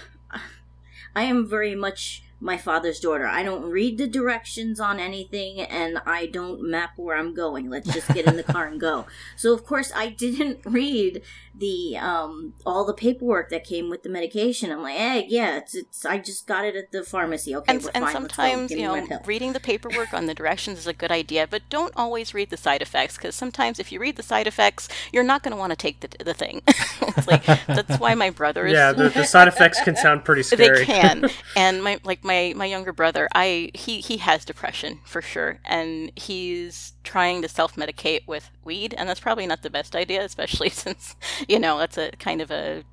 I 1.15 1.23
am 1.23 1.47
very 1.49 1.73
much 1.75 2.23
my 2.39 2.57
father's 2.57 2.99
daughter. 2.99 3.25
I 3.25 3.43
don't 3.43 3.69
read 3.69 3.97
the 3.97 4.07
directions 4.07 4.79
on 4.79 4.99
anything, 4.99 5.59
and 5.61 5.99
I 6.05 6.25
don't 6.27 6.61
map 6.61 6.91
where 6.97 7.17
I'm 7.17 7.33
going. 7.33 7.69
Let's 7.69 7.91
just 7.91 8.13
get 8.13 8.27
in 8.27 8.37
the 8.37 8.43
car 8.43 8.67
and 8.67 8.79
go. 8.79 9.05
So 9.37 9.53
of 9.53 9.65
course 9.65 9.91
I 9.95 10.09
didn't 10.09 10.59
read 10.65 11.21
the 11.57 11.97
um 11.97 12.53
all 12.65 12.85
the 12.85 12.93
paperwork 12.93 13.49
that 13.49 13.63
came 13.63 13.89
with 13.89 14.03
the 14.03 14.09
medication. 14.09 14.71
I'm 14.71 14.81
like, 14.81 14.97
hey, 14.97 15.25
yeah, 15.27 15.57
it's 15.57 15.75
it's. 15.75 16.05
I 16.05 16.17
just 16.17 16.47
got 16.47 16.65
it 16.65 16.75
at 16.75 16.91
the 16.91 17.03
pharmacy. 17.03 17.55
Okay, 17.55 17.73
And, 17.73 17.83
we're 17.83 17.91
and 17.93 18.03
fine. 18.05 18.13
Sometimes, 18.13 18.71
you 18.71 18.83
know, 18.83 19.07
reading 19.25 19.53
the 19.53 19.59
paperwork 19.59 20.13
on 20.13 20.25
the 20.25 20.33
directions 20.33 20.79
is 20.79 20.87
a 20.87 20.93
good 20.93 21.11
idea, 21.11 21.47
but 21.47 21.61
don't 21.69 21.93
always 21.95 22.33
read 22.33 22.49
the 22.49 22.57
side 22.57 22.81
effects 22.81 23.17
because 23.17 23.35
sometimes 23.35 23.79
if 23.79 23.91
you 23.91 23.99
read 23.99 24.15
the 24.15 24.23
side 24.23 24.47
effects, 24.47 24.87
you're 25.11 25.23
not 25.23 25.43
going 25.43 25.51
to 25.51 25.57
want 25.57 25.71
to 25.71 25.75
take 25.75 25.99
the, 26.01 26.23
the 26.23 26.33
thing. 26.33 26.61
it's 26.67 27.27
like 27.27 27.45
that's 27.45 27.99
why 27.99 28.15
my 28.15 28.29
brother 28.29 28.65
is. 28.65 28.73
Yeah, 28.73 28.91
the, 28.91 29.09
the 29.09 29.23
side 29.25 29.47
effects 29.47 29.81
can 29.81 29.95
sound 29.95 30.25
pretty 30.25 30.43
scary. 30.55 30.79
they 30.79 30.85
can 30.85 31.29
and 31.55 31.83
my 31.83 31.99
like 32.03 32.23
my 32.23 32.53
my 32.55 32.65
younger 32.65 32.91
brother 32.93 33.27
i 33.33 33.71
he 33.73 33.99
he 34.01 34.17
has 34.17 34.45
depression 34.45 34.99
for 35.05 35.21
sure 35.21 35.59
and 35.65 36.11
he's 36.15 36.93
trying 37.03 37.41
to 37.41 37.47
self-medicate 37.47 38.27
with 38.27 38.49
weed 38.65 38.93
and 38.97 39.07
that's 39.07 39.19
probably 39.19 39.47
not 39.47 39.61
the 39.61 39.69
best 39.69 39.95
idea 39.95 40.23
especially 40.23 40.69
since 40.83 41.15
you 41.47 41.59
know 41.59 41.77
that's 41.77 41.97
a 41.97 42.11
kind 42.19 42.41
of 42.41 42.51
a 42.51 42.83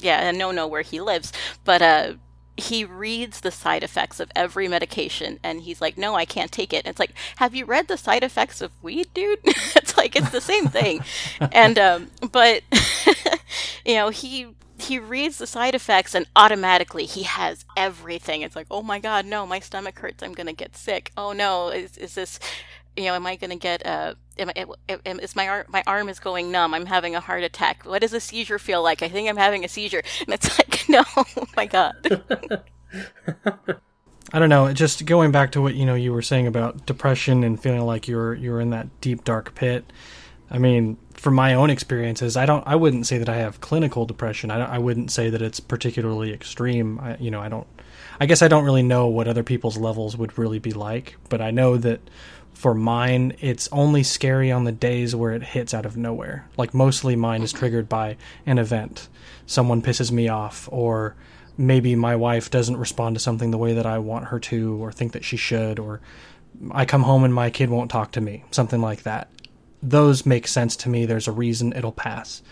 yeah 0.00 0.28
a 0.28 0.32
no-no 0.32 0.66
where 0.66 0.82
he 0.82 1.00
lives. 1.00 1.32
But 1.64 1.82
uh 1.82 2.12
he 2.56 2.84
reads 2.84 3.40
the 3.40 3.52
side 3.52 3.84
effects 3.84 4.18
of 4.18 4.32
every 4.34 4.66
medication 4.66 5.38
and 5.44 5.60
he's 5.60 5.80
like 5.80 5.96
no 5.96 6.16
i 6.16 6.24
can't 6.24 6.50
take 6.50 6.72
it. 6.72 6.84
And 6.84 6.88
it's 6.88 6.98
like 6.98 7.12
have 7.36 7.54
you 7.54 7.64
read 7.64 7.88
the 7.88 7.96
side 7.96 8.24
effects 8.24 8.60
of 8.60 8.72
weed 8.82 9.08
dude? 9.14 9.38
It's 9.76 9.96
like 9.96 10.16
it's 10.16 10.30
the 10.30 10.40
same 10.40 10.66
thing. 10.66 11.02
And 11.52 11.78
um 11.78 12.10
but 12.32 12.62
you 13.84 13.94
know 13.94 14.10
he 14.10 14.48
he 14.80 14.98
reads 14.98 15.38
the 15.38 15.46
side 15.46 15.74
effects 15.74 16.14
and 16.14 16.26
automatically 16.36 17.04
he 17.04 17.24
has 17.24 17.64
everything. 17.76 18.42
It's 18.42 18.56
like 18.56 18.66
oh 18.70 18.82
my 18.82 18.98
god 18.98 19.26
no 19.26 19.46
my 19.46 19.60
stomach 19.60 19.98
hurts. 19.98 20.22
I'm 20.22 20.32
gonna 20.34 20.52
get 20.52 20.76
sick. 20.76 21.12
Oh 21.16 21.32
no 21.32 21.68
is, 21.68 21.96
is 21.96 22.14
this 22.14 22.38
you 22.96 23.04
know 23.04 23.14
am 23.14 23.26
i 23.26 23.36
gonna 23.36 23.56
get 23.56 23.82
a? 23.82 24.16
am, 24.38 24.50
I- 24.56 24.98
am, 25.06 25.20
is 25.20 25.36
my 25.36 25.48
arm 25.48 25.66
my 25.68 25.82
arm 25.86 26.08
is 26.08 26.18
going 26.18 26.50
numb 26.50 26.74
i'm 26.74 26.86
having 26.86 27.14
a 27.14 27.20
heart 27.20 27.42
attack 27.44 27.84
what 27.84 28.00
does 28.02 28.12
a 28.12 28.20
seizure 28.20 28.58
feel 28.58 28.82
like 28.82 29.02
i 29.02 29.08
think 29.08 29.28
i'm 29.28 29.36
having 29.36 29.64
a 29.64 29.68
seizure 29.68 30.02
and 30.20 30.34
it's 30.34 30.58
like 30.58 30.84
no 30.88 31.02
oh 31.16 31.24
my 31.56 31.66
god 31.66 31.94
I 34.30 34.38
don't 34.38 34.50
know. 34.50 34.70
Just 34.74 35.06
going 35.06 35.32
back 35.32 35.52
to 35.52 35.62
what 35.62 35.74
you 35.74 35.86
know 35.86 35.94
you 35.94 36.12
were 36.12 36.22
saying 36.22 36.46
about 36.46 36.84
depression 36.84 37.42
and 37.44 37.60
feeling 37.60 37.80
like 37.80 38.06
you're 38.08 38.34
you're 38.34 38.60
in 38.60 38.70
that 38.70 39.00
deep 39.00 39.24
dark 39.24 39.54
pit. 39.54 39.90
I 40.50 40.58
mean, 40.58 40.98
from 41.14 41.34
my 41.34 41.54
own 41.54 41.70
experiences, 41.70 42.36
I 42.36 42.44
don't. 42.44 42.66
I 42.66 42.76
wouldn't 42.76 43.06
say 43.06 43.16
that 43.18 43.28
I 43.28 43.36
have 43.36 43.60
clinical 43.60 44.04
depression. 44.06 44.50
I, 44.50 44.58
don't- 44.58 44.70
I 44.70 44.78
wouldn't 44.78 45.10
say 45.10 45.30
that 45.30 45.40
it's 45.40 45.60
particularly 45.60 46.32
extreme. 46.32 46.98
I, 47.00 47.16
you 47.16 47.30
know, 47.30 47.40
I 47.40 47.48
don't. 47.48 47.66
I 48.20 48.26
guess 48.26 48.42
I 48.42 48.48
don't 48.48 48.64
really 48.64 48.82
know 48.82 49.06
what 49.06 49.28
other 49.28 49.42
people's 49.42 49.78
levels 49.78 50.16
would 50.16 50.36
really 50.38 50.58
be 50.58 50.72
like, 50.72 51.16
but 51.30 51.40
I 51.40 51.50
know 51.50 51.76
that 51.78 52.00
for 52.58 52.74
mine, 52.74 53.36
it's 53.38 53.68
only 53.70 54.02
scary 54.02 54.50
on 54.50 54.64
the 54.64 54.72
days 54.72 55.14
where 55.14 55.30
it 55.30 55.44
hits 55.44 55.72
out 55.72 55.86
of 55.86 55.96
nowhere. 55.96 56.48
Like 56.56 56.74
mostly 56.74 57.14
mine 57.14 57.42
is 57.42 57.52
triggered 57.52 57.88
by 57.88 58.16
an 58.46 58.58
event. 58.58 59.08
Someone 59.46 59.80
pisses 59.80 60.10
me 60.10 60.26
off, 60.26 60.68
or 60.72 61.14
maybe 61.56 61.94
my 61.94 62.16
wife 62.16 62.50
doesn't 62.50 62.76
respond 62.76 63.14
to 63.14 63.20
something 63.20 63.52
the 63.52 63.58
way 63.58 63.74
that 63.74 63.86
I 63.86 63.98
want 63.98 64.26
her 64.26 64.40
to, 64.40 64.82
or 64.82 64.90
think 64.90 65.12
that 65.12 65.24
she 65.24 65.36
should, 65.36 65.78
or 65.78 66.00
I 66.72 66.84
come 66.84 67.04
home 67.04 67.22
and 67.22 67.32
my 67.32 67.48
kid 67.50 67.70
won't 67.70 67.92
talk 67.92 68.10
to 68.12 68.20
me, 68.20 68.42
something 68.50 68.80
like 68.80 69.04
that. 69.04 69.28
Those 69.80 70.26
make 70.26 70.48
sense 70.48 70.74
to 70.78 70.88
me. 70.88 71.06
There's 71.06 71.28
a 71.28 71.32
reason 71.32 71.72
it'll 71.74 71.92
pass. 71.92 72.42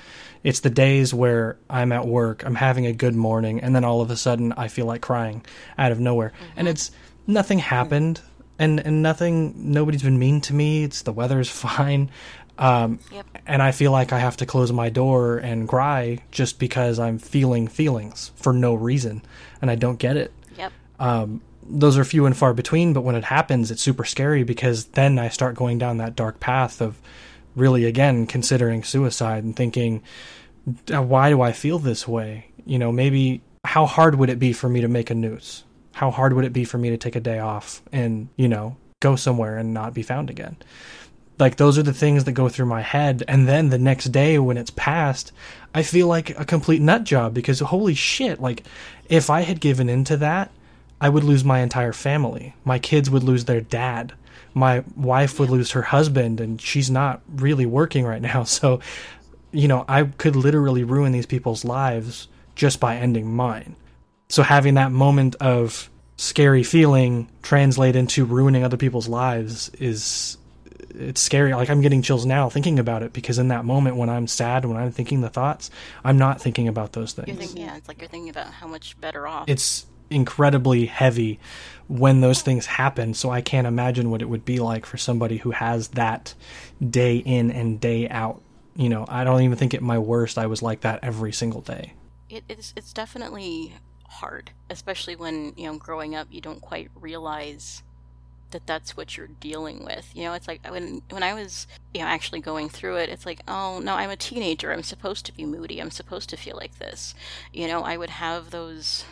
It's 0.45 0.61
the 0.61 0.71
days 0.71 1.13
where 1.13 1.59
I'm 1.69 1.91
at 1.91 2.07
work, 2.07 2.47
I'm 2.47 2.55
having 2.55 2.87
a 2.87 2.93
good 2.93 3.17
morning, 3.17 3.61
and 3.61 3.75
then 3.75 3.83
all 3.85 4.01
of 4.03 4.13
a 4.13 4.17
sudden 4.17 4.53
I 4.53 4.69
feel 4.69 4.87
like 4.87 5.03
crying 5.03 5.45
out 5.77 5.91
of 5.91 5.99
nowhere. 5.99 6.33
And 6.55 6.69
mm-hmm. 6.69 6.75
it's 6.75 6.93
nothing 7.27 7.59
mm-hmm. 7.59 7.71
happened, 7.71 8.21
and, 8.59 8.81
and 8.81 9.03
nothing, 9.03 9.55
nobody's 9.73 10.03
been 10.03 10.19
mean 10.19 10.41
to 10.43 10.55
me. 10.55 10.85
It's 10.85 11.03
the 11.03 11.13
weather's 11.13 11.51
fine. 11.67 12.11
Um, 12.59 13.01
Yep. 13.13 13.27
and 13.47 13.63
I 13.63 13.71
feel 13.73 13.93
like 13.93 14.13
I 14.15 14.19
have 14.19 14.39
to 14.39 14.47
close 14.47 14.73
my 14.73 14.89
door 14.89 15.37
and 15.37 15.69
cry 15.69 16.21
just 16.31 16.59
because 16.59 16.99
I'm 16.99 17.19
feeling 17.19 17.69
feelings 17.69 18.33
for 18.37 18.55
no 18.55 18.75
reason, 18.75 19.21
and 19.61 19.71
I 19.71 19.75
don't 19.75 19.99
get 19.99 20.17
it 20.17 20.33
yep 20.57 20.73
those 21.69 21.99
are 21.99 22.05
few 22.05 22.27
and 22.27 22.37
far 22.37 22.55
between, 22.55 22.93
but 22.93 23.01
when 23.03 23.17
it 23.17 23.25
happens, 23.25 23.71
it's 23.73 23.83
super 23.83 24.05
scary 24.05 24.45
because 24.45 24.85
then 24.87 25.19
I 25.19 25.29
start 25.29 25.57
going 25.57 25.79
down 25.79 25.97
that 25.99 26.15
dark 26.15 26.39
path 26.39 26.81
of 26.81 26.97
really, 27.57 27.85
again, 27.85 28.25
considering 28.27 28.85
suicide 28.85 29.43
and 29.43 29.57
thinking, 29.57 30.01
"Uh, 30.95 31.03
why 31.03 31.29
do 31.29 31.41
I 31.43 31.51
feel 31.53 31.79
this 31.81 32.07
way? 32.07 32.47
You 32.65 32.79
know, 32.79 32.93
maybe 32.93 33.41
how 33.65 33.85
hard 33.85 34.15
would 34.15 34.31
it 34.31 34.39
be 34.39 34.53
for 34.53 34.69
me 34.69 34.81
to 34.81 34.87
make 34.89 35.11
a 35.11 35.15
noose? 35.15 35.65
How 35.97 36.11
hard 36.11 36.35
would 36.35 36.45
it 36.45 36.53
be 36.53 36.65
for 36.65 36.77
me 36.77 36.91
to 36.91 36.99
take 36.99 37.17
a 37.17 37.21
day 37.21 37.39
off 37.39 37.81
and, 37.91 38.29
you 38.37 38.49
know, 38.49 38.77
go 39.01 39.17
somewhere 39.17 39.57
and 39.57 39.73
not 39.73 39.95
be 39.95 40.03
found 40.03 40.29
again? 40.29 40.59
Like, 41.39 41.57
those 41.57 41.79
are 41.79 41.83
the 41.83 41.95
things 41.95 42.25
that 42.25 42.33
go 42.33 42.51
through 42.51 42.67
my 42.67 42.83
head. 42.83 43.25
And 43.27 43.49
then 43.49 43.71
the 43.71 43.79
next 43.79 44.13
day 44.13 44.39
when 44.39 44.59
it's 44.59 44.69
past, 44.69 45.33
I 45.75 45.83
feel 45.83 46.07
like 46.07 46.39
a 46.39 46.45
complete 46.45 46.83
nut 46.83 47.05
job 47.05 47.33
because 47.33 47.61
holy 47.61 47.95
shit, 47.95 48.43
like, 48.43 48.65
if 49.09 49.31
I 49.31 49.41
had 49.41 49.59
given 49.59 49.89
into 49.89 50.19
that, 50.19 50.51
I 51.01 51.09
would 51.09 51.25
lose 51.25 51.45
my 51.45 51.61
entire 51.61 51.95
family. 51.95 52.55
My 52.63 52.79
kids 52.79 53.09
would 53.09 53.23
lose 53.23 53.47
their 53.47 53.63
dad. 53.63 54.13
My 54.53 54.85
wife 54.97 55.41
would 55.41 55.49
lose 55.49 55.71
her 55.71 55.81
husband, 55.81 56.43
and 56.43 56.61
she's 56.61 56.91
not 56.91 57.23
really 57.37 57.65
working 57.65 58.05
right 58.05 58.21
now. 58.21 58.45
So, 58.45 58.81
you 59.51 59.67
know, 59.67 59.87
I 59.89 60.03
could 60.05 60.37
literally 60.37 60.85
ruin 60.85 61.13
these 61.13 61.25
people's 61.25 61.65
lives 61.65 62.29
just 62.55 62.81
by 62.81 62.97
ending 62.97 63.35
mine. 63.35 63.77
So, 64.29 64.43
having 64.43 64.75
that 64.75 64.93
moment 64.93 65.37
of 65.37 65.91
scary 66.17 66.63
feeling 66.63 67.31
translate 67.43 67.97
into 67.97 68.25
ruining 68.25 68.65
other 68.65 68.77
people's 68.77 69.09
lives 69.09 69.69
is 69.79 70.39
it's 70.99 71.21
scary 71.21 71.53
like 71.53 71.69
i'm 71.69 71.83
getting 71.83 72.01
chills 72.01 72.25
now 72.25 72.49
thinking 72.49 72.79
about 72.79 73.03
it 73.03 73.13
because 73.13 73.39
in 73.39 73.49
that 73.49 73.67
moment 73.67 73.97
when 73.97 74.09
i'm 74.09 74.27
sad 74.27 74.65
when 74.65 74.79
i'm 74.79 74.91
thinking 74.91 75.21
the 75.21 75.29
thoughts 75.29 75.71
i'm 76.05 76.17
not 76.17 76.41
thinking 76.41 76.69
about 76.69 76.93
those 76.95 77.13
things 77.13 77.29
you're 77.29 77.37
thinking 77.37 77.59
yeah 77.59 77.77
it's 77.77 77.87
like 77.87 78.01
you're 78.01 78.09
thinking 78.09 78.31
about 78.31 78.47
how 78.47 78.67
much 78.67 78.99
better 78.99 79.27
off 79.27 79.47
it's 79.47 79.85
incredibly 80.11 80.87
heavy 80.87 81.39
when 81.89 82.21
those 82.21 82.43
things 82.43 82.67
happen. 82.67 83.15
So 83.15 83.31
I 83.31 83.41
can't 83.41 83.67
imagine 83.67 84.11
what 84.11 84.23
it 84.23 84.29
would 84.29 84.45
be 84.45 84.59
like 84.59 84.87
for 84.87 84.97
somebody 84.97 85.39
who 85.39 85.51
has 85.53 85.89
that 85.89 86.35
day 86.89 87.17
in 87.17 87.51
and 87.51 87.81
day 87.81 88.09
out. 88.09 88.43
You 88.75 88.89
know, 88.89 89.07
I 89.09 89.25
don't 89.25 89.43
even 89.43 89.57
think 89.57 89.75
at 89.75 89.83
my 89.83 89.99
worst 89.99 90.39
I 90.39 90.47
was 90.47 90.63
like 90.63 90.83
that 90.83 91.01
every 91.03 91.33
single 91.33 91.61
day. 91.61 91.95
it, 92.29 92.45
it's 92.49 92.75
it's 92.77 92.93
definitely 92.93 93.75
hard, 94.09 94.53
especially 94.71 95.17
when 95.17 95.53
you 95.57 95.67
know 95.67 95.79
growing 95.79 96.15
up 96.15 96.29
you 96.31 96.41
don't 96.41 96.61
quite 96.61 96.91
realize 96.95 97.83
that 98.51 98.67
that's 98.67 98.97
what 98.97 99.17
you're 99.17 99.27
dealing 99.27 99.85
with. 99.85 100.11
You 100.15 100.25
know, 100.25 100.33
it's 100.33 100.49
like 100.49 100.67
when 100.71 101.03
when 101.11 101.23
I 101.23 101.35
was 101.35 101.67
you 101.93 102.01
know 102.01 102.07
actually 102.07 102.41
going 102.41 102.69
through 102.69 102.97
it, 102.97 103.09
it's 103.09 103.27
like 103.27 103.41
oh 103.49 103.81
no, 103.83 103.95
I'm 103.95 104.11
a 104.11 104.17
teenager. 104.17 104.73
I'm 104.73 104.83
supposed 104.83 105.27
to 105.27 105.33
be 105.33 105.45
moody. 105.45 105.81
I'm 105.81 105.91
supposed 105.91 106.29
to 106.31 106.37
feel 106.37 106.57
like 106.57 106.79
this. 106.79 107.15
You 107.53 107.69
know, 107.69 107.83
I 107.83 107.97
would 107.97 108.11
have 108.11 108.51
those. 108.51 109.05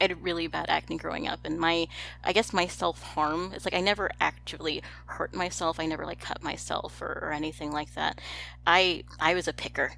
I 0.00 0.04
had 0.04 0.24
really 0.24 0.48
bad 0.48 0.66
acne 0.68 0.96
growing 0.96 1.28
up, 1.28 1.40
and 1.44 1.58
my, 1.58 1.86
I 2.24 2.32
guess 2.32 2.52
my 2.52 2.66
self 2.66 3.00
harm. 3.00 3.52
It's 3.54 3.64
like 3.64 3.74
I 3.74 3.80
never 3.80 4.10
actually 4.20 4.82
hurt 5.06 5.34
myself. 5.34 5.78
I 5.78 5.86
never 5.86 6.04
like 6.04 6.20
cut 6.20 6.42
myself 6.42 7.00
or, 7.00 7.20
or 7.22 7.32
anything 7.32 7.70
like 7.72 7.94
that. 7.94 8.20
I 8.66 9.04
I 9.20 9.34
was 9.34 9.48
a 9.48 9.52
picker 9.52 9.92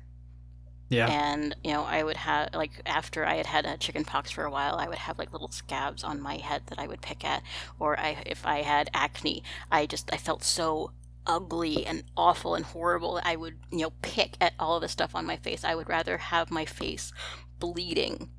Yeah. 0.89 1.09
and 1.11 1.57
you 1.65 1.73
know 1.73 1.83
i 1.83 2.03
would 2.05 2.17
have 2.17 2.51
like 2.55 2.71
after 2.87 3.25
i 3.27 3.35
had 3.37 3.47
had 3.47 3.67
uh, 3.67 3.77
chicken 3.77 4.05
pox 4.05 4.31
for 4.31 4.45
a 4.45 4.51
while 4.51 4.77
i 4.77 4.87
would 4.89 4.99
have 4.99 5.19
like 5.19 5.33
little 5.33 5.49
scabs 5.51 6.05
on 6.05 6.21
my 6.21 6.37
head 6.37 6.63
that 6.67 6.79
i 6.79 6.87
would 6.87 7.01
pick 7.03 7.25
at. 7.25 7.43
Or 7.81 7.99
i 7.99 8.23
if 8.25 8.47
i 8.47 8.63
had 8.63 8.89
acne 8.95 9.43
i 9.71 9.87
just 9.87 10.13
i 10.13 10.17
felt 10.17 10.45
so 10.45 10.93
ugly 11.27 11.85
and 11.85 12.05
awful 12.17 12.55
and 12.55 12.65
horrible 12.67 13.21
i 13.25 13.35
would 13.35 13.59
you 13.73 13.79
know 13.79 13.91
pick 14.03 14.37
at 14.41 14.53
all 14.61 14.79
the 14.79 14.89
stuff 14.89 15.15
on 15.15 15.27
my 15.27 15.37
face. 15.37 15.65
I 15.65 15.75
would 15.75 15.89
rather 15.89 16.19
have 16.19 16.51
my 16.53 16.65
face 16.65 17.13
bleeding 17.59 18.31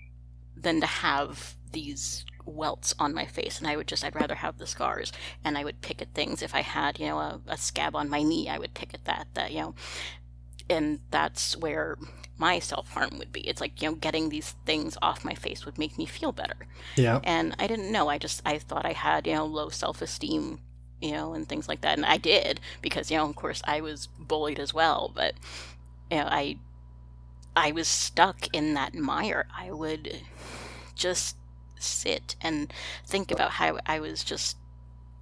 than 0.56 0.80
to 0.82 0.88
have 0.88 1.56
these 1.74 2.26
welts 2.46 2.96
on 2.98 3.14
my 3.14 3.26
face. 3.26 3.60
And 3.60 3.68
i 3.68 3.76
would 3.76 3.88
just 3.88 4.06
i'd 4.06 4.16
rather 4.16 4.36
have 4.36 4.58
the 4.58 4.68
scars. 4.68 5.12
And 5.44 5.58
i 5.58 5.64
would 5.66 5.82
pick 5.82 6.02
at 6.02 6.14
things. 6.14 6.42
If 6.42 6.56
i 6.56 6.62
had 6.62 6.98
you 7.00 7.08
know 7.08 7.18
a, 7.20 7.42
a 7.48 7.58
scab 7.58 7.94
on 7.96 8.10
my 8.10 8.24
knee 8.24 8.48
i 8.50 8.58
would 8.58 8.74
pick 8.74 8.94
at 8.94 9.04
that 9.06 9.28
that 9.34 9.52
you 9.52 9.60
know 9.60 9.76
and 10.70 11.00
that's 11.12 11.56
where 11.58 11.98
my 12.38 12.60
self 12.60 12.90
harm 12.92 13.18
would 13.18 13.32
be. 13.32 13.42
It's 13.42 13.62
like, 13.62 13.82
you 13.82 13.90
know, 13.90 13.96
getting 13.96 14.30
these 14.30 14.56
things 14.66 14.98
off 15.02 15.26
my 15.26 15.34
face 15.34 15.66
would 15.66 15.78
make 15.78 15.98
me 15.98 16.06
feel 16.06 16.32
better. 16.32 16.68
Yeah. 16.96 17.20
And 17.24 17.56
I 17.60 17.68
didn't 17.68 17.92
know. 17.92 18.10
I 18.10 18.18
just, 18.18 18.42
I 18.46 18.60
thought 18.60 18.86
I 18.86 18.94
had, 18.94 19.26
you 19.26 19.34
know, 19.34 19.46
low 19.46 19.70
self 19.70 20.02
esteem 20.02 20.60
you 21.02 21.12
know, 21.12 21.34
and 21.34 21.48
things 21.48 21.68
like 21.68 21.82
that. 21.82 21.98
And 21.98 22.06
I 22.06 22.18
did 22.18 22.60
because, 22.82 23.12
you 23.12 23.18
know, 23.18 23.30
of 23.30 23.36
course, 23.36 23.62
I 23.66 23.82
was 23.82 24.08
bullied 24.20 24.60
as 24.60 24.74
well. 24.74 25.12
But, 25.14 25.36
you 26.10 26.18
know, 26.18 26.28
I, 26.30 26.58
I 27.56 27.72
was 27.72 27.88
stuck 27.88 28.48
in 28.54 28.74
that 28.74 28.94
mire. 28.94 29.48
I 29.56 29.72
would 29.72 30.22
just 30.96 31.38
sit 31.80 32.36
and 32.42 32.74
think 33.06 33.32
about 33.32 33.52
how 33.52 33.78
I 33.86 34.00
was 34.00 34.24
just 34.24 34.58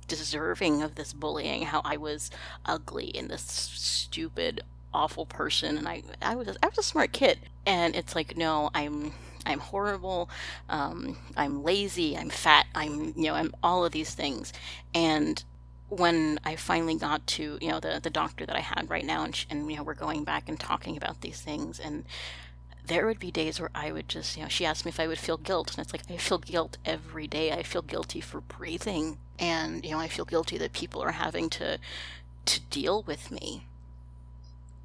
deserving 0.08 0.82
of 0.82 0.96
this 0.96 1.14
bullying, 1.14 1.64
how 1.64 1.82
I 1.84 1.98
was 1.98 2.32
ugly 2.66 3.12
and 3.16 3.30
this 3.30 3.42
stupid, 3.42 4.62
awful 4.96 5.26
person, 5.26 5.78
and 5.78 5.88
I, 5.88 6.04
I 6.22 6.36
was, 6.36 6.48
I 6.64 6.68
was 6.68 6.78
a 6.78 6.84
smart 6.84 7.12
kid, 7.12 7.40
and 7.66 7.96
it's 7.96 8.16
like, 8.16 8.38
no, 8.38 8.70
I'm, 8.74 9.14
I'm 9.46 9.60
horrible, 9.60 10.30
um, 10.70 11.18
I'm 11.38 11.64
lazy, 11.64 12.18
I'm 12.18 12.30
fat, 12.30 12.66
I'm, 12.76 13.14
you 13.16 13.26
know, 13.26 13.34
I'm 13.36 13.54
all 13.64 13.86
of 13.86 13.92
these 13.92 14.16
things, 14.16 14.54
and 14.94 15.44
when 15.90 16.40
I 16.44 16.56
finally 16.56 16.96
got 16.96 17.26
to, 17.28 17.60
you 17.62 17.70
know, 17.70 17.80
the 17.80 18.00
the 18.02 18.10
doctor 18.10 18.46
that 18.46 18.56
I 18.56 18.60
had 18.62 18.90
right 18.90 19.06
now, 19.06 19.24
and, 19.24 19.36
sh- 19.36 19.46
and 19.52 19.70
you 19.70 19.78
know, 19.78 19.84
we're 19.84 19.94
going 19.94 20.24
back 20.24 20.50
and 20.50 20.60
talking 20.60 20.98
about 20.98 21.22
these 21.22 21.42
things, 21.42 21.80
and 21.80 22.06
there 22.88 23.06
would 23.06 23.20
be 23.20 23.32
days 23.32 23.60
where 23.60 23.72
I 23.76 23.92
would 23.92 24.08
just, 24.10 24.38
you 24.38 24.44
know, 24.44 24.50
she 24.50 24.66
asked 24.66 24.86
me 24.86 24.90
if 24.90 25.00
I 25.00 25.08
would 25.08 25.18
feel 25.20 25.38
guilt, 25.38 25.72
and 25.72 25.80
it's 25.86 25.94
like 25.94 26.04
I 26.10 26.18
feel 26.18 26.38
guilt 26.38 26.78
every 26.86 27.28
day. 27.28 27.52
I 27.52 27.64
feel 27.64 27.82
guilty 27.82 28.22
for 28.22 28.42
breathing, 28.42 29.18
and 29.40 29.84
you 29.86 29.92
know, 29.92 30.00
I 30.00 30.08
feel 30.08 30.26
guilty 30.26 30.58
that 30.60 30.74
people 30.74 31.02
are 31.02 31.12
having 31.12 31.50
to 31.52 31.80
to 32.46 32.60
deal 32.70 33.04
with 33.04 33.32
me. 33.32 33.66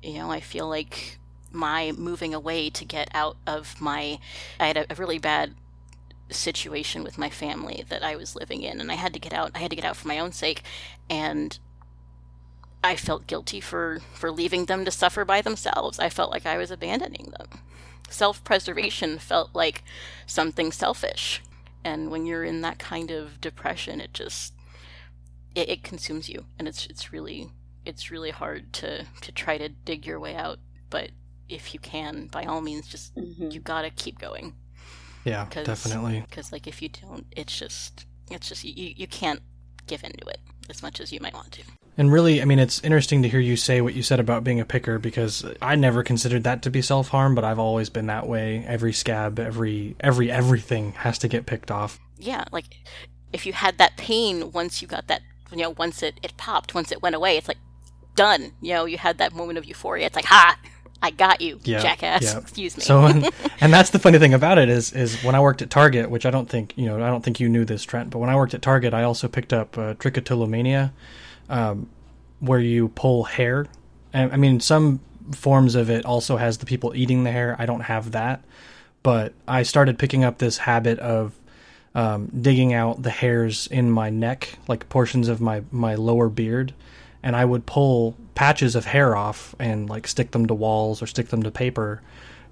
You 0.02 0.14
know, 0.14 0.30
I 0.30 0.40
feel 0.40 0.68
like 0.68 1.18
my 1.52 1.92
moving 1.92 2.32
away 2.34 2.70
to 2.70 2.84
get 2.84 3.10
out 3.12 3.36
of 3.46 3.80
my 3.80 4.18
I 4.58 4.66
had 4.66 4.76
a, 4.76 4.94
really 4.94 5.18
bad 5.18 5.54
situation 6.30 7.02
with 7.02 7.18
my 7.18 7.28
family 7.28 7.84
that 7.88 8.04
I 8.04 8.14
was 8.14 8.36
living 8.36 8.62
in 8.62 8.80
and 8.80 8.90
I 8.90 8.94
had 8.94 9.12
to 9.14 9.18
get 9.18 9.32
out. 9.32 9.50
I 9.54 9.58
had 9.58 9.70
to 9.70 9.76
get 9.76 9.84
out 9.84 9.96
for 9.96 10.08
my 10.08 10.18
own 10.18 10.32
sake 10.32 10.62
and 11.08 11.58
I 12.82 12.96
felt 12.96 13.26
guilty 13.26 13.60
for 13.60 14.00
for 14.14 14.30
leaving 14.30 14.66
them 14.66 14.84
to 14.84 14.90
suffer 14.90 15.24
by 15.24 15.42
themselves. 15.42 15.98
I 15.98 16.08
felt 16.08 16.30
like 16.30 16.46
I 16.46 16.56
was 16.56 16.70
abandoning 16.70 17.32
them. 17.38 17.60
Self-preservation 18.08 19.18
felt 19.18 19.54
like 19.54 19.84
something 20.26 20.72
selfish. 20.72 21.42
And 21.84 22.10
when 22.10 22.26
you're 22.26 22.44
in 22.44 22.60
that 22.62 22.78
kind 22.78 23.10
of 23.10 23.40
depression, 23.40 24.00
it 24.00 24.14
just 24.14 24.54
it, 25.54 25.68
it 25.68 25.82
consumes 25.82 26.28
you 26.28 26.46
and 26.58 26.68
it's 26.68 26.86
it's 26.86 27.12
really 27.12 27.50
it's 27.90 28.10
really 28.10 28.30
hard 28.30 28.72
to 28.74 29.04
to 29.20 29.32
try 29.32 29.58
to 29.58 29.68
dig 29.68 30.06
your 30.06 30.18
way 30.20 30.34
out, 30.36 30.58
but 30.90 31.10
if 31.48 31.74
you 31.74 31.80
can, 31.80 32.28
by 32.28 32.44
all 32.44 32.60
means 32.60 32.86
just 32.88 33.14
Mhm. 33.16 33.52
you 33.52 33.60
got 33.60 33.82
to 33.82 33.90
keep 33.90 34.18
going 34.18 34.54
Yeah, 35.24 35.46
'Cause- 35.46 35.66
definitely. 35.66 36.20
because 36.28 36.52
like 36.52 36.66
if 36.66 36.80
you 36.80 36.88
don't 36.88 37.26
it's 37.36 37.58
just 37.58 38.06
it's 38.30 38.48
just 38.48 38.62
you, 38.64 38.94
you 38.96 39.06
can't 39.08 39.40
give 39.86 40.04
into 40.04 40.24
it 40.28 40.38
as 40.68 40.82
much 40.82 41.00
as 41.00 41.12
you 41.12 41.18
might 41.20 41.34
want 41.34 41.50
to 41.52 41.62
And 41.98 42.10
really, 42.12 42.40
I 42.40 42.44
mean, 42.46 42.60
it's 42.60 42.78
interesting 42.82 43.20
to 43.22 43.28
hear 43.28 43.40
you 43.40 43.56
say 43.56 43.80
what 43.82 43.92
you 43.94 44.02
said 44.02 44.20
about 44.20 44.44
being 44.44 44.60
a 44.60 44.64
picker 44.64 44.98
because 44.98 45.44
I 45.60 45.74
never 45.74 46.02
considered 46.04 46.44
that 46.44 46.62
to 46.62 46.70
be 46.70 46.80
self 46.80 47.08
harm, 47.08 47.34
but 47.34 47.44
I've 47.44 47.58
always 47.58 47.90
been 47.90 48.06
that 48.06 48.26
way. 48.28 48.64
Every 48.66 48.92
scab, 48.92 49.38
every 49.38 49.96
every 50.00 50.30
everything 50.30 50.92
has 51.04 51.18
to 51.18 51.28
get 51.28 51.44
picked 51.46 51.70
off. 51.70 51.98
yeah 52.16 52.44
like 52.52 52.66
if 53.32 53.44
you 53.46 53.52
had 53.52 53.76
that 53.78 53.96
pain 53.96 54.52
once 54.52 54.80
you 54.80 54.86
got 54.88 55.08
that 55.08 55.22
you 55.50 55.58
know 55.58 55.70
once 55.70 56.02
it, 56.02 56.14
it 56.22 56.36
popped 56.36 56.74
once 56.74 56.90
it 56.92 57.02
went 57.02 57.14
away 57.16 57.36
it's 57.36 57.48
like 57.48 57.58
done 58.24 58.42
you 58.60 58.72
know 58.74 58.84
you 58.84 58.98
had 58.98 59.14
that 59.18 59.34
moment 59.34 59.56
of 59.58 59.64
euphoria 59.64 60.04
it's 60.06 60.16
like 60.20 60.24
ha 60.36 60.56
i 61.02 61.10
got 61.10 61.40
you 61.40 61.58
Yeah, 61.64 61.80
jackass 61.80 62.22
yeah. 62.22 62.38
excuse 62.38 62.76
me 62.76 62.82
So, 62.82 63.04
and, 63.10 63.28
and 63.62 63.72
that's 63.72 63.90
the 63.90 63.98
funny 63.98 64.18
thing 64.18 64.34
about 64.34 64.58
it 64.58 64.68
is, 64.68 64.92
is 64.92 65.10
when 65.24 65.34
I 65.34 65.40
worked 65.40 65.62
at 65.62 65.70
Target, 65.70 66.10
which 66.10 66.26
I 66.26 66.30
don't 66.30 66.48
think 66.54 66.66
you 66.76 66.86
know, 66.86 66.96
I 66.96 67.08
don't 67.12 67.24
think 67.24 67.40
you 67.40 67.48
knew 67.48 67.64
this, 67.64 67.82
Trent, 67.90 68.10
but 68.10 68.18
when 68.18 68.28
I 68.28 68.36
worked 68.36 68.52
at 68.54 68.60
Target, 68.62 68.92
I 68.92 69.02
also 69.04 69.26
picked 69.36 69.52
up 69.60 69.78
uh, 69.78 69.94
trichotillomania, 69.94 70.92
um, 71.48 71.88
where 72.40 72.60
you 72.60 72.88
pull 72.88 73.24
hair. 73.24 73.66
And 74.12 74.30
I 74.32 74.36
mean, 74.36 74.60
some 74.60 75.00
forms 75.32 75.74
of 75.74 75.88
it 75.88 76.04
also 76.04 76.36
has 76.36 76.58
the 76.58 76.66
people 76.66 76.92
eating 76.94 77.24
the 77.24 77.32
hair. 77.32 77.56
I 77.58 77.64
don't 77.64 77.84
have 77.94 78.10
that, 78.12 78.44
but 79.02 79.32
I 79.48 79.62
started 79.62 79.98
picking 79.98 80.22
up 80.24 80.36
this 80.38 80.58
habit 80.58 80.98
of 80.98 81.32
um, 81.94 82.28
digging 82.28 82.74
out 82.74 83.02
the 83.02 83.10
hairs 83.22 83.66
in 83.68 83.90
my 83.90 84.10
neck, 84.10 84.58
like 84.68 84.88
portions 84.90 85.28
of 85.28 85.40
my 85.40 85.62
my 85.72 85.94
lower 85.94 86.28
beard, 86.28 86.74
and 87.22 87.36
I 87.36 87.44
would 87.44 87.66
pull 87.66 88.16
patches 88.34 88.74
of 88.74 88.84
hair 88.84 89.14
off 89.14 89.54
and 89.58 89.88
like 89.88 90.06
stick 90.06 90.30
them 90.30 90.46
to 90.46 90.54
walls 90.54 91.02
or 91.02 91.06
stick 91.06 91.28
them 91.28 91.42
to 91.42 91.50
paper, 91.50 92.02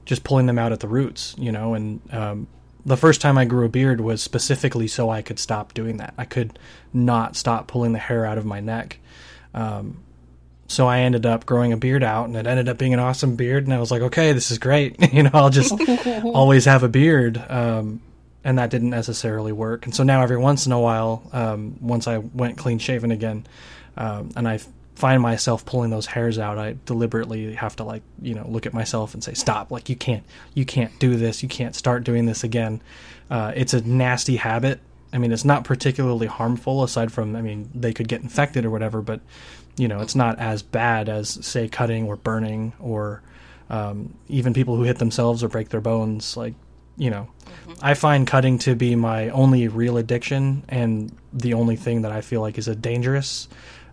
just 0.05 0.25
pulling 0.25 0.47
them 0.47 0.59
out 0.59 0.73
at 0.73 0.81
the 0.81 0.89
roots, 0.89 1.35
you 1.39 1.53
know. 1.53 1.75
And 1.75 2.01
um, 2.13 2.47
the 2.85 2.97
first 2.97 3.21
time 3.21 3.39
I 3.39 3.45
grew 3.45 3.65
a 3.65 3.69
beard 3.69 4.01
was 4.01 4.23
specifically 4.23 4.89
so 4.89 5.11
I 5.11 5.23
could 5.23 5.39
stop 5.39 5.75
doing 5.75 5.99
that. 5.99 6.15
I 6.19 6.25
could 6.25 6.59
not 6.93 7.37
stop 7.37 7.69
pulling 7.69 7.93
the 7.93 7.99
hair 7.99 8.25
out 8.25 8.39
of 8.39 8.45
my 8.45 8.61
neck. 8.61 8.99
Um, 9.55 10.03
so 10.67 10.87
I 10.87 11.01
ended 11.01 11.25
up 11.25 11.47
growing 11.47 11.73
a 11.73 11.79
beard 11.79 12.03
out, 12.03 12.27
and 12.27 12.37
it 12.37 12.47
ended 12.47 12.69
up 12.69 12.77
being 12.77 12.93
an 12.93 13.01
awesome 13.01 13.37
beard. 13.37 13.65
And 13.65 13.73
I 13.73 13.81
was 13.81 13.91
like, 13.91 14.03
okay, 14.03 14.33
this 14.33 14.51
is 14.51 14.59
great. 14.59 15.13
you 15.13 15.23
know, 15.23 15.31
I'll 15.33 15.51
just 15.51 15.73
always 16.25 16.67
have 16.67 16.83
a 16.83 16.89
beard. 16.89 17.43
Um, 17.49 18.03
and 18.45 18.59
that 18.59 18.71
didn't 18.71 18.91
necessarily 18.91 19.53
work. 19.53 19.87
And 19.87 19.95
so 19.95 20.05
now 20.05 20.23
every 20.23 20.37
once 20.37 20.67
in 20.67 20.73
a 20.73 20.81
while, 20.81 21.29
um, 21.33 21.77
once 21.81 22.07
I 22.07 22.19
went 22.19 22.57
clean 22.57 22.79
shaven 22.79 23.11
again, 23.11 23.47
um, 23.99 24.31
and 24.35 24.49
I 24.49 24.61
find 24.95 25.21
myself 25.21 25.65
pulling 25.65 25.91
those 25.91 26.07
hairs 26.07 26.39
out, 26.39 26.59
I 26.59 26.77
deliberately 26.87 27.55
have 27.55 27.77
to 27.77 27.85
like 27.85 28.03
you 28.23 28.35
know 28.35 28.47
look 28.49 28.65
at 28.65 28.73
myself 28.73 29.13
and 29.13 29.23
say, 29.23 29.35
stop! 29.35 29.71
Like 29.71 29.89
you 29.89 29.97
can't, 29.97 30.25
you 30.55 30.65
can't 30.65 30.99
do 30.99 31.17
this. 31.17 31.43
You 31.43 31.49
can't 31.49 31.77
start 31.77 32.05
doing 32.05 32.25
this 32.25 32.43
again. 32.43 32.81
Uh, 33.31 33.53
it's 33.55 33.75
a 33.75 33.81
nasty 33.83 34.37
habit. 34.37 34.81
I 35.13 35.19
mean, 35.19 35.33
it's 35.33 35.45
not 35.45 35.65
particularly 35.65 36.27
harmful 36.27 36.83
aside 36.85 37.13
from, 37.13 37.35
I 37.35 37.43
mean, 37.43 37.71
they 37.75 37.93
could 37.93 38.09
get 38.09 38.23
infected 38.23 38.65
or 38.65 38.71
whatever, 38.71 39.01
but 39.01 39.21
you 39.77 39.89
know, 39.89 40.01
it's 40.01 40.15
not 40.15 40.39
as 40.39 40.63
bad 40.63 41.09
as 41.09 41.45
say 41.47 41.69
cutting 41.69 42.07
or 42.07 42.17
burning 42.17 42.73
or 42.81 43.23
um, 43.71 44.15
even 44.29 44.53
people 44.53 44.77
who 44.77 44.83
hit 44.83 44.99
themselves 44.99 45.45
or 45.45 45.49
break 45.49 45.69
their 45.69 45.81
bones. 45.81 46.37
Like, 46.37 46.55
you 46.97 47.11
know, 47.11 47.29
I 47.81 47.95
find 47.95 48.27
cutting 48.27 48.59
to 48.61 48.75
be 48.75 48.97
my 48.97 49.31
only 49.31 49.69
real 49.69 49.97
addiction 49.97 50.65
and 50.69 51.17
the 51.33 51.55
only 51.55 51.77
thing 51.77 52.03
that 52.03 52.13
I 52.13 52.21
feel 52.21 52.41
like 52.41 52.59
is 52.59 52.69
a 52.69 52.75
dangerous 52.75 53.49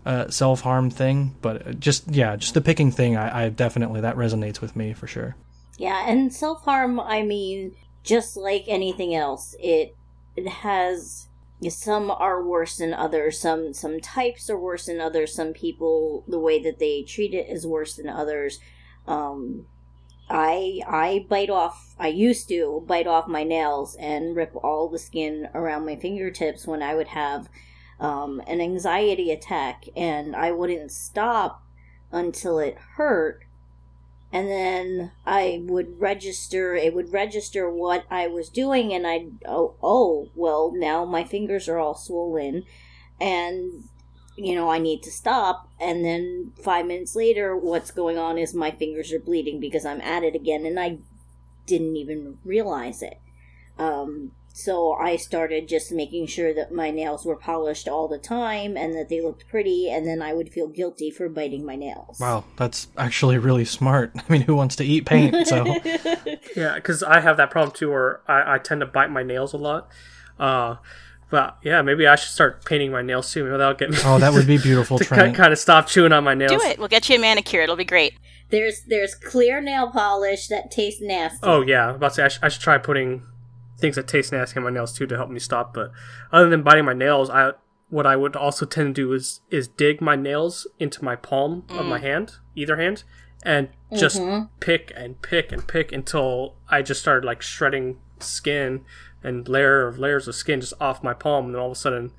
uh, 0.06 0.30
self 0.30 0.60
harm 0.60 0.88
thing. 0.88 1.36
But 1.42 1.66
uh, 1.66 1.72
just 1.72 2.08
yeah, 2.08 2.36
just 2.36 2.54
the 2.54 2.60
picking 2.60 2.90
thing, 2.90 3.16
I, 3.16 3.44
I 3.44 3.48
definitely 3.48 4.00
that 4.00 4.16
resonates 4.16 4.60
with 4.60 4.76
me 4.76 4.92
for 4.92 5.06
sure. 5.06 5.36
Yeah, 5.76 6.08
and 6.08 6.32
self 6.32 6.62
harm, 6.62 6.98
I 7.00 7.22
mean, 7.22 7.74
just 8.02 8.36
like 8.36 8.64
anything 8.68 9.14
else, 9.14 9.54
it 9.60 9.94
it 10.36 10.48
has 10.48 11.28
some 11.68 12.10
are 12.10 12.42
worse 12.42 12.76
than 12.76 12.94
others. 12.94 13.40
Some 13.40 13.74
some 13.74 14.00
types 14.00 14.48
are 14.48 14.58
worse 14.58 14.86
than 14.86 15.00
others. 15.00 15.34
Some 15.34 15.52
people, 15.52 16.24
the 16.28 16.38
way 16.38 16.62
that 16.62 16.78
they 16.78 17.02
treat 17.02 17.34
it 17.34 17.48
is 17.48 17.66
worse 17.66 17.96
than 17.96 18.08
others. 18.08 18.60
Um, 19.06 19.66
I 20.30 20.80
I 20.86 21.26
bite 21.28 21.50
off. 21.50 21.94
I 21.98 22.08
used 22.08 22.48
to 22.48 22.84
bite 22.86 23.06
off 23.06 23.26
my 23.26 23.42
nails 23.42 23.96
and 23.96 24.36
rip 24.36 24.54
all 24.62 24.88
the 24.88 24.98
skin 24.98 25.48
around 25.54 25.84
my 25.86 25.96
fingertips 25.96 26.66
when 26.66 26.82
I 26.82 26.94
would 26.94 27.08
have 27.08 27.48
um, 28.00 28.40
an 28.46 28.60
anxiety 28.60 29.30
attack, 29.30 29.86
and 29.96 30.36
I 30.36 30.52
wouldn't 30.52 30.90
stop 30.90 31.62
until 32.12 32.58
it 32.58 32.76
hurt 32.96 33.46
and 34.32 34.48
then 34.48 35.12
I 35.24 35.62
would 35.64 36.00
register. 36.00 36.74
It 36.74 36.94
would 36.94 37.12
register 37.12 37.70
what 37.70 38.04
I 38.10 38.26
was 38.26 38.48
doing, 38.48 38.92
and 38.92 39.06
I'd 39.06 39.30
oh 39.46 39.76
oh 39.82 40.28
well 40.34 40.72
now 40.74 41.04
my 41.04 41.24
fingers 41.24 41.68
are 41.68 41.78
all 41.78 41.94
swollen, 41.94 42.64
and 43.20 43.84
you 44.36 44.54
know 44.54 44.68
I 44.68 44.78
need 44.78 45.02
to 45.04 45.10
stop. 45.10 45.70
And 45.80 46.04
then 46.04 46.52
five 46.62 46.86
minutes 46.86 47.14
later, 47.14 47.56
what's 47.56 47.90
going 47.90 48.18
on 48.18 48.36
is 48.36 48.52
my 48.52 48.70
fingers 48.70 49.12
are 49.12 49.20
bleeding 49.20 49.60
because 49.60 49.86
I'm 49.86 50.00
at 50.00 50.24
it 50.24 50.34
again, 50.34 50.66
and 50.66 50.78
I 50.78 50.98
didn't 51.66 51.96
even 51.96 52.38
realize 52.44 53.02
it. 53.02 53.18
Um, 53.78 54.32
so 54.58 54.94
I 54.94 55.16
started 55.16 55.68
just 55.68 55.92
making 55.92 56.28
sure 56.28 56.54
that 56.54 56.72
my 56.72 56.90
nails 56.90 57.26
were 57.26 57.36
polished 57.36 57.88
all 57.88 58.08
the 58.08 58.16
time 58.16 58.74
and 58.74 58.94
that 58.94 59.10
they 59.10 59.20
looked 59.20 59.46
pretty, 59.48 59.90
and 59.90 60.06
then 60.06 60.22
I 60.22 60.32
would 60.32 60.50
feel 60.50 60.66
guilty 60.66 61.10
for 61.10 61.28
biting 61.28 61.62
my 61.66 61.76
nails. 61.76 62.18
Wow, 62.18 62.44
that's 62.56 62.88
actually 62.96 63.36
really 63.36 63.66
smart. 63.66 64.12
I 64.16 64.22
mean, 64.32 64.40
who 64.40 64.54
wants 64.56 64.74
to 64.76 64.84
eat 64.84 65.04
paint? 65.04 65.46
So 65.46 65.66
Yeah, 66.56 66.76
because 66.76 67.02
I 67.02 67.20
have 67.20 67.36
that 67.36 67.50
problem 67.50 67.76
too, 67.76 67.90
where 67.90 68.22
I, 68.26 68.54
I 68.54 68.58
tend 68.58 68.80
to 68.80 68.86
bite 68.86 69.10
my 69.10 69.22
nails 69.22 69.52
a 69.52 69.58
lot. 69.58 69.90
Uh, 70.40 70.76
but 71.28 71.58
yeah, 71.62 71.82
maybe 71.82 72.06
I 72.06 72.14
should 72.14 72.30
start 72.32 72.64
painting 72.64 72.90
my 72.90 73.02
nails 73.02 73.30
too. 73.30 73.44
without 73.44 73.58
that'll 73.58 73.74
get 73.74 73.90
me. 73.90 73.98
oh, 74.06 74.18
that 74.18 74.32
would 74.32 74.46
be 74.46 74.56
beautiful, 74.62 74.96
to 74.96 75.04
Trent. 75.04 75.36
kind 75.36 75.52
of 75.52 75.58
stop 75.58 75.86
chewing 75.86 76.12
on 76.12 76.24
my 76.24 76.32
nails. 76.32 76.52
do 76.62 76.66
it 76.66 76.78
we'll 76.78 76.88
get 76.88 77.06
you 77.10 77.16
a 77.16 77.18
manicure 77.18 77.60
it'll 77.60 77.76
be 77.76 77.84
great 77.84 78.14
There's 78.48 78.80
there's 78.86 79.14
clear 79.14 79.60
nail 79.60 79.90
polish 79.90 80.48
that 80.48 80.70
tastes 80.70 81.02
nasty. 81.02 81.40
Oh 81.42 81.60
yeah, 81.60 81.88
I'm 81.90 81.96
about 81.96 82.08
to 82.10 82.14
say 82.14 82.22
I, 82.24 82.28
sh- 82.28 82.38
I 82.42 82.48
should 82.48 82.62
try 82.62 82.78
putting 82.78 83.22
things 83.78 83.96
that 83.96 84.08
taste 84.08 84.32
nasty 84.32 84.56
on 84.56 84.64
my 84.64 84.70
nails 84.70 84.92
too 84.92 85.06
to 85.06 85.16
help 85.16 85.30
me 85.30 85.38
stop. 85.38 85.74
But 85.74 85.92
other 86.32 86.48
than 86.48 86.62
biting 86.62 86.84
my 86.84 86.94
nails, 86.94 87.30
I 87.30 87.52
what 87.88 88.06
I 88.06 88.16
would 88.16 88.34
also 88.34 88.66
tend 88.66 88.96
to 88.96 89.02
do 89.02 89.12
is 89.12 89.40
is 89.50 89.68
dig 89.68 90.00
my 90.00 90.16
nails 90.16 90.66
into 90.78 91.04
my 91.04 91.16
palm 91.16 91.64
of 91.70 91.86
my 91.86 91.98
mm. 91.98 92.02
hand, 92.02 92.34
either 92.54 92.76
hand, 92.76 93.04
and 93.42 93.68
just 93.96 94.18
mm-hmm. 94.20 94.46
pick 94.60 94.92
and 94.96 95.20
pick 95.22 95.52
and 95.52 95.66
pick 95.66 95.92
until 95.92 96.56
I 96.68 96.82
just 96.82 97.00
started 97.00 97.24
like 97.24 97.42
shredding 97.42 97.98
skin 98.18 98.84
and 99.22 99.48
layer 99.48 99.86
of 99.86 99.98
layers 99.98 100.28
of 100.28 100.34
skin 100.34 100.60
just 100.60 100.74
off 100.80 101.02
my 101.02 101.14
palm, 101.14 101.46
and 101.46 101.54
then 101.54 101.60
all 101.60 101.68
of 101.68 101.72
a 101.72 101.76
sudden, 101.76 102.12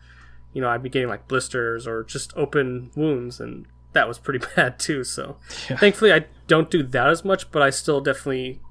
you 0.54 0.62
know, 0.62 0.70
I'd 0.70 0.84
be 0.84 0.90
getting 0.90 1.10
like 1.10 1.28
blisters 1.28 1.88
or 1.88 2.04
just 2.04 2.36
open 2.38 2.92
wounds, 2.96 3.40
and 3.40 3.66
that 3.94 4.08
was 4.08 4.20
pretty 4.20 4.46
bad 4.56 4.80
too. 4.80 5.04
So 5.04 5.38
Yeah. 5.70 5.78
thankfully, 5.78 6.14
I 6.14 6.26
don't 6.48 6.70
do 6.70 6.84
that 6.84 7.08
as 7.08 7.26
much, 7.26 7.52
but 7.52 7.62
I 7.62 7.72
still 7.72 8.00
definitely 8.02 8.62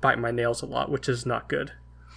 bite 0.00 0.18
my 0.18 0.30
nails 0.30 0.62
a 0.62 0.66
lot, 0.66 0.90
which 0.90 1.08
is 1.08 1.24
not 1.24 1.48
good. 1.48 1.72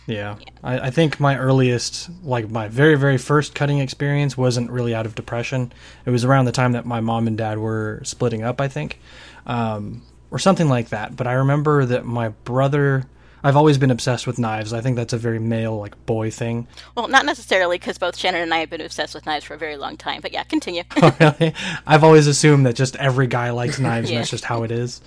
Yeah, 0.07 0.37
I, 0.63 0.79
I 0.79 0.89
think 0.89 1.19
my 1.19 1.37
earliest, 1.37 2.09
like 2.23 2.49
my 2.49 2.69
very 2.69 2.95
very 2.95 3.17
first 3.17 3.53
cutting 3.53 3.79
experience, 3.79 4.37
wasn't 4.37 4.71
really 4.71 4.95
out 4.95 5.05
of 5.05 5.15
depression. 5.15 5.73
It 6.05 6.11
was 6.11 6.23
around 6.23 6.45
the 6.45 6.53
time 6.53 6.71
that 6.71 6.85
my 6.85 7.01
mom 7.01 7.27
and 7.27 7.37
dad 7.37 7.59
were 7.59 7.99
splitting 8.03 8.41
up, 8.41 8.61
I 8.61 8.69
think, 8.69 9.01
um, 9.45 10.01
or 10.31 10.39
something 10.39 10.69
like 10.69 10.89
that. 10.89 11.17
But 11.17 11.27
I 11.27 11.33
remember 11.33 11.85
that 11.85 12.05
my 12.05 12.29
brother. 12.29 13.03
I've 13.43 13.55
always 13.55 13.77
been 13.77 13.91
obsessed 13.91 14.25
with 14.25 14.39
knives. 14.39 14.73
I 14.73 14.81
think 14.81 14.95
that's 14.95 15.13
a 15.13 15.17
very 15.17 15.37
male, 15.39 15.77
like 15.77 16.05
boy 16.07 16.31
thing. 16.31 16.67
Well, 16.95 17.07
not 17.07 17.23
necessarily, 17.23 17.77
because 17.77 17.97
both 17.99 18.17
Shannon 18.17 18.41
and 18.41 18.53
I 18.53 18.57
have 18.57 18.69
been 18.69 18.81
obsessed 18.81 19.13
with 19.13 19.27
knives 19.27 19.45
for 19.45 19.53
a 19.53 19.57
very 19.57 19.77
long 19.77 19.95
time. 19.95 20.21
But 20.21 20.33
yeah, 20.33 20.43
continue. 20.43 20.83
really? 21.19 21.53
I've 21.85 22.03
always 22.03 22.25
assumed 22.25 22.65
that 22.65 22.75
just 22.75 22.95
every 22.95 23.27
guy 23.27 23.51
likes 23.51 23.77
knives, 23.77 24.09
and 24.09 24.17
that's 24.19 24.31
just 24.31 24.43
how 24.43 24.63
it 24.63 24.71
is. 24.71 25.01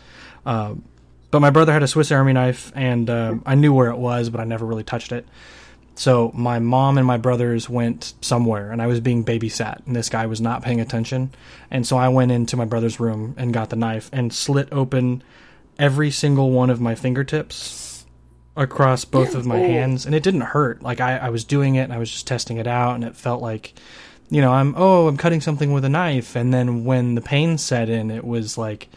Um, 0.47 0.85
but 1.31 1.40
my 1.40 1.51
brother 1.51 1.73
had 1.73 1.82
a 1.82 1.89
Swiss 1.89 2.11
Army 2.11 2.32
knife, 2.32 2.73
and 2.74 3.09
um, 3.09 3.43
I 3.47 3.55
knew 3.55 3.73
where 3.73 3.90
it 3.90 3.98
was, 3.98 4.31
but 4.31 4.40
I 4.40 4.44
never 4.44 4.66
really 4.66 4.85
touched 4.85 5.12
it. 5.12 5.27
So 5.94 6.32
my 6.35 6.59
mom 6.59 6.97
and 6.97 7.07
my 7.07 7.19
brothers 7.19 7.69
went 7.69 8.15
somewhere, 8.20 8.73
and 8.73 8.81
I 8.81 8.86
was 8.86 9.01
being 9.01 9.24
babysat, 9.24 9.86
and 9.86 9.94
this 9.94 10.09
guy 10.09 10.27
was 10.27 10.40
not 10.40 10.62
paying 10.62 10.81
attention. 10.81 11.31
And 11.70 11.86
so 11.86 11.98
I 11.98 12.09
went 12.09 12.32
into 12.32 12.57
my 12.57 12.65
brother's 12.65 12.98
room 12.98 13.35
and 13.36 13.52
got 13.52 13.70
the 13.70 13.77
knife 13.77 14.09
and 14.12 14.32
slit 14.32 14.69
open 14.73 15.23
every 15.78 16.11
single 16.11 16.52
one 16.52 16.70
of 16.70 16.81
my 16.81 16.94
fingertips 16.94 18.07
across 18.57 19.05
both 19.05 19.35
of 19.35 19.47
my 19.47 19.59
hands, 19.59 20.07
and 20.07 20.15
it 20.15 20.23
didn't 20.23 20.40
hurt. 20.40 20.82
Like 20.82 21.01
I, 21.01 21.19
I 21.19 21.28
was 21.28 21.44
doing 21.44 21.74
it, 21.74 21.82
and 21.82 21.93
I 21.93 21.98
was 21.98 22.11
just 22.11 22.27
testing 22.27 22.57
it 22.57 22.66
out, 22.66 22.94
and 22.94 23.05
it 23.05 23.15
felt 23.15 23.43
like, 23.43 23.74
you 24.31 24.40
know, 24.40 24.52
I'm 24.52 24.74
oh, 24.77 25.07
I'm 25.07 25.16
cutting 25.16 25.40
something 25.40 25.73
with 25.73 25.85
a 25.85 25.89
knife, 25.89 26.35
and 26.35 26.52
then 26.52 26.85
when 26.85 27.15
the 27.15 27.20
pain 27.20 27.59
set 27.59 27.89
in, 27.89 28.11
it 28.11 28.24
was 28.24 28.57
like 28.57 28.89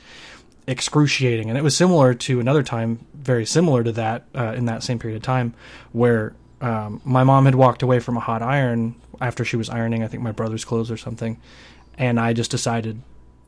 excruciating, 0.67 1.49
and 1.49 1.57
it 1.57 1.63
was 1.63 1.75
similar 1.75 2.13
to 2.13 2.39
another 2.39 2.63
time, 2.63 3.05
very 3.13 3.45
similar 3.45 3.83
to 3.83 3.91
that 3.93 4.25
uh, 4.35 4.53
in 4.53 4.65
that 4.65 4.83
same 4.83 4.99
period 4.99 5.17
of 5.17 5.23
time, 5.23 5.53
where 5.91 6.35
um, 6.61 7.01
my 7.03 7.23
mom 7.23 7.45
had 7.45 7.55
walked 7.55 7.81
away 7.81 7.99
from 7.99 8.17
a 8.17 8.21
hot 8.21 8.41
iron 8.41 8.95
after 9.21 9.45
she 9.45 9.55
was 9.55 9.69
ironing, 9.69 10.03
I 10.03 10.07
think 10.07 10.23
my 10.23 10.31
brother's 10.31 10.65
clothes 10.65 10.91
or 10.91 10.97
something, 10.97 11.39
and 11.97 12.19
I 12.19 12.33
just 12.33 12.51
decided 12.51 13.01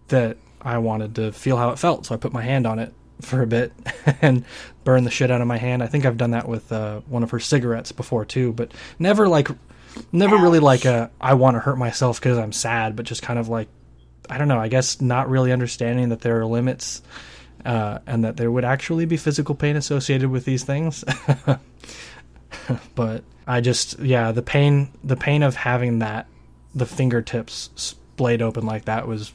that 0.09 0.37
I 0.61 0.77
wanted 0.77 1.15
to 1.15 1.31
feel 1.31 1.57
how 1.57 1.69
it 1.69 1.79
felt, 1.79 2.05
so 2.05 2.15
I 2.15 2.17
put 2.17 2.33
my 2.33 2.41
hand 2.41 2.67
on 2.67 2.79
it 2.79 2.93
for 3.21 3.41
a 3.41 3.47
bit 3.47 3.71
and 4.21 4.43
burned 4.83 5.05
the 5.05 5.11
shit 5.11 5.31
out 5.31 5.41
of 5.41 5.47
my 5.47 5.57
hand. 5.57 5.81
I 5.83 5.87
think 5.87 6.05
I've 6.05 6.17
done 6.17 6.31
that 6.31 6.47
with 6.47 6.71
uh, 6.71 7.01
one 7.07 7.23
of 7.23 7.31
her 7.31 7.39
cigarettes 7.39 7.91
before 7.91 8.25
too, 8.25 8.53
but 8.53 8.73
never 8.99 9.27
like, 9.27 9.49
never 10.11 10.35
really 10.35 10.59
like 10.59 10.85
a 10.85 11.11
I 11.21 11.33
want 11.35 11.55
to 11.55 11.61
hurt 11.61 11.77
myself 11.77 12.19
because 12.19 12.37
I'm 12.37 12.51
sad, 12.51 12.95
but 12.95 13.05
just 13.05 13.21
kind 13.21 13.39
of 13.39 13.47
like 13.47 13.69
I 14.29 14.37
don't 14.37 14.47
know. 14.47 14.59
I 14.59 14.67
guess 14.67 15.01
not 15.01 15.29
really 15.29 15.51
understanding 15.51 16.09
that 16.09 16.21
there 16.21 16.39
are 16.39 16.45
limits, 16.45 17.01
uh, 17.65 17.99
and 18.05 18.23
that 18.23 18.37
there 18.37 18.51
would 18.51 18.65
actually 18.65 19.05
be 19.05 19.17
physical 19.17 19.55
pain 19.55 19.75
associated 19.75 20.29
with 20.29 20.45
these 20.45 20.63
things. 20.63 21.03
but 22.95 23.23
I 23.47 23.61
just, 23.61 23.99
yeah, 23.99 24.31
the 24.31 24.41
pain, 24.41 24.91
the 25.03 25.15
pain 25.15 25.43
of 25.43 25.55
having 25.55 25.99
that, 25.99 26.27
the 26.73 26.85
fingertips 26.85 27.69
splayed 27.75 28.41
open 28.41 28.65
like 28.65 28.85
that 28.85 29.07
was 29.07 29.33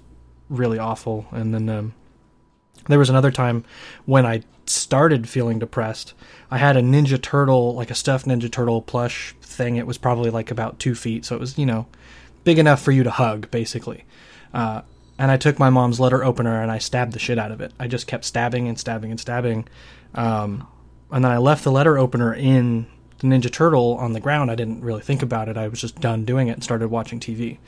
really 0.49 0.79
awful. 0.79 1.27
And 1.31 1.55
then 1.55 1.69
um, 1.69 1.95
there 2.89 2.99
was 2.99 3.11
another 3.11 3.31
time 3.31 3.65
when 4.07 4.27
I 4.27 4.43
started 4.67 5.29
feeling 5.29 5.59
depressed. 5.59 6.15
I 6.51 6.59
had 6.59 6.77
a 6.77 6.83
Ninja 6.83 7.21
Turtle, 7.21 7.75
like 7.75 7.91
a 7.91 7.95
stuffed 7.95 8.27
Ninja 8.27 8.51
Turtle 8.51 8.83
plush 8.83 9.35
thing. 9.43 9.77
It 9.77 9.87
was 9.87 9.99
probably 9.99 10.31
like 10.31 10.51
about 10.51 10.79
two 10.79 10.95
feet, 10.95 11.25
so 11.25 11.35
it 11.35 11.41
was, 11.41 11.59
you 11.59 11.67
know, 11.67 11.87
big 12.45 12.59
enough 12.59 12.83
for 12.83 12.93
you 12.93 13.03
to 13.03 13.11
hug, 13.11 13.51
basically. 13.51 14.05
Uh, 14.52 14.82
and 15.18 15.31
I 15.31 15.36
took 15.36 15.59
my 15.59 15.70
mom's 15.70 16.01
letter 16.01 16.24
opener 16.24 16.62
and 16.62 16.70
I 16.70 16.78
stabbed 16.78 17.12
the 17.12 17.18
shit 17.18 17.39
out 17.39 17.52
of 17.52 17.60
it. 17.60 17.72
I 17.78 17.89
just 17.89 18.06
kept 18.06 18.24
stabbing 18.24 18.68
and 18.68 18.78
stabbing 18.78 19.10
and 19.10 19.20
stabbing. 19.20 19.68
Um, 20.14 20.66
and 21.10 21.24
then 21.24 21.31
I 21.31 21.39
left 21.39 21.64
the 21.64 21.72
letter 21.72 21.98
opener 21.98 22.32
in 22.32 22.86
the 23.18 23.27
Ninja 23.27 23.52
Turtle 23.52 23.97
on 23.97 24.14
the 24.14 24.20
ground. 24.20 24.51
I 24.51 24.55
didn't 24.55 24.82
really 24.82 25.02
think 25.02 25.22
about 25.22 25.48
it. 25.48 25.56
I 25.56 25.68
was 25.68 25.81
just 25.81 26.01
done 26.01 26.24
doing 26.24 26.48
it 26.48 26.52
and 26.52 26.64
started 26.64 26.89
watching 26.89 27.20
TV. 27.20 27.59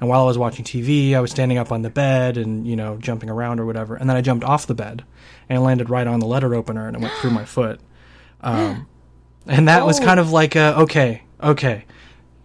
And 0.00 0.08
while 0.08 0.22
I 0.22 0.26
was 0.26 0.38
watching 0.38 0.64
TV, 0.64 1.14
I 1.14 1.20
was 1.20 1.30
standing 1.30 1.58
up 1.58 1.70
on 1.70 1.82
the 1.82 1.90
bed 1.90 2.38
and, 2.38 2.66
you 2.66 2.76
know, 2.76 2.96
jumping 2.96 3.28
around 3.28 3.60
or 3.60 3.66
whatever. 3.66 3.94
And 3.94 4.08
then 4.08 4.16
I 4.16 4.22
jumped 4.22 4.44
off 4.44 4.66
the 4.66 4.74
bed 4.74 5.04
and 5.48 5.62
landed 5.62 5.90
right 5.90 6.06
on 6.06 6.18
the 6.20 6.26
letter 6.26 6.54
opener 6.54 6.86
and 6.86 6.96
it 6.96 7.02
went 7.02 7.14
through 7.14 7.32
my 7.32 7.44
foot. 7.44 7.80
Um, 8.40 8.86
and 9.46 9.68
that 9.68 9.84
was 9.84 10.00
kind 10.00 10.18
of 10.18 10.32
like, 10.32 10.56
a, 10.56 10.78
okay, 10.80 11.24
okay. 11.42 11.84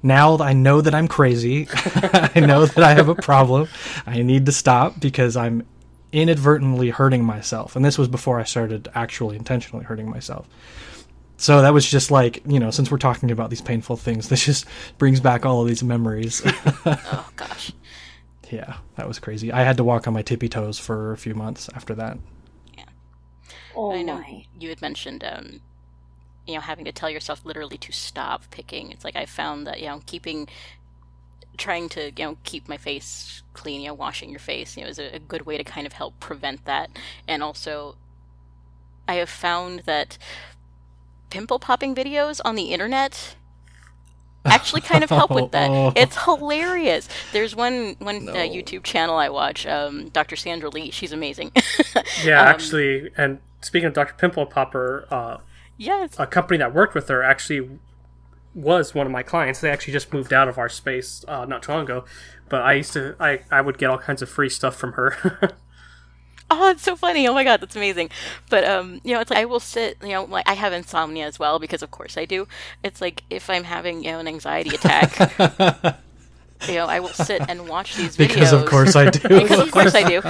Now 0.04 0.38
I 0.38 0.54
know 0.54 0.82
that 0.82 0.94
I'm 0.94 1.08
crazy. 1.08 1.68
I 1.74 2.40
know 2.40 2.66
that 2.66 2.84
I 2.84 2.94
have 2.94 3.10
a 3.10 3.16
problem. 3.16 3.68
I 4.06 4.22
need 4.22 4.46
to 4.46 4.52
stop 4.52 5.00
because 5.00 5.36
I'm 5.36 5.66
inadvertently 6.12 6.90
hurting 6.90 7.24
myself. 7.24 7.76
And 7.76 7.84
this 7.84 7.98
was 7.98 8.08
before 8.08 8.40
I 8.40 8.44
started 8.44 8.88
actually 8.96 9.36
intentionally 9.36 9.86
hurting 9.86 10.10
myself. 10.10 10.48
So 11.38 11.62
that 11.62 11.74
was 11.74 11.90
just 11.90 12.10
like, 12.10 12.42
you 12.48 12.60
know, 12.60 12.72
since 12.72 12.90
we're 12.90 12.98
talking 12.98 13.30
about 13.30 13.50
these 13.50 13.62
painful 13.62 13.96
things, 13.98 14.30
this 14.30 14.46
just 14.46 14.66
brings 14.98 15.20
back 15.20 15.46
all 15.46 15.62
of 15.62 15.68
these 15.68 15.84
memories. 15.84 16.42
oh 16.86 17.30
gosh. 17.36 17.72
yeah, 18.50 18.78
that 18.96 19.08
was 19.08 19.20
crazy. 19.20 19.52
I 19.52 19.64
had 19.64 19.78
to 19.78 19.84
walk 19.84 20.08
on 20.08 20.14
my 20.14 20.24
tippy 20.24 20.50
toes 20.50 20.80
for 20.80 21.12
a 21.12 21.18
few 21.18 21.36
months 21.36 21.70
after 21.76 21.94
that. 21.96 22.18
Yeah. 22.76 22.86
Oh 23.76 23.92
I 23.92 24.02
know 24.02 24.16
my. 24.16 24.46
you 24.60 24.70
had 24.70 24.82
mentioned, 24.82 25.24
um, 25.24 25.62
you 26.48 26.56
know, 26.56 26.62
having 26.62 26.86
to 26.86 26.92
tell 26.92 27.10
yourself 27.10 27.42
literally 27.46 27.78
to 27.80 27.92
stop 27.92 28.50
picking. 28.52 28.92
It's 28.92 29.04
like 29.04 29.16
I 29.16 29.26
found 29.26 29.68
that 29.68 29.80
you 29.82 29.88
know 29.88 30.02
keeping, 30.06 30.48
trying 31.58 31.90
to 31.90 32.06
you 32.18 32.26
know 32.26 32.38
keep 32.44 32.68
my 32.68 32.78
face 32.78 33.44
clean, 33.54 33.82
you 33.82 33.88
know, 33.88 33.94
washing 33.94 34.30
your 34.30 34.40
face, 34.40 34.78
you 34.78 34.84
know, 34.84 34.90
is 34.90 35.00
a, 35.00 35.16
a 35.16 35.20
good 35.20 35.46
way 35.46 35.58
to 35.58 35.64
kind 35.64 35.86
of 35.88 35.94
help 35.94 36.20
prevent 36.20 36.66
that. 36.66 36.90
And 37.28 37.44
also, 37.44 37.96
I 39.08 39.16
have 39.16 39.30
found 39.30 39.82
that 39.82 40.18
pimple 41.30 41.60
popping 41.60 41.94
videos 41.96 42.40
on 42.46 42.56
the 42.56 42.72
internet 42.72 43.36
actually 44.46 44.80
kind 44.82 45.04
of 45.04 45.10
help 45.10 45.32
with 45.32 45.52
that. 45.52 45.70
Oh. 45.70 45.92
It's 45.96 46.24
hilarious. 46.24 47.10
There's 47.34 47.56
one 47.56 47.96
one 48.00 48.26
No. 48.26 48.32
uh, 48.32 48.36
YouTube 48.38 48.84
channel 48.84 49.18
I 49.18 49.30
watch, 49.30 49.66
um, 49.66 50.10
Dr. 50.10 50.36
Sandra 50.38 50.70
Lee. 50.70 50.92
She's 50.92 51.12
amazing. 51.12 51.52
Yeah, 52.24 52.42
Um, 52.42 52.48
actually, 52.48 53.12
and 53.18 53.40
speaking 53.62 53.88
of 53.88 53.94
Dr. 53.94 54.14
Pimple 54.18 54.46
Popper, 54.46 55.06
uh, 55.12 55.38
yes. 55.78 56.16
a 56.18 56.28
company 56.28 56.58
that 56.58 56.74
worked 56.74 56.96
with 56.96 57.08
her 57.10 57.24
actually 57.24 57.70
was 58.54 58.96
one 58.96 59.06
of 59.06 59.12
my 59.12 59.24
clients. 59.24 59.62
They 59.62 59.70
actually 59.70 59.94
just 59.94 60.12
moved 60.12 60.34
out 60.34 60.48
of 60.48 60.58
our 60.58 60.70
space 60.70 61.24
uh, 61.28 61.46
not 61.46 61.64
too 61.64 61.72
long 61.72 61.84
ago, 61.84 62.06
but 62.50 62.62
I 62.62 62.74
used 62.74 62.94
to 62.94 63.16
I, 63.20 63.42
I 63.52 63.62
would 63.62 63.78
get 63.78 63.90
all 63.90 64.00
kinds 64.00 64.22
of 64.22 64.30
free 64.30 64.50
stuff 64.50 64.76
from 64.76 64.94
her. 64.94 65.56
Oh, 66.50 66.70
it's 66.70 66.84
so 66.84 66.96
funny. 66.96 67.28
Oh 67.28 67.34
my 67.34 67.44
god, 67.44 67.60
that's 67.60 67.76
amazing. 67.76 68.10
But 68.50 68.64
um, 68.64 69.02
you 69.04 69.14
know, 69.14 69.20
it's 69.20 69.30
like 69.30 69.40
I 69.40 69.46
will 69.46 69.60
sit, 69.60 69.98
you 70.02 70.10
know, 70.10 70.24
like 70.24 70.48
I 70.48 70.54
have 70.54 70.72
insomnia 70.72 71.26
as 71.26 71.38
well 71.38 71.60
because 71.60 71.82
of 71.82 71.92
course 71.92 72.18
I 72.18 72.24
do. 72.26 72.48
It's 72.84 73.02
like 73.02 73.24
if 73.30 73.50
I'm 73.50 73.66
having, 73.66 74.04
you 74.04 74.12
know, 74.12 74.20
an 74.20 74.28
anxiety 74.28 74.74
attack, 74.74 75.20
you 76.70 76.76
know, 76.76 76.86
I 76.86 77.02
will 77.02 77.10
sit 77.10 77.42
and 77.50 77.68
watch 77.68 77.96
these 77.98 78.16
videos. 78.16 78.28
Because 78.30 78.54
of 78.54 78.66
course 78.66 78.96
I 78.96 79.10
do. 79.10 79.28
Because 79.28 79.60
of 79.60 79.72
course 79.72 79.94
I 79.94 80.08
do. 80.08 80.22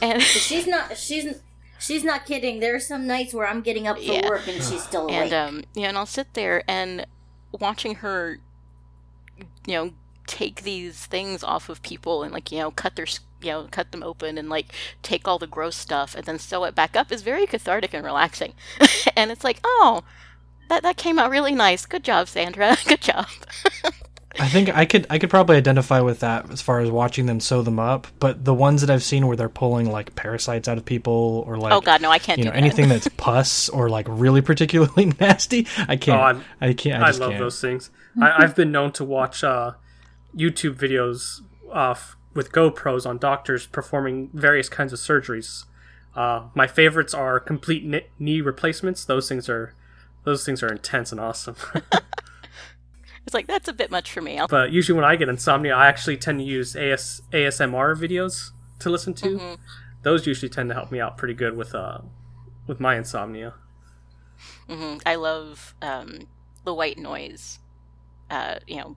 And 0.00 0.22
She's 0.22 0.66
not. 0.68 0.96
She's. 0.96 1.40
She's 1.78 2.04
not 2.04 2.24
kidding. 2.26 2.60
There 2.60 2.74
are 2.74 2.80
some 2.80 3.06
nights 3.06 3.34
where 3.34 3.46
I'm 3.46 3.60
getting 3.60 3.86
up 3.86 3.96
for 3.98 4.02
Yeah. 4.02 4.28
work 4.28 4.46
and 4.48 4.62
she's 4.62 4.82
still 4.82 5.04
awake. 5.04 5.32
and 5.32 5.32
um, 5.32 5.64
know, 5.76 5.88
and 5.88 5.98
I'll 5.98 6.06
sit 6.06 6.32
there 6.34 6.62
and 6.68 7.06
watching 7.52 7.96
her, 7.96 8.38
you 9.66 9.74
know, 9.74 9.90
take 10.26 10.62
these 10.62 11.04
things 11.06 11.44
off 11.44 11.68
of 11.68 11.82
people 11.82 12.22
and 12.22 12.32
like 12.32 12.50
you 12.50 12.58
know 12.58 12.70
cut 12.70 12.96
their 12.96 13.04
you 13.42 13.50
know 13.50 13.68
cut 13.70 13.92
them 13.92 14.02
open 14.02 14.38
and 14.38 14.48
like 14.48 14.72
take 15.02 15.28
all 15.28 15.38
the 15.38 15.46
gross 15.46 15.76
stuff 15.76 16.14
and 16.14 16.24
then 16.24 16.38
sew 16.38 16.64
it 16.64 16.74
back 16.74 16.96
up 16.96 17.12
is 17.12 17.20
very 17.20 17.46
cathartic 17.46 17.92
and 17.92 18.02
relaxing 18.06 18.54
and 19.16 19.30
it's 19.30 19.44
like 19.44 19.60
oh 19.64 20.02
that 20.70 20.82
that 20.82 20.96
came 20.96 21.18
out 21.18 21.30
really 21.30 21.54
nice 21.54 21.84
good 21.84 22.02
job 22.02 22.26
sandra 22.26 22.74
good 22.86 23.02
job 23.02 23.26
I 24.40 24.48
think 24.48 24.68
I 24.74 24.84
could 24.84 25.06
I 25.10 25.18
could 25.18 25.30
probably 25.30 25.56
identify 25.56 26.00
with 26.00 26.20
that 26.20 26.50
as 26.50 26.60
far 26.60 26.80
as 26.80 26.90
watching 26.90 27.26
them 27.26 27.40
sew 27.40 27.62
them 27.62 27.78
up, 27.78 28.06
but 28.18 28.44
the 28.44 28.54
ones 28.54 28.80
that 28.80 28.90
I've 28.90 29.02
seen 29.02 29.26
where 29.26 29.36
they're 29.36 29.48
pulling 29.48 29.90
like 29.90 30.14
parasites 30.16 30.66
out 30.68 30.76
of 30.78 30.84
people 30.84 31.44
or 31.46 31.56
like 31.56 31.72
oh 31.72 31.80
god 31.80 32.00
no 32.02 32.10
i 32.10 32.18
can't 32.18 32.38
you 32.38 32.44
do 32.44 32.48
know 32.50 32.54
that 32.54 32.58
anything 32.58 32.88
that's 32.88 33.08
pus 33.16 33.68
or 33.68 33.88
like 33.88 34.06
really 34.08 34.40
particularly 34.42 35.06
nasty, 35.20 35.66
I 35.88 35.96
can't. 35.96 36.20
Oh, 36.20 36.24
I'm- 36.24 36.44
I 36.60 36.72
can't. 36.72 37.02
I, 37.02 37.08
I 37.08 37.10
love 37.12 37.30
can't. 37.30 37.38
those 37.38 37.60
things. 37.60 37.90
I, 38.20 38.42
I've 38.42 38.54
been 38.56 38.72
known 38.72 38.92
to 38.92 39.04
watch 39.04 39.44
uh, 39.44 39.72
YouTube 40.36 40.74
videos 40.76 41.40
uh, 41.72 41.94
with 42.34 42.50
GoPros 42.52 43.06
on 43.06 43.18
doctors 43.18 43.66
performing 43.66 44.30
various 44.32 44.68
kinds 44.68 44.92
of 44.92 44.98
surgeries. 44.98 45.64
Uh, 46.16 46.44
my 46.54 46.66
favorites 46.66 47.12
are 47.14 47.40
complete 47.40 47.84
knee 48.18 48.40
replacements. 48.40 49.04
Those 49.04 49.28
things 49.28 49.48
are 49.48 49.74
those 50.24 50.44
things 50.44 50.62
are 50.62 50.68
intense 50.72 51.12
and 51.12 51.20
awesome. 51.20 51.56
it's 53.26 53.34
like 53.34 53.46
that's 53.46 53.68
a 53.68 53.72
bit 53.72 53.90
much 53.90 54.12
for 54.12 54.20
me 54.20 54.38
I'll, 54.38 54.48
but 54.48 54.70
usually 54.72 54.96
when 54.96 55.04
I 55.04 55.16
get 55.16 55.28
insomnia, 55.28 55.74
I 55.74 55.86
actually 55.86 56.16
tend 56.16 56.38
to 56.40 56.44
use 56.44 56.76
AS- 56.76 57.22
ASMR 57.32 57.94
videos 57.96 58.50
to 58.80 58.90
listen 58.90 59.14
to. 59.14 59.26
Mhm. 59.38 59.58
Those 60.02 60.26
usually 60.26 60.50
tend 60.50 60.68
to 60.70 60.74
help 60.74 60.90
me 60.92 61.00
out 61.00 61.16
pretty 61.16 61.34
good 61.34 61.56
with 61.56 61.74
uh 61.74 61.98
with 62.66 62.80
my 62.80 62.96
insomnia. 62.96 63.54
mhm, 64.68 65.00
I 65.06 65.14
love 65.16 65.74
um 65.82 66.26
the 66.64 66.74
white 66.74 66.98
noise 66.98 67.58
uh 68.30 68.56
you 68.66 68.76
know 68.76 68.96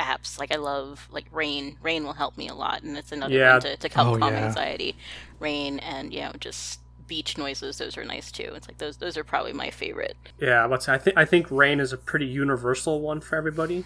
apps. 0.00 0.38
Like 0.38 0.52
I 0.52 0.56
love 0.56 1.08
like 1.10 1.26
Rain. 1.32 1.76
Rain 1.82 2.04
will 2.04 2.12
help 2.14 2.36
me 2.36 2.48
a 2.48 2.54
lot, 2.54 2.82
and 2.82 2.96
it's 2.96 3.12
another 3.12 3.34
Yeah. 3.34 3.52
one 3.54 3.60
to, 3.62 3.76
to 3.76 3.88
help 3.88 4.16
Oh, 4.16 4.18
calm 4.18 4.32
yeah. 4.32 4.46
anxiety. 4.46 4.96
Rain 5.40 5.78
and 5.80 6.12
you 6.12 6.20
know 6.20 6.32
just 6.40 6.80
beach 7.08 7.36
noises. 7.36 7.78
Those 7.78 7.96
are 7.96 8.04
nice 8.04 8.30
too. 8.30 8.52
It's 8.54 8.68
like 8.68 8.78
those 8.78 8.98
those 8.98 9.16
are 9.16 9.24
probably 9.24 9.52
my 9.52 9.70
favorite. 9.70 10.16
Yeah, 10.40 10.68
but 10.68 10.88
I 10.88 10.98
think 10.98 11.16
I 11.16 11.24
think 11.24 11.50
rain 11.50 11.80
is 11.80 11.92
a 11.92 11.96
pretty 11.96 12.26
universal 12.26 13.00
one 13.00 13.20
for 13.20 13.34
everybody. 13.36 13.84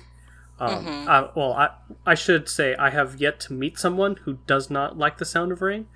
Um, 0.61 0.85
Mhm. 0.85 1.09
uh, 1.09 1.29
well, 1.35 1.55
I 1.55 1.71
I 2.05 2.15
should 2.15 2.49
say 2.49 2.75
I 2.77 2.91
have 2.91 3.21
yet 3.21 3.41
to 3.41 3.53
meet 3.53 3.79
someone 3.79 4.17
who 4.25 4.39
does 4.47 4.69
not 4.71 4.99
like 4.99 5.17
the 5.19 5.25
sound 5.25 5.51
of 5.53 5.63
rain. 5.63 5.87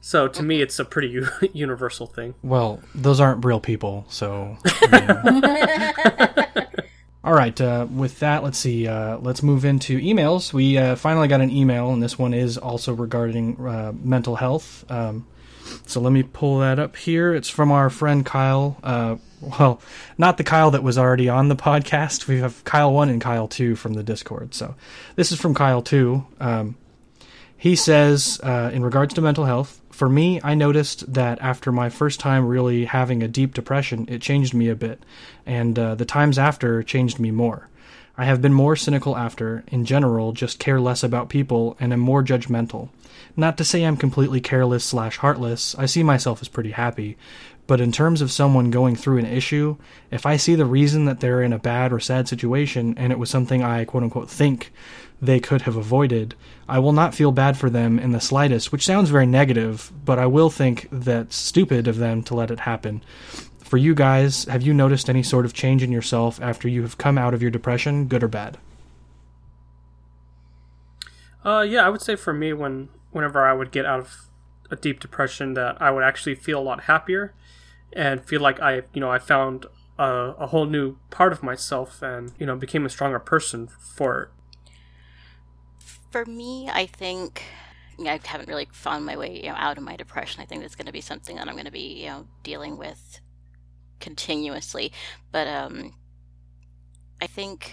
So 0.00 0.28
to 0.28 0.42
me, 0.42 0.60
it's 0.60 0.78
a 0.78 0.84
pretty 0.84 1.08
u- 1.08 1.28
universal 1.54 2.06
thing. 2.06 2.34
Well, 2.42 2.80
those 2.94 3.20
aren't 3.20 3.44
real 3.44 3.58
people, 3.60 4.04
so. 4.08 4.58
I 4.64 5.30
mean- 5.30 6.64
All 7.24 7.32
right. 7.32 7.58
Uh, 7.58 7.86
with 7.90 8.18
that, 8.20 8.44
let's 8.44 8.58
see. 8.58 8.86
Uh, 8.86 9.16
let's 9.18 9.42
move 9.42 9.64
into 9.64 9.98
emails. 9.98 10.52
We 10.52 10.76
uh, 10.76 10.94
finally 10.94 11.26
got 11.26 11.40
an 11.40 11.50
email, 11.50 11.90
and 11.90 12.02
this 12.02 12.18
one 12.18 12.34
is 12.34 12.58
also 12.58 12.92
regarding 12.92 13.56
uh, 13.66 13.92
mental 14.02 14.36
health. 14.36 14.84
Um, 14.90 15.26
so 15.86 16.00
let 16.00 16.12
me 16.12 16.22
pull 16.22 16.58
that 16.58 16.78
up 16.78 16.96
here. 16.96 17.34
It's 17.34 17.48
from 17.48 17.70
our 17.70 17.90
friend 17.90 18.24
Kyle. 18.24 18.76
Uh, 18.82 19.16
well, 19.40 19.80
not 20.16 20.36
the 20.36 20.44
Kyle 20.44 20.70
that 20.70 20.82
was 20.82 20.98
already 20.98 21.28
on 21.28 21.48
the 21.48 21.56
podcast. 21.56 22.26
We 22.26 22.40
have 22.40 22.64
Kyle 22.64 22.92
one 22.92 23.08
and 23.08 23.20
Kyle 23.20 23.48
two 23.48 23.76
from 23.76 23.94
the 23.94 24.02
Discord. 24.02 24.54
So 24.54 24.74
this 25.16 25.32
is 25.32 25.40
from 25.40 25.54
Kyle 25.54 25.82
two. 25.82 26.26
Um, 26.40 26.76
he 27.56 27.76
says, 27.76 28.40
uh, 28.42 28.70
in 28.74 28.84
regards 28.84 29.14
to 29.14 29.22
mental 29.22 29.46
health, 29.46 29.80
for 29.90 30.08
me, 30.08 30.40
I 30.42 30.54
noticed 30.54 31.14
that 31.14 31.40
after 31.40 31.72
my 31.72 31.88
first 31.88 32.20
time 32.20 32.46
really 32.46 32.84
having 32.84 33.22
a 33.22 33.28
deep 33.28 33.54
depression, 33.54 34.06
it 34.08 34.20
changed 34.20 34.52
me 34.52 34.68
a 34.68 34.74
bit, 34.74 35.02
and 35.46 35.78
uh, 35.78 35.94
the 35.94 36.04
times 36.04 36.38
after 36.38 36.82
changed 36.82 37.18
me 37.18 37.30
more. 37.30 37.68
I 38.16 38.26
have 38.26 38.40
been 38.40 38.52
more 38.52 38.76
cynical 38.76 39.16
after, 39.16 39.64
in 39.68 39.84
general, 39.84 40.32
just 40.32 40.60
care 40.60 40.80
less 40.80 41.02
about 41.02 41.28
people, 41.28 41.76
and 41.80 41.92
am 41.92 42.00
more 42.00 42.22
judgmental. 42.22 42.88
Not 43.36 43.58
to 43.58 43.64
say 43.64 43.82
I'm 43.82 43.96
completely 43.96 44.40
careless 44.40 44.84
slash 44.84 45.16
heartless, 45.16 45.74
I 45.76 45.86
see 45.86 46.04
myself 46.04 46.40
as 46.40 46.48
pretty 46.48 46.70
happy, 46.70 47.16
but 47.66 47.80
in 47.80 47.90
terms 47.90 48.20
of 48.20 48.30
someone 48.30 48.70
going 48.70 48.94
through 48.94 49.18
an 49.18 49.26
issue, 49.26 49.76
if 50.10 50.26
I 50.26 50.36
see 50.36 50.54
the 50.54 50.66
reason 50.66 51.06
that 51.06 51.20
they're 51.20 51.42
in 51.42 51.52
a 51.52 51.58
bad 51.58 51.92
or 51.92 51.98
sad 51.98 52.28
situation 52.28 52.94
and 52.96 53.10
it 53.10 53.18
was 53.18 53.30
something 53.30 53.62
I 53.62 53.84
quote 53.84 54.02
unquote 54.02 54.30
think 54.30 54.72
they 55.20 55.40
could 55.40 55.62
have 55.62 55.76
avoided, 55.76 56.34
I 56.68 56.78
will 56.78 56.92
not 56.92 57.14
feel 57.14 57.32
bad 57.32 57.56
for 57.56 57.70
them 57.70 57.98
in 57.98 58.12
the 58.12 58.20
slightest, 58.20 58.70
which 58.70 58.84
sounds 58.84 59.10
very 59.10 59.26
negative, 59.26 59.90
but 60.04 60.18
I 60.18 60.26
will 60.26 60.50
think 60.50 60.88
that's 60.92 61.36
stupid 61.36 61.88
of 61.88 61.96
them 61.96 62.22
to 62.24 62.34
let 62.34 62.50
it 62.50 62.60
happen. 62.60 63.02
For 63.74 63.78
you 63.78 63.96
guys, 63.96 64.44
have 64.44 64.62
you 64.62 64.72
noticed 64.72 65.10
any 65.10 65.24
sort 65.24 65.44
of 65.44 65.52
change 65.52 65.82
in 65.82 65.90
yourself 65.90 66.40
after 66.40 66.68
you 66.68 66.82
have 66.82 66.96
come 66.96 67.18
out 67.18 67.34
of 67.34 67.42
your 67.42 67.50
depression, 67.50 68.06
good 68.06 68.22
or 68.22 68.28
bad? 68.28 68.56
Uh, 71.44 71.66
yeah, 71.68 71.84
I 71.84 71.88
would 71.88 72.00
say 72.00 72.14
for 72.14 72.32
me, 72.32 72.52
when 72.52 72.88
whenever 73.10 73.44
I 73.44 73.52
would 73.52 73.72
get 73.72 73.84
out 73.84 73.98
of 73.98 74.26
a 74.70 74.76
deep 74.76 75.00
depression, 75.00 75.54
that 75.54 75.82
I 75.82 75.90
would 75.90 76.04
actually 76.04 76.36
feel 76.36 76.60
a 76.60 76.62
lot 76.62 76.84
happier, 76.84 77.34
and 77.92 78.24
feel 78.24 78.40
like 78.40 78.60
I, 78.60 78.82
you 78.92 79.00
know, 79.00 79.10
I 79.10 79.18
found 79.18 79.66
a, 79.98 80.34
a 80.38 80.46
whole 80.46 80.66
new 80.66 80.98
part 81.10 81.32
of 81.32 81.42
myself, 81.42 82.00
and 82.00 82.30
you 82.38 82.46
know, 82.46 82.54
became 82.54 82.86
a 82.86 82.88
stronger 82.88 83.18
person 83.18 83.66
for 83.66 84.22
it. 84.22 84.28
For 86.12 86.24
me, 86.24 86.70
I 86.72 86.86
think 86.86 87.42
you 87.98 88.04
know, 88.04 88.12
I 88.12 88.20
haven't 88.24 88.48
really 88.48 88.68
found 88.70 89.04
my 89.04 89.16
way 89.16 89.42
you 89.42 89.48
know 89.48 89.56
out 89.56 89.78
of 89.78 89.82
my 89.82 89.96
depression. 89.96 90.42
I 90.42 90.44
think 90.44 90.62
that's 90.62 90.76
going 90.76 90.86
to 90.86 90.92
be 90.92 91.00
something 91.00 91.34
that 91.34 91.48
I'm 91.48 91.54
going 91.54 91.64
to 91.64 91.72
be 91.72 92.02
you 92.04 92.10
know 92.10 92.28
dealing 92.44 92.78
with 92.78 93.18
continuously. 94.04 94.92
But 95.32 95.48
um, 95.48 95.94
I 97.22 97.26
think 97.26 97.72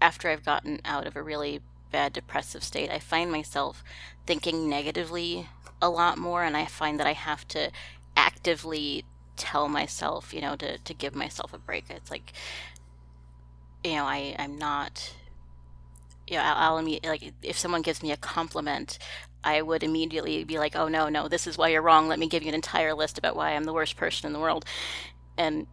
after 0.00 0.28
I've 0.28 0.44
gotten 0.44 0.80
out 0.84 1.06
of 1.06 1.16
a 1.16 1.22
really 1.22 1.60
bad 1.90 2.12
depressive 2.12 2.62
state, 2.62 2.90
I 2.90 2.98
find 2.98 3.32
myself 3.32 3.82
thinking 4.26 4.68
negatively 4.68 5.48
a 5.80 5.88
lot 5.88 6.18
more, 6.18 6.44
and 6.44 6.56
I 6.56 6.66
find 6.66 7.00
that 7.00 7.06
I 7.06 7.14
have 7.14 7.48
to 7.48 7.70
actively 8.14 9.04
tell 9.36 9.68
myself, 9.68 10.34
you 10.34 10.42
know, 10.42 10.54
to, 10.56 10.78
to 10.78 10.94
give 10.94 11.14
myself 11.14 11.54
a 11.54 11.58
break. 11.58 11.86
It's 11.88 12.10
like, 12.10 12.32
you 13.82 13.94
know, 13.94 14.04
I, 14.04 14.36
I'm 14.38 14.58
not, 14.58 15.14
you 16.28 16.36
know, 16.36 16.42
I'll, 16.42 16.76
I'll 16.76 16.84
like, 17.04 17.32
if 17.42 17.58
someone 17.58 17.82
gives 17.82 18.02
me 18.02 18.12
a 18.12 18.16
compliment, 18.18 18.98
I 19.44 19.62
would 19.62 19.82
immediately 19.82 20.44
be 20.44 20.58
like, 20.58 20.76
oh, 20.76 20.88
no, 20.88 21.08
no, 21.08 21.28
this 21.28 21.46
is 21.46 21.58
why 21.58 21.68
you're 21.68 21.82
wrong. 21.82 22.08
Let 22.08 22.18
me 22.18 22.28
give 22.28 22.42
you 22.42 22.48
an 22.48 22.54
entire 22.54 22.94
list 22.94 23.18
about 23.18 23.36
why 23.36 23.50
I'm 23.50 23.64
the 23.64 23.72
worst 23.72 23.96
person 23.96 24.26
in 24.26 24.32
the 24.32 24.38
world. 24.38 24.64
And, 25.36 25.66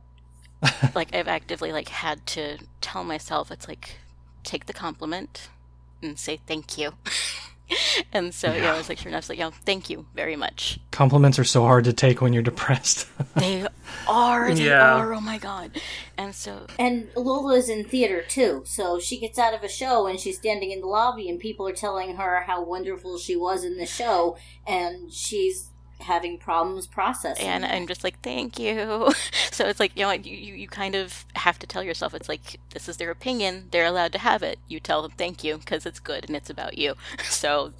like, 0.95 1.13
I've 1.13 1.27
actively, 1.27 1.71
like, 1.71 1.89
had 1.89 2.25
to 2.27 2.57
tell 2.81 3.03
myself, 3.03 3.51
it's 3.51 3.67
like, 3.67 3.97
take 4.43 4.65
the 4.65 4.73
compliment 4.73 5.49
and 6.01 6.17
say 6.17 6.39
thank 6.47 6.77
you. 6.77 6.93
and 8.13 8.33
so, 8.33 8.53
yeah, 8.53 8.73
I 8.73 8.77
was 8.77 8.89
like, 8.89 8.97
sure 8.97 9.09
enough, 9.11 9.29
like, 9.29 9.37
you 9.37 9.43
know, 9.45 9.51
thank 9.65 9.89
you 9.89 10.05
very 10.15 10.35
much. 10.35 10.79
Compliments 10.91 11.37
are 11.39 11.43
so 11.43 11.63
hard 11.63 11.83
to 11.85 11.93
take 11.93 12.21
when 12.21 12.33
you're 12.33 12.43
depressed. 12.43 13.07
They 13.35 13.65
are, 14.07 14.53
they 14.53 14.65
Yeah. 14.67 14.95
are, 14.97 15.13
oh 15.13 15.21
my 15.21 15.37
god. 15.37 15.79
And 16.17 16.35
so, 16.35 16.67
And 16.77 17.09
Lola's 17.15 17.69
in 17.69 17.85
theater 17.85 18.21
too, 18.27 18.63
so 18.65 18.99
she 18.99 19.19
gets 19.19 19.39
out 19.39 19.53
of 19.53 19.63
a 19.63 19.69
show 19.69 20.07
and 20.07 20.19
she's 20.19 20.37
standing 20.37 20.71
in 20.71 20.81
the 20.81 20.87
lobby, 20.87 21.29
and 21.29 21.39
people 21.39 21.67
are 21.67 21.73
telling 21.73 22.15
her 22.17 22.41
how 22.41 22.63
wonderful 22.63 23.17
she 23.17 23.35
was 23.35 23.63
in 23.63 23.77
the 23.77 23.85
show, 23.85 24.35
and 24.67 25.11
she's 25.13 25.71
having 25.99 26.37
problems 26.37 26.87
processing. 26.87 27.45
and. 27.47 27.65
I'm 27.65 27.87
just 27.87 28.03
like, 28.03 28.19
thank 28.21 28.59
you. 28.59 29.11
So 29.51 29.65
it's 29.65 29.79
like, 29.79 29.91
you 29.97 30.03
know, 30.03 30.11
you, 30.11 30.37
you, 30.37 30.53
you 30.53 30.67
kind 30.69 30.95
of 30.95 31.25
have 31.35 31.59
to 31.59 31.67
tell 31.67 31.83
yourself, 31.83 32.13
it's 32.13 32.29
like, 32.29 32.61
this 32.69 32.87
is 32.87 32.95
their 32.95 33.11
opinion. 33.11 33.67
They're 33.71 33.85
allowed 33.85 34.13
to 34.13 34.17
have 34.19 34.41
it. 34.41 34.57
You 34.69 34.79
tell 34.79 35.01
them 35.01 35.11
thank 35.17 35.43
you 35.43 35.57
because 35.57 35.85
it's 35.85 35.99
good 35.99 36.23
and 36.25 36.33
it's 36.35 36.49
about 36.49 36.77
you. 36.77 36.95
So 37.23 37.73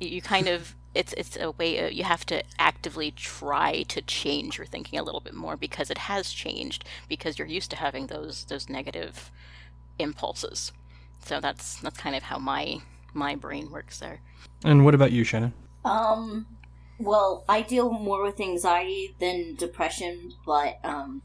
you, 0.00 0.08
you 0.08 0.22
kind 0.22 0.48
of, 0.48 0.74
it's, 0.94 1.12
it's 1.14 1.36
a 1.36 1.50
way, 1.50 1.78
uh, 1.84 1.88
you 1.88 2.04
have 2.04 2.24
to 2.26 2.42
actively 2.58 3.10
try 3.10 3.82
to 3.88 4.00
change 4.00 4.56
your 4.56 4.66
thinking 4.66 4.98
a 4.98 5.02
little 5.02 5.20
bit 5.20 5.34
more 5.34 5.58
because 5.58 5.90
it 5.90 5.98
has 5.98 6.30
changed 6.30 6.84
because 7.06 7.38
you're 7.38 7.48
used 7.48 7.70
to 7.72 7.76
having 7.76 8.06
those, 8.06 8.44
those 8.44 8.70
negative 8.70 9.30
impulses. 9.98 10.72
So 11.26 11.38
that's, 11.38 11.76
that's 11.80 11.98
kind 11.98 12.16
of 12.16 12.22
how 12.22 12.38
my, 12.38 12.78
my 13.12 13.34
brain 13.34 13.70
works 13.70 13.98
there. 13.98 14.20
and 14.64 14.86
what 14.86 14.94
about 14.94 15.12
you, 15.12 15.22
Shannon? 15.24 15.52
Um, 15.84 16.46
well, 16.98 17.44
I 17.48 17.62
deal 17.62 17.90
more 17.90 18.22
with 18.22 18.40
anxiety 18.40 19.14
than 19.18 19.54
depression, 19.56 20.32
but 20.46 20.78
um, 20.84 21.22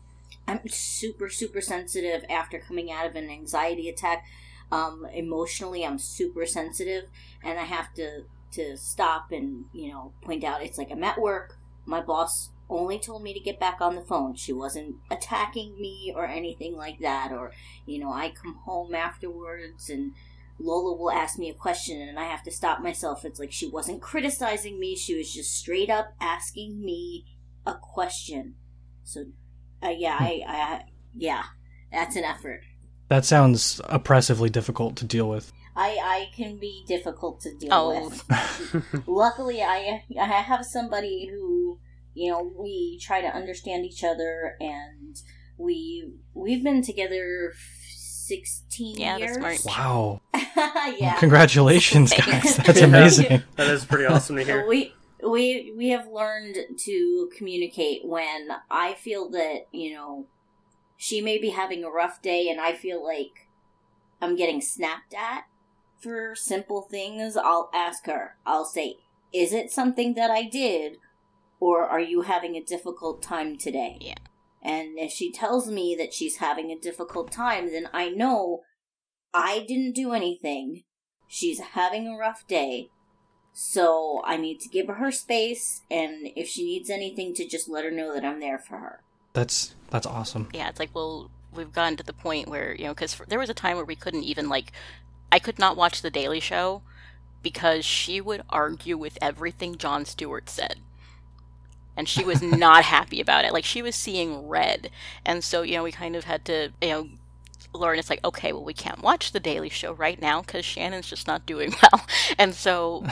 I'm 0.48 0.68
super, 0.68 1.30
super 1.30 1.62
sensitive 1.62 2.26
after 2.30 2.60
coming 2.60 2.91
out 2.91 3.06
of 3.06 3.16
an 3.16 3.30
anxiety 3.30 3.90
attack. 3.90 4.26
Um, 4.72 5.08
emotionally, 5.14 5.86
I'm 5.86 6.00
super 6.00 6.46
sensitive, 6.46 7.06
and 7.44 7.60
I 7.60 7.64
have 7.64 7.94
to 7.96 8.24
to 8.52 8.76
stop 8.76 9.32
and 9.32 9.66
you 9.74 9.91
know 9.91 10.12
point 10.24 10.44
out 10.44 10.64
it's 10.64 10.78
like 10.78 10.91
I'm 10.91 11.04
at 11.04 11.22
work. 11.22 11.58
My 11.86 12.02
boss 12.02 12.50
only 12.70 13.00
told 13.00 13.24
me 13.24 13.34
to 13.34 13.40
get 13.40 13.60
back 13.60 13.82
on 13.82 13.96
the 13.96 14.02
phone. 14.02 14.36
She 14.36 14.54
wasn't 14.54 14.98
attacking 15.10 15.80
me 15.80 16.14
or 16.16 16.26
anything 16.26 16.76
like 16.76 17.00
that. 17.00 17.32
Or 17.32 17.52
you 17.86 18.00
know, 18.00 18.12
I 18.12 18.30
come 18.30 18.56
home 18.66 18.94
afterwards 18.94 19.90
and 19.90 20.14
Lola 20.60 20.98
will 20.98 21.11
ask 21.11 21.40
me 21.40 21.49
a 21.49 21.53
question 21.53 22.02
and 22.02 22.19
I 22.19 22.26
have 22.26 22.44
to 22.44 22.52
stop 22.52 22.81
myself. 22.81 23.23
It's 23.26 23.40
like 23.40 23.52
she 23.52 23.68
wasn't 23.69 24.02
criticizing 24.02 24.80
me, 24.80 24.95
she 24.95 25.15
was 25.18 25.34
just 25.34 25.56
straight 25.56 25.90
up 25.90 26.14
asking 26.19 26.84
me 26.84 27.26
a 27.65 27.76
question. 27.76 28.56
So, 29.03 29.26
uh, 29.81 29.90
yeah, 29.90 30.18
I, 30.19 30.41
I, 30.48 30.81
yeah, 31.15 31.44
that's 31.91 32.15
an 32.15 32.23
effort. 32.23 32.61
That 33.07 33.26
sounds 33.26 33.81
oppressively 33.86 34.49
difficult 34.49 34.95
to 34.98 35.06
deal 35.06 35.27
with. 35.30 35.52
I, 35.76 35.98
I 36.03 36.36
can 36.36 36.60
be 36.60 36.84
difficult 36.88 37.41
to 37.41 37.56
deal 37.56 37.69
Oh. 37.72 38.10
with. 38.10 38.84
Luckily, 39.07 39.64
I, 39.64 40.03
I 40.19 40.26
have 40.26 40.65
somebody 40.65 41.27
who, 41.31 41.80
you 42.14 42.30
know, 42.31 42.52
we 42.60 42.99
try 43.02 43.22
to 43.22 43.27
understand 43.27 43.86
each 43.86 44.03
other 44.03 44.56
and 44.60 45.15
we, 45.57 46.11
we've 46.34 46.64
been 46.64 46.81
together 46.84 47.53
16 48.30 48.97
Yeah, 48.97 49.18
that's 49.19 49.38
years. 49.38 49.60
smart. 49.61 49.77
Wow. 49.77 50.22
yeah. 50.97 51.18
Congratulations, 51.19 52.14
guys. 52.18 52.57
That's 52.57 52.80
Yeah. 52.80 52.85
amazing. 52.85 53.43
That 53.57 53.68
is 53.68 53.84
pretty 53.85 54.06
awesome 54.06 54.35
to 54.38 54.43
So 54.45 54.51
hear. 54.53 54.68
we 54.68 54.93
we 55.22 55.73
we 55.76 55.89
have 55.89 56.07
learned 56.07 56.56
to 56.85 57.30
communicate 57.38 58.01
when 58.06 58.49
I 58.72 58.93
feel 58.93 59.30
that 59.31 59.68
you 59.72 59.93
know 59.93 60.27
she 60.95 61.19
may 61.22 61.38
be 61.38 61.49
having 61.49 61.84
a 61.84 61.89
rough 61.89 62.22
day 62.22 62.49
and 62.49 62.60
I 62.61 62.73
feel 62.73 63.03
like 63.03 63.47
I'm 64.22 64.35
getting 64.35 64.61
snapped 64.61 65.14
at 65.14 65.43
for 65.99 66.35
simple 66.35 66.81
things. 66.84 67.35
I'll 67.35 67.69
ask 67.73 68.06
her. 68.06 68.35
I'll 68.45 68.65
say, 68.65 68.97
"Is 69.34 69.51
it 69.53 69.72
something 69.72 70.14
that 70.15 70.30
I 70.31 70.43
did, 70.43 70.97
or 71.60 71.84
are 71.85 71.99
you 71.99 72.22
having 72.22 72.56
a 72.56 72.64
difficult 72.64 73.22
time 73.22 73.57
today?" 73.57 73.97
Yeah. 73.99 74.15
And 74.61 74.99
if 74.99 75.11
she 75.11 75.31
tells 75.31 75.69
me 75.69 75.95
that 75.98 76.14
she's 76.14 76.38
having 76.38 76.72
a 76.72 76.80
difficult 76.80 77.31
time, 77.31 77.72
then 77.72 77.88
I 77.94 78.10
know 78.10 78.61
I 79.34 79.65
didn't 79.68 79.95
do 79.95 80.11
anything. 80.11 80.84
She's 81.27 81.60
having 81.60 82.07
a 82.07 82.18
rough 82.18 82.45
day. 82.48 82.90
So 83.53 84.22
I 84.26 84.38
need 84.38 84.60
to 84.61 84.69
give 84.69 84.88
her 84.88 84.95
her 84.95 85.11
space, 85.11 85.81
and 85.90 86.30
if 86.36 86.48
she 86.48 86.64
needs 86.64 86.90
anything, 86.90 87.34
to 87.34 87.48
just 87.48 87.68
let 87.68 87.84
her 87.84 87.91
know 87.91 88.14
that 88.14 88.23
I'm 88.23 88.40
there 88.40 88.60
for 88.60 88.77
her. 88.77 89.03
That's 89.34 89.76
that's 89.90 90.06
awesome. 90.06 90.49
yeah, 90.53 90.69
it's 90.69 90.80
like 90.80 90.94
we'll 90.94 91.30
we've 91.53 91.73
gotten 91.73 91.98
to 91.98 92.03
the 92.03 92.14
point 92.14 92.48
where 92.48 92.76
you 92.76 92.86
know 92.86 92.94
because 92.94 93.19
there 93.27 93.40
was 93.40 93.49
a 93.49 93.53
time 93.53 93.76
where 93.76 93.86
we 93.86 93.95
couldn't 93.95 94.23
even 94.23 94.49
like 94.49 94.72
I 95.31 95.40
could 95.40 95.60
not 95.60 95.76
watch 95.76 96.02
the 96.02 96.10
Daily 96.11 96.40
Show 96.40 96.84
because 97.41 97.86
she 97.86 98.22
would 98.22 98.44
argue 98.49 98.98
with 98.98 99.18
everything 99.22 99.77
Jon 99.77 100.06
Stewart 100.06 100.49
said. 100.49 100.80
And 101.99 102.07
she 102.07 102.23
was 102.23 102.41
not 102.41 102.85
happy 102.85 103.19
about 103.19 103.43
it. 103.43 103.51
Like 103.51 103.65
she 103.65 103.81
was 103.81 103.93
seeing 103.93 104.47
red. 104.47 104.89
And 105.26 105.43
so, 105.43 105.63
you 105.63 105.73
know, 105.73 105.84
we 105.84 105.91
kind 105.91 106.15
of 106.15 106.23
had 106.23 106.45
to, 106.45 106.71
you 106.81 106.88
know, 106.88 107.09
learn 107.73 107.99
it's 107.99 108.09
like, 108.09 108.23
okay, 108.23 108.53
well, 108.53 108.63
we 108.63 108.73
can't 108.73 109.01
watch 109.03 109.34
the 109.34 109.39
Daily 109.41 109.67
Show 109.67 109.91
right 109.91 110.19
now 110.21 110.39
because 110.39 110.63
Shannon's 110.63 111.09
just 111.09 111.27
not 111.27 111.45
doing 111.45 111.76
well. 111.81 112.05
And 112.38 112.55
so 112.55 113.03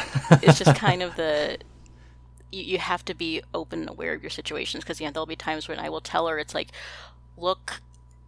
it's 0.42 0.58
just 0.58 0.74
kind 0.78 1.04
of 1.04 1.18
the, 1.18 1.58
you, 2.50 2.64
you 2.64 2.78
have 2.78 3.04
to 3.04 3.14
be 3.14 3.42
open 3.54 3.82
and 3.82 3.90
aware 3.90 4.14
of 4.14 4.24
your 4.24 4.30
situations 4.30 4.86
because, 4.86 5.02
you 5.02 5.06
know, 5.06 5.12
there'll 5.12 5.26
be 5.26 5.36
times 5.36 5.68
when 5.68 5.80
I 5.80 5.90
will 5.90 6.00
tell 6.00 6.26
her, 6.30 6.40
it's 6.40 6.56
like, 6.56 6.70
look, 7.36 7.82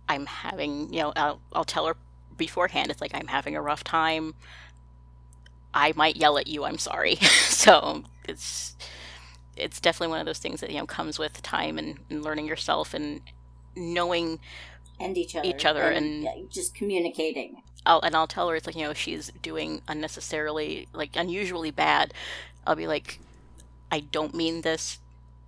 I'm 0.10 0.26
having, 0.26 0.92
you 0.94 1.00
know, 1.00 1.14
I'll, 1.16 1.40
I'll 1.54 1.64
tell 1.64 1.86
her 1.86 1.96
beforehand, 2.36 2.92
it's 2.92 3.00
like, 3.00 3.16
I'm 3.16 3.28
having 3.28 3.56
a 3.56 3.62
rough 3.62 3.86
time. 3.86 4.36
I 5.74 5.94
might 5.96 6.18
yell 6.18 6.38
at 6.38 6.48
you. 6.48 6.66
I'm 6.66 6.78
sorry. 6.80 7.16
so 7.48 8.04
it's 8.28 8.76
it's 9.60 9.80
definitely 9.80 10.10
one 10.12 10.20
of 10.20 10.26
those 10.26 10.40
things 10.40 10.62
that 10.62 10.72
you 10.72 10.78
know 10.80 10.86
comes 10.86 11.20
with 11.20 11.42
time 11.42 11.78
and, 11.78 12.00
and 12.10 12.24
learning 12.24 12.46
yourself 12.48 12.94
and 12.94 13.22
knowing 13.76 14.40
and 15.00 15.18
each 15.18 15.36
other, 15.36 15.48
each 15.48 15.66
other, 15.66 15.84
and, 15.84 16.24
yeah, 16.24 16.32
just 16.50 16.76
communicating. 16.76 17.62
I'll, 17.86 18.02
and 18.02 18.16
I'll 18.16 18.28
tell 18.28 18.50
her 18.50 18.56
it's 18.56 18.68
like 18.68 18.76
you 18.76 18.84
know 18.84 18.94
she's 18.94 19.32
doing 19.42 19.82
unnecessarily 19.88 20.88
like 20.94 21.16
unusually 21.16 21.72
bad. 21.72 22.14
I'll 22.68 22.76
be 22.76 22.88
like, 22.88 23.20
I 23.92 24.02
don't 24.02 24.36
mean 24.36 24.62
this 24.62 25.00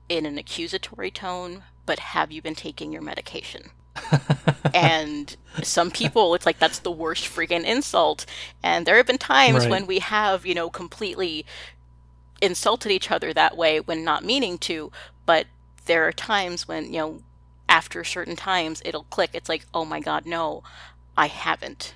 in 0.09 0.25
an 0.25 0.37
accusatory 0.37 1.11
tone, 1.11 1.63
but 1.85 1.99
have 1.99 2.31
you 2.31 2.41
been 2.41 2.55
taking 2.55 2.91
your 2.93 3.01
medication? 3.01 3.71
and 4.73 5.35
some 5.63 5.91
people 5.91 6.33
it's 6.33 6.45
like 6.45 6.59
that's 6.59 6.79
the 6.79 6.91
worst 6.91 7.25
freaking 7.25 7.65
insult 7.65 8.25
and 8.63 8.85
there 8.85 8.95
have 8.95 9.05
been 9.05 9.17
times 9.17 9.65
Right. 9.65 9.69
when 9.69 9.85
we 9.85 9.99
have 9.99 10.45
you 10.45 10.55
know 10.55 10.69
completely 10.69 11.45
insulted 12.41 12.91
each 12.91 13.11
other 13.11 13.33
that 13.33 13.55
way 13.55 13.79
when 13.79 14.03
not 14.03 14.23
meaning 14.25 14.57
to 14.57 14.91
but 15.25 15.45
there 15.85 16.07
are 16.07 16.11
times 16.11 16.67
when 16.67 16.85
you 16.91 16.99
know 16.99 17.19
after 17.69 18.03
certain 18.03 18.35
times 18.35 18.81
it'll 18.83 19.03
click 19.05 19.29
it's 19.33 19.47
like 19.49 19.65
oh 19.73 19.85
my 19.85 19.99
god 19.99 20.25
no 20.25 20.63
i 21.15 21.27
haven't 21.27 21.93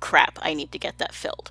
crap 0.00 0.38
i 0.42 0.52
need 0.54 0.70
to 0.72 0.78
get 0.78 0.98
that 0.98 1.14
filled 1.14 1.50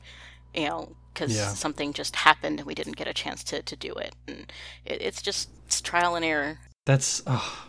you 0.54 0.68
know 0.68 0.90
because 1.14 1.36
Yeah. 1.36 1.48
something 1.50 1.94
just 1.94 2.18
happened 2.18 2.60
and 2.60 2.68
we 2.68 2.76
didn't 2.76 2.98
get 2.98 3.08
a 3.08 3.14
chance 3.14 3.44
to, 3.46 3.62
to 3.62 3.76
do 3.76 3.94
it 3.94 4.14
and 4.28 4.52
it, 4.86 5.02
it's 5.02 5.22
just 5.22 5.50
it's 5.66 5.82
trial 5.82 6.16
and 6.16 6.26
error 6.26 6.60
That's 6.86 7.24
oh, 7.26 7.68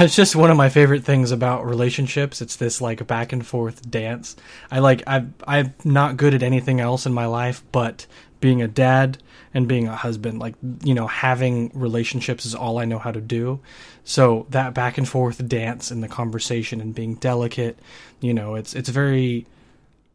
it's 0.00 0.14
just 0.16 0.36
one 0.36 0.50
of 0.50 0.56
my 0.56 0.68
favorite 0.68 1.04
things 1.04 1.32
about 1.32 1.66
relationships. 1.66 2.40
It's 2.40 2.54
this 2.56 2.80
like 2.80 3.04
back 3.06 3.32
and 3.32 3.44
forth 3.44 3.90
dance. 3.90 4.36
I 4.70 4.78
like 4.78 5.02
I 5.06 5.26
I'm 5.46 5.74
not 5.84 6.16
good 6.16 6.32
at 6.32 6.42
anything 6.42 6.80
else 6.80 7.04
in 7.06 7.12
my 7.12 7.26
life 7.26 7.62
but 7.72 8.06
being 8.40 8.62
a 8.62 8.68
dad 8.68 9.18
and 9.52 9.68
being 9.68 9.88
a 9.88 9.96
husband. 9.96 10.38
Like 10.38 10.54
you 10.84 10.94
know, 10.94 11.06
having 11.06 11.70
relationships 11.74 12.44
is 12.44 12.54
all 12.54 12.78
I 12.78 12.84
know 12.84 12.98
how 12.98 13.12
to 13.12 13.20
do. 13.20 13.60
So 14.04 14.46
that 14.50 14.74
back 14.74 14.98
and 14.98 15.08
forth 15.08 15.46
dance 15.48 15.90
and 15.90 16.02
the 16.02 16.08
conversation 16.08 16.80
and 16.80 16.94
being 16.94 17.14
delicate, 17.16 17.78
you 18.20 18.34
know, 18.34 18.54
it's 18.54 18.74
it's 18.74 18.88
very 18.88 19.46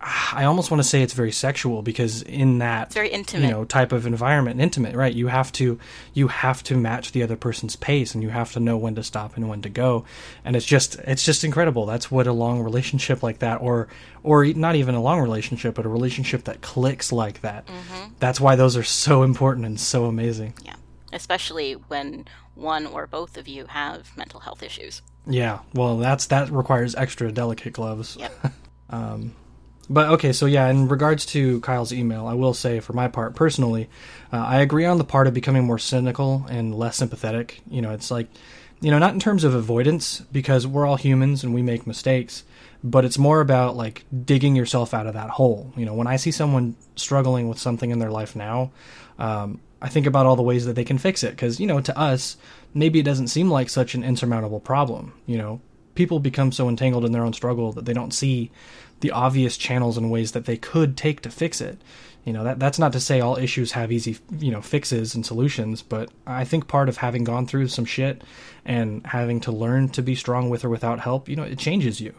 I 0.07 0.45
almost 0.45 0.69
want 0.69 0.83
to 0.83 0.87
say 0.87 1.01
it's 1.01 1.13
very 1.13 1.31
sexual 1.31 1.81
because 1.81 2.21
in 2.21 2.59
that 2.59 2.93
very 2.93 3.09
intimate. 3.09 3.47
you 3.47 3.51
know 3.51 3.65
type 3.65 3.91
of 3.91 4.05
environment 4.05 4.61
intimate 4.61 4.95
right? 4.95 5.13
You 5.13 5.27
have 5.27 5.51
to 5.53 5.79
you 6.13 6.27
have 6.27 6.61
to 6.63 6.77
match 6.77 7.11
the 7.11 7.23
other 7.23 7.35
person's 7.35 7.75
pace 7.75 8.13
and 8.13 8.21
you 8.21 8.29
have 8.29 8.51
to 8.53 8.59
know 8.59 8.77
when 8.77 8.93
to 8.95 9.03
stop 9.03 9.35
and 9.35 9.49
when 9.49 9.63
to 9.63 9.69
go. 9.69 10.05
And 10.43 10.55
it's 10.55 10.65
just 10.65 10.95
it's 10.99 11.23
just 11.23 11.43
incredible. 11.43 11.87
That's 11.87 12.11
what 12.11 12.27
a 12.27 12.33
long 12.33 12.61
relationship 12.61 13.23
like 13.23 13.39
that 13.39 13.61
or 13.61 13.87
or 14.21 14.45
not 14.45 14.75
even 14.75 14.93
a 14.93 15.01
long 15.01 15.19
relationship 15.21 15.73
but 15.73 15.85
a 15.85 15.89
relationship 15.89 16.43
that 16.43 16.61
clicks 16.61 17.11
like 17.11 17.41
that. 17.41 17.65
Mm-hmm. 17.65 18.13
That's 18.19 18.39
why 18.39 18.55
those 18.55 18.77
are 18.77 18.83
so 18.83 19.23
important 19.23 19.65
and 19.65 19.79
so 19.79 20.05
amazing. 20.05 20.53
Yeah, 20.63 20.75
especially 21.13 21.73
when 21.73 22.25
one 22.53 22.85
or 22.85 23.07
both 23.07 23.37
of 23.37 23.47
you 23.47 23.65
have 23.65 24.15
mental 24.15 24.39
health 24.41 24.61
issues. 24.61 25.01
yeah. 25.25 25.59
Well 25.73 25.97
that's 25.97 26.27
that 26.27 26.51
requires 26.51 26.93
extra 26.93 27.31
delicate 27.31 27.73
gloves. 27.73 28.17
Yep. 28.19 28.53
Um, 28.87 29.33
But 29.89 30.09
okay, 30.09 30.33
so 30.33 30.45
yeah, 30.47 30.67
in 30.69 30.87
regards 30.87 31.25
to 31.27 31.59
Kyle's 31.61 31.93
email, 31.93 32.25
I 32.25 32.33
will 32.33 32.53
say 32.53 32.79
for 32.79 32.93
my 32.93 33.07
part, 33.07 33.35
personally, 33.35 33.87
uh, 34.33 34.37
I 34.37 34.61
agree 34.61 34.85
on 34.85 34.97
the 34.97 35.03
part 35.03 35.27
of 35.27 35.33
becoming 35.33 35.63
more 35.65 35.77
cynical 35.77 36.45
and 36.49 36.73
less 36.73 36.97
sympathetic. 36.97 37.61
You 37.69 37.81
know, 37.81 37.91
it's 37.91 38.09
like, 38.09 38.27
you 38.81 38.89
know, 38.91 38.99
not 38.99 39.13
in 39.13 39.19
terms 39.19 39.43
of 39.43 39.53
avoidance, 39.53 40.21
because 40.31 40.65
we're 40.65 40.87
all 40.87 40.97
humans 40.97 41.43
and 41.43 41.53
we 41.53 41.61
make 41.61 41.85
mistakes, 41.85 42.43
but 42.83 43.05
it's 43.05 43.17
more 43.17 43.41
about 43.41 43.77
like 43.77 44.05
digging 44.25 44.55
yourself 44.55 44.93
out 44.93 45.07
of 45.07 45.13
that 45.13 45.29
hole. 45.29 45.71
You 45.77 45.85
know, 45.85 45.93
when 45.93 46.07
I 46.07 46.17
see 46.17 46.31
someone 46.31 46.75
struggling 46.95 47.47
with 47.47 47.59
something 47.59 47.91
in 47.91 47.99
their 47.99 48.11
life 48.11 48.35
now, 48.35 48.71
um, 49.19 49.61
I 49.81 49.89
think 49.89 50.07
about 50.07 50.25
all 50.25 50.35
the 50.35 50.41
ways 50.41 50.65
that 50.65 50.73
they 50.73 50.83
can 50.83 50.97
fix 50.97 51.23
it, 51.23 51.31
because, 51.31 51.59
you 51.59 51.67
know, 51.67 51.79
to 51.79 51.97
us, 51.97 52.37
maybe 52.73 52.99
it 52.99 53.05
doesn't 53.05 53.27
seem 53.27 53.51
like 53.51 53.69
such 53.69 53.93
an 53.93 54.03
insurmountable 54.03 54.59
problem. 54.59 55.13
You 55.27 55.37
know, 55.37 55.61
people 55.93 56.19
become 56.19 56.51
so 56.51 56.67
entangled 56.67 57.05
in 57.05 57.11
their 57.11 57.23
own 57.23 57.33
struggle 57.33 57.71
that 57.73 57.85
they 57.85 57.93
don't 57.93 58.13
see 58.13 58.51
the 59.01 59.11
obvious 59.11 59.57
channels 59.57 59.97
and 59.97 60.11
ways 60.11 60.31
that 60.33 60.45
they 60.45 60.57
could 60.57 60.97
take 60.97 61.21
to 61.21 61.29
fix 61.29 61.61
it. 61.61 61.79
You 62.23 62.33
know, 62.33 62.43
that 62.43 62.59
that's 62.59 62.79
not 62.79 62.93
to 62.93 62.99
say 62.99 63.21
all 63.21 63.37
issues 63.37 63.73
have 63.73 63.91
easy, 63.91 64.17
you 64.39 64.51
know, 64.51 64.61
fixes 64.61 65.13
and 65.13 65.23
solutions, 65.23 65.83
but 65.83 66.09
I 66.25 66.43
think 66.43 66.67
part 66.67 66.89
of 66.89 66.97
having 66.97 67.23
gone 67.23 67.45
through 67.45 67.67
some 67.67 67.85
shit 67.85 68.23
and 68.65 69.05
having 69.05 69.39
to 69.41 69.51
learn 69.51 69.89
to 69.89 70.01
be 70.01 70.15
strong 70.15 70.49
with 70.49 70.65
or 70.65 70.69
without 70.69 70.99
help, 70.99 71.29
you 71.29 71.35
know, 71.35 71.43
it 71.43 71.59
changes 71.59 72.01
you. 72.01 72.15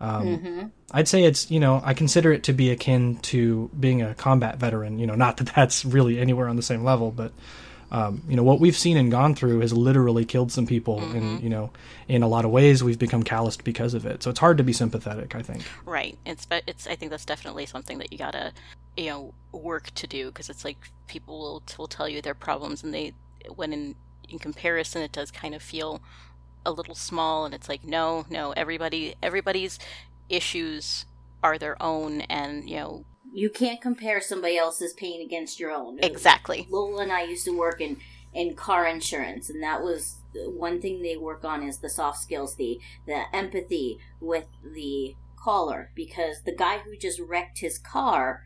Um, 0.00 0.72
I'd 0.92 1.08
say 1.08 1.24
it's, 1.24 1.50
you 1.50 1.60
know, 1.60 1.80
I 1.84 1.94
consider 1.94 2.32
it 2.32 2.42
to 2.44 2.52
be 2.52 2.70
akin 2.70 3.16
to 3.22 3.70
being 3.78 4.02
a 4.02 4.14
combat 4.14 4.58
veteran. 4.58 4.98
You 4.98 5.06
know, 5.06 5.14
not 5.14 5.36
that 5.38 5.52
that's 5.54 5.84
really 5.84 6.18
anywhere 6.18 6.48
on 6.48 6.56
the 6.56 6.62
same 6.62 6.84
level, 6.84 7.10
but 7.10 7.32
um, 7.90 8.22
you 8.28 8.36
know 8.36 8.42
what 8.42 8.60
we've 8.60 8.76
seen 8.76 8.96
and 8.96 9.10
gone 9.10 9.34
through 9.34 9.60
has 9.60 9.72
literally 9.72 10.24
killed 10.24 10.50
some 10.50 10.66
people, 10.66 11.00
and 11.00 11.42
you 11.42 11.48
know, 11.48 11.70
in 12.08 12.22
a 12.22 12.28
lot 12.28 12.44
of 12.44 12.50
ways, 12.50 12.82
we've 12.82 12.98
become 12.98 13.22
calloused 13.22 13.64
because 13.64 13.94
of 13.94 14.04
it. 14.04 14.22
So 14.22 14.30
it's 14.30 14.40
hard 14.40 14.58
to 14.58 14.64
be 14.64 14.72
sympathetic. 14.72 15.34
I 15.34 15.42
think. 15.42 15.64
Right. 15.84 16.18
It's 16.24 16.46
but 16.46 16.62
it's 16.66 16.86
I 16.86 16.96
think 16.96 17.10
that's 17.10 17.24
definitely 17.24 17.66
something 17.66 17.98
that 17.98 18.12
you 18.12 18.18
gotta 18.18 18.52
you 18.96 19.10
know 19.10 19.34
work 19.52 19.92
to 19.94 20.06
do 20.06 20.26
because 20.26 20.48
it's 20.50 20.64
like 20.64 20.78
people 21.06 21.38
will 21.38 21.62
will 21.78 21.88
tell 21.88 22.08
you 22.08 22.22
their 22.22 22.34
problems 22.34 22.82
and 22.82 22.92
they 22.92 23.12
when 23.54 23.72
in 23.72 23.94
in 24.28 24.38
comparison 24.38 25.02
it 25.02 25.12
does 25.12 25.30
kind 25.30 25.54
of 25.54 25.62
feel 25.62 26.00
a 26.64 26.72
little 26.72 26.94
small 26.94 27.44
and 27.44 27.54
it's 27.54 27.68
like 27.68 27.84
no 27.84 28.26
no 28.28 28.52
everybody 28.52 29.14
everybody's 29.22 29.78
issues 30.28 31.04
are 31.42 31.58
their 31.58 31.80
own 31.80 32.22
and 32.22 32.68
you 32.68 32.76
know 32.76 33.04
You 33.36 33.50
can't 33.50 33.82
compare 33.82 34.22
somebody 34.22 34.56
else's 34.56 34.94
pain 34.94 35.20
against 35.20 35.60
your 35.60 35.70
own. 35.70 35.98
exactly 36.02 36.66
Lola 36.70 37.02
and 37.02 37.12
I 37.12 37.24
used 37.24 37.44
to 37.44 37.56
work 37.56 37.80
in 37.82 37.98
in 38.32 38.54
car 38.54 38.86
insurance, 38.86 39.48
and 39.50 39.62
that 39.62 39.82
was 39.82 40.16
one 40.34 40.80
thing 40.80 41.02
they 41.02 41.16
work 41.16 41.44
on 41.44 41.62
is 41.62 41.78
the 41.78 41.90
soft 41.90 42.18
skills, 42.18 42.56
the 42.56 42.78
the 43.06 43.22
empathy 43.34 43.98
with 44.20 44.46
the 44.74 45.14
caller, 45.36 45.90
because 45.94 46.42
the 46.44 46.54
guy 46.54 46.78
who 46.78 46.96
just 46.96 47.20
wrecked 47.20 47.58
his 47.58 47.78
car, 47.78 48.42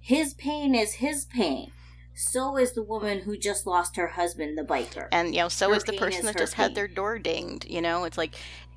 his 0.00 0.34
pain 0.34 0.74
is 0.74 0.94
his 0.94 1.24
pain. 1.26 1.70
So 2.14 2.56
is 2.56 2.72
the 2.72 2.82
woman 2.82 3.20
who 3.20 3.36
just 3.36 3.66
lost 3.68 3.94
her 3.96 4.08
husband, 4.08 4.58
the 4.58 4.64
biker. 4.64 5.06
and 5.12 5.32
you 5.34 5.42
know 5.42 5.48
so 5.48 5.70
Her 5.70 5.76
is 5.76 5.84
the 5.84 5.92
person 5.92 6.20
is 6.20 6.24
that 6.26 6.34
her 6.34 6.40
just 6.40 6.54
had 6.54 6.74
their 6.74 6.88
door 6.88 7.20
dinged 7.20 7.66
you 7.70 7.80
know 7.80 8.02
it's 8.04 8.18
like 8.18 8.34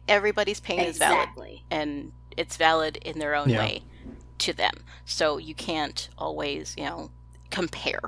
everybody's 0.07 0.59
pain 0.59 0.81
is 0.81 0.99
valid 0.99 1.29
and 1.71 2.11
it's 2.37 2.57
valid 2.57 2.97
in 2.97 3.17
their 3.17 3.33
own 3.35 3.49
Yeah. 3.49 3.59
way 3.59 3.83
to 4.41 4.53
them 4.53 4.73
so 5.05 5.37
you 5.37 5.55
can't 5.55 6.09
always 6.17 6.75
you 6.77 6.83
know 6.83 7.09
compare 7.49 8.01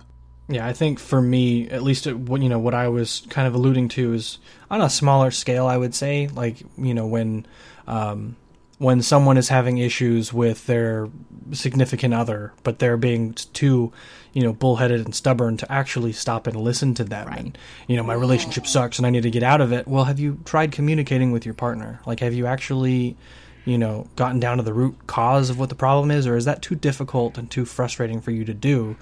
Yeah, 0.49 0.67
I 0.67 0.73
think 0.73 0.99
for 0.99 1.21
me, 1.21 1.69
at 1.69 1.83
least, 1.83 2.05
it, 2.05 2.17
what 2.17 2.41
you 2.41 2.49
know, 2.49 2.59
what 2.59 2.73
I 2.73 2.89
was 2.89 3.25
kind 3.29 3.47
of 3.47 3.55
alluding 3.55 3.87
to 3.89 4.13
is 4.13 4.39
on 4.69 4.81
a 4.81 4.89
smaller 4.89 5.31
scale. 5.31 5.67
I 5.67 5.77
would 5.77 5.95
say, 5.95 6.27
like 6.27 6.57
you 6.77 6.93
know, 6.93 7.07
when 7.07 7.45
um, 7.87 8.35
when 8.77 9.01
someone 9.01 9.37
is 9.37 9.47
having 9.47 9.77
issues 9.77 10.33
with 10.33 10.65
their 10.65 11.07
significant 11.53 12.13
other, 12.13 12.51
but 12.63 12.79
they're 12.79 12.97
being 12.97 13.33
too, 13.33 13.93
you 14.33 14.43
know, 14.43 14.51
bullheaded 14.51 15.05
and 15.05 15.15
stubborn 15.15 15.55
to 15.57 15.71
actually 15.71 16.11
stop 16.11 16.45
and 16.45 16.57
listen 16.57 16.93
to 16.95 17.05
them. 17.05 17.27
And 17.29 17.57
you 17.87 17.95
know, 17.95 18.03
my 18.03 18.13
relationship 18.13 18.67
sucks, 18.67 18.97
and 18.97 19.07
I 19.07 19.11
need 19.11 19.23
to 19.23 19.31
get 19.31 19.43
out 19.43 19.61
of 19.61 19.71
it. 19.71 19.87
Well, 19.87 20.03
have 20.03 20.19
you 20.19 20.39
tried 20.43 20.73
communicating 20.73 21.31
with 21.31 21.45
your 21.45 21.55
partner? 21.55 22.01
Like, 22.05 22.19
have 22.19 22.33
you 22.33 22.47
actually 22.47 23.15
you 23.65 23.77
know, 23.77 24.07
gotten 24.15 24.39
down 24.39 24.57
to 24.57 24.63
the 24.63 24.73
root 24.73 24.95
cause 25.07 25.49
of 25.49 25.57
what 25.57 25.69
the 25.69 25.75
problem 25.75 26.11
is, 26.11 26.27
or 26.27 26.35
is 26.35 26.45
that 26.45 26.61
too 26.61 26.75
difficult 26.75 27.37
and 27.37 27.49
too 27.49 27.65
frustrating 27.65 28.21
for 28.21 28.31
you 28.31 28.43
to 28.45 28.53
do? 28.53 28.95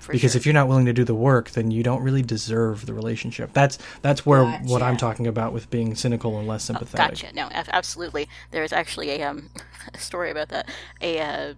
for 0.00 0.12
because 0.12 0.32
sure. 0.32 0.38
if 0.38 0.46
you're 0.46 0.54
not 0.54 0.68
willing 0.68 0.86
to 0.86 0.92
do 0.92 1.04
the 1.04 1.14
work, 1.14 1.50
then 1.50 1.70
you 1.70 1.82
don't 1.82 2.02
really 2.02 2.22
deserve 2.22 2.86
the 2.86 2.94
relationship. 2.94 3.52
That's 3.52 3.78
that's 4.02 4.24
where 4.24 4.44
what 4.44 4.82
I'm 4.82 4.96
talking 4.96 5.26
about 5.26 5.52
with 5.52 5.70
being 5.70 5.94
cynical 5.94 6.38
and 6.38 6.48
less 6.48 6.68
Oh, 6.70 6.74
sympathetic. 6.74 7.20
gotcha. 7.20 7.34
No, 7.34 7.48
ab- 7.50 7.68
absolutely. 7.72 8.28
There 8.50 8.64
is 8.64 8.72
actually 8.72 9.10
a 9.10 9.22
um 9.28 9.50
a 9.94 9.98
story 9.98 10.30
about 10.30 10.48
that. 10.48 10.68
A 11.00 11.20
uh, 11.20 11.54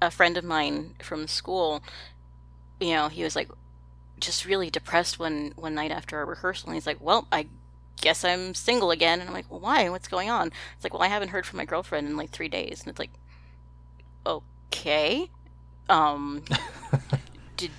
a 0.00 0.10
friend 0.10 0.36
of 0.36 0.44
mine 0.44 0.94
from 1.00 1.28
school, 1.28 1.82
you 2.80 2.94
know, 2.94 3.08
he 3.08 3.22
was 3.22 3.36
like 3.36 3.50
just 4.18 4.44
really 4.44 4.70
depressed 4.70 5.18
one 5.18 5.52
one 5.56 5.74
night 5.74 5.90
after 5.90 6.20
a 6.20 6.24
rehearsal, 6.24 6.70
and 6.70 6.74
he's 6.74 6.86
like, 6.86 7.00
"Well, 7.00 7.28
I 7.30 7.46
guess 8.02 8.24
I'm 8.24 8.52
single 8.52 8.90
again. 8.90 9.20
And 9.20 9.28
I'm 9.28 9.34
like, 9.34 9.50
well, 9.50 9.60
why? 9.60 9.88
What's 9.88 10.08
going 10.08 10.28
on? 10.28 10.48
It's 10.74 10.84
like, 10.84 10.92
well, 10.92 11.02
I 11.02 11.06
haven't 11.06 11.30
heard 11.30 11.46
from 11.46 11.56
my 11.56 11.64
girlfriend 11.64 12.06
in 12.06 12.16
like 12.18 12.30
three 12.30 12.48
days. 12.48 12.80
And 12.80 12.90
it's 12.90 12.98
like, 12.98 13.12
okay. 14.26 15.30
Um, 15.88 16.42
did 17.56 17.70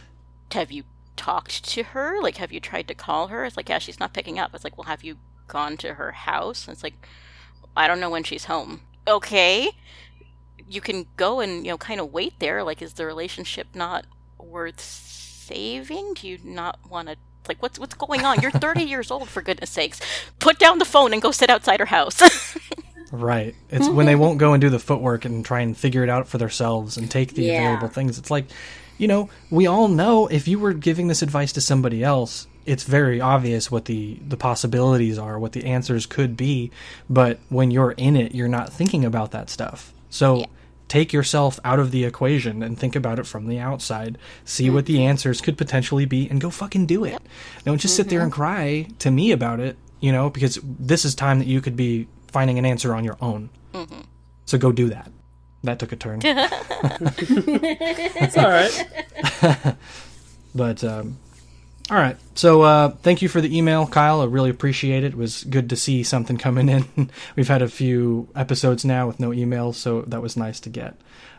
have 0.52 0.72
you 0.72 0.84
talked 1.16 1.64
to 1.66 1.84
her? 1.84 2.20
Like, 2.22 2.38
have 2.38 2.52
you 2.52 2.60
tried 2.60 2.88
to 2.88 2.95
call 2.95 3.28
her? 3.28 3.45
It's 3.45 3.58
like, 3.58 3.70
yeah, 3.70 3.78
she's 3.78 4.00
not 4.00 4.14
picking 4.14 4.40
up. 4.40 4.56
It's 4.56 4.64
like, 4.64 4.78
well, 4.78 4.88
have 4.88 5.04
you 5.04 5.18
gone 5.48 5.78
to 5.78 5.95
her 5.95 6.14
house? 6.14 6.68
And 6.68 6.74
it's 6.74 6.84
like, 6.84 7.08
I 7.78 7.88
don't 7.88 8.00
know 8.00 8.10
when 8.10 8.24
she's 8.24 8.45
home. 8.45 8.82
Okay. 9.08 9.72
You 10.68 10.82
can 10.82 11.06
go 11.18 11.41
and, 11.41 11.66
you 11.66 11.72
know, 11.72 11.78
kind 11.78 12.00
of 12.00 12.14
wait 12.14 12.40
there. 12.40 12.64
Like, 12.64 12.82
is 12.82 12.94
the 12.94 13.06
relationship 13.06 13.68
not 13.76 14.06
worth 14.40 14.80
saving? 14.80 16.14
Do 16.16 16.28
you 16.28 16.40
not 16.44 16.80
want 16.90 17.10
to 17.10 17.18
like 17.48 17.61
what's 17.61 17.80
what's 17.80 17.94
going 17.95 18.26
on? 18.26 18.41
You're 18.41 18.52
30 18.52 18.84
years 18.84 19.11
old 19.11 19.30
for 19.30 19.41
goodness 19.41 19.70
sakes. 19.70 19.99
Put 20.40 20.60
down 20.60 20.80
the 20.80 20.86
phone 20.86 21.14
and 21.14 21.22
go 21.22 21.32
sit 21.32 21.49
outside 21.49 21.80
her 21.80 21.86
house. 21.86 22.22
Right. 23.11 23.53
It's 23.70 23.88
when 23.88 24.07
they 24.07 24.15
won't 24.15 24.40
go 24.40 24.53
and 24.53 24.61
do 24.61 24.72
the 24.72 24.80
footwork 24.80 25.24
and 25.24 25.45
try 25.45 25.60
and 25.60 25.78
figure 25.78 26.03
it 26.03 26.10
out 26.10 26.28
for 26.28 26.40
themselves 26.40 26.98
and 26.98 27.11
take 27.11 27.36
the 27.36 27.44
Yeah. 27.44 27.60
available 27.61 27.88
things. 27.90 28.18
It's 28.18 28.32
like, 28.32 28.45
you 28.98 29.07
know, 29.07 29.30
we 29.52 29.68
all 29.68 29.88
know 29.88 30.26
if 30.26 30.48
you 30.48 30.57
were 30.57 30.74
giving 30.74 31.10
this 31.10 31.22
advice 31.22 31.52
to 31.53 31.61
somebody 31.61 32.03
else, 32.03 32.48
it's 32.65 32.86
very 32.86 33.22
obvious 33.22 33.70
what 33.70 33.86
the 33.86 34.18
the 34.28 34.36
possibilities 34.38 35.20
are, 35.20 35.38
what 35.38 35.52
the 35.52 35.65
answers 35.65 36.07
could 36.07 36.36
be, 36.36 36.72
but 37.07 37.38
when 37.49 37.70
you're 37.70 37.91
in 37.91 38.15
it, 38.15 38.34
you're 38.34 38.48
not 38.48 38.74
thinking 38.74 39.06
about 39.06 39.30
that 39.30 39.48
stuff. 39.52 39.94
So 40.10 40.38
Yeah. 40.38 40.45
Take 40.94 41.11
yourself 41.11 41.60
out 41.65 41.80
of 41.80 41.90
the 41.90 42.03
equation 42.03 42.61
and 42.61 42.78
think 42.78 42.95
about 42.95 43.18
it 43.18 43.26
from 43.26 43.48
the 43.48 43.57
outside. 43.57 44.15
See 44.45 44.70
what 44.70 44.86
the 44.86 45.03
answers 45.03 45.41
could 45.41 45.57
potentially 45.57 46.06
be 46.06 46.30
and 46.30 46.40
go 46.40 46.52
fucking 46.52 46.86
do 46.86 47.03
it. 47.03 47.20
Don't 47.65 47.80
just 47.82 47.95
sit 47.95 48.10
there 48.10 48.22
and 48.22 48.32
cry 48.32 48.86
to 48.99 49.10
me 49.10 49.32
about 49.32 49.60
it, 49.60 49.76
you 50.02 50.11
know, 50.11 50.30
because 50.30 50.60
this 50.64 51.03
is 51.03 51.15
time 51.15 51.40
that 51.40 51.48
you 51.48 51.61
could 51.61 51.76
be 51.76 52.07
finding 52.28 52.60
an 52.60 52.65
answer 52.65 52.94
on 52.94 53.03
your 53.03 53.18
own. 53.22 53.49
So 54.45 54.60
go 54.60 54.72
do 54.72 54.90
that. 54.90 55.11
That 55.64 55.80
took 55.80 55.94
a 55.94 55.95
turn. 55.95 56.22
It's 58.26 58.38
all 58.38 58.49
right. 58.49 59.76
But 60.56 60.84
um, 60.84 61.18
all 61.91 61.97
right. 61.97 62.15
So 62.35 62.61
uh, 62.61 62.89
thank 63.01 63.22
you 63.22 63.27
for 63.27 63.41
the 63.41 63.55
email, 63.55 63.85
Kyle. 63.85 64.22
I 64.22 64.26
really 64.26 64.49
appreciate 64.49 65.03
it. 65.03 65.14
It 65.14 65.18
was 65.18 65.43
good 65.43 65.69
to 65.69 65.76
see 65.76 66.03
something 66.03 66.38
coming 66.38 66.69
in. 66.69 67.10
We've 67.35 67.47
had 67.47 67.61
a 67.61 67.68
few 67.68 68.30
episodes 68.35 68.85
now 68.85 69.05
with 69.05 69.19
no 69.19 69.30
emails, 69.30 69.76
so 69.76 70.03
that 70.03 70.22
was 70.22 70.38
nice 70.38 70.60
to 70.61 70.69
get. 70.69 70.95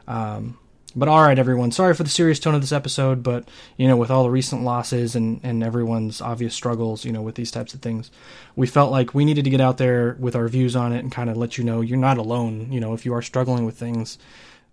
Um, 0.07 0.59
but 0.97 1.09
all 1.09 1.23
right, 1.23 1.39
everyone. 1.39 1.73
Sorry 1.73 1.95
for 1.95 2.05
the 2.05 2.11
serious 2.11 2.39
tone 2.39 2.55
of 2.55 2.61
this 2.61 2.73
episode, 2.73 3.23
but 3.23 3.49
you 3.77 3.89
know, 3.89 3.97
with 3.97 4.11
all 4.11 4.23
the 4.23 4.31
recent 4.31 4.63
losses 4.63 5.17
and 5.17 5.41
and 5.43 5.65
everyone's 5.65 6.21
obvious 6.21 6.55
struggles, 6.55 7.05
you 7.05 7.11
know, 7.11 7.23
with 7.23 7.35
these 7.35 7.51
types 7.51 7.75
of 7.75 7.81
things, 7.81 8.11
we 8.55 8.67
felt 8.67 8.93
like 8.93 9.15
we 9.15 9.25
needed 9.25 9.45
to 9.45 9.51
get 9.51 9.61
out 9.61 9.79
there 9.79 10.17
with 10.21 10.37
our 10.37 10.47
views 10.47 10.77
on 10.77 10.93
it 10.93 11.01
and 11.01 11.11
kind 11.11 11.31
of 11.31 11.37
let 11.37 11.59
you 11.59 11.65
know 11.65 11.81
you're 11.81 11.99
not 11.99 12.19
alone. 12.19 12.71
You 12.71 12.81
know, 12.81 12.95
if 12.95 13.05
you 13.05 13.13
are 13.15 13.23
struggling 13.23 13.65
with 13.65 13.77
things, 13.77 14.19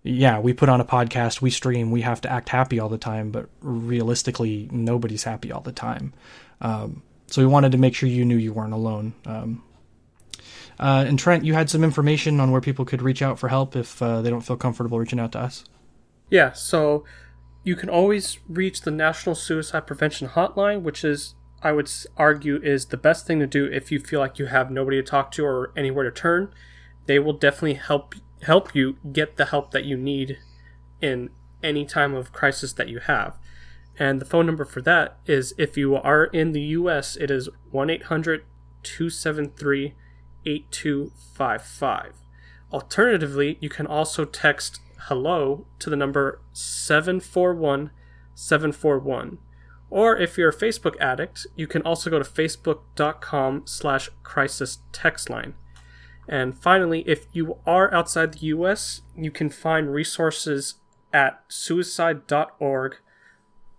yeah, 0.02 0.40
we 0.40 0.52
put 0.52 0.68
on 0.68 0.80
a 0.80 0.84
podcast, 0.84 1.40
we 1.40 1.50
stream, 1.50 1.90
we 1.90 2.00
have 2.00 2.20
to 2.22 2.30
act 2.30 2.48
happy 2.48 2.80
all 2.80 2.88
the 2.88 2.98
time, 2.98 3.30
but 3.30 3.48
realistically, 3.60 4.68
nobody's 4.72 5.24
happy 5.24 5.52
all 5.52 5.60
the 5.60 5.72
time. 5.72 6.12
Um, 6.60 7.02
so 7.28 7.40
we 7.40 7.46
wanted 7.46 7.72
to 7.72 7.78
make 7.78 7.94
sure 7.94 8.08
you 8.08 8.24
knew 8.24 8.36
you 8.36 8.52
weren't 8.52 8.72
alone. 8.72 9.14
Um, 9.24 9.62
uh, 10.80 11.04
and 11.06 11.18
Trent, 11.18 11.44
you 11.44 11.54
had 11.54 11.70
some 11.70 11.84
information 11.84 12.40
on 12.40 12.50
where 12.50 12.60
people 12.60 12.84
could 12.84 13.00
reach 13.00 13.22
out 13.22 13.38
for 13.38 13.48
help 13.48 13.76
if 13.76 14.02
uh, 14.02 14.22
they 14.22 14.30
don't 14.30 14.40
feel 14.40 14.56
comfortable 14.56 14.98
reaching 14.98 15.20
out 15.20 15.32
to 15.32 15.38
us. 15.38 15.64
Yeah, 16.30 16.52
so 16.52 17.04
you 17.62 17.76
can 17.76 17.88
always 17.88 18.38
reach 18.48 18.80
the 18.80 18.90
National 18.90 19.36
Suicide 19.36 19.86
Prevention 19.86 20.28
Hotline, 20.28 20.82
which 20.82 21.04
is, 21.04 21.36
I 21.62 21.70
would 21.70 21.88
argue, 22.16 22.60
is 22.60 22.86
the 22.86 22.96
best 22.96 23.26
thing 23.26 23.38
to 23.38 23.46
do 23.46 23.66
if 23.66 23.92
you 23.92 24.00
feel 24.00 24.18
like 24.18 24.40
you 24.40 24.46
have 24.46 24.70
nobody 24.70 24.96
to 24.96 25.02
talk 25.02 25.30
to 25.32 25.44
or 25.44 25.72
anywhere 25.76 26.04
to 26.04 26.10
turn. 26.10 26.52
They 27.06 27.20
will 27.20 27.34
definitely 27.34 27.74
help 27.74 28.14
help 28.42 28.74
you 28.74 28.96
get 29.12 29.36
the 29.36 29.46
help 29.46 29.70
that 29.70 29.84
you 29.84 29.96
need 29.96 30.38
in 31.00 31.30
any 31.62 31.84
time 31.84 32.14
of 32.14 32.32
crisis 32.32 32.72
that 32.72 32.88
you 32.88 32.98
have. 32.98 33.36
And 33.98 34.20
the 34.20 34.26
phone 34.26 34.46
number 34.46 34.64
for 34.64 34.80
that 34.82 35.18
is 35.26 35.54
if 35.58 35.76
you 35.76 35.94
are 35.94 36.24
in 36.24 36.52
the 36.52 36.62
US, 36.62 37.16
it 37.16 37.30
is 37.30 37.48
1 37.70 37.90
800 37.90 38.44
273 38.82 39.94
8255. 40.44 42.14
Alternatively, 42.72 43.58
you 43.60 43.68
can 43.68 43.86
also 43.86 44.24
text 44.24 44.80
hello 45.02 45.66
to 45.78 45.90
the 45.90 45.96
number 45.96 46.40
741 46.52 47.90
741. 48.34 49.38
Or 49.90 50.16
if 50.16 50.38
you're 50.38 50.48
a 50.48 50.54
Facebook 50.54 50.98
addict, 50.98 51.46
you 51.54 51.66
can 51.66 51.82
also 51.82 52.08
go 52.08 52.18
to 52.18 52.24
facebook.com 52.24 53.62
slash 53.66 54.08
crisis 54.22 54.78
text 54.90 55.28
line. 55.28 55.54
And 56.28 56.56
finally, 56.56 57.00
if 57.06 57.26
you 57.32 57.58
are 57.66 57.92
outside 57.92 58.34
the 58.34 58.46
US, 58.46 59.02
you 59.16 59.30
can 59.30 59.50
find 59.50 59.92
resources 59.92 60.76
at 61.12 61.42
suicide.org 61.48 62.96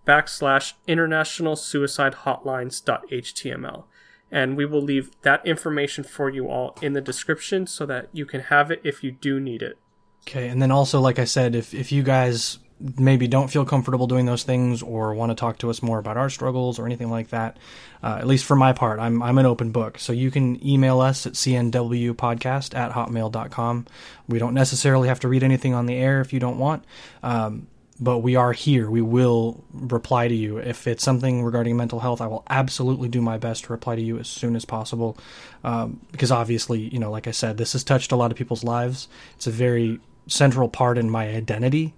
backslash 0.06 0.74
international 0.86 1.56
suicide 1.56 2.14
hotlines.html. 2.24 3.84
And 4.30 4.56
we 4.56 4.66
will 4.66 4.82
leave 4.82 5.10
that 5.22 5.46
information 5.46 6.04
for 6.04 6.28
you 6.28 6.48
all 6.48 6.76
in 6.82 6.92
the 6.92 7.00
description 7.00 7.66
so 7.66 7.86
that 7.86 8.08
you 8.12 8.26
can 8.26 8.40
have 8.40 8.70
it 8.70 8.80
if 8.84 9.02
you 9.02 9.12
do 9.12 9.40
need 9.40 9.62
it. 9.62 9.78
Okay, 10.26 10.48
and 10.48 10.60
then 10.60 10.70
also, 10.70 11.00
like 11.00 11.18
I 11.18 11.24
said, 11.24 11.54
if 11.54 11.74
if 11.74 11.92
you 11.92 12.02
guys 12.02 12.58
maybe 12.80 13.28
don't 13.28 13.48
feel 13.48 13.64
comfortable 13.64 14.06
doing 14.06 14.26
those 14.26 14.42
things 14.42 14.82
or 14.82 15.14
want 15.14 15.30
to 15.30 15.34
talk 15.34 15.58
to 15.58 15.70
us 15.70 15.82
more 15.82 15.98
about 15.98 16.16
our 16.16 16.28
struggles 16.28 16.78
or 16.78 16.86
anything 16.86 17.10
like 17.10 17.28
that, 17.28 17.56
uh, 18.02 18.16
at 18.18 18.26
least 18.26 18.44
for 18.44 18.56
my 18.56 18.72
part, 18.72 18.98
I'm 18.98 19.22
I'm 19.22 19.38
an 19.38 19.46
open 19.46 19.70
book. 19.70 19.98
So 19.98 20.12
you 20.12 20.30
can 20.30 20.64
email 20.66 21.00
us 21.00 21.26
at 21.26 21.34
cnwpodcast 21.34 22.74
at 22.74 22.92
hotmail.com. 22.92 23.86
We 24.28 24.38
don't 24.38 24.54
necessarily 24.54 25.08
have 25.08 25.20
to 25.20 25.28
read 25.28 25.42
anything 25.42 25.74
on 25.74 25.86
the 25.86 25.94
air 25.94 26.20
if 26.20 26.32
you 26.32 26.40
don't 26.40 26.58
want. 26.58 26.84
Um, 27.22 27.68
but 28.00 28.18
we 28.18 28.34
are 28.34 28.52
here. 28.52 28.90
We 28.90 29.02
will 29.02 29.64
reply 29.72 30.26
to 30.26 30.34
you. 30.34 30.58
If 30.58 30.86
it's 30.86 31.04
something 31.04 31.42
regarding 31.44 31.76
mental 31.76 32.00
health, 32.00 32.20
I 32.20 32.26
will 32.26 32.42
absolutely 32.50 33.08
do 33.08 33.20
my 33.20 33.38
best 33.38 33.64
to 33.64 33.72
reply 33.72 33.94
to 33.94 34.02
you 34.02 34.18
as 34.18 34.26
soon 34.26 34.56
as 34.56 34.64
possible. 34.64 35.16
Um, 35.62 36.00
because 36.10 36.32
obviously, 36.32 36.80
you 36.80 36.98
know, 36.98 37.10
like 37.10 37.28
I 37.28 37.30
said, 37.30 37.56
this 37.56 37.72
has 37.72 37.84
touched 37.84 38.10
a 38.10 38.16
lot 38.16 38.32
of 38.32 38.36
people's 38.36 38.64
lives. 38.64 39.06
It's 39.36 39.46
a 39.46 39.52
very 39.52 40.00
central 40.26 40.68
part 40.68 40.98
in 40.98 41.08
my 41.08 41.28
identity. 41.28 41.94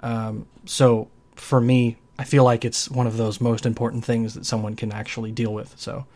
Um, 0.00 0.46
so 0.64 1.08
for 1.34 1.60
me, 1.60 1.96
I 2.18 2.24
feel 2.24 2.44
like 2.44 2.64
it's 2.64 2.90
one 2.90 3.06
of 3.06 3.16
those 3.16 3.40
most 3.40 3.64
important 3.64 4.04
things 4.04 4.34
that 4.34 4.44
someone 4.44 4.74
can 4.74 4.92
actually 4.92 5.30
deal 5.30 5.54
with. 5.54 5.74
So, 5.78 6.06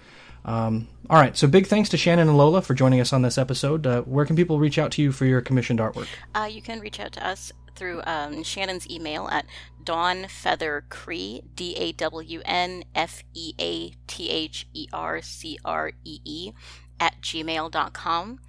um, 0.45 0.89
all 1.09 1.21
right. 1.21 1.37
So 1.37 1.47
big 1.47 1.67
thanks 1.67 1.89
to 1.91 1.97
Shannon 1.97 2.29
and 2.29 2.37
Lola 2.37 2.63
for 2.63 2.75
joining 2.75 3.01
us 3.01 3.13
on 3.13 3.23
this 3.23 3.39
episode. 3.39 3.87
Uh, 3.87 4.03
where 4.03 4.27
can 4.27 4.35
people 4.35 4.59
reach 4.59 4.79
out 4.79 4.91
to 4.93 5.03
you 5.03 5.13
for 5.13 5.27
your 5.27 5.41
commissioned 5.41 5.79
artwork? 5.79 6.09
Uh, 6.35 6.49
you 6.51 6.61
can 6.61 6.81
reach 6.81 6.99
out 6.99 7.13
to 7.13 7.27
us 7.27 7.53
through 7.77 8.03
um, 8.05 8.43
Shannon's 8.43 8.89
email 8.91 9.29
at 9.29 9.47
dawnfeathercree, 9.85 11.45
D 11.55 11.75
A 11.77 11.93
W 11.93 12.43
N 12.45 12.85
F 12.95 13.23
E 13.35 13.55
A 13.61 13.93
T 14.07 14.29
H 14.29 14.67
E 14.75 14.89
R 14.93 15.23
C 15.23 15.59
R 15.65 15.93
E 16.05 16.21
E, 16.25 16.53
at 16.99 17.21
gmail.com. 17.23 18.41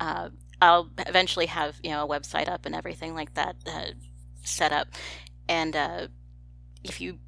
Uh, 0.00 0.30
I'll 0.60 0.90
eventually 0.98 1.46
have 1.46 1.76
you 1.82 1.90
know 1.90 2.04
a 2.04 2.08
website 2.08 2.48
up 2.48 2.66
and 2.66 2.74
everything 2.74 3.14
like 3.14 3.34
that 3.34 3.56
set 4.48 4.72
up. 4.72 4.88
And 5.48 5.74
uh, 5.76 6.08
if 6.84 7.00
you 7.00 7.18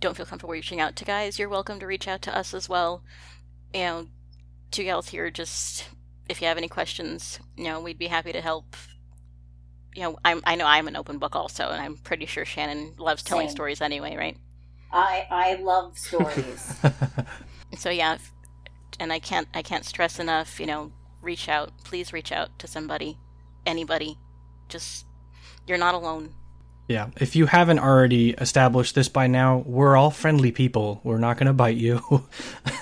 don't 0.00 0.16
feel 0.16 0.26
comfortable 0.26 0.52
reaching 0.52 0.80
out 0.80 0.96
to 0.96 1.04
guys, 1.04 1.38
you're 1.38 1.48
welcome 1.48 1.80
to 1.80 1.86
reach 1.86 2.08
out 2.08 2.22
to 2.22 2.36
us 2.36 2.54
as 2.54 2.68
well. 2.68 3.02
You 3.74 3.80
know, 3.80 4.06
two 4.70 4.84
gals 4.84 5.08
here. 5.08 5.30
Just 5.30 5.88
if 6.28 6.40
you 6.40 6.48
have 6.48 6.58
any 6.58 6.68
questions, 6.68 7.38
you 7.56 7.64
know, 7.64 7.80
we'd 7.80 7.98
be 7.98 8.06
happy 8.06 8.32
to 8.32 8.40
help 8.40 8.76
you 9.94 10.02
know, 10.02 10.18
I'm, 10.24 10.42
I 10.44 10.54
know 10.54 10.66
I'm 10.66 10.86
an 10.86 10.94
open 10.94 11.18
book 11.18 11.34
also, 11.34 11.70
and 11.70 11.80
I'm 11.82 11.96
pretty 11.96 12.26
sure 12.26 12.44
Shannon 12.44 12.94
loves 12.98 13.22
telling 13.22 13.48
Same. 13.48 13.56
stories 13.56 13.80
anyway, 13.80 14.16
right? 14.16 14.36
I 14.92 15.26
I 15.28 15.54
love 15.56 15.98
stories. 15.98 16.76
So 17.76 17.90
yeah, 17.90 18.14
if, 18.14 18.32
and 18.98 19.12
I 19.12 19.18
can't 19.18 19.46
I 19.54 19.62
can't 19.62 19.84
stress 19.84 20.18
enough, 20.18 20.58
you 20.58 20.66
know, 20.66 20.90
reach 21.20 21.48
out, 21.48 21.70
please 21.84 22.12
reach 22.12 22.32
out 22.32 22.58
to 22.60 22.66
somebody, 22.66 23.18
anybody, 23.66 24.16
just 24.68 25.06
you're 25.66 25.78
not 25.78 25.94
alone. 25.94 26.34
Yeah, 26.88 27.10
if 27.20 27.36
you 27.36 27.44
haven't 27.44 27.80
already 27.80 28.30
established 28.30 28.94
this 28.94 29.10
by 29.10 29.26
now, 29.26 29.58
we're 29.66 29.94
all 29.94 30.10
friendly 30.10 30.52
people. 30.52 31.02
We're 31.04 31.18
not 31.18 31.36
going 31.36 31.48
to 31.48 31.52
bite 31.52 31.76
you. 31.76 32.24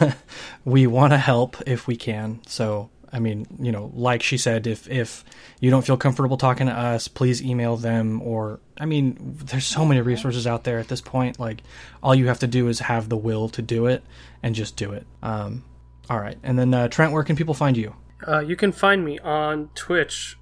we 0.64 0.86
want 0.86 1.12
to 1.12 1.18
help 1.18 1.56
if 1.66 1.88
we 1.88 1.96
can. 1.96 2.40
So, 2.46 2.88
I 3.12 3.18
mean, 3.18 3.48
you 3.58 3.72
know, 3.72 3.90
like 3.94 4.22
she 4.22 4.38
said, 4.38 4.68
if 4.68 4.88
if 4.88 5.24
you 5.58 5.70
don't 5.70 5.84
feel 5.84 5.96
comfortable 5.96 6.36
talking 6.36 6.68
to 6.68 6.72
us, 6.72 7.08
please 7.08 7.42
email 7.42 7.76
them 7.76 8.22
or 8.22 8.60
I 8.78 8.86
mean, 8.86 9.16
there's 9.20 9.66
so 9.66 9.84
many 9.84 10.00
resources 10.02 10.46
out 10.46 10.62
there 10.62 10.78
at 10.78 10.86
this 10.86 11.00
point. 11.00 11.40
Like 11.40 11.62
all 12.00 12.14
you 12.14 12.28
have 12.28 12.38
to 12.40 12.46
do 12.46 12.68
is 12.68 12.78
have 12.78 13.08
the 13.08 13.16
will 13.16 13.48
to 13.50 13.62
do 13.62 13.86
it 13.86 14.04
and 14.40 14.54
just 14.54 14.76
do 14.76 14.92
it. 14.92 15.04
Um 15.22 15.64
all 16.08 16.20
right. 16.20 16.38
And 16.44 16.56
then 16.56 16.72
uh, 16.72 16.86
Trent, 16.88 17.12
where 17.12 17.24
can 17.24 17.34
people 17.34 17.54
find 17.54 17.76
you? 17.76 17.94
Uh, 18.26 18.38
you 18.40 18.56
can 18.56 18.72
find 18.72 19.04
me 19.04 19.18
on 19.18 19.70
Twitch, 19.74 20.38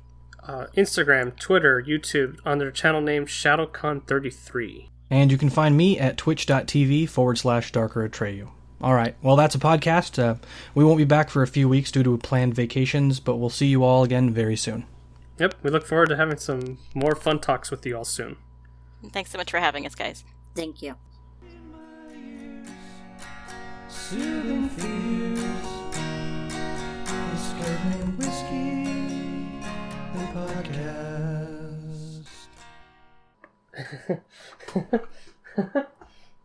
uh, 0.46 0.66
Instagram, 0.76 1.38
Twitter, 1.38 1.82
YouTube 1.82 2.38
under 2.44 2.66
the 2.66 2.72
channel 2.72 3.00
name 3.00 3.26
ShadowCon33. 3.26 4.88
And 5.10 5.30
you 5.30 5.38
can 5.38 5.50
find 5.50 5.76
me 5.76 5.98
at 5.98 6.16
twitch.tv 6.16 7.08
forward 7.08 7.38
slash 7.38 7.72
darker 7.72 8.08
Atreyu. 8.08 8.48
All 8.80 8.94
right. 8.94 9.14
Well, 9.22 9.36
that's 9.36 9.54
a 9.54 9.58
podcast. 9.58 10.18
Uh, 10.22 10.34
we 10.74 10.84
won't 10.84 10.98
be 10.98 11.04
back 11.04 11.30
for 11.30 11.42
a 11.42 11.46
few 11.46 11.68
weeks 11.68 11.90
due 11.90 12.02
to 12.02 12.18
planned 12.18 12.54
vacations, 12.54 13.20
but 13.20 13.36
we'll 13.36 13.50
see 13.50 13.66
you 13.66 13.84
all 13.84 14.04
again 14.04 14.30
very 14.30 14.56
soon. 14.56 14.84
Yep, 15.38 15.54
we 15.62 15.70
look 15.70 15.86
forward 15.86 16.10
to 16.10 16.16
having 16.16 16.36
some 16.36 16.78
more 16.94 17.14
fun 17.14 17.40
talks 17.40 17.70
with 17.70 17.84
you 17.86 17.96
all 17.96 18.04
soon. 18.04 18.36
Thanks 19.12 19.30
so 19.30 19.38
much 19.38 19.50
for 19.50 19.58
having 19.58 19.86
us, 19.86 19.94
guys. 19.94 20.24
Thank 20.54 20.82
you. 20.82 20.94
Podcast. 30.34 32.26